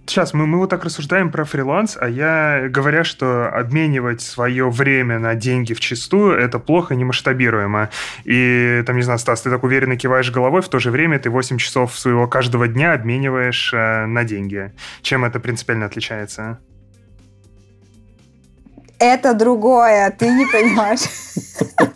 Сейчас 0.08 0.34
мы, 0.36 0.46
мы 0.46 0.60
вот 0.60 0.70
так 0.70 0.84
рассуждаем 0.84 1.32
про 1.32 1.46
фриланс, 1.46 1.98
а 2.00 2.08
я 2.08 2.68
говоря, 2.70 3.04
что 3.04 3.50
обменивать 3.50 4.22
свое 4.22 4.70
время 4.70 5.18
на 5.18 5.34
деньги 5.34 5.74
в 5.74 5.80
чистую, 5.80 6.38
это 6.38 6.60
плохо, 6.60 6.94
немасштабируемо. 6.94 7.90
И 8.24 8.84
там, 8.86 8.98
не 8.98 9.02
знаю, 9.02 9.18
Стас, 9.18 9.42
ты 9.42 9.50
так 9.50 9.64
уверенно 9.64 9.98
киваешь 9.98 10.32
головой, 10.32 10.62
в 10.62 10.70
то 10.70 10.78
же 10.78 10.92
время 10.92 11.18
ты 11.18 11.32
8 11.32 11.58
часов 11.58 11.98
своего 11.98 12.28
каждого 12.28 12.68
дня 12.68 12.94
обмениваешь 12.94 13.74
э, 13.74 14.06
на 14.06 14.24
деньги. 14.24 14.72
Чем 15.02 15.26
это 15.26 15.40
принципиально 15.40 15.88
отличается? 15.88 16.60
Это 19.00 19.34
другое, 19.34 20.12
ты 20.12 20.30
не 20.30 20.46
понимаешь. 20.46 21.02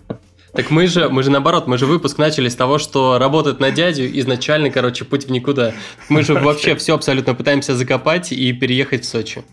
Так 0.60 0.72
мы 0.72 0.88
же, 0.88 1.08
мы 1.08 1.24
же 1.24 1.32
наоборот, 1.32 1.68
мы 1.68 1.78
же 1.78 1.86
выпуск 1.86 2.18
начали 2.18 2.50
с 2.50 2.56
того, 2.56 2.80
что 2.80 3.18
работать 3.18 3.62
на 3.62 3.72
дядю 3.72 4.04
изначально, 4.20 4.70
короче, 4.70 5.06
путь 5.06 5.28
в 5.28 5.32
никуда. 5.32 5.72
Мы 6.10 6.22
же 6.22 6.34
вообще 6.34 6.76
все 6.76 6.96
абсолютно 6.96 7.34
пытаемся 7.34 7.78
закопать 7.78 8.34
и 8.34 8.52
переехать 8.52 9.06
в 9.06 9.08
Сочи. 9.08 9.44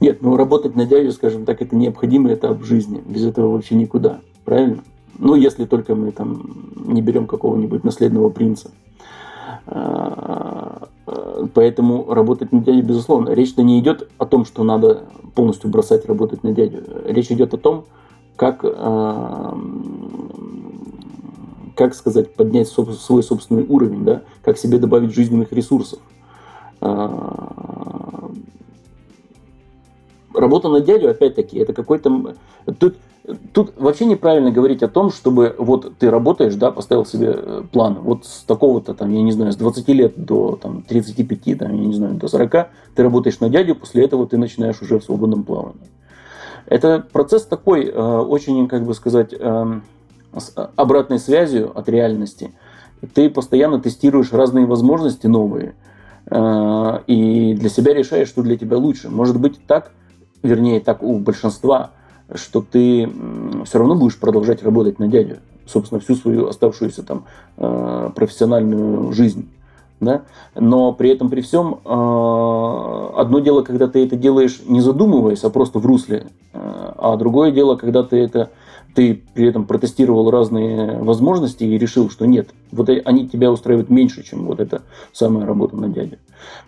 Нет, 0.00 0.20
ну 0.20 0.36
работать 0.36 0.74
на 0.74 0.84
дядю, 0.84 1.12
скажем 1.12 1.44
так, 1.44 1.62
это 1.62 1.76
необходимый 1.76 2.34
этап 2.34 2.64
жизни. 2.64 3.00
Без 3.06 3.24
этого 3.24 3.52
вообще 3.52 3.76
никуда. 3.76 4.18
Правильно? 4.44 4.82
Ну, 5.16 5.36
если 5.36 5.64
только 5.64 5.94
мы 5.94 6.10
там 6.10 6.72
не 6.74 7.00
берем 7.00 7.28
какого-нибудь 7.28 7.84
наследного 7.84 8.30
принца. 8.30 8.72
А, 9.68 10.88
поэтому 11.54 12.12
работать 12.12 12.50
на 12.50 12.62
дядю, 12.62 12.82
безусловно. 12.82 13.30
Речь-то 13.30 13.62
не 13.62 13.78
идет 13.78 14.08
о 14.18 14.26
том, 14.26 14.44
что 14.44 14.64
надо 14.64 15.04
полностью 15.36 15.70
бросать 15.70 16.04
работать 16.06 16.42
на 16.42 16.50
дядю. 16.50 16.82
Речь 17.06 17.30
идет 17.30 17.54
о 17.54 17.58
том, 17.58 17.84
как, 18.36 18.60
а, 18.62 19.58
как 21.74 21.94
сказать, 21.94 22.34
поднять 22.34 22.68
свой 22.68 23.22
собственный 23.22 23.66
уровень, 23.66 24.04
да? 24.04 24.22
как 24.42 24.58
себе 24.58 24.78
добавить 24.78 25.14
жизненных 25.14 25.52
ресурсов. 25.52 25.98
А, 26.80 28.30
работа 30.34 30.68
на 30.68 30.80
дядю, 30.80 31.10
опять-таки, 31.10 31.58
это 31.58 31.72
какой-то... 31.72 32.34
Тут, 32.78 32.96
тут 33.52 33.72
вообще 33.76 34.04
неправильно 34.04 34.50
говорить 34.50 34.82
о 34.82 34.88
том, 34.88 35.10
чтобы 35.10 35.54
вот 35.58 35.96
ты 35.98 36.10
работаешь, 36.10 36.54
да, 36.54 36.70
поставил 36.70 37.06
себе 37.06 37.32
э, 37.34 37.62
план, 37.72 37.98
вот 38.00 38.26
с 38.26 38.42
такого-то, 38.42 38.94
там, 38.94 39.10
я 39.12 39.22
не 39.22 39.32
знаю, 39.32 39.52
с 39.52 39.56
20 39.56 39.88
лет 39.88 40.12
до 40.16 40.58
там, 40.60 40.82
35, 40.82 41.58
там, 41.58 41.74
я 41.74 41.86
не 41.86 41.94
знаю, 41.94 42.14
до 42.14 42.28
40, 42.28 42.68
ты 42.94 43.02
работаешь 43.02 43.40
на 43.40 43.48
дядю, 43.48 43.74
после 43.74 44.04
этого 44.04 44.26
ты 44.26 44.36
начинаешь 44.36 44.80
уже 44.82 44.98
в 44.98 45.04
свободном 45.04 45.42
плавании. 45.44 45.88
Это 46.66 47.04
процесс 47.12 47.44
такой, 47.44 47.86
э, 47.86 47.92
очень, 47.92 48.68
как 48.68 48.84
бы 48.84 48.94
сказать, 48.94 49.34
э, 49.38 49.80
с 50.36 50.52
обратной 50.76 51.18
связью 51.18 51.76
от 51.76 51.88
реальности. 51.88 52.52
Ты 53.14 53.30
постоянно 53.30 53.80
тестируешь 53.80 54.32
разные 54.32 54.66
возможности 54.66 55.26
новые, 55.26 55.74
и 56.28 57.56
для 57.56 57.68
себя 57.68 57.94
решаешь, 57.94 58.28
что 58.28 58.42
для 58.42 58.58
тебя 58.58 58.78
лучше. 58.78 59.08
Может 59.08 59.38
быть 59.38 59.64
так, 59.66 59.92
вернее, 60.42 60.80
так 60.80 61.02
у 61.02 61.18
большинства, 61.18 61.92
что 62.34 62.60
ты 62.60 63.08
все 63.64 63.78
равно 63.78 63.94
будешь 63.94 64.18
продолжать 64.18 64.62
работать 64.62 64.98
на 64.98 65.08
дядю, 65.08 65.38
собственно, 65.66 66.00
всю 66.00 66.16
свою 66.16 66.48
оставшуюся 66.48 67.02
там 67.02 67.24
э, 67.56 68.10
профессиональную 68.14 69.12
жизнь. 69.12 69.48
Да? 70.00 70.22
Но 70.54 70.92
при 70.92 71.10
этом, 71.10 71.30
при 71.30 71.40
всем, 71.40 71.80
э, 71.84 73.10
одно 73.16 73.40
дело, 73.40 73.62
когда 73.62 73.88
ты 73.88 74.04
это 74.04 74.16
делаешь 74.16 74.60
не 74.66 74.80
задумываясь, 74.80 75.42
а 75.44 75.50
просто 75.50 75.78
в 75.78 75.86
русле, 75.86 76.26
э, 76.52 76.92
а 76.98 77.16
другое 77.16 77.50
дело, 77.50 77.76
когда 77.76 78.02
ты 78.02 78.18
это 78.18 78.50
ты 78.94 79.22
при 79.34 79.46
этом 79.46 79.66
протестировал 79.66 80.30
разные 80.30 80.98
возможности 81.02 81.64
и 81.64 81.76
решил, 81.76 82.08
что 82.08 82.26
нет, 82.26 82.48
вот 82.72 82.88
они 82.88 83.28
тебя 83.28 83.52
устраивают 83.52 83.90
меньше, 83.90 84.22
чем 84.22 84.46
вот 84.46 84.58
эта 84.58 84.82
самая 85.12 85.44
работа 85.44 85.76
на 85.76 85.88
дядю. 85.88 86.16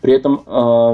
При 0.03 0.13
этом 0.13 0.43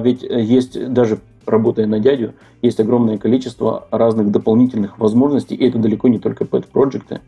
ведь 0.04 0.22
есть 0.22 0.92
даже 0.92 1.18
работая 1.44 1.86
на 1.86 1.98
дядю, 1.98 2.34
есть 2.62 2.78
огромное 2.80 3.18
количество 3.18 3.88
разных 3.90 4.30
дополнительных 4.30 4.98
возможностей, 4.98 5.56
и 5.56 5.68
это 5.68 5.78
далеко 5.78 6.08
не 6.08 6.18
только 6.18 6.44
pet 6.44 6.66
проекты 6.72 7.20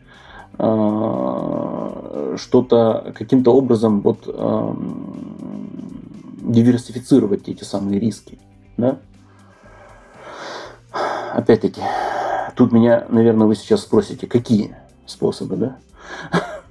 что-то 2.37 3.13
каким-то 3.15 3.53
образом 3.53 4.01
вот 4.01 4.25
диверсифицировать 6.41 7.47
эти 7.47 7.63
самые 7.63 7.99
риски. 7.99 8.39
Да? 8.77 8.97
Опять-таки, 11.33 11.81
тут 12.55 12.71
меня, 12.71 13.05
наверное, 13.09 13.47
вы 13.47 13.55
сейчас 13.55 13.81
спросите, 13.81 14.25
какие 14.27 14.75
способы, 15.05 15.55
да? 15.57 15.77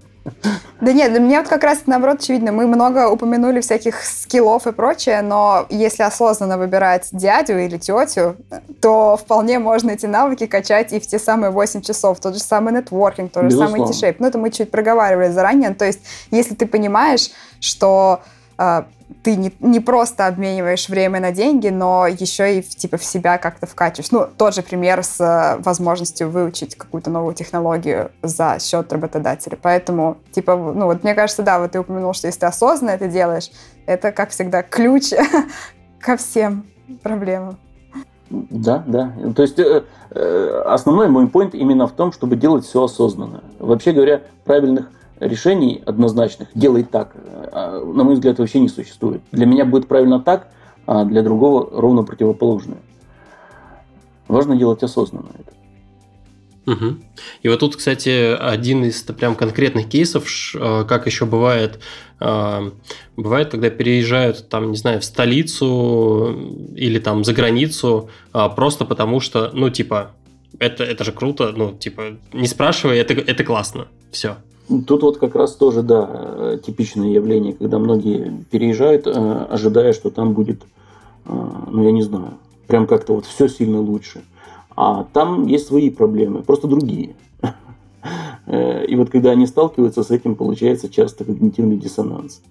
Да 0.81 0.93
нет, 0.93 1.11
для 1.11 1.19
меня 1.19 1.39
вот 1.39 1.49
как 1.49 1.63
раз 1.63 1.83
наоборот 1.87 2.21
очевидно. 2.21 2.51
Мы 2.51 2.65
много 2.65 3.09
упомянули 3.09 3.59
всяких 3.59 4.03
скиллов 4.03 4.65
и 4.65 4.71
прочее, 4.71 5.21
но 5.21 5.65
если 5.69 6.03
осознанно 6.03 6.57
выбирать 6.57 7.09
дядю 7.11 7.59
или 7.59 7.77
тетю, 7.77 8.37
то 8.81 9.17
вполне 9.17 9.59
можно 9.59 9.91
эти 9.91 10.05
навыки 10.05 10.45
качать 10.45 10.93
и 10.93 10.99
в 10.99 11.07
те 11.07 11.19
самые 11.19 11.51
8 11.51 11.81
часов. 11.81 12.19
Тот 12.19 12.35
же 12.35 12.39
самый 12.39 12.73
нетворкинг, 12.73 13.31
тот 13.31 13.51
же 13.51 13.57
самый 13.57 13.81
t-shape. 13.81 14.15
Ну, 14.19 14.27
это 14.27 14.37
мы 14.37 14.51
чуть 14.51 14.71
проговаривали 14.71 15.31
заранее. 15.31 15.73
То 15.73 15.85
есть, 15.85 15.99
если 16.31 16.55
ты 16.55 16.65
понимаешь, 16.65 17.29
что 17.59 18.21
а, 18.57 18.85
ты 19.23 19.35
не, 19.35 19.51
не 19.59 19.79
просто 19.79 20.27
обмениваешь 20.27 20.87
время 20.87 21.19
на 21.19 21.31
деньги, 21.31 21.69
но 21.69 22.07
еще 22.07 22.59
и 22.59 22.61
типа 22.61 22.97
в 22.97 23.03
себя 23.03 23.37
как-то 23.37 23.65
вкачиваешь. 23.65 24.11
Ну, 24.11 24.27
тот 24.37 24.55
же 24.55 24.61
пример 24.61 25.03
с 25.03 25.19
э, 25.19 25.61
возможностью 25.61 26.29
выучить 26.29 26.75
какую-то 26.75 27.09
новую 27.09 27.33
технологию 27.33 28.11
за 28.21 28.57
счет 28.59 28.91
работодателя. 28.93 29.57
Поэтому, 29.61 30.17
типа, 30.31 30.55
ну 30.55 30.85
вот 30.85 31.03
мне 31.03 31.15
кажется, 31.15 31.43
да, 31.43 31.59
вот 31.59 31.71
ты 31.71 31.79
упомянул, 31.79 32.13
что 32.13 32.27
если 32.27 32.41
ты 32.41 32.45
осознанно 32.45 32.91
это 32.91 33.07
делаешь, 33.07 33.51
это, 33.85 34.11
как 34.11 34.29
всегда, 34.29 34.63
ключ 34.63 35.11
ко 35.99 36.15
всем 36.17 36.65
проблемам. 37.01 37.57
Да, 38.29 38.83
да. 38.85 39.11
То 39.35 39.41
есть 39.41 39.57
э, 39.59 39.83
э, 40.11 40.61
основной 40.65 41.09
мой 41.09 41.25
point 41.25 41.51
именно 41.53 41.87
в 41.87 41.91
том, 41.93 42.11
чтобы 42.11 42.35
делать 42.35 42.63
все 42.63 42.83
осознанно. 42.83 43.43
Вообще 43.57 43.91
говоря, 43.91 44.21
правильных 44.45 44.89
решений 45.19 45.81
однозначных 45.85 46.47
«делай 46.55 46.83
так», 46.83 47.15
а, 47.51 47.79
на 47.83 48.03
мой 48.03 48.15
взгляд, 48.15 48.39
вообще 48.39 48.59
не 48.59 48.69
существует. 48.69 49.21
Для 49.31 49.45
меня 49.45 49.65
будет 49.65 49.87
правильно 49.87 50.19
так, 50.19 50.49
а 50.85 51.05
для 51.05 51.21
другого 51.21 51.69
ровно 51.71 52.03
противоположное. 52.03 52.79
Важно 54.27 54.55
делать 54.55 54.83
осознанно 54.83 55.29
это. 55.37 55.53
Угу. 56.71 56.95
И 57.41 57.49
вот 57.49 57.59
тут, 57.59 57.75
кстати, 57.75 58.35
один 58.35 58.83
из 58.83 59.01
прям 59.01 59.35
конкретных 59.35 59.89
кейсов, 59.89 60.27
а, 60.55 60.83
как 60.83 61.07
еще 61.07 61.25
бывает, 61.25 61.79
а, 62.19 62.71
бывает, 63.17 63.49
когда 63.49 63.69
переезжают, 63.69 64.49
там, 64.49 64.71
не 64.71 64.77
знаю, 64.77 64.99
в 65.01 65.03
столицу 65.03 66.35
или 66.75 66.99
там 66.99 67.23
за 67.23 67.33
границу, 67.33 68.09
просто 68.55 68.85
потому 68.85 69.19
что, 69.19 69.51
ну, 69.53 69.69
типа, 69.69 70.11
это, 70.59 70.83
это 70.83 71.03
же 71.03 71.11
круто, 71.11 71.53
ну, 71.55 71.75
типа, 71.75 72.17
не 72.33 72.47
спрашивай, 72.47 72.97
это, 72.97 73.13
это 73.13 73.43
классно, 73.43 73.87
все. 74.11 74.37
Тут 74.85 75.01
вот 75.01 75.17
как 75.17 75.35
раз 75.35 75.55
тоже, 75.55 75.81
да, 75.81 76.57
типичное 76.63 77.09
явление, 77.09 77.53
когда 77.53 77.79
многие 77.79 78.45
переезжают, 78.51 79.07
э, 79.07 79.11
ожидая, 79.11 79.93
что 79.93 80.11
там 80.11 80.33
будет, 80.33 80.61
э, 81.25 81.31
ну, 81.71 81.83
я 81.83 81.91
не 81.91 82.03
знаю, 82.03 82.33
прям 82.67 82.85
как-то 82.85 83.13
вот 83.15 83.25
все 83.25 83.47
сильно 83.47 83.81
лучше. 83.81 84.21
А 84.75 85.07
там 85.11 85.47
есть 85.47 85.67
свои 85.67 85.89
проблемы, 85.89 86.43
просто 86.43 86.67
другие. 86.67 87.15
Э, 88.45 88.85
и 88.85 88.95
вот 88.95 89.09
когда 89.09 89.31
они 89.31 89.45
сталкиваются 89.45 90.03
с 90.03 90.09
этим, 90.09 90.35
получается 90.35 90.87
часто 90.87 91.25
когнитивный 91.25 91.77
диссонанс. 91.77 92.41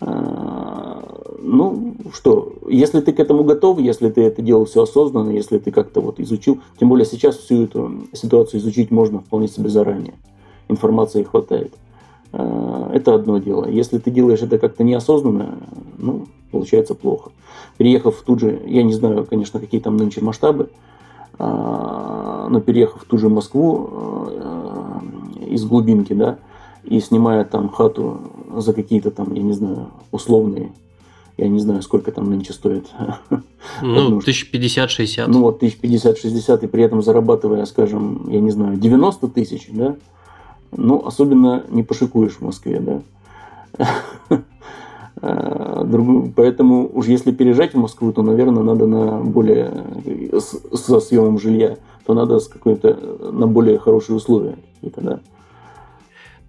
Ну 0.00 1.94
что, 2.14 2.54
если 2.66 3.00
ты 3.00 3.12
к 3.12 3.20
этому 3.20 3.44
готов, 3.44 3.78
если 3.78 4.08
ты 4.08 4.22
это 4.22 4.40
делал 4.40 4.64
все 4.64 4.82
осознанно, 4.82 5.30
если 5.30 5.58
ты 5.58 5.70
как-то 5.70 6.00
вот 6.00 6.18
изучил, 6.18 6.60
тем 6.80 6.88
более 6.88 7.04
сейчас 7.04 7.36
всю 7.36 7.64
эту 7.64 8.08
ситуацию 8.14 8.60
изучить 8.60 8.90
можно 8.90 9.20
вполне 9.20 9.46
себе 9.46 9.68
заранее 9.68 10.14
информации 10.70 11.22
хватает. 11.22 11.74
Э, 12.32 12.90
это 12.92 13.14
одно 13.14 13.38
дело. 13.38 13.66
Если 13.68 13.98
ты 13.98 14.10
делаешь 14.10 14.42
это 14.42 14.58
как-то 14.58 14.84
неосознанно, 14.84 15.58
ну, 15.98 16.26
получается 16.50 16.94
плохо. 16.94 17.30
Переехав 17.76 18.22
тут 18.24 18.40
же, 18.40 18.62
я 18.66 18.82
не 18.82 18.92
знаю, 18.92 19.26
конечно, 19.28 19.60
какие 19.60 19.80
там 19.80 19.96
нынче 19.96 20.20
масштабы, 20.20 20.70
э, 21.38 22.46
но 22.50 22.60
переехав 22.60 23.02
в 23.02 23.04
ту 23.06 23.18
же 23.18 23.28
Москву 23.28 23.88
э, 24.30 25.00
из 25.48 25.64
глубинки, 25.64 26.12
да, 26.12 26.38
и 26.84 27.00
снимая 27.00 27.44
там 27.44 27.68
хату 27.68 28.20
за 28.56 28.72
какие-то 28.72 29.10
там, 29.10 29.34
я 29.34 29.42
не 29.42 29.52
знаю, 29.52 29.88
условные, 30.12 30.72
я 31.36 31.48
не 31.48 31.58
знаю, 31.58 31.82
сколько 31.82 32.12
там 32.12 32.30
нынче 32.30 32.52
стоит. 32.52 32.86
Ну, 33.82 34.18
1050-60. 34.18 35.26
Ну, 35.28 35.42
вот 35.42 35.62
1050-60, 35.62 36.64
и 36.64 36.66
при 36.66 36.82
этом 36.82 37.02
зарабатывая, 37.02 37.64
скажем, 37.66 38.28
я 38.28 38.40
не 38.40 38.50
знаю, 38.50 38.76
90 38.78 39.28
тысяч, 39.28 39.68
да, 39.70 39.96
ну, 40.76 41.04
особенно 41.04 41.64
не 41.68 41.82
пошикуешь 41.82 42.36
в 42.36 42.40
Москве, 42.42 42.80
да. 42.80 43.02
Поэтому 45.20 46.90
уж 46.92 47.06
если 47.06 47.32
переезжать 47.32 47.74
в 47.74 47.78
Москву, 47.78 48.12
то, 48.12 48.22
наверное, 48.22 48.62
надо 48.62 48.86
на 48.86 49.20
более 49.20 49.84
со 50.40 51.00
съемом 51.00 51.38
жилья, 51.38 51.76
то 52.06 52.14
надо 52.14 52.38
с 52.38 52.48
какой-то 52.48 53.30
на 53.30 53.46
более 53.46 53.78
хорошие 53.78 54.16
условия 54.16 54.56
какие-то, 54.74 55.00
да. 55.02 55.20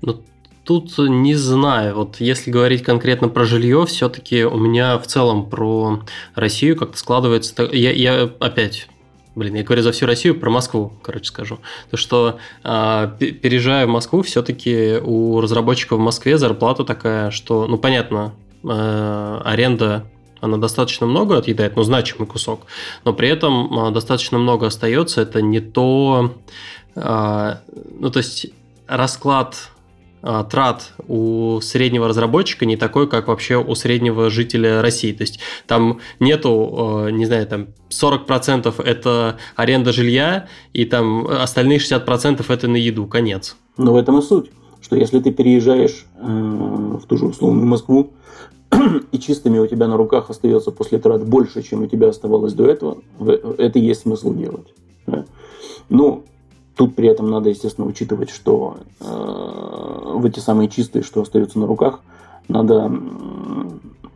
Ну, 0.01 0.15
тут 0.63 0.97
не 0.97 1.35
знаю. 1.35 1.95
Вот 1.95 2.21
если 2.21 2.49
говорить 2.49 2.83
конкретно 2.83 3.27
про 3.27 3.43
жилье, 3.43 3.85
все-таки 3.85 4.45
у 4.45 4.57
меня 4.57 4.97
в 4.97 5.05
целом 5.05 5.49
про 5.49 5.99
Россию 6.33 6.77
как-то 6.77 6.97
складывается. 6.97 7.69
Я, 7.73 7.91
я 7.91 8.29
опять 8.39 8.87
Блин, 9.33 9.55
я 9.55 9.63
говорю 9.63 9.81
за 9.81 9.93
всю 9.93 10.05
Россию, 10.05 10.39
про 10.39 10.49
Москву, 10.49 10.91
короче, 11.01 11.25
скажу. 11.25 11.59
То, 11.89 11.95
что 11.95 12.39
э, 12.63 13.11
переезжая 13.19 13.85
в 13.85 13.89
Москву, 13.89 14.23
все-таки 14.23 14.97
у 15.01 15.39
разработчиков 15.39 15.99
в 15.99 16.01
Москве 16.01 16.37
зарплата 16.37 16.83
такая, 16.83 17.31
что, 17.31 17.65
ну, 17.67 17.77
понятно, 17.77 18.33
э, 18.63 19.41
аренда 19.45 20.05
она 20.41 20.57
достаточно 20.57 21.05
много 21.05 21.37
отъедает, 21.37 21.75
но 21.75 21.83
значимый 21.83 22.27
кусок, 22.27 22.65
но 23.05 23.13
при 23.13 23.29
этом 23.29 23.87
э, 23.87 23.91
достаточно 23.91 24.37
много 24.37 24.67
остается. 24.67 25.21
Это 25.21 25.41
не 25.41 25.61
то, 25.61 26.35
э, 26.95 27.55
ну, 27.99 28.09
то 28.09 28.17
есть 28.17 28.47
расклад 28.87 29.69
трат 30.21 30.93
у 31.07 31.59
среднего 31.61 32.07
разработчика 32.07 32.65
не 32.65 32.77
такой, 32.77 33.07
как 33.07 33.27
вообще 33.27 33.57
у 33.57 33.75
среднего 33.75 34.29
жителя 34.29 34.81
России. 34.81 35.11
То 35.11 35.23
есть 35.23 35.39
там 35.67 35.99
нету, 36.19 37.07
не 37.11 37.25
знаю, 37.25 37.47
там 37.47 37.67
40% 37.89 38.83
это 38.83 39.37
аренда 39.55 39.91
жилья, 39.91 40.47
и 40.73 40.85
там 40.85 41.27
остальные 41.27 41.79
60% 41.79 42.45
это 42.47 42.67
на 42.67 42.77
еду. 42.77 43.07
Конец. 43.07 43.55
Но 43.77 43.93
в 43.93 43.95
этом 43.95 44.19
и 44.19 44.21
суть, 44.21 44.51
что 44.81 44.95
если 44.95 45.19
ты 45.19 45.31
переезжаешь 45.31 46.05
э, 46.15 46.25
в 46.25 47.05
ту 47.07 47.17
же 47.17 47.25
условную 47.25 47.65
Москву, 47.65 48.13
и 49.11 49.19
чистыми 49.19 49.59
у 49.59 49.67
тебя 49.67 49.87
на 49.87 49.97
руках 49.97 50.29
остается 50.29 50.71
после 50.71 50.97
трат 50.97 51.25
больше, 51.27 51.61
чем 51.61 51.83
у 51.83 51.87
тебя 51.87 52.09
оставалось 52.09 52.53
до 52.53 52.65
этого, 52.65 52.97
это 53.57 53.79
есть 53.79 54.01
смысл 54.01 54.33
делать. 54.33 54.73
Да? 55.07 55.25
Ну, 55.89 56.23
тут 56.75 56.95
при 56.95 57.07
этом 57.07 57.29
надо, 57.29 57.49
естественно, 57.49 57.87
учитывать, 57.87 58.29
что 58.29 58.77
э, 58.99 59.05
в 59.05 60.25
эти 60.25 60.39
самые 60.39 60.69
чистые, 60.69 61.03
что 61.03 61.21
остаются 61.21 61.59
на 61.59 61.67
руках, 61.67 62.01
надо 62.47 62.91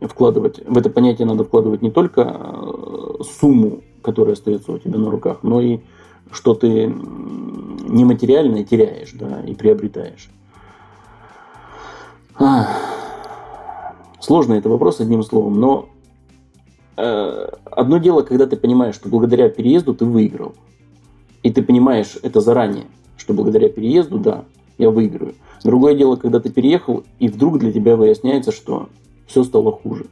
вкладывать, 0.00 0.60
в 0.66 0.76
это 0.76 0.90
понятие 0.90 1.26
надо 1.26 1.44
вкладывать 1.44 1.82
не 1.82 1.90
только 1.90 2.22
э, 2.22 3.22
сумму, 3.38 3.82
которая 4.02 4.34
остается 4.34 4.72
у 4.72 4.78
тебя 4.78 4.98
на 4.98 5.10
руках, 5.10 5.38
но 5.42 5.60
и 5.60 5.80
что 6.30 6.54
ты 6.54 6.86
нематериальное 6.86 8.64
теряешь, 8.64 9.12
да, 9.12 9.40
и 9.42 9.54
приобретаешь. 9.54 10.30
Сложный 14.20 14.58
это 14.58 14.68
вопрос 14.68 15.00
одним 15.00 15.22
словом, 15.22 15.60
но 15.60 15.88
э, 16.96 17.48
одно 17.64 17.98
дело, 17.98 18.22
когда 18.22 18.46
ты 18.46 18.56
понимаешь, 18.56 18.96
что 18.96 19.08
благодаря 19.08 19.48
переезду 19.48 19.94
ты 19.94 20.04
выиграл, 20.04 20.54
и 21.46 21.50
ты 21.52 21.62
понимаешь 21.62 22.18
это 22.24 22.40
заранее, 22.40 22.86
что 23.16 23.32
благодаря 23.32 23.68
переезду, 23.68 24.18
да, 24.18 24.46
я 24.78 24.90
выиграю. 24.90 25.36
Другое 25.62 25.94
дело, 25.94 26.16
когда 26.16 26.40
ты 26.40 26.50
переехал, 26.50 27.04
и 27.20 27.28
вдруг 27.28 27.60
для 27.60 27.72
тебя 27.72 27.94
выясняется, 27.94 28.50
что 28.50 28.88
все 29.28 29.44
стало 29.44 29.70
хуже. 29.70 30.06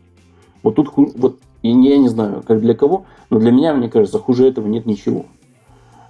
Вот 0.62 0.76
тут, 0.76 0.92
вот, 0.94 1.40
я 1.60 1.98
не 1.98 2.08
знаю, 2.08 2.44
как 2.46 2.60
для 2.60 2.74
кого, 2.74 3.06
но 3.30 3.40
для 3.40 3.50
меня, 3.50 3.74
мне 3.74 3.88
кажется, 3.88 4.20
хуже 4.20 4.46
этого 4.46 4.68
нет 4.68 4.86
ничего. 4.86 5.26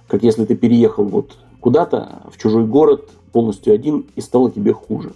Как 0.07 0.21
если 0.21 0.45
ты 0.45 0.55
переехал 0.55 1.05
вот 1.05 1.39
куда-то, 1.59 2.21
в 2.31 2.37
чужой 2.37 2.67
город, 2.67 3.09
полностью 3.31 3.73
один, 3.73 4.05
и 4.15 4.21
стало 4.21 4.51
тебе 4.51 4.73
хуже. 4.73 5.13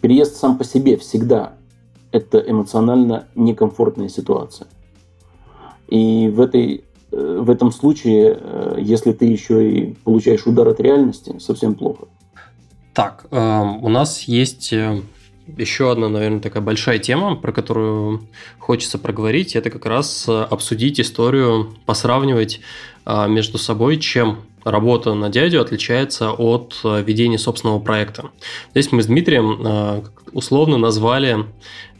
Переезд 0.00 0.36
сам 0.36 0.56
по 0.56 0.64
себе 0.64 0.96
всегда 0.96 1.52
это 2.12 2.38
эмоционально 2.38 3.26
некомфортная 3.34 4.08
ситуация. 4.08 4.68
И 5.88 6.32
в, 6.34 6.40
этой, 6.40 6.84
в 7.12 7.50
этом 7.50 7.70
случае, 7.70 8.38
э, 8.40 8.76
если 8.80 9.12
ты 9.12 9.26
еще 9.26 9.70
и 9.70 9.94
получаешь 10.04 10.46
удар 10.46 10.68
от 10.68 10.80
реальности, 10.80 11.38
совсем 11.38 11.74
плохо. 11.74 12.06
Так, 12.94 13.26
эм, 13.30 13.84
у 13.84 13.88
нас 13.88 14.22
есть 14.22 14.72
э, 14.72 15.00
еще 15.56 15.92
одна, 15.92 16.08
наверное, 16.08 16.40
такая 16.40 16.62
большая 16.62 16.98
тема, 16.98 17.36
про 17.36 17.52
которую 17.52 18.22
хочется 18.58 18.98
проговорить. 18.98 19.56
Это 19.56 19.70
как 19.70 19.86
раз 19.86 20.28
обсудить 20.28 21.00
историю, 21.00 21.74
посравнивать 21.84 22.60
между 23.04 23.58
собой, 23.58 23.98
чем 23.98 24.38
работа 24.62 25.14
на 25.14 25.28
дядю 25.28 25.60
отличается 25.60 26.30
от 26.30 26.78
ведения 26.84 27.38
собственного 27.38 27.80
проекта. 27.80 28.30
Здесь 28.70 28.92
мы 28.92 29.02
с 29.02 29.06
Дмитрием 29.06 30.04
условно 30.32 30.78
назвали 30.78 31.46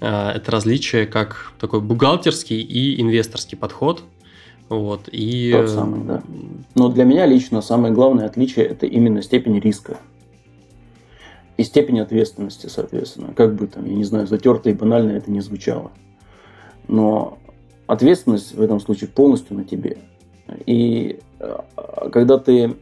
э, 0.01 0.31
это 0.35 0.51
различие 0.51 1.07
как 1.07 1.53
такой 1.61 1.81
бухгалтерский 1.81 2.61
и 2.61 3.01
инвесторский 3.01 3.57
подход. 3.57 4.03
Вот, 4.77 5.09
и... 5.12 5.53
Тот 5.53 5.69
самый, 5.69 6.05
да. 6.05 6.23
Но 6.74 6.89
для 6.89 7.05
меня 7.05 7.27
лично 7.27 7.61
самое 7.61 7.93
главное 7.93 8.27
отличие– 8.27 8.65
это 8.66 8.86
именно 8.86 9.23
степень 9.23 9.59
риска. 9.59 9.99
И 11.57 11.65
степень 11.65 12.01
ответственности, 12.01 12.69
соответственно. 12.69 13.35
Как 13.35 13.55
бы 13.55 13.66
там, 13.66 13.85
я 13.85 13.94
не 13.94 14.05
знаю, 14.05 14.27
затерто 14.27 14.70
и 14.70 14.74
банально 14.74 15.12
это 15.12 15.31
не 15.31 15.40
звучало. 15.40 15.90
Но 16.89 17.39
ответственность 17.86 18.55
в 18.55 18.62
этом 18.62 18.81
случае 18.81 19.09
полностью 19.09 19.57
на 19.57 19.65
тебе. 19.65 19.99
И 20.66 21.20
э, 21.39 21.57
когда 22.11 22.39
ты, 22.39 22.77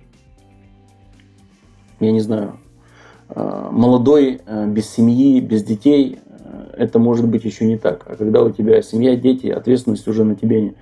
я 1.98 2.12
не 2.12 2.20
знаю, 2.20 2.58
Э, 3.32 3.68
молодой, 3.70 4.40
э, 4.44 4.66
без 4.66 4.90
семьи, 4.90 5.40
без 5.40 5.62
детей, 5.62 6.18
э, 6.18 6.29
это 6.80 6.98
может 6.98 7.28
быть 7.28 7.44
еще 7.44 7.66
не 7.66 7.76
так. 7.76 8.04
А 8.06 8.16
когда 8.16 8.42
у 8.42 8.50
тебя 8.50 8.80
семья, 8.80 9.14
дети, 9.14 9.48
ответственность 9.48 10.08
уже 10.08 10.24
на 10.24 10.34
тебе 10.34 10.62
не, 10.62 10.74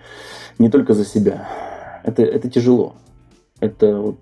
не 0.60 0.70
только 0.70 0.94
за 0.94 1.04
себя. 1.04 1.48
Это, 2.04 2.22
это 2.22 2.48
тяжело. 2.48 2.94
Это 3.58 3.98
вот... 3.98 4.20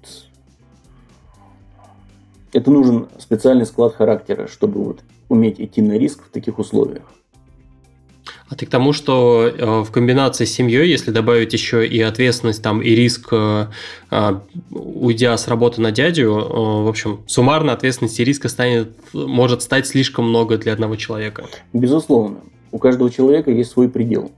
Это 2.54 2.70
нужен 2.70 3.08
специальный 3.18 3.66
склад 3.66 3.94
характера, 3.94 4.46
чтобы 4.46 4.82
вот 4.82 5.00
уметь 5.28 5.60
идти 5.60 5.82
на 5.82 5.98
риск 5.98 6.24
в 6.24 6.30
таких 6.30 6.58
условиях. 6.58 7.02
А 8.48 8.54
ты 8.54 8.64
к 8.64 8.70
тому, 8.70 8.92
что 8.92 9.46
э, 9.46 9.80
в 9.82 9.90
комбинации 9.90 10.44
с 10.44 10.52
семьей, 10.52 10.88
если 10.88 11.10
добавить 11.10 11.52
еще 11.52 11.86
и 11.86 12.00
ответственность 12.00 12.62
там 12.62 12.80
и 12.80 12.90
риск, 12.90 13.28
э, 13.32 13.66
э, 14.12 14.32
уйдя 14.70 15.36
с 15.36 15.48
работы 15.48 15.80
на 15.80 15.90
дядю, 15.90 16.32
в 16.32 16.88
общем, 16.88 17.20
суммарно 17.26 17.72
ответственности 17.72 18.22
и 18.22 18.24
риска 18.24 18.48
станет, 18.48 18.90
может 19.12 19.62
стать 19.62 19.88
слишком 19.88 20.28
много 20.28 20.58
для 20.58 20.72
одного 20.72 20.94
человека. 20.94 21.44
Безусловно. 21.72 22.38
У 22.70 22.78
каждого 22.78 23.10
человека 23.10 23.50
есть 23.50 23.70
свой 23.70 23.88
предел, 23.88 24.30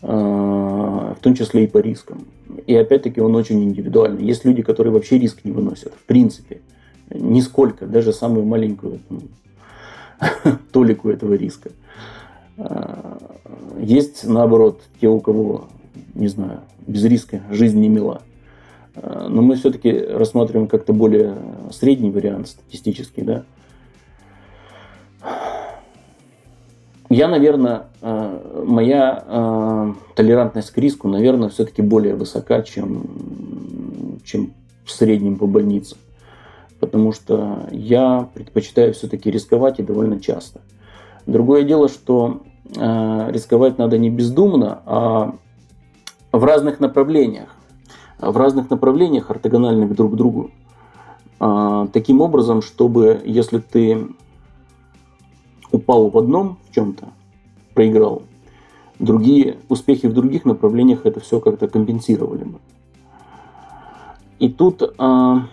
в 0.00 1.16
том 1.20 1.34
числе 1.34 1.64
и 1.64 1.66
по 1.66 1.78
рискам. 1.78 2.24
И 2.66 2.74
опять-таки 2.74 3.20
он 3.20 3.34
очень 3.36 3.62
индивидуальный. 3.62 4.24
Есть 4.24 4.44
люди, 4.44 4.62
которые 4.62 4.92
вообще 4.92 5.18
риск 5.18 5.40
не 5.44 5.52
выносят, 5.52 5.92
в 5.92 6.06
принципе. 6.06 6.60
Нисколько, 7.10 7.86
даже 7.86 8.12
самую 8.12 8.46
маленькую 8.46 9.00
толику 10.72 11.10
этого 11.10 11.34
риска. 11.34 11.70
Э, 12.58 13.18
есть, 13.78 14.24
наоборот, 14.24 14.82
те, 15.00 15.08
у 15.08 15.20
кого, 15.20 15.66
не 16.14 16.28
знаю, 16.28 16.60
без 16.86 17.04
риска 17.04 17.40
жизнь 17.50 17.80
не 17.80 17.88
мила. 17.88 18.22
Э, 18.96 19.26
но 19.28 19.42
мы 19.42 19.54
все-таки 19.56 19.92
рассматриваем 19.92 20.68
как-то 20.68 20.92
более 20.92 21.36
средний 21.70 22.10
вариант 22.10 22.48
статистический, 22.48 23.22
да. 23.22 23.44
Я, 27.10 27.28
наверное, 27.28 27.84
э, 28.02 28.64
моя 28.66 29.94
толерантность 30.14 30.72
к 30.72 30.78
риску, 30.78 31.08
наверное, 31.08 31.48
все-таки 31.48 31.80
более 31.80 32.14
высока, 32.14 32.60
чем, 32.62 34.18
чем 34.24 34.52
в 34.84 34.90
среднем 34.90 35.36
по 35.36 35.46
больнице. 35.46 35.96
Потому 36.80 37.12
что 37.12 37.66
я 37.70 38.28
предпочитаю 38.34 38.92
все-таки 38.92 39.30
рисковать 39.30 39.80
и 39.80 39.82
довольно 39.82 40.20
часто. 40.20 40.60
Другое 41.26 41.62
дело, 41.62 41.88
что 41.88 42.42
рисковать 42.74 43.78
надо 43.78 43.98
не 43.98 44.10
бездумно, 44.10 44.82
а 44.84 45.34
в 46.32 46.44
разных 46.44 46.80
направлениях. 46.80 47.54
В 48.18 48.36
разных 48.36 48.68
направлениях, 48.70 49.30
ортогональных 49.30 49.94
друг 49.94 50.12
к 50.12 50.16
другу. 50.16 50.50
А, 51.40 51.86
таким 51.88 52.20
образом, 52.20 52.62
чтобы 52.62 53.22
если 53.24 53.58
ты 53.58 54.08
упал 55.70 56.10
в 56.10 56.18
одном 56.18 56.58
в 56.68 56.74
чем-то, 56.74 57.08
проиграл, 57.74 58.22
другие 58.98 59.58
успехи 59.68 60.06
в 60.06 60.14
других 60.14 60.44
направлениях 60.44 61.06
это 61.06 61.20
все 61.20 61.40
как-то 61.40 61.68
компенсировали 61.68 62.44
бы. 62.44 62.58
И 64.40 64.48
тут, 64.48 64.82
а, 64.98 65.46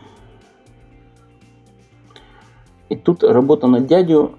и 2.89 2.95
тут 2.95 3.23
работа 3.23 3.67
на 3.67 3.79
дядю 3.79 4.33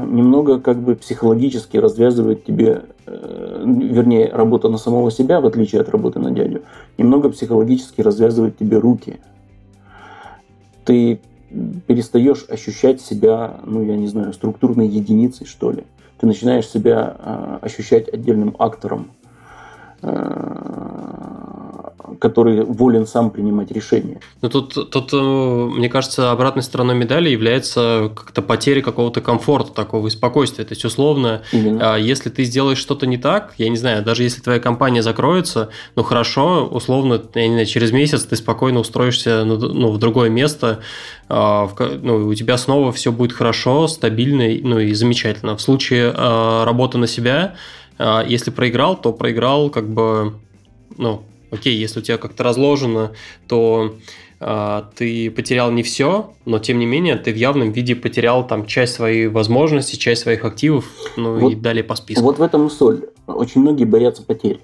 немного 0.00 0.60
как 0.60 0.78
бы 0.78 0.94
психологически 0.94 1.76
развязывает 1.76 2.44
тебе, 2.44 2.84
э, 3.06 3.62
вернее, 3.64 4.30
работа 4.32 4.68
на 4.68 4.78
самого 4.78 5.10
себя, 5.10 5.40
в 5.40 5.46
отличие 5.46 5.80
от 5.80 5.88
работы 5.88 6.18
на 6.18 6.30
дядю, 6.30 6.62
немного 6.98 7.30
психологически 7.30 8.00
развязывает 8.00 8.58
тебе 8.58 8.78
руки. 8.78 9.20
Ты 10.84 11.20
перестаешь 11.86 12.46
ощущать 12.48 13.00
себя, 13.00 13.60
ну, 13.64 13.82
я 13.82 13.96
не 13.96 14.06
знаю, 14.06 14.32
структурной 14.32 14.88
единицей, 14.88 15.46
что 15.46 15.70
ли. 15.70 15.84
Ты 16.18 16.26
начинаешь 16.26 16.68
себя 16.68 17.16
э, 17.18 17.58
ощущать 17.62 18.08
отдельным 18.08 18.54
актором, 18.58 19.10
э, 20.02 21.01
который 22.22 22.62
волен 22.62 23.04
сам 23.04 23.32
принимать 23.32 23.72
решения. 23.72 24.20
Ну 24.42 24.48
тут, 24.48 24.90
тут, 24.92 25.12
э, 25.12 25.16
мне 25.16 25.88
кажется, 25.88 26.30
обратной 26.30 26.62
стороной 26.62 26.94
медали 26.94 27.28
является 27.28 28.12
как-то 28.14 28.42
потеря 28.42 28.80
какого-то 28.80 29.20
комфорта, 29.20 29.72
такого 29.72 30.06
и 30.06 30.10
спокойствия. 30.10 30.64
То 30.64 30.72
есть, 30.74 30.84
условно, 30.84 31.42
Именно. 31.50 31.94
А, 31.94 31.96
если 31.96 32.30
ты 32.30 32.44
сделаешь 32.44 32.78
что-то 32.78 33.08
не 33.08 33.16
так, 33.16 33.54
я 33.58 33.68
не 33.68 33.76
знаю, 33.76 34.04
даже 34.04 34.22
если 34.22 34.40
твоя 34.40 34.60
компания 34.60 35.02
закроется, 35.02 35.70
ну 35.96 36.04
хорошо, 36.04 36.64
условно, 36.70 37.20
я 37.34 37.48
не 37.48 37.54
знаю, 37.54 37.66
через 37.66 37.90
месяц 37.90 38.22
ты 38.22 38.36
спокойно 38.36 38.78
устроишься 38.78 39.42
ну, 39.44 39.58
ну, 39.58 39.90
в 39.90 39.98
другое 39.98 40.30
место, 40.30 40.78
а, 41.28 41.68
ну, 42.02 42.28
у 42.28 42.34
тебя 42.34 42.56
снова 42.56 42.92
все 42.92 43.10
будет 43.10 43.32
хорошо, 43.32 43.88
стабильно, 43.88 44.44
ну 44.62 44.78
и 44.78 44.94
замечательно. 44.94 45.56
В 45.56 45.60
случае 45.60 46.12
а, 46.14 46.64
работы 46.64 46.98
на 46.98 47.08
себя, 47.08 47.56
если 48.28 48.52
проиграл, 48.52 48.96
то 48.96 49.12
проиграл 49.12 49.70
как 49.70 49.88
бы 49.88 50.34
ну, 50.96 51.22
окей, 51.52 51.76
если 51.76 52.00
у 52.00 52.02
тебя 52.02 52.18
как-то 52.18 52.42
разложено, 52.42 53.12
то 53.46 53.94
а, 54.40 54.88
ты 54.96 55.30
потерял 55.30 55.70
не 55.70 55.84
все, 55.84 56.32
но 56.44 56.58
тем 56.58 56.80
не 56.80 56.86
менее 56.86 57.16
ты 57.16 57.32
в 57.32 57.36
явном 57.36 57.70
виде 57.70 57.94
потерял 57.94 58.44
там 58.44 58.66
часть 58.66 58.94
своей 58.94 59.28
возможностей, 59.28 59.96
часть 59.96 60.22
своих 60.22 60.44
активов, 60.44 60.90
ну 61.16 61.38
вот, 61.38 61.52
и 61.52 61.54
далее 61.54 61.84
по 61.84 61.94
списку. 61.94 62.24
Вот 62.24 62.38
в 62.38 62.42
этом 62.42 62.66
и 62.66 62.70
соль. 62.70 63.04
Очень 63.28 63.60
многие 63.60 63.84
боятся 63.84 64.24
потери. 64.24 64.60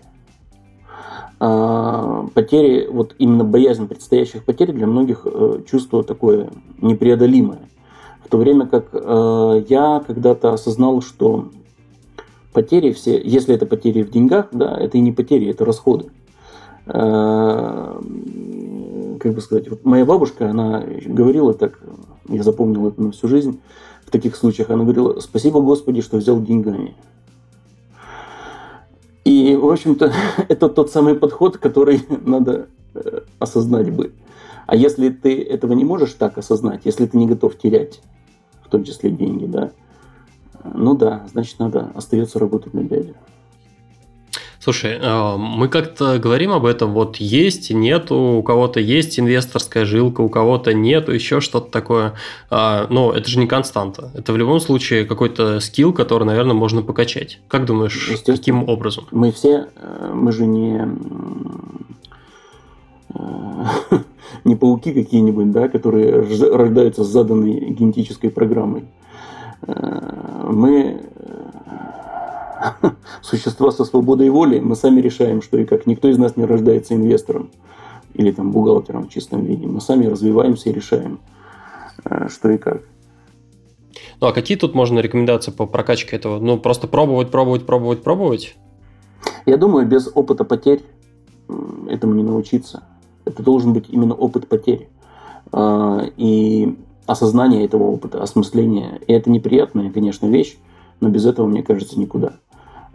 А, 1.39 2.27
потери, 2.35 2.89
вот 2.90 3.15
именно 3.19 3.44
боязнь 3.44 3.86
предстоящих 3.86 4.44
потерь 4.44 4.73
для 4.73 4.89
многих 4.89 5.23
э, 5.24 5.60
чувство 5.70 6.02
такое 6.02 6.51
непреодолимое. 6.81 7.60
В 8.24 8.28
то 8.28 8.39
время 8.39 8.66
как 8.66 8.89
э, 8.93 9.65
я 9.69 10.02
когда-то 10.05 10.52
осознал, 10.55 11.01
что 11.02 11.51
потери 12.52 12.93
все, 12.93 13.23
если 13.23 13.55
это 13.55 13.66
потери 13.66 14.02
в 14.02 14.10
деньгах, 14.10 14.48
да, 14.51 14.77
это 14.77 14.98
и 14.98 15.01
не 15.01 15.12
потери, 15.12 15.48
это 15.48 15.65
расходы. 15.65 16.10
Э, 16.89 18.01
как 19.20 19.35
бы 19.35 19.40
сказать, 19.40 19.69
вот 19.69 19.85
моя 19.85 20.06
бабушка, 20.06 20.51
она 20.51 20.82
говорила 21.05 21.52
так, 21.52 21.78
я 22.28 22.43
запомнил 22.43 22.89
это 22.89 23.02
на 23.02 23.12
всю 23.12 23.28
жизнь, 23.28 23.60
в 24.06 24.10
таких 24.10 24.36
случаях 24.36 24.70
она 24.70 24.85
говорила, 24.85 25.20
спасибо 25.20 25.60
Господи, 25.60 26.01
что 26.01 26.16
взял 26.16 26.40
деньгами. 26.40 26.94
И, 29.24 29.55
в 29.55 29.70
общем-то, 29.70 30.12
это 30.48 30.69
тот 30.70 30.90
самый 30.90 31.15
подход, 31.15 31.59
который 31.59 32.02
надо 32.24 32.69
э, 32.94 33.20
осознать 33.39 33.93
бы. 33.93 34.12
А 34.66 34.77
если 34.77 35.10
ты 35.10 35.43
этого 35.43 35.74
не 35.74 35.85
можешь 35.85 36.15
так 36.15 36.39
осознать, 36.39 36.82
если 36.85 37.06
ты 37.06 37.19
не 37.19 37.27
готов 37.27 37.59
терять, 37.59 38.01
в 38.65 38.70
том 38.70 38.85
числе 38.85 39.10
деньги, 39.10 39.47
да, 39.47 39.73
ну 40.65 40.94
да, 40.94 41.27
значит, 41.32 41.59
надо 41.59 41.90
остается 41.94 42.39
работать 42.39 42.74
на 42.74 42.85
дядю. 42.85 43.15
Слушай, 44.69 44.99
э, 45.01 45.36
мы 45.39 45.69
как-то 45.69 46.19
говорим 46.19 46.53
об 46.53 46.66
этом, 46.66 46.93
вот 46.93 47.16
есть, 47.16 47.70
нету, 47.70 48.16
у 48.16 48.43
кого-то 48.43 48.81
есть 48.81 49.19
инвесторская 49.19 49.86
жилка, 49.86 50.20
у 50.20 50.28
кого-то 50.28 50.74
нету, 50.74 51.11
еще 51.11 51.40
что-то 51.40 51.70
такое. 51.70 52.12
А, 52.51 52.86
но 52.90 53.11
это 53.11 53.31
же 53.31 53.39
не 53.39 53.47
константа. 53.47 54.11
Это 54.12 54.35
в 54.35 54.36
любом 54.36 54.61
случае 54.61 55.07
какой-то 55.07 55.61
скилл, 55.61 55.95
который, 55.95 56.24
наверное, 56.24 56.53
можно 56.53 56.82
покачать. 56.82 57.40
Как 57.49 57.65
думаешь, 57.65 58.12
каким 58.27 58.69
образом? 58.69 59.07
Мы 59.11 59.32
все, 59.32 59.69
э, 59.74 60.12
мы 60.12 60.32
же 60.32 60.45
не 60.45 60.86
э, 63.15 63.97
не 64.45 64.55
пауки 64.55 64.93
какие-нибудь, 64.93 65.51
да, 65.51 65.69
которые 65.69 66.27
рождаются 66.53 67.05
с 67.05 67.09
заданной 67.09 67.70
генетической 67.70 68.28
программой. 68.28 68.85
Мы 69.66 71.09
существа 73.23 73.71
со 73.71 73.85
свободой 73.85 74.31
воли, 74.31 74.61
мы 74.61 74.77
сами 74.77 75.01
решаем, 75.01 75.43
что 75.43 75.59
и 75.59 75.65
как. 75.65 75.87
Никто 75.87 76.09
из 76.09 76.19
нас 76.19 76.37
не 76.37 76.45
рождается 76.45 76.95
инвестором 76.95 77.51
или 78.15 78.31
там 78.31 78.51
бухгалтером 78.51 79.09
в 79.09 79.11
чистом 79.11 79.45
виде. 79.45 79.67
Мы 79.67 79.81
сами 79.81 80.07
развиваемся 80.07 80.71
и 80.71 80.73
решаем, 80.73 81.21
э, 82.05 82.29
что 82.29 82.51
и 82.51 82.59
как. 82.59 82.83
Ну 84.21 84.27
а 84.27 84.33
какие 84.33 84.59
тут 84.59 84.75
можно 84.75 84.99
рекомендации 84.99 85.51
по 85.51 85.67
прокачке 85.67 86.17
этого? 86.17 86.41
Ну 86.41 86.59
просто 86.59 86.89
пробовать, 86.89 87.31
пробовать, 87.31 87.67
пробовать, 87.67 88.03
пробовать? 88.03 88.57
Я 89.47 89.57
думаю, 89.57 89.87
без 89.87 90.11
опыта 90.15 90.45
потерь 90.45 90.83
этому 91.89 92.15
не 92.15 92.23
научиться. 92.23 92.83
Это 93.25 93.43
должен 93.43 93.73
быть 93.73 93.87
именно 93.89 94.15
опыт 94.15 94.49
потерь. 94.49 94.89
А, 95.53 96.03
и 96.17 96.77
осознание 97.07 97.65
этого 97.65 97.85
опыта, 97.85 98.23
осмысление. 98.23 99.01
И 99.07 99.13
это 99.13 99.31
неприятная, 99.31 99.91
конечно, 99.91 100.27
вещь, 100.27 100.59
но 101.01 101.09
без 101.09 101.25
этого, 101.27 101.47
мне 101.47 101.63
кажется, 101.63 101.99
никуда. 101.99 102.35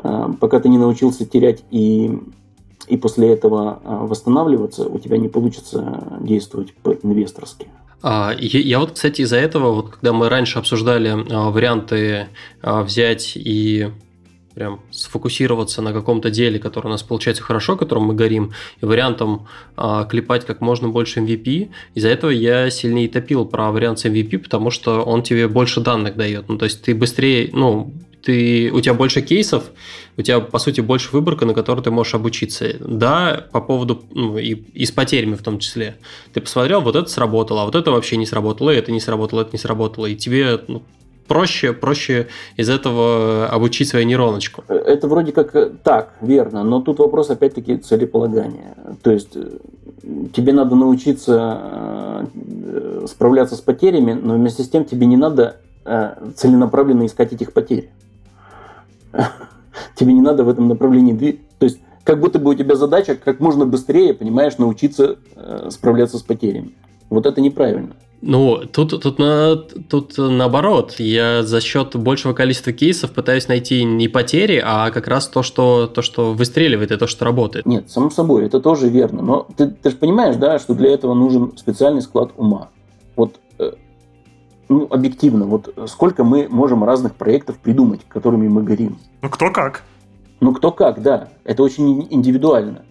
А, 0.04 0.32
пока 0.40 0.60
ты 0.60 0.70
не 0.70 0.78
научился 0.78 1.26
терять 1.26 1.64
и, 1.72 2.20
и 2.88 2.98
после 2.98 3.32
этого 3.32 3.82
а, 3.84 4.06
восстанавливаться, 4.06 4.88
у 4.88 5.00
тебя 5.00 5.18
не 5.18 5.30
получится 5.30 6.20
действовать 6.20 6.74
по-инвесторски. 6.76 7.68
А, 8.02 8.34
я 8.38 8.80
вот, 8.80 8.92
кстати, 8.92 9.22
из-за 9.22 9.38
этого, 9.38 9.72
вот 9.72 9.90
когда 9.92 10.14
мы 10.14 10.30
раньше 10.30 10.60
обсуждали 10.60 11.14
варианты 11.52 12.28
взять 12.62 13.34
и 13.36 13.90
прям 14.54 14.82
сфокусироваться 14.92 15.82
на 15.82 15.94
каком-то 15.94 16.30
деле, 16.30 16.60
которое 16.60 16.90
у 16.90 16.92
нас 16.92 17.02
получается 17.04 17.44
хорошо, 17.44 17.76
которым 17.76 18.06
мы 18.06 18.14
горим, 18.14 18.52
и 18.82 18.86
вариантом 18.86 19.48
а, 19.76 20.06
клепать 20.06 20.46
как 20.46 20.62
можно 20.62 20.90
больше 20.90 21.22
MVP. 21.22 21.70
Из-за 21.96 22.10
этого 22.10 22.30
я 22.30 22.70
сильнее 22.70 23.10
топил 23.10 23.46
про 23.46 23.72
вариант 23.72 24.00
с 24.00 24.06
MVP, 24.06 24.40
потому 24.40 24.70
что 24.70 25.02
он 25.02 25.24
тебе 25.24 25.48
больше 25.48 25.82
данных 25.82 26.16
дает. 26.16 26.50
Ну, 26.50 26.58
то 26.58 26.66
есть 26.66 26.84
ты 26.84 26.94
быстрее, 26.94 27.50
ну, 27.54 27.94
ты, 28.24 28.72
у 28.72 28.80
тебя 28.82 28.94
больше 28.94 29.22
кейсов, 29.22 29.66
у 30.18 30.22
тебя, 30.22 30.40
по 30.40 30.58
сути, 30.58 30.82
больше 30.82 31.10
выборка, 31.12 31.46
на 31.46 31.54
которой 31.54 31.82
ты 31.82 31.92
можешь 31.92 32.16
обучиться. 32.16 32.76
Да, 32.80 33.46
по 33.52 33.62
поводу, 33.62 34.04
ну, 34.12 34.38
и, 34.38 34.54
и 34.54 34.86
с 34.86 34.92
потерями 34.92 35.36
в 35.36 35.44
том 35.44 35.60
числе. 35.60 35.96
Ты 36.34 36.42
посмотрел, 36.42 36.82
вот 36.82 36.96
это 36.96 37.10
сработало, 37.10 37.64
а 37.64 37.66
вот 37.66 37.76
это 37.76 37.92
вообще 37.92 38.18
не 38.18 38.26
сработало, 38.26 38.70
это 38.70 38.92
не 38.92 39.00
сработало, 39.00 39.42
это 39.42 39.52
не 39.54 39.60
сработало. 39.60 40.06
И 40.06 40.16
тебе 40.16 40.60
ну, 40.68 40.84
проще, 41.28 41.74
проще 41.74 42.28
из 42.56 42.70
этого 42.70 43.48
обучить 43.48 43.90
свою 43.90 44.06
нейроночку. 44.06 44.64
Это 44.68 45.08
вроде 45.08 45.32
как 45.32 45.56
э, 45.56 45.72
так, 45.84 46.14
верно, 46.22 46.64
но 46.64 46.82
тут 46.82 47.00
вопрос 47.00 47.30
опять-таки 47.30 47.78
целеполагания. 47.78 48.76
То 49.02 49.12
есть 49.12 49.36
э, 49.36 49.58
тебе 50.34 50.54
надо 50.54 50.76
научиться 50.76 52.28
э, 52.34 53.06
справляться 53.08 53.56
с 53.56 53.62
потерями, 53.62 54.14
но 54.14 54.36
вместе 54.36 54.64
с 54.64 54.70
тем 54.70 54.86
тебе 54.86 55.06
не 55.08 55.18
надо 55.18 55.58
целенаправленно 56.36 57.06
искать 57.06 57.34
этих 57.34 57.52
потерь. 57.52 57.90
Тебе 59.96 60.14
не 60.14 60.22
надо 60.22 60.44
в 60.44 60.50
этом 60.50 60.68
направлении 60.68 61.14
двигаться. 61.14 61.46
То 61.60 61.66
есть, 61.66 61.80
как 62.04 62.20
будто 62.20 62.40
бы 62.40 62.52
у 62.52 62.54
тебя 62.54 62.76
задача 62.76 63.16
как 63.16 63.40
можно 63.40 63.66
быстрее, 63.66 64.14
понимаешь, 64.14 64.58
научиться 64.58 65.18
э, 65.36 65.70
справляться 65.72 66.18
с 66.18 66.22
потерями. 66.22 66.74
Вот 67.10 67.26
это 67.26 67.42
неправильно. 67.42 67.96
Ну, 68.26 68.62
тут, 68.72 69.02
тут, 69.02 69.20
на, 69.20 69.58
тут 69.58 70.14
наоборот. 70.18 70.96
Я 70.98 71.44
за 71.44 71.60
счет 71.60 71.94
большего 71.98 72.34
количества 72.34 72.72
кейсов 72.72 73.12
пытаюсь 73.12 73.50
найти 73.50 73.84
не 73.84 74.08
потери, 74.08 74.62
а 74.64 74.92
как 74.92 75.08
раз 75.08 75.28
то, 75.28 75.44
что, 75.44 75.88
то, 75.88 76.02
что 76.02 76.34
выстреливает 76.34 76.92
и 76.92 76.98
то, 76.98 77.06
что 77.06 77.26
работает. 77.26 77.66
Нет, 77.66 77.92
само 77.92 78.10
собой, 78.10 78.46
это 78.46 78.62
тоже 78.62 78.88
верно. 78.88 79.22
Но 79.22 79.48
ты, 79.58 79.68
ты 79.68 79.90
же 79.90 79.98
понимаешь, 79.98 80.38
да, 80.38 80.58
что 80.58 80.74
для 80.74 80.94
этого 80.94 81.14
нужен 81.14 81.52
специальный 81.58 82.02
склад 82.02 82.32
ума. 82.38 82.70
Ну, 84.70 84.88
объективно, 84.90 85.46
вот 85.46 85.74
сколько 85.88 86.24
мы 86.24 86.48
можем 86.50 86.84
разных 86.84 87.16
проектов 87.16 87.58
придумать, 87.58 88.02
которыми 88.08 88.48
мы 88.48 88.64
горим? 88.64 88.98
Ну, 89.22 89.30
кто 89.30 89.52
как. 89.52 89.84
Ну, 90.40 90.54
кто 90.54 90.72
как, 90.72 91.02
да. 91.02 91.30
Это 91.44 91.64
очень 91.64 92.08
индивидуально. 92.10 92.84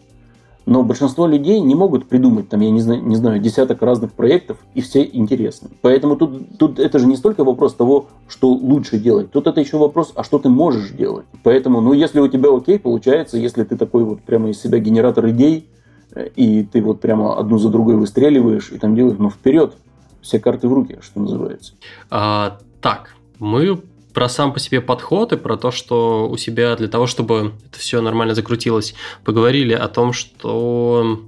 Но 0.64 0.84
большинство 0.84 1.26
людей 1.26 1.60
не 1.60 1.74
могут 1.74 2.06
придумать, 2.06 2.48
там, 2.48 2.60
я 2.60 2.70
не 2.70 2.80
знаю, 2.80 3.02
не 3.02 3.16
знаю 3.16 3.40
десяток 3.40 3.82
разных 3.82 4.12
проектов, 4.12 4.58
и 4.74 4.80
все 4.80 5.02
интересны. 5.02 5.70
Поэтому 5.80 6.16
тут, 6.16 6.56
тут 6.56 6.78
это 6.78 6.98
же 7.00 7.06
не 7.06 7.16
столько 7.16 7.42
вопрос 7.42 7.74
того, 7.74 8.06
что 8.28 8.48
лучше 8.48 8.98
делать. 8.98 9.32
Тут 9.32 9.48
это 9.48 9.60
еще 9.60 9.76
вопрос, 9.76 10.12
а 10.14 10.22
что 10.22 10.38
ты 10.38 10.48
можешь 10.48 10.90
делать. 10.90 11.26
Поэтому, 11.42 11.80
ну, 11.80 11.92
если 11.92 12.20
у 12.20 12.28
тебя 12.28 12.54
окей 12.54 12.78
получается, 12.78 13.38
если 13.38 13.64
ты 13.64 13.76
такой 13.76 14.04
вот 14.04 14.22
прямо 14.22 14.50
из 14.50 14.62
себя 14.62 14.78
генератор 14.78 15.28
идей, 15.30 15.68
э, 16.14 16.28
и 16.36 16.62
ты 16.62 16.80
вот 16.80 17.00
прямо 17.00 17.36
одну 17.38 17.58
за 17.58 17.68
другой 17.68 17.96
выстреливаешь, 17.96 18.70
и 18.70 18.78
там 18.78 18.94
делаешь, 18.94 19.18
ну, 19.18 19.30
вперед, 19.30 19.74
все 20.22 20.38
карты 20.38 20.68
в 20.68 20.72
руки, 20.72 20.98
что 21.02 21.20
называется. 21.20 21.74
А, 22.10 22.58
так, 22.80 23.14
мы 23.38 23.82
про 24.14 24.28
сам 24.28 24.52
по 24.52 24.60
себе 24.60 24.80
подход 24.80 25.32
и 25.32 25.36
про 25.36 25.56
то, 25.56 25.70
что 25.70 26.28
у 26.28 26.36
себя 26.36 26.76
для 26.76 26.88
того, 26.88 27.06
чтобы 27.06 27.52
это 27.66 27.78
все 27.78 28.00
нормально 28.00 28.34
закрутилось, 28.34 28.94
поговорили 29.24 29.72
о 29.72 29.88
том, 29.88 30.12
что 30.12 31.20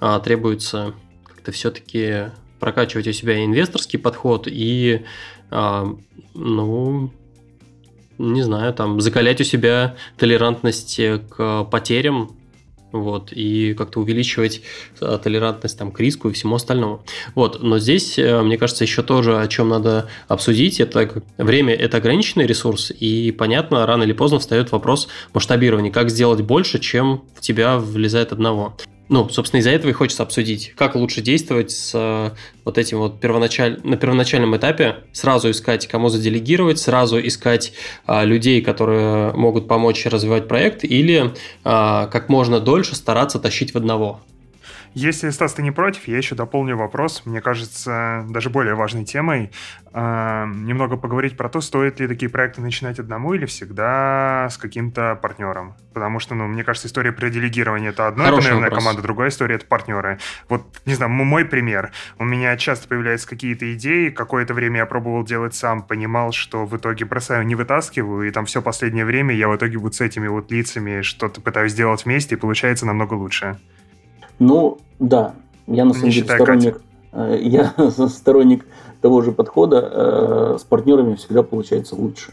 а, 0.00 0.20
требуется 0.20 0.94
как-то 1.24 1.52
все-таки 1.52 2.30
прокачивать 2.60 3.06
у 3.06 3.12
себя 3.12 3.44
инвесторский 3.44 3.98
подход 3.98 4.46
и, 4.46 5.04
а, 5.50 5.94
ну, 6.34 7.10
не 8.18 8.42
знаю, 8.42 8.74
там, 8.74 9.00
закалять 9.00 9.40
у 9.40 9.44
себя 9.44 9.96
толерантность 10.16 11.00
к 11.30 11.64
потерям, 11.64 12.37
вот, 12.92 13.32
и 13.32 13.74
как-то 13.74 14.00
увеличивать 14.00 14.62
э, 15.00 15.18
толерантность 15.22 15.78
там, 15.78 15.92
к 15.92 16.00
риску 16.00 16.28
и 16.28 16.32
всему 16.32 16.56
остальному. 16.56 17.02
Вот, 17.34 17.62
но 17.62 17.78
здесь, 17.78 18.18
э, 18.18 18.42
мне 18.42 18.58
кажется, 18.58 18.84
еще 18.84 19.02
тоже, 19.02 19.40
о 19.40 19.48
чем 19.48 19.68
надо 19.68 20.08
обсудить, 20.28 20.80
это 20.80 21.22
время– 21.36 21.74
это 21.74 21.98
ограниченный 21.98 22.46
ресурс, 22.46 22.90
и, 22.90 23.32
понятно, 23.32 23.86
рано 23.86 24.02
или 24.02 24.12
поздно 24.12 24.38
встает 24.38 24.72
вопрос 24.72 25.08
масштабирования, 25.34 25.90
как 25.90 26.10
сделать 26.10 26.42
больше, 26.42 26.78
чем 26.78 27.24
в 27.34 27.40
тебя 27.40 27.78
влезает 27.78 28.32
одного. 28.32 28.74
Ну, 29.08 29.28
собственно, 29.30 29.60
из-за 29.60 29.70
этого 29.70 29.90
и 29.90 29.94
хочется 29.94 30.22
обсудить, 30.22 30.74
как 30.76 30.94
лучше 30.94 31.22
действовать 31.22 31.70
с 31.70 31.92
э, 31.94 32.30
вот 32.64 32.76
этим 32.76 32.98
вот 32.98 33.20
первоначаль... 33.20 33.80
на 33.82 33.96
первоначальном 33.96 34.54
этапе, 34.56 34.96
сразу 35.12 35.50
искать, 35.50 35.86
кому 35.86 36.10
заделегировать, 36.10 36.78
сразу 36.78 37.18
искать 37.18 37.72
а, 38.06 38.24
людей, 38.24 38.60
которые 38.60 39.32
могут 39.32 39.66
помочь 39.66 40.04
развивать 40.04 40.46
проект, 40.46 40.84
или 40.84 41.32
а, 41.64 42.06
как 42.08 42.28
можно 42.28 42.60
дольше 42.60 42.94
стараться 42.96 43.38
тащить 43.38 43.72
в 43.72 43.76
одного. 43.76 44.20
Если, 44.94 45.30
Стас, 45.30 45.54
ты 45.54 45.62
не 45.62 45.70
против, 45.70 46.08
я 46.08 46.16
еще 46.16 46.34
дополню 46.34 46.76
вопрос, 46.76 47.22
мне 47.24 47.40
кажется, 47.40 48.24
даже 48.28 48.50
более 48.50 48.74
важной 48.74 49.04
темой. 49.04 49.50
Э, 49.92 50.46
немного 50.46 50.96
поговорить 50.96 51.36
про 51.36 51.48
то, 51.48 51.60
стоит 51.60 52.00
ли 52.00 52.06
такие 52.06 52.30
проекты 52.30 52.60
начинать 52.60 52.98
одному 52.98 53.34
или 53.34 53.46
всегда 53.46 54.48
с 54.50 54.58
каким-то 54.58 55.18
партнером. 55.20 55.74
Потому 55.94 56.20
что, 56.20 56.34
ну, 56.34 56.46
мне 56.46 56.62
кажется, 56.64 56.88
история 56.88 57.12
про 57.12 57.30
делегирование 57.30 57.90
это 57.90 58.06
одно, 58.06 58.24
Хороший 58.24 58.40
это, 58.40 58.48
наверное, 58.48 58.70
вопрос. 58.70 58.84
команда, 58.84 59.02
другая 59.02 59.28
история 59.30 59.54
это 59.56 59.66
партнеры. 59.66 60.18
Вот, 60.48 60.62
не 60.84 60.94
знаю, 60.94 61.10
мой 61.10 61.44
пример. 61.44 61.92
У 62.18 62.24
меня 62.24 62.56
часто 62.56 62.86
появляются 62.88 63.28
какие-то 63.28 63.72
идеи, 63.74 64.10
какое-то 64.10 64.54
время 64.54 64.78
я 64.78 64.86
пробовал 64.86 65.24
делать 65.24 65.54
сам, 65.54 65.82
понимал, 65.82 66.32
что 66.32 66.64
в 66.64 66.76
итоге 66.76 67.04
бросаю, 67.04 67.46
не 67.46 67.54
вытаскиваю, 67.54 68.28
и 68.28 68.30
там 68.30 68.46
все 68.46 68.62
последнее 68.62 69.04
время 69.04 69.34
я 69.34 69.48
в 69.48 69.56
итоге 69.56 69.78
вот 69.78 69.94
с 69.94 70.00
этими 70.00 70.28
вот 70.28 70.50
лицами 70.50 71.02
что-то 71.02 71.40
пытаюсь 71.40 71.72
сделать 71.72 72.04
вместе, 72.04 72.34
и 72.34 72.38
получается 72.38 72.86
намного 72.86 73.14
лучше. 73.14 73.58
Ну, 74.38 74.78
да. 74.98 75.34
Я 75.66 75.84
на 75.84 75.92
самом 75.92 76.10
деле 76.10 76.24
сторонник, 76.24 76.80
э, 77.12 77.38
я 77.42 77.74
сторонник 78.08 78.66
того 79.00 79.22
же 79.22 79.32
подхода. 79.32 79.88
Э, 79.90 80.56
с 80.58 80.64
партнерами 80.64 81.14
всегда 81.14 81.42
получается 81.42 81.94
лучше. 81.94 82.32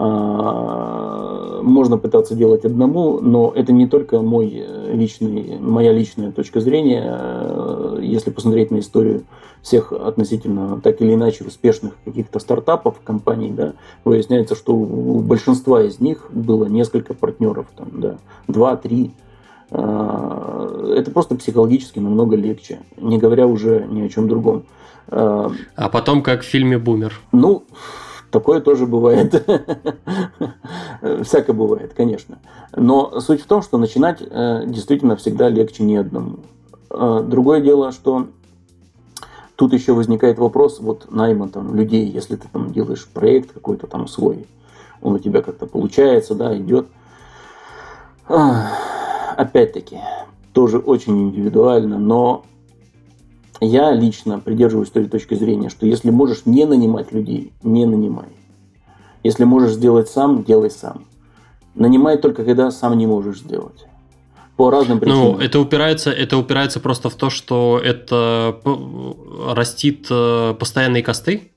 А, 0.00 1.60
можно 1.62 1.98
пытаться 1.98 2.36
делать 2.36 2.64
одному, 2.64 3.20
но 3.20 3.52
это 3.54 3.72
не 3.72 3.88
только 3.88 4.20
мой 4.20 4.52
э, 4.54 4.92
личный, 4.92 5.58
моя 5.58 5.92
личная 5.92 6.30
точка 6.30 6.60
зрения. 6.60 7.98
Если 8.00 8.30
посмотреть 8.30 8.70
на 8.70 8.78
историю 8.78 9.24
всех 9.62 9.92
относительно 9.92 10.80
так 10.80 11.00
или 11.00 11.14
иначе 11.14 11.44
успешных 11.44 11.94
каких-то 12.04 12.38
стартапов, 12.38 13.00
компаний, 13.02 13.50
да, 13.50 13.74
выясняется, 14.04 14.54
что 14.54 14.74
у 14.74 15.20
большинства 15.20 15.82
из 15.82 15.98
них 16.00 16.28
было 16.30 16.66
несколько 16.66 17.14
партнеров, 17.14 17.66
там, 17.76 17.88
да, 18.00 18.18
два, 18.46 18.76
три, 18.76 19.12
а, 19.16 19.27
это 19.70 21.10
просто 21.12 21.34
психологически 21.34 21.98
намного 21.98 22.36
легче, 22.36 22.80
не 22.96 23.18
говоря 23.18 23.46
уже 23.46 23.86
ни 23.88 24.02
о 24.02 24.08
чем 24.08 24.28
другом. 24.28 24.64
А, 25.08 25.50
а 25.76 25.88
потом, 25.88 26.22
как 26.22 26.42
в 26.42 26.46
фильме 26.46 26.78
«Бумер». 26.78 27.18
Ну, 27.32 27.64
такое 28.30 28.60
тоже 28.60 28.86
бывает. 28.86 29.32
Всякое 31.22 31.52
бывает, 31.52 31.92
конечно. 31.96 32.38
Но 32.76 33.20
суть 33.20 33.42
в 33.42 33.46
том, 33.46 33.62
что 33.62 33.78
начинать 33.78 34.20
э, 34.20 34.64
действительно 34.66 35.16
всегда 35.16 35.48
легче 35.48 35.82
не 35.82 35.96
одному. 35.96 36.40
А, 36.90 37.22
другое 37.22 37.60
дело, 37.60 37.92
что 37.92 38.28
тут 39.56 39.72
еще 39.72 39.92
возникает 39.92 40.38
вопрос 40.38 40.78
вот 40.80 41.10
найма 41.10 41.48
там 41.48 41.74
людей, 41.74 42.06
если 42.06 42.36
ты 42.36 42.46
там 42.52 42.72
делаешь 42.72 43.08
проект 43.12 43.52
какой-то 43.52 43.86
там 43.86 44.06
свой, 44.08 44.46
он 45.00 45.14
у 45.14 45.18
тебя 45.18 45.42
как-то 45.42 45.66
получается, 45.66 46.34
да, 46.34 46.56
идет 46.56 46.86
опять-таки, 49.38 49.98
тоже 50.52 50.78
очень 50.78 51.28
индивидуально, 51.28 51.98
но 51.98 52.44
я 53.60 53.92
лично 53.92 54.40
придерживаюсь 54.40 54.90
той 54.90 55.06
точки 55.06 55.34
зрения, 55.34 55.68
что 55.68 55.86
если 55.86 56.10
можешь 56.10 56.44
не 56.44 56.64
нанимать 56.64 57.12
людей, 57.12 57.52
не 57.62 57.86
нанимай. 57.86 58.26
Если 59.22 59.44
можешь 59.44 59.72
сделать 59.72 60.08
сам, 60.08 60.42
делай 60.42 60.70
сам. 60.70 61.04
Нанимай 61.76 62.18
только 62.18 62.44
когда 62.44 62.72
сам 62.72 62.98
не 62.98 63.06
можешь 63.06 63.38
сделать. 63.38 63.86
По 64.56 64.70
разным 64.70 64.96
ну, 64.96 65.00
причинам. 65.02 65.32
Ну, 65.34 65.38
это 65.38 65.60
упирается, 65.60 66.10
это 66.10 66.36
упирается 66.36 66.80
просто 66.80 67.08
в 67.08 67.14
то, 67.14 67.30
что 67.30 67.80
это 67.82 68.58
растит 69.50 70.08
э, 70.10 70.54
постоянные 70.58 71.04
косты? 71.04 71.52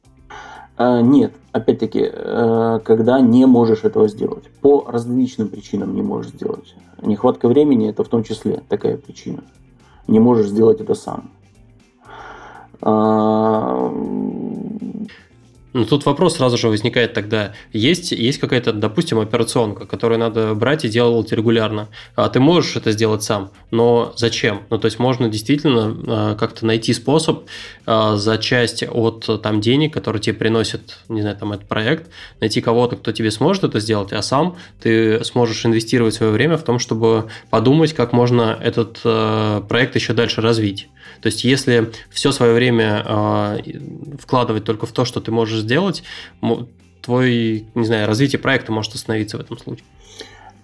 А, 0.78 1.02
нет, 1.02 1.34
опять-таки, 1.52 2.10
э, 2.12 2.80
когда 2.84 3.20
не 3.20 3.46
можешь 3.46 3.84
этого 3.84 4.08
сделать. 4.08 4.50
По 4.62 4.86
различным 4.88 5.48
причинам 5.50 5.96
не 5.96 6.02
можешь 6.02 6.32
сделать. 6.32 6.76
Нехватка 7.02 7.48
времени– 7.48 7.90
это 7.92 8.04
в 8.04 8.08
том 8.08 8.24
числе 8.24 8.62
такая 8.70 8.98
причина. 8.98 9.44
Не 10.08 10.20
можешь 10.20 10.48
сделать 10.48 10.82
это 10.82 10.96
сам. 10.96 11.32
А, 15.74 15.78
ну, 15.78 15.86
тут 15.86 16.06
вопрос 16.06 16.38
сразу 16.38 16.58
же 16.58 16.68
возникает 16.68 17.14
тогда. 17.14 17.54
Есть, 17.74 18.12
есть 18.12 18.40
какая-то, 18.40 18.74
допустим, 18.74 19.20
операционка, 19.20 19.86
которую 19.86 20.20
надо 20.20 20.54
брать 20.54 20.86
и 20.86 20.90
делать 20.90 21.32
регулярно. 21.32 21.90
А 22.16 22.30
ты 22.30 22.40
можешь 22.40 22.76
это 22.76 22.92
сделать 22.92 23.24
сам, 23.24 23.52
но 23.72 24.14
зачем? 24.18 24.62
Ну, 24.70 24.78
то 24.78 24.86
есть 24.86 25.00
можно 25.00 25.30
действительно 25.30 25.98
а, 26.08 26.36
как-то 26.36 26.66
найти 26.66 26.94
способ 26.94 27.46
а, 27.86 28.16
за 28.18 28.38
часть 28.38 28.84
от 28.84 29.42
там 29.42 29.62
денег, 29.62 29.94
которые 29.94 30.22
тебе 30.22 30.36
приносит, 30.36 31.00
не 31.10 31.22
знаю, 31.22 31.38
там 31.38 31.54
этот 31.54 31.68
проект, 31.68 32.10
найти 32.40 32.62
кого-то, 32.62 32.96
кто 32.96 33.12
тебе 33.12 33.32
сможет 33.32 33.64
это 33.64 33.80
сделать, 33.80 34.14
а 34.14 34.22
сам 34.22 34.58
ты 34.82 35.24
сможешь 35.24 35.66
инвестировать 35.66 36.14
свое 36.14 36.32
время 36.32 36.58
в 36.58 36.64
том, 36.64 36.80
чтобы 36.80 37.30
подумать, 37.50 37.94
как 37.94 38.14
можно 38.14 38.58
этот 38.62 39.00
а, 39.04 39.62
проект 39.62 39.96
еще 39.96 40.14
дальше 40.14 40.42
развить. 40.42 40.90
То 41.22 41.28
есть, 41.28 41.44
если 41.44 41.92
все 42.10 42.32
свое 42.32 42.54
время 42.54 43.62
вкладывать 44.20 44.64
только 44.64 44.86
в 44.86 44.92
то, 44.92 45.06
что 45.06 45.20
ты 45.20 45.32
можешь 45.32 45.61
сделать, 45.62 46.04
твой, 47.02 47.66
не 47.74 47.86
знаю, 47.86 48.08
развитие 48.08 48.40
проекта 48.40 48.72
может 48.72 48.94
остановиться 48.94 49.38
в 49.38 49.42
этом 49.42 49.58
случае. 49.58 49.86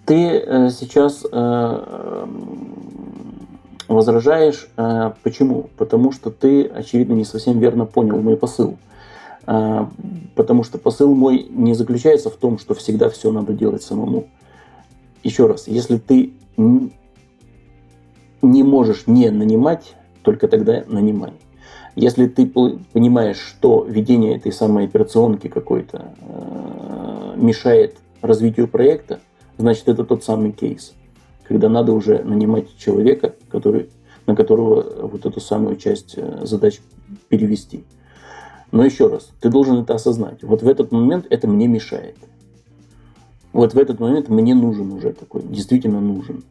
Ты 0.06 0.40
э, 0.40 0.70
сейчас 0.70 1.26
э, 1.30 2.26
возражаешь. 3.90 4.70
Э, 4.78 5.12
почему? 5.22 5.70
Потому 5.78 6.14
что 6.14 6.32
ты, 6.32 6.64
очевидно, 6.64 7.14
не 7.14 7.26
совсем 7.26 7.60
верно 7.60 7.86
понял 7.86 8.22
мой 8.22 8.38
посыл. 8.38 8.78
Потому 10.36 10.66
что 10.66 10.78
посыл 10.78 11.16
мой 11.16 11.48
не 11.50 11.74
заключается 11.74 12.30
в 12.30 12.36
том, 12.36 12.60
что 12.60 12.76
всегда 12.76 13.10
все 13.10 13.32
надо 13.32 13.54
делать 13.54 13.82
самому. 13.82 14.28
Еще 15.24 15.48
раз, 15.48 15.70
если 15.70 15.98
ты 15.98 16.34
не 16.58 16.92
можешь 18.42 19.08
не 19.08 19.30
нанимать, 19.30 19.96
только 20.24 20.50
тогда 20.50 20.84
нанимай. 20.88 21.32
Если 21.98 22.28
ты 22.28 22.46
понимаешь, 22.46 23.40
что 23.40 23.84
ведение 23.84 24.36
этой 24.36 24.52
самой 24.52 24.86
операционки 24.86 25.48
какой-то 25.48 26.14
э, 26.20 27.34
мешает 27.38 27.96
развитию 28.22 28.68
проекта, 28.68 29.20
значит 29.58 29.88
это 29.88 30.04
тот 30.04 30.24
самый 30.24 30.52
кейс, 30.52 30.94
когда 31.44 31.70
надо 31.70 31.94
уже 31.94 32.22
нанимать 32.24 32.78
человека, 32.78 33.34
который, 33.50 33.90
на 34.28 34.36
которого 34.36 35.08
вот 35.08 35.26
эту 35.26 35.42
самую 35.42 35.78
часть 35.78 36.14
э, 36.18 36.46
задач 36.46 36.82
перевести. 37.30 37.84
Но 38.72 38.86
еще 38.86 39.08
раз, 39.08 39.32
ты 39.42 39.50
должен 39.50 39.80
это 39.80 39.96
осознать. 39.96 40.44
Вот 40.44 40.62
в 40.62 40.68
этот 40.68 40.92
момент 40.92 41.26
это 41.32 41.48
мне 41.48 41.66
мешает. 41.66 42.18
Вот 43.54 43.74
в 43.74 43.78
этот 43.80 44.00
момент 44.00 44.30
мне 44.30 44.54
нужен 44.54 44.92
уже 44.94 45.14
такой, 45.14 45.42
действительно 45.42 46.00
нужен. 46.00 46.44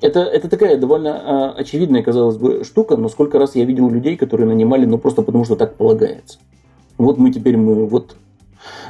Это, 0.00 0.20
это 0.20 0.48
такая 0.48 0.76
довольно 0.76 1.54
э, 1.56 1.60
очевидная, 1.60 2.02
казалось 2.02 2.36
бы, 2.36 2.64
штука, 2.64 2.96
но 2.96 3.08
сколько 3.08 3.38
раз 3.38 3.54
я 3.54 3.64
видел 3.64 3.88
людей, 3.88 4.16
которые 4.16 4.46
нанимали, 4.46 4.84
ну 4.84 4.98
просто 4.98 5.22
потому 5.22 5.44
что 5.44 5.56
так 5.56 5.76
полагается. 5.76 6.38
Вот 6.98 7.18
мы 7.18 7.30
теперь 7.30 7.56
мы 7.56 7.86
вот 7.86 8.16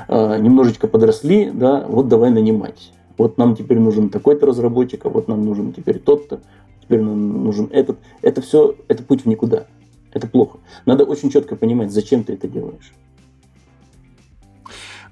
э, 0.08 0.38
немножечко 0.38 0.88
подросли, 0.88 1.50
да, 1.50 1.84
вот 1.88 2.08
давай 2.08 2.30
нанимать. 2.30 2.92
Вот 3.18 3.38
нам 3.38 3.54
теперь 3.54 3.78
нужен 3.78 4.10
такой-то 4.10 4.46
разработчик, 4.46 5.06
а 5.06 5.08
вот 5.08 5.28
нам 5.28 5.44
нужен 5.44 5.72
теперь 5.72 6.00
тот-то, 6.00 6.40
теперь 6.82 7.00
нам 7.00 7.44
нужен 7.44 7.68
этот. 7.72 7.98
Это 8.22 8.40
все, 8.42 8.74
это 8.88 9.02
путь 9.02 9.22
в 9.22 9.26
никуда. 9.26 9.66
Это 10.12 10.26
плохо. 10.26 10.58
Надо 10.86 11.04
очень 11.04 11.30
четко 11.30 11.56
понимать, 11.56 11.92
зачем 11.92 12.24
ты 12.24 12.34
это 12.34 12.48
делаешь. 12.48 12.92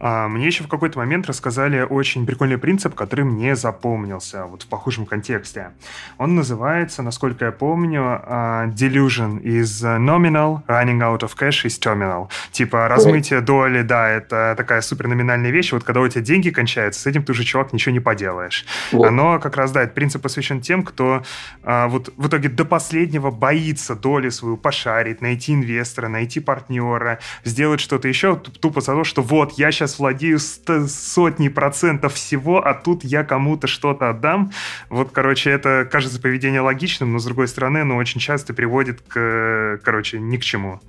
А, 0.00 0.28
мне 0.28 0.46
еще 0.46 0.64
в 0.64 0.68
какой-то 0.68 0.98
момент 0.98 1.26
рассказали 1.26 1.80
очень 1.80 2.26
прикольный 2.26 2.58
принцип, 2.58 2.94
который 2.94 3.24
мне 3.24 3.56
запомнился 3.56 4.44
вот 4.44 4.62
в 4.62 4.66
похожем 4.66 5.06
контексте. 5.06 5.70
Он 6.18 6.34
называется, 6.34 7.02
насколько 7.02 7.46
я 7.46 7.52
помню, 7.52 8.20
а, 8.22 8.66
delusion 8.66 9.42
is 9.42 9.82
nominal, 9.98 10.64
running 10.66 11.00
out 11.00 11.20
of 11.20 11.32
cash 11.38 11.64
is 11.64 11.78
terminal. 11.80 12.28
Типа 12.52 12.88
размытие 12.88 13.40
доли, 13.40 13.82
да, 13.82 14.08
это 14.08 14.54
такая 14.56 14.80
суперноминальная 14.80 15.50
вещь. 15.50 15.72
Вот 15.72 15.84
когда 15.84 16.00
у 16.00 16.08
тебя 16.08 16.22
деньги 16.22 16.50
кончаются, 16.50 17.00
с 17.00 17.06
этим 17.06 17.22
ты 17.22 17.32
уже, 17.32 17.44
чувак, 17.44 17.72
ничего 17.72 17.92
не 17.92 18.00
поделаешь. 18.00 18.66
Вот. 18.92 19.06
Оно 19.06 19.38
как 19.38 19.56
раз, 19.56 19.72
да, 19.72 19.82
этот 19.82 19.94
принцип 19.94 20.22
посвящен 20.22 20.60
тем, 20.60 20.82
кто 20.82 21.22
а, 21.62 21.88
вот 21.88 22.12
в 22.16 22.28
итоге 22.28 22.48
до 22.48 22.64
последнего 22.64 23.30
боится 23.30 23.94
доли 23.94 24.28
свою 24.28 24.56
пошарить, 24.56 25.20
найти 25.20 25.54
инвестора, 25.54 26.08
найти 26.08 26.40
партнера, 26.40 27.18
сделать 27.44 27.80
что-то 27.80 28.08
еще, 28.08 28.36
тупо 28.36 28.80
за 28.80 28.92
то, 28.92 29.04
что 29.04 29.22
вот, 29.22 29.52
я 29.58 29.72
сейчас 29.72 29.93
владею 29.98 30.38
сотней 30.38 31.50
процентов 31.50 32.14
всего, 32.14 32.64
а 32.64 32.74
тут 32.74 33.04
я 33.04 33.24
кому-то 33.24 33.66
что-то 33.66 34.10
отдам. 34.10 34.50
Вот, 34.90 35.10
короче, 35.12 35.50
это 35.50 35.88
кажется 35.90 36.20
поведение 36.20 36.60
логичным, 36.60 37.12
но 37.12 37.18
с 37.18 37.24
другой 37.24 37.48
стороны, 37.48 37.78
оно 37.78 37.96
очень 37.96 38.20
часто 38.20 38.54
приводит 38.54 39.00
к, 39.00 39.80
короче, 39.82 40.18
ни 40.18 40.36
к 40.36 40.42
чему. 40.42 40.80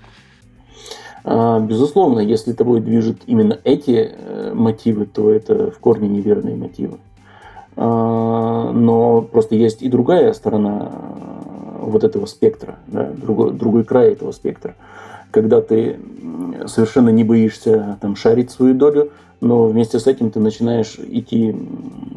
А, 1.24 1.60
безусловно, 1.60 2.20
если 2.20 2.54
тобой 2.54 2.82
движут 2.82 3.22
именно 3.26 3.60
эти 3.64 4.12
э, 4.12 4.52
мотивы, 4.54 5.06
то 5.06 5.32
это 5.32 5.72
в 5.72 5.80
корне 5.80 6.08
неверные 6.08 6.56
мотивы. 6.56 7.00
А, 7.76 8.72
но 8.72 9.22
просто 9.22 9.56
есть 9.56 9.82
и 9.82 9.90
другая 9.90 10.34
сторона 10.34 10.92
вот 11.80 12.04
этого 12.04 12.26
спектра, 12.26 12.76
да, 12.88 13.12
другой, 13.12 13.54
другой 13.54 13.84
край 13.84 14.14
этого 14.14 14.32
спектра 14.32 14.76
когда 15.36 15.60
ты 15.60 16.00
совершенно 16.66 17.10
не 17.10 17.26
боишься 17.26 17.98
там 18.00 18.16
шарить 18.16 18.52
свою 18.52 18.74
долю, 18.74 19.12
но 19.42 19.66
вместе 19.66 20.00
с 20.00 20.08
этим 20.08 20.32
ты 20.32 20.40
начинаешь 20.40 20.96
идти 20.98 21.54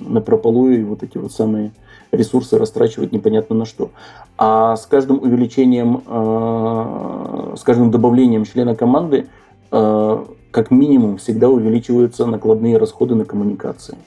на 0.07 0.21
прополу 0.21 0.71
и 0.71 0.85
вот 0.85 1.03
эти 1.03 1.19
вот 1.19 1.33
самые 1.33 1.73
ресурсы 2.13 2.57
растрачивать 2.57 3.11
непонятно 3.11 3.57
на 3.57 3.65
что. 3.65 3.91
А 4.39 4.77
с 4.77 4.87
каждым 4.87 5.19
увеличением, 5.21 6.03
э, 6.07 7.55
с 7.57 7.63
каждым 7.65 7.91
добавлением 7.91 8.45
члена 8.45 8.77
команды, 8.77 9.27
э, 9.73 10.25
как 10.53 10.71
минимум, 10.71 11.17
всегда 11.17 11.49
увеличиваются 11.49 12.25
накладные 12.25 12.79
расходы 12.79 13.17
на 13.17 13.25
коммуникации. 13.25 13.99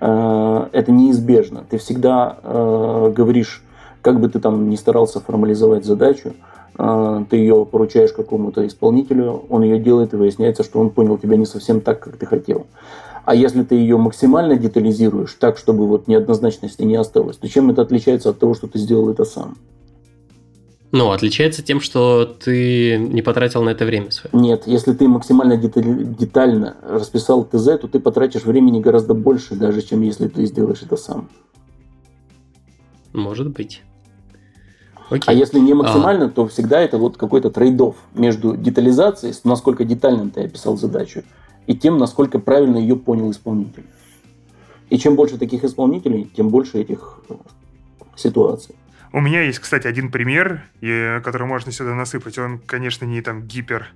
Э, 0.00 0.68
это 0.72 0.90
неизбежно. 0.90 1.64
Ты 1.68 1.76
всегда 1.76 2.38
говоришь, 3.14 3.62
как 4.00 4.20
бы 4.20 4.30
ты 4.30 4.40
там 4.40 4.70
ни 4.70 4.76
старался 4.76 5.20
формализовать 5.20 5.84
задачу, 5.84 6.32
ты 6.78 7.36
ее 7.36 7.66
поручаешь 7.66 8.12
какому-то 8.12 8.64
исполнителю, 8.66 9.44
он 9.50 9.62
ее 9.64 9.80
делает, 9.80 10.14
и 10.14 10.16
выясняется, 10.16 10.62
что 10.62 10.78
он 10.78 10.90
понял 10.90 11.18
тебя 11.18 11.36
не 11.36 11.44
совсем 11.44 11.80
так, 11.80 11.98
как 12.00 12.16
ты 12.16 12.24
хотел. 12.24 12.66
А 13.24 13.34
если 13.34 13.62
ты 13.62 13.74
ее 13.74 13.98
максимально 13.98 14.56
детализируешь, 14.56 15.34
так, 15.34 15.58
чтобы 15.58 15.86
вот 15.86 16.08
неоднозначности 16.08 16.82
не 16.82 16.96
осталось, 16.96 17.36
то 17.36 17.48
чем 17.48 17.70
это 17.70 17.82
отличается 17.82 18.30
от 18.30 18.38
того, 18.38 18.54
что 18.54 18.68
ты 18.68 18.78
сделал 18.78 19.10
это 19.10 19.24
сам? 19.24 19.58
Ну, 20.92 21.10
отличается 21.10 21.62
тем, 21.62 21.82
что 21.82 22.24
ты 22.24 22.96
не 22.96 23.20
потратил 23.20 23.62
на 23.62 23.70
это 23.70 23.84
время 23.84 24.10
свое. 24.10 24.30
Нет, 24.32 24.62
если 24.66 24.94
ты 24.94 25.06
максимально 25.06 25.58
детально 25.58 26.76
расписал 26.82 27.44
ТЗ, 27.44 27.78
то 27.78 27.88
ты 27.88 28.00
потратишь 28.00 28.44
времени 28.44 28.80
гораздо 28.80 29.12
больше, 29.12 29.56
даже 29.56 29.82
чем 29.82 30.00
если 30.00 30.28
ты 30.28 30.46
сделаешь 30.46 30.82
это 30.82 30.96
сам. 30.96 31.28
Может 33.12 33.50
быть. 33.50 33.82
Окей. 35.10 35.24
А 35.26 35.32
если 35.32 35.58
не 35.58 35.74
максимально, 35.74 36.26
а... 36.26 36.28
то 36.28 36.46
всегда 36.48 36.80
это 36.80 36.98
вот 36.98 37.16
какой-то 37.16 37.50
трейдов 37.50 37.96
между 38.14 38.56
детализацией, 38.56 39.34
насколько 39.44 39.84
детально 39.84 40.30
ты 40.30 40.42
описал 40.42 40.76
задачу, 40.76 41.22
и 41.66 41.74
тем, 41.74 41.98
насколько 41.98 42.38
правильно 42.38 42.76
ее 42.76 42.96
понял 42.96 43.30
исполнитель. 43.30 43.84
И 44.90 44.98
чем 44.98 45.16
больше 45.16 45.38
таких 45.38 45.64
исполнителей, 45.64 46.30
тем 46.34 46.48
больше 46.48 46.78
этих 46.78 47.20
э, 47.28 47.34
ситуаций. 48.16 48.74
У 49.12 49.20
меня 49.20 49.42
есть, 49.42 49.58
кстати, 49.58 49.86
один 49.86 50.10
пример, 50.10 50.64
который 50.80 51.46
можно 51.46 51.72
сюда 51.72 51.94
насыпать. 51.94 52.38
Он, 52.38 52.58
конечно, 52.58 53.04
не 53.04 53.22
там 53.22 53.42
гипер 53.42 53.88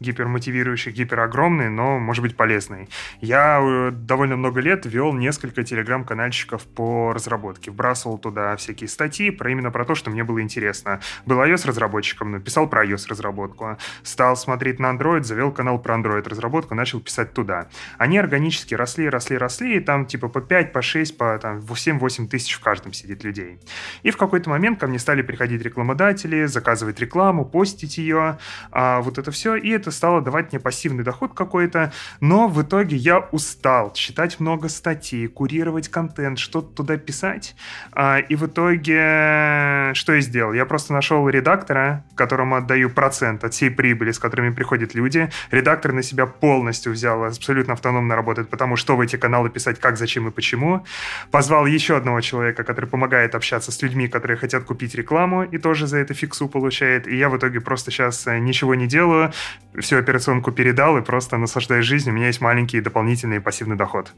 гипермотивирующий, 0.00 0.92
гиперогромный, 0.92 1.68
но, 1.68 1.98
может 1.98 2.22
быть, 2.22 2.36
полезный. 2.36 2.88
Я 3.20 3.60
э, 3.62 3.90
довольно 3.92 4.36
много 4.36 4.60
лет 4.60 4.86
вел 4.86 5.12
несколько 5.12 5.62
телеграм-канальщиков 5.62 6.66
по 6.66 7.12
разработке. 7.12 7.70
Вбрасывал 7.70 8.18
туда 8.18 8.56
всякие 8.56 8.88
статьи 8.88 9.30
про 9.30 9.50
именно 9.50 9.70
про 9.70 9.84
то, 9.84 9.94
что 9.94 10.10
мне 10.10 10.24
было 10.24 10.40
интересно. 10.40 11.00
Был 11.26 11.40
iOS-разработчиком, 11.40 12.32
написал 12.32 12.68
про 12.68 12.84
iOS-разработку. 12.86 13.76
Стал 14.02 14.36
смотреть 14.36 14.78
на 14.78 14.86
Android, 14.86 15.22
завел 15.22 15.52
канал 15.52 15.78
про 15.78 15.96
Android-разработку, 15.96 16.74
начал 16.74 17.00
писать 17.00 17.32
туда. 17.34 17.68
Они 17.98 18.18
органически 18.18 18.74
росли, 18.74 19.08
росли, 19.08 19.36
росли, 19.36 19.76
и 19.76 19.80
там 19.80 20.06
типа 20.06 20.28
по 20.28 20.40
5, 20.40 20.72
по 20.72 20.82
6, 20.82 21.16
по 21.16 21.38
там, 21.38 21.58
7-8 21.58 22.28
тысяч 22.28 22.54
в 22.54 22.60
каждом 22.60 22.92
сидит 22.92 23.24
людей. 23.24 23.58
И 24.02 24.10
в 24.10 24.16
какой-то 24.16 24.50
момент 24.50 24.80
ко 24.80 24.86
мне 24.86 24.98
стали 24.98 25.22
приходить 25.22 25.62
рекламодатели, 25.62 26.46
заказывать 26.46 27.00
рекламу, 27.00 27.44
постить 27.44 27.98
ее, 27.98 28.38
а 28.70 29.00
вот 29.00 29.18
это 29.18 29.30
все, 29.30 29.56
и 29.56 29.70
это 29.70 29.89
это 29.90 29.96
стало 29.96 30.20
давать 30.20 30.52
мне 30.52 30.60
пассивный 30.60 31.04
доход 31.04 31.32
какой-то, 31.34 31.92
но 32.20 32.48
в 32.48 32.62
итоге 32.62 32.96
я 32.96 33.18
устал 33.32 33.92
читать 33.92 34.40
много 34.40 34.68
статей, 34.68 35.26
курировать 35.26 35.88
контент, 35.88 36.38
что-то 36.38 36.68
туда 36.74 36.96
писать, 36.96 37.56
а, 37.92 38.18
и 38.18 38.36
в 38.36 38.46
итоге 38.46 39.92
что 39.94 40.14
я 40.14 40.20
сделал? 40.20 40.52
Я 40.52 40.64
просто 40.64 40.92
нашел 40.92 41.28
редактора, 41.28 42.04
которому 42.14 42.56
отдаю 42.56 42.90
процент 42.90 43.44
от 43.44 43.52
всей 43.52 43.70
прибыли, 43.70 44.12
с 44.12 44.18
которыми 44.18 44.50
приходят 44.50 44.94
люди. 44.94 45.28
Редактор 45.50 45.92
на 45.92 46.02
себя 46.02 46.26
полностью 46.26 46.92
взял, 46.92 47.24
абсолютно 47.24 47.72
автономно 47.72 48.14
работает, 48.14 48.48
потому 48.48 48.76
что 48.76 48.96
в 48.96 49.00
эти 49.00 49.16
каналы 49.16 49.50
писать 49.50 49.80
как, 49.80 49.96
зачем 49.96 50.28
и 50.28 50.30
почему. 50.30 50.84
Позвал 51.30 51.66
еще 51.66 51.96
одного 51.96 52.20
человека, 52.20 52.62
который 52.62 52.86
помогает 52.86 53.34
общаться 53.34 53.72
с 53.72 53.82
людьми, 53.82 54.08
которые 54.08 54.36
хотят 54.36 54.64
купить 54.64 54.94
рекламу, 54.94 55.42
и 55.42 55.58
тоже 55.58 55.86
за 55.86 55.98
это 55.98 56.14
фиксу 56.14 56.48
получает. 56.48 57.08
И 57.08 57.16
я 57.16 57.28
в 57.28 57.36
итоге 57.36 57.60
просто 57.60 57.90
сейчас 57.90 58.26
э, 58.26 58.38
ничего 58.38 58.74
не 58.74 58.86
делаю, 58.86 59.32
всю 59.80 59.98
операционку 59.98 60.52
передал 60.52 60.96
и 60.98 61.02
просто 61.02 61.36
наслаждаюсь 61.36 61.86
жизнью. 61.86 62.14
У 62.14 62.16
меня 62.16 62.28
есть 62.28 62.40
маленький 62.40 62.80
дополнительный 62.80 63.40
пассивный 63.40 63.76
доход. 63.76 64.12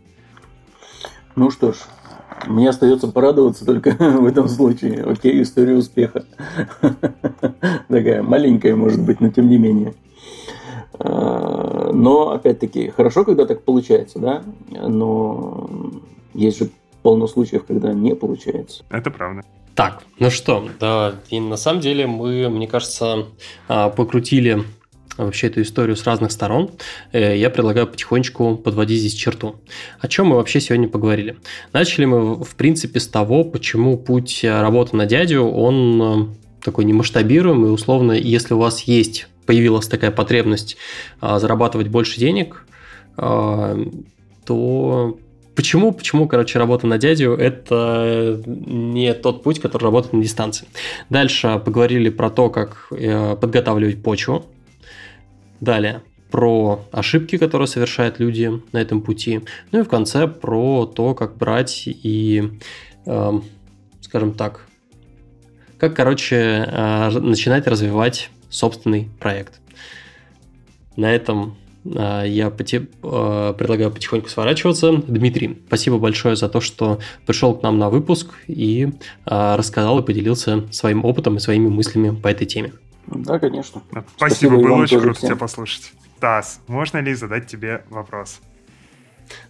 Ну 1.34 1.51
что 1.51 1.72
ж, 1.72 1.76
мне 2.47 2.68
остается 2.68 3.09
порадоваться 3.09 3.64
только 3.64 3.90
в 3.98 4.26
этом 4.26 4.48
случае. 4.48 5.05
Окей, 5.05 5.43
история 5.43 5.74
успеха. 5.74 6.24
Такая 7.89 8.22
маленькая, 8.22 8.76
может 8.76 9.01
быть, 9.01 9.20
но 9.20 9.30
тем 9.30 9.48
не 9.48 9.59
менее. 9.59 9.94
А, 10.98 11.90
но, 11.93 12.30
опять-таки, 12.30 12.90
хорошо, 12.90 13.24
когда 13.24 13.47
так 13.47 13.62
получается, 13.64 14.18
да? 14.18 14.43
Но 14.70 15.90
есть 16.34 16.59
же 16.59 16.70
полно 17.02 17.26
случаев, 17.26 17.64
когда 17.66 17.93
не 17.93 18.14
получается. 18.14 18.84
Это 18.90 19.10
правда. 19.10 19.43
Так, 19.74 20.02
ну 20.18 20.30
что, 20.30 20.68
да, 20.78 21.14
и 21.30 21.40
на 21.40 21.56
самом 21.56 21.80
деле 21.80 22.06
мы, 22.06 22.48
мне 22.51 22.68
кажется, 22.68 23.26
а, 23.68 23.89
покрутили 23.89 24.64
вообще 25.16 25.48
эту 25.48 25.62
историю 25.62 25.97
с 25.97 26.05
разных 26.05 26.32
сторон, 26.32 26.70
э, 27.12 27.36
я 27.36 27.51
предлагаю 27.51 27.86
потихонечку 27.86 28.56
подводить 28.56 29.01
здесь 29.01 29.14
черту. 29.14 29.56
О 30.01 30.09
чем 30.09 30.28
мы 30.28 30.36
вообще 30.36 30.60
сегодня 30.60 30.89
поговорили? 30.89 31.36
Начали 31.72 32.05
мы, 32.05 32.43
в 32.43 32.55
принципе, 32.56 33.01
с 33.01 33.09
того, 33.09 33.44
почему 33.44 33.97
путь 33.98 34.44
работы 34.44 34.97
на 34.97 35.06
дядю, 35.06 35.44
он 35.44 36.02
э, 36.02 36.64
такой 36.64 36.84
немасштабируемый, 36.84 37.72
условно, 37.72 38.12
если 38.12 38.55
у 38.55 38.59
вас 38.59 38.82
есть, 38.82 39.26
появилась 39.47 39.89
такая 39.89 40.10
потребность 40.10 40.76
а, 41.20 41.39
зарабатывать 41.39 41.89
больше 41.89 42.18
денег, 42.18 42.64
а, 43.16 43.76
то 44.47 45.18
Почему? 45.55 45.93
Почему, 45.93 46.26
короче, 46.28 46.59
работа 46.59 46.86
на 46.86 46.97
дядю– 46.97 47.34
это 47.39 48.43
не 48.47 49.12
тот 49.12 49.43
путь, 49.43 49.60
который 49.60 49.84
работает 49.84 50.14
на 50.14 50.22
дистанции. 50.22 50.66
Дальше 51.10 51.60
поговорили 51.62 52.09
про 52.09 52.30
то, 52.30 52.48
как 52.48 52.86
э, 52.90 53.36
подготавливать 53.36 54.02
почву, 54.02 54.47
Далее 55.62 56.02
про 56.32 56.84
ошибки, 56.90 57.39
которые 57.39 57.68
совершают 57.68 58.18
люди 58.18 58.51
на 58.72 58.78
этом 58.78 59.01
пути. 59.01 59.43
Ну 59.70 59.78
и 59.78 59.82
в 59.84 59.89
конце 59.89 60.26
про 60.26 60.86
то, 60.86 61.14
как 61.14 61.36
брать 61.36 61.84
и, 61.86 62.59
э, 63.06 63.40
скажем 64.01 64.32
так, 64.32 64.66
как, 65.78 65.94
короче, 65.94 66.36
э, 66.36 67.10
начинать 67.20 67.68
развивать 67.68 68.30
собственный 68.51 69.09
проект. 69.20 69.60
На 70.97 71.14
этом 71.14 71.56
э, 71.84 72.24
я 72.26 72.51
поте- 72.51 72.89
э, 73.02 73.55
предлагаю 73.56 73.93
потихоньку 73.93 74.28
сворачиваться. 74.28 74.93
Дмитрий, 74.97 75.62
спасибо 75.68 75.98
большое 75.98 76.34
за 76.34 76.48
то, 76.48 76.60
что 76.60 76.98
пришел 77.24 77.55
к 77.55 77.62
нам 77.62 77.78
на 77.78 77.89
выпуск 77.89 78.30
и 78.48 78.89
э, 79.26 79.55
рассказал 79.55 80.01
и 80.01 80.05
поделился 80.05 80.66
своим 80.72 81.05
опытом 81.05 81.36
и 81.36 81.40
своими 81.40 81.68
мыслями 81.68 82.10
по 82.10 82.26
этой 82.26 82.48
теме. 82.48 82.72
Да, 83.07 83.39
конечно. 83.39 83.83
Спасибо, 83.91 84.05
Спасибо 84.16 84.57
было 84.57 84.77
очень 84.83 85.01
круто 85.01 85.19
всем. 85.19 85.29
тебя 85.31 85.37
послушать. 85.39 85.93
Тасс, 86.20 86.61
можно 86.69 86.99
ли 86.99 87.15
задать 87.15 87.47
тебе 87.47 87.85
вопрос? 87.91 88.41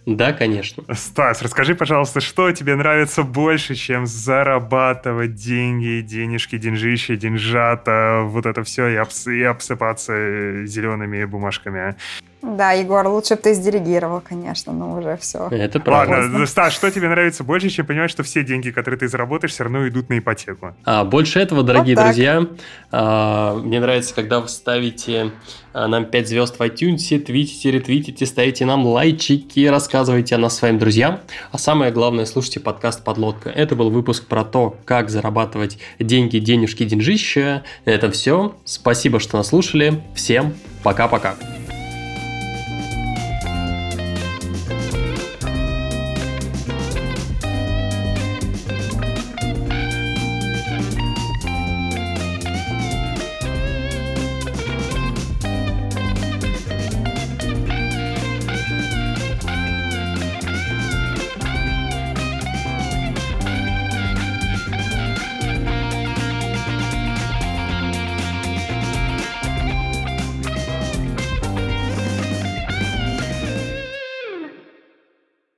Да, 0.05 0.31
конечно. 0.33 0.83
Стас, 0.93 1.41
расскажи, 1.41 1.75
пожалуйста, 1.75 2.21
что 2.21 2.51
тебе 2.51 2.75
нравится 2.75 3.23
больше, 3.23 3.75
чем 3.75 4.05
зарабатывать 4.05 5.35
деньги, 5.35 6.01
денежки, 6.01 6.57
деньжище, 6.57 7.15
деньжата, 7.17 8.21
вот 8.23 8.45
это 8.45 8.63
все 8.63 8.87
и, 8.87 8.95
обс- 8.95 9.31
и 9.33 9.43
обсыпаться 9.43 10.65
зелеными 10.65 11.25
бумажками? 11.25 11.95
Да, 12.43 12.73
Егор, 12.73 13.07
лучше 13.07 13.35
бы 13.35 13.41
ты 13.41 13.53
сдиригировал, 13.53 14.19
конечно, 14.19 14.73
но 14.73 14.97
уже 14.97 15.15
все. 15.15 15.47
Это 15.49 15.79
правда. 15.79 16.15
Ладно, 16.15 16.45
Стас, 16.45 16.73
что 16.73 16.91
тебе 16.91 17.07
нравится 17.07 17.45
больше, 17.45 17.69
чем 17.69 17.85
понимать, 17.85 18.11
что 18.11 18.23
все 18.23 18.43
деньги, 18.43 18.69
которые 18.69 18.99
ты 18.99 19.07
заработаешь, 19.07 19.53
все 19.53 19.63
равно 19.63 19.87
идут 19.87 20.09
на 20.09 20.19
ипотеку? 20.19 20.75
А, 20.83 21.05
больше 21.05 21.39
этого, 21.39 21.63
дорогие 21.63 21.95
вот 21.95 22.03
друзья, 22.03 22.45
а, 22.91 23.55
мне 23.55 23.79
нравится, 23.79 24.13
когда 24.13 24.41
вы 24.41 24.49
ставите 24.49 25.31
а, 25.71 25.87
нам 25.87 26.03
5 26.03 26.27
звезд 26.27 26.59
в 26.59 26.61
iTunes, 26.61 27.17
твитите, 27.17 27.71
ретвитите, 27.71 28.25
ставите 28.25 28.65
нам 28.65 28.85
лайчики, 28.85 29.65
рассказывайте 29.65 30.35
о 30.35 30.37
нас 30.37 30.57
своим 30.57 30.77
друзьям. 30.77 31.21
А 31.53 31.57
самое 31.57 31.93
главное, 31.93 32.25
слушайте 32.25 32.59
подкаст 32.59 33.05
«Подлодка». 33.05 33.51
Это 33.51 33.77
был 33.77 33.89
выпуск 33.89 34.27
про 34.27 34.43
то, 34.43 34.75
как 34.83 35.09
зарабатывать 35.09 35.77
деньги, 35.97 36.39
денежки, 36.39 36.83
деньжища. 36.83 37.63
Это 37.85 38.11
все. 38.11 38.53
Спасибо, 38.65 39.21
что 39.21 39.37
нас 39.37 39.47
слушали. 39.47 40.03
Всем 40.13 40.53
пока-пока. 40.83 41.35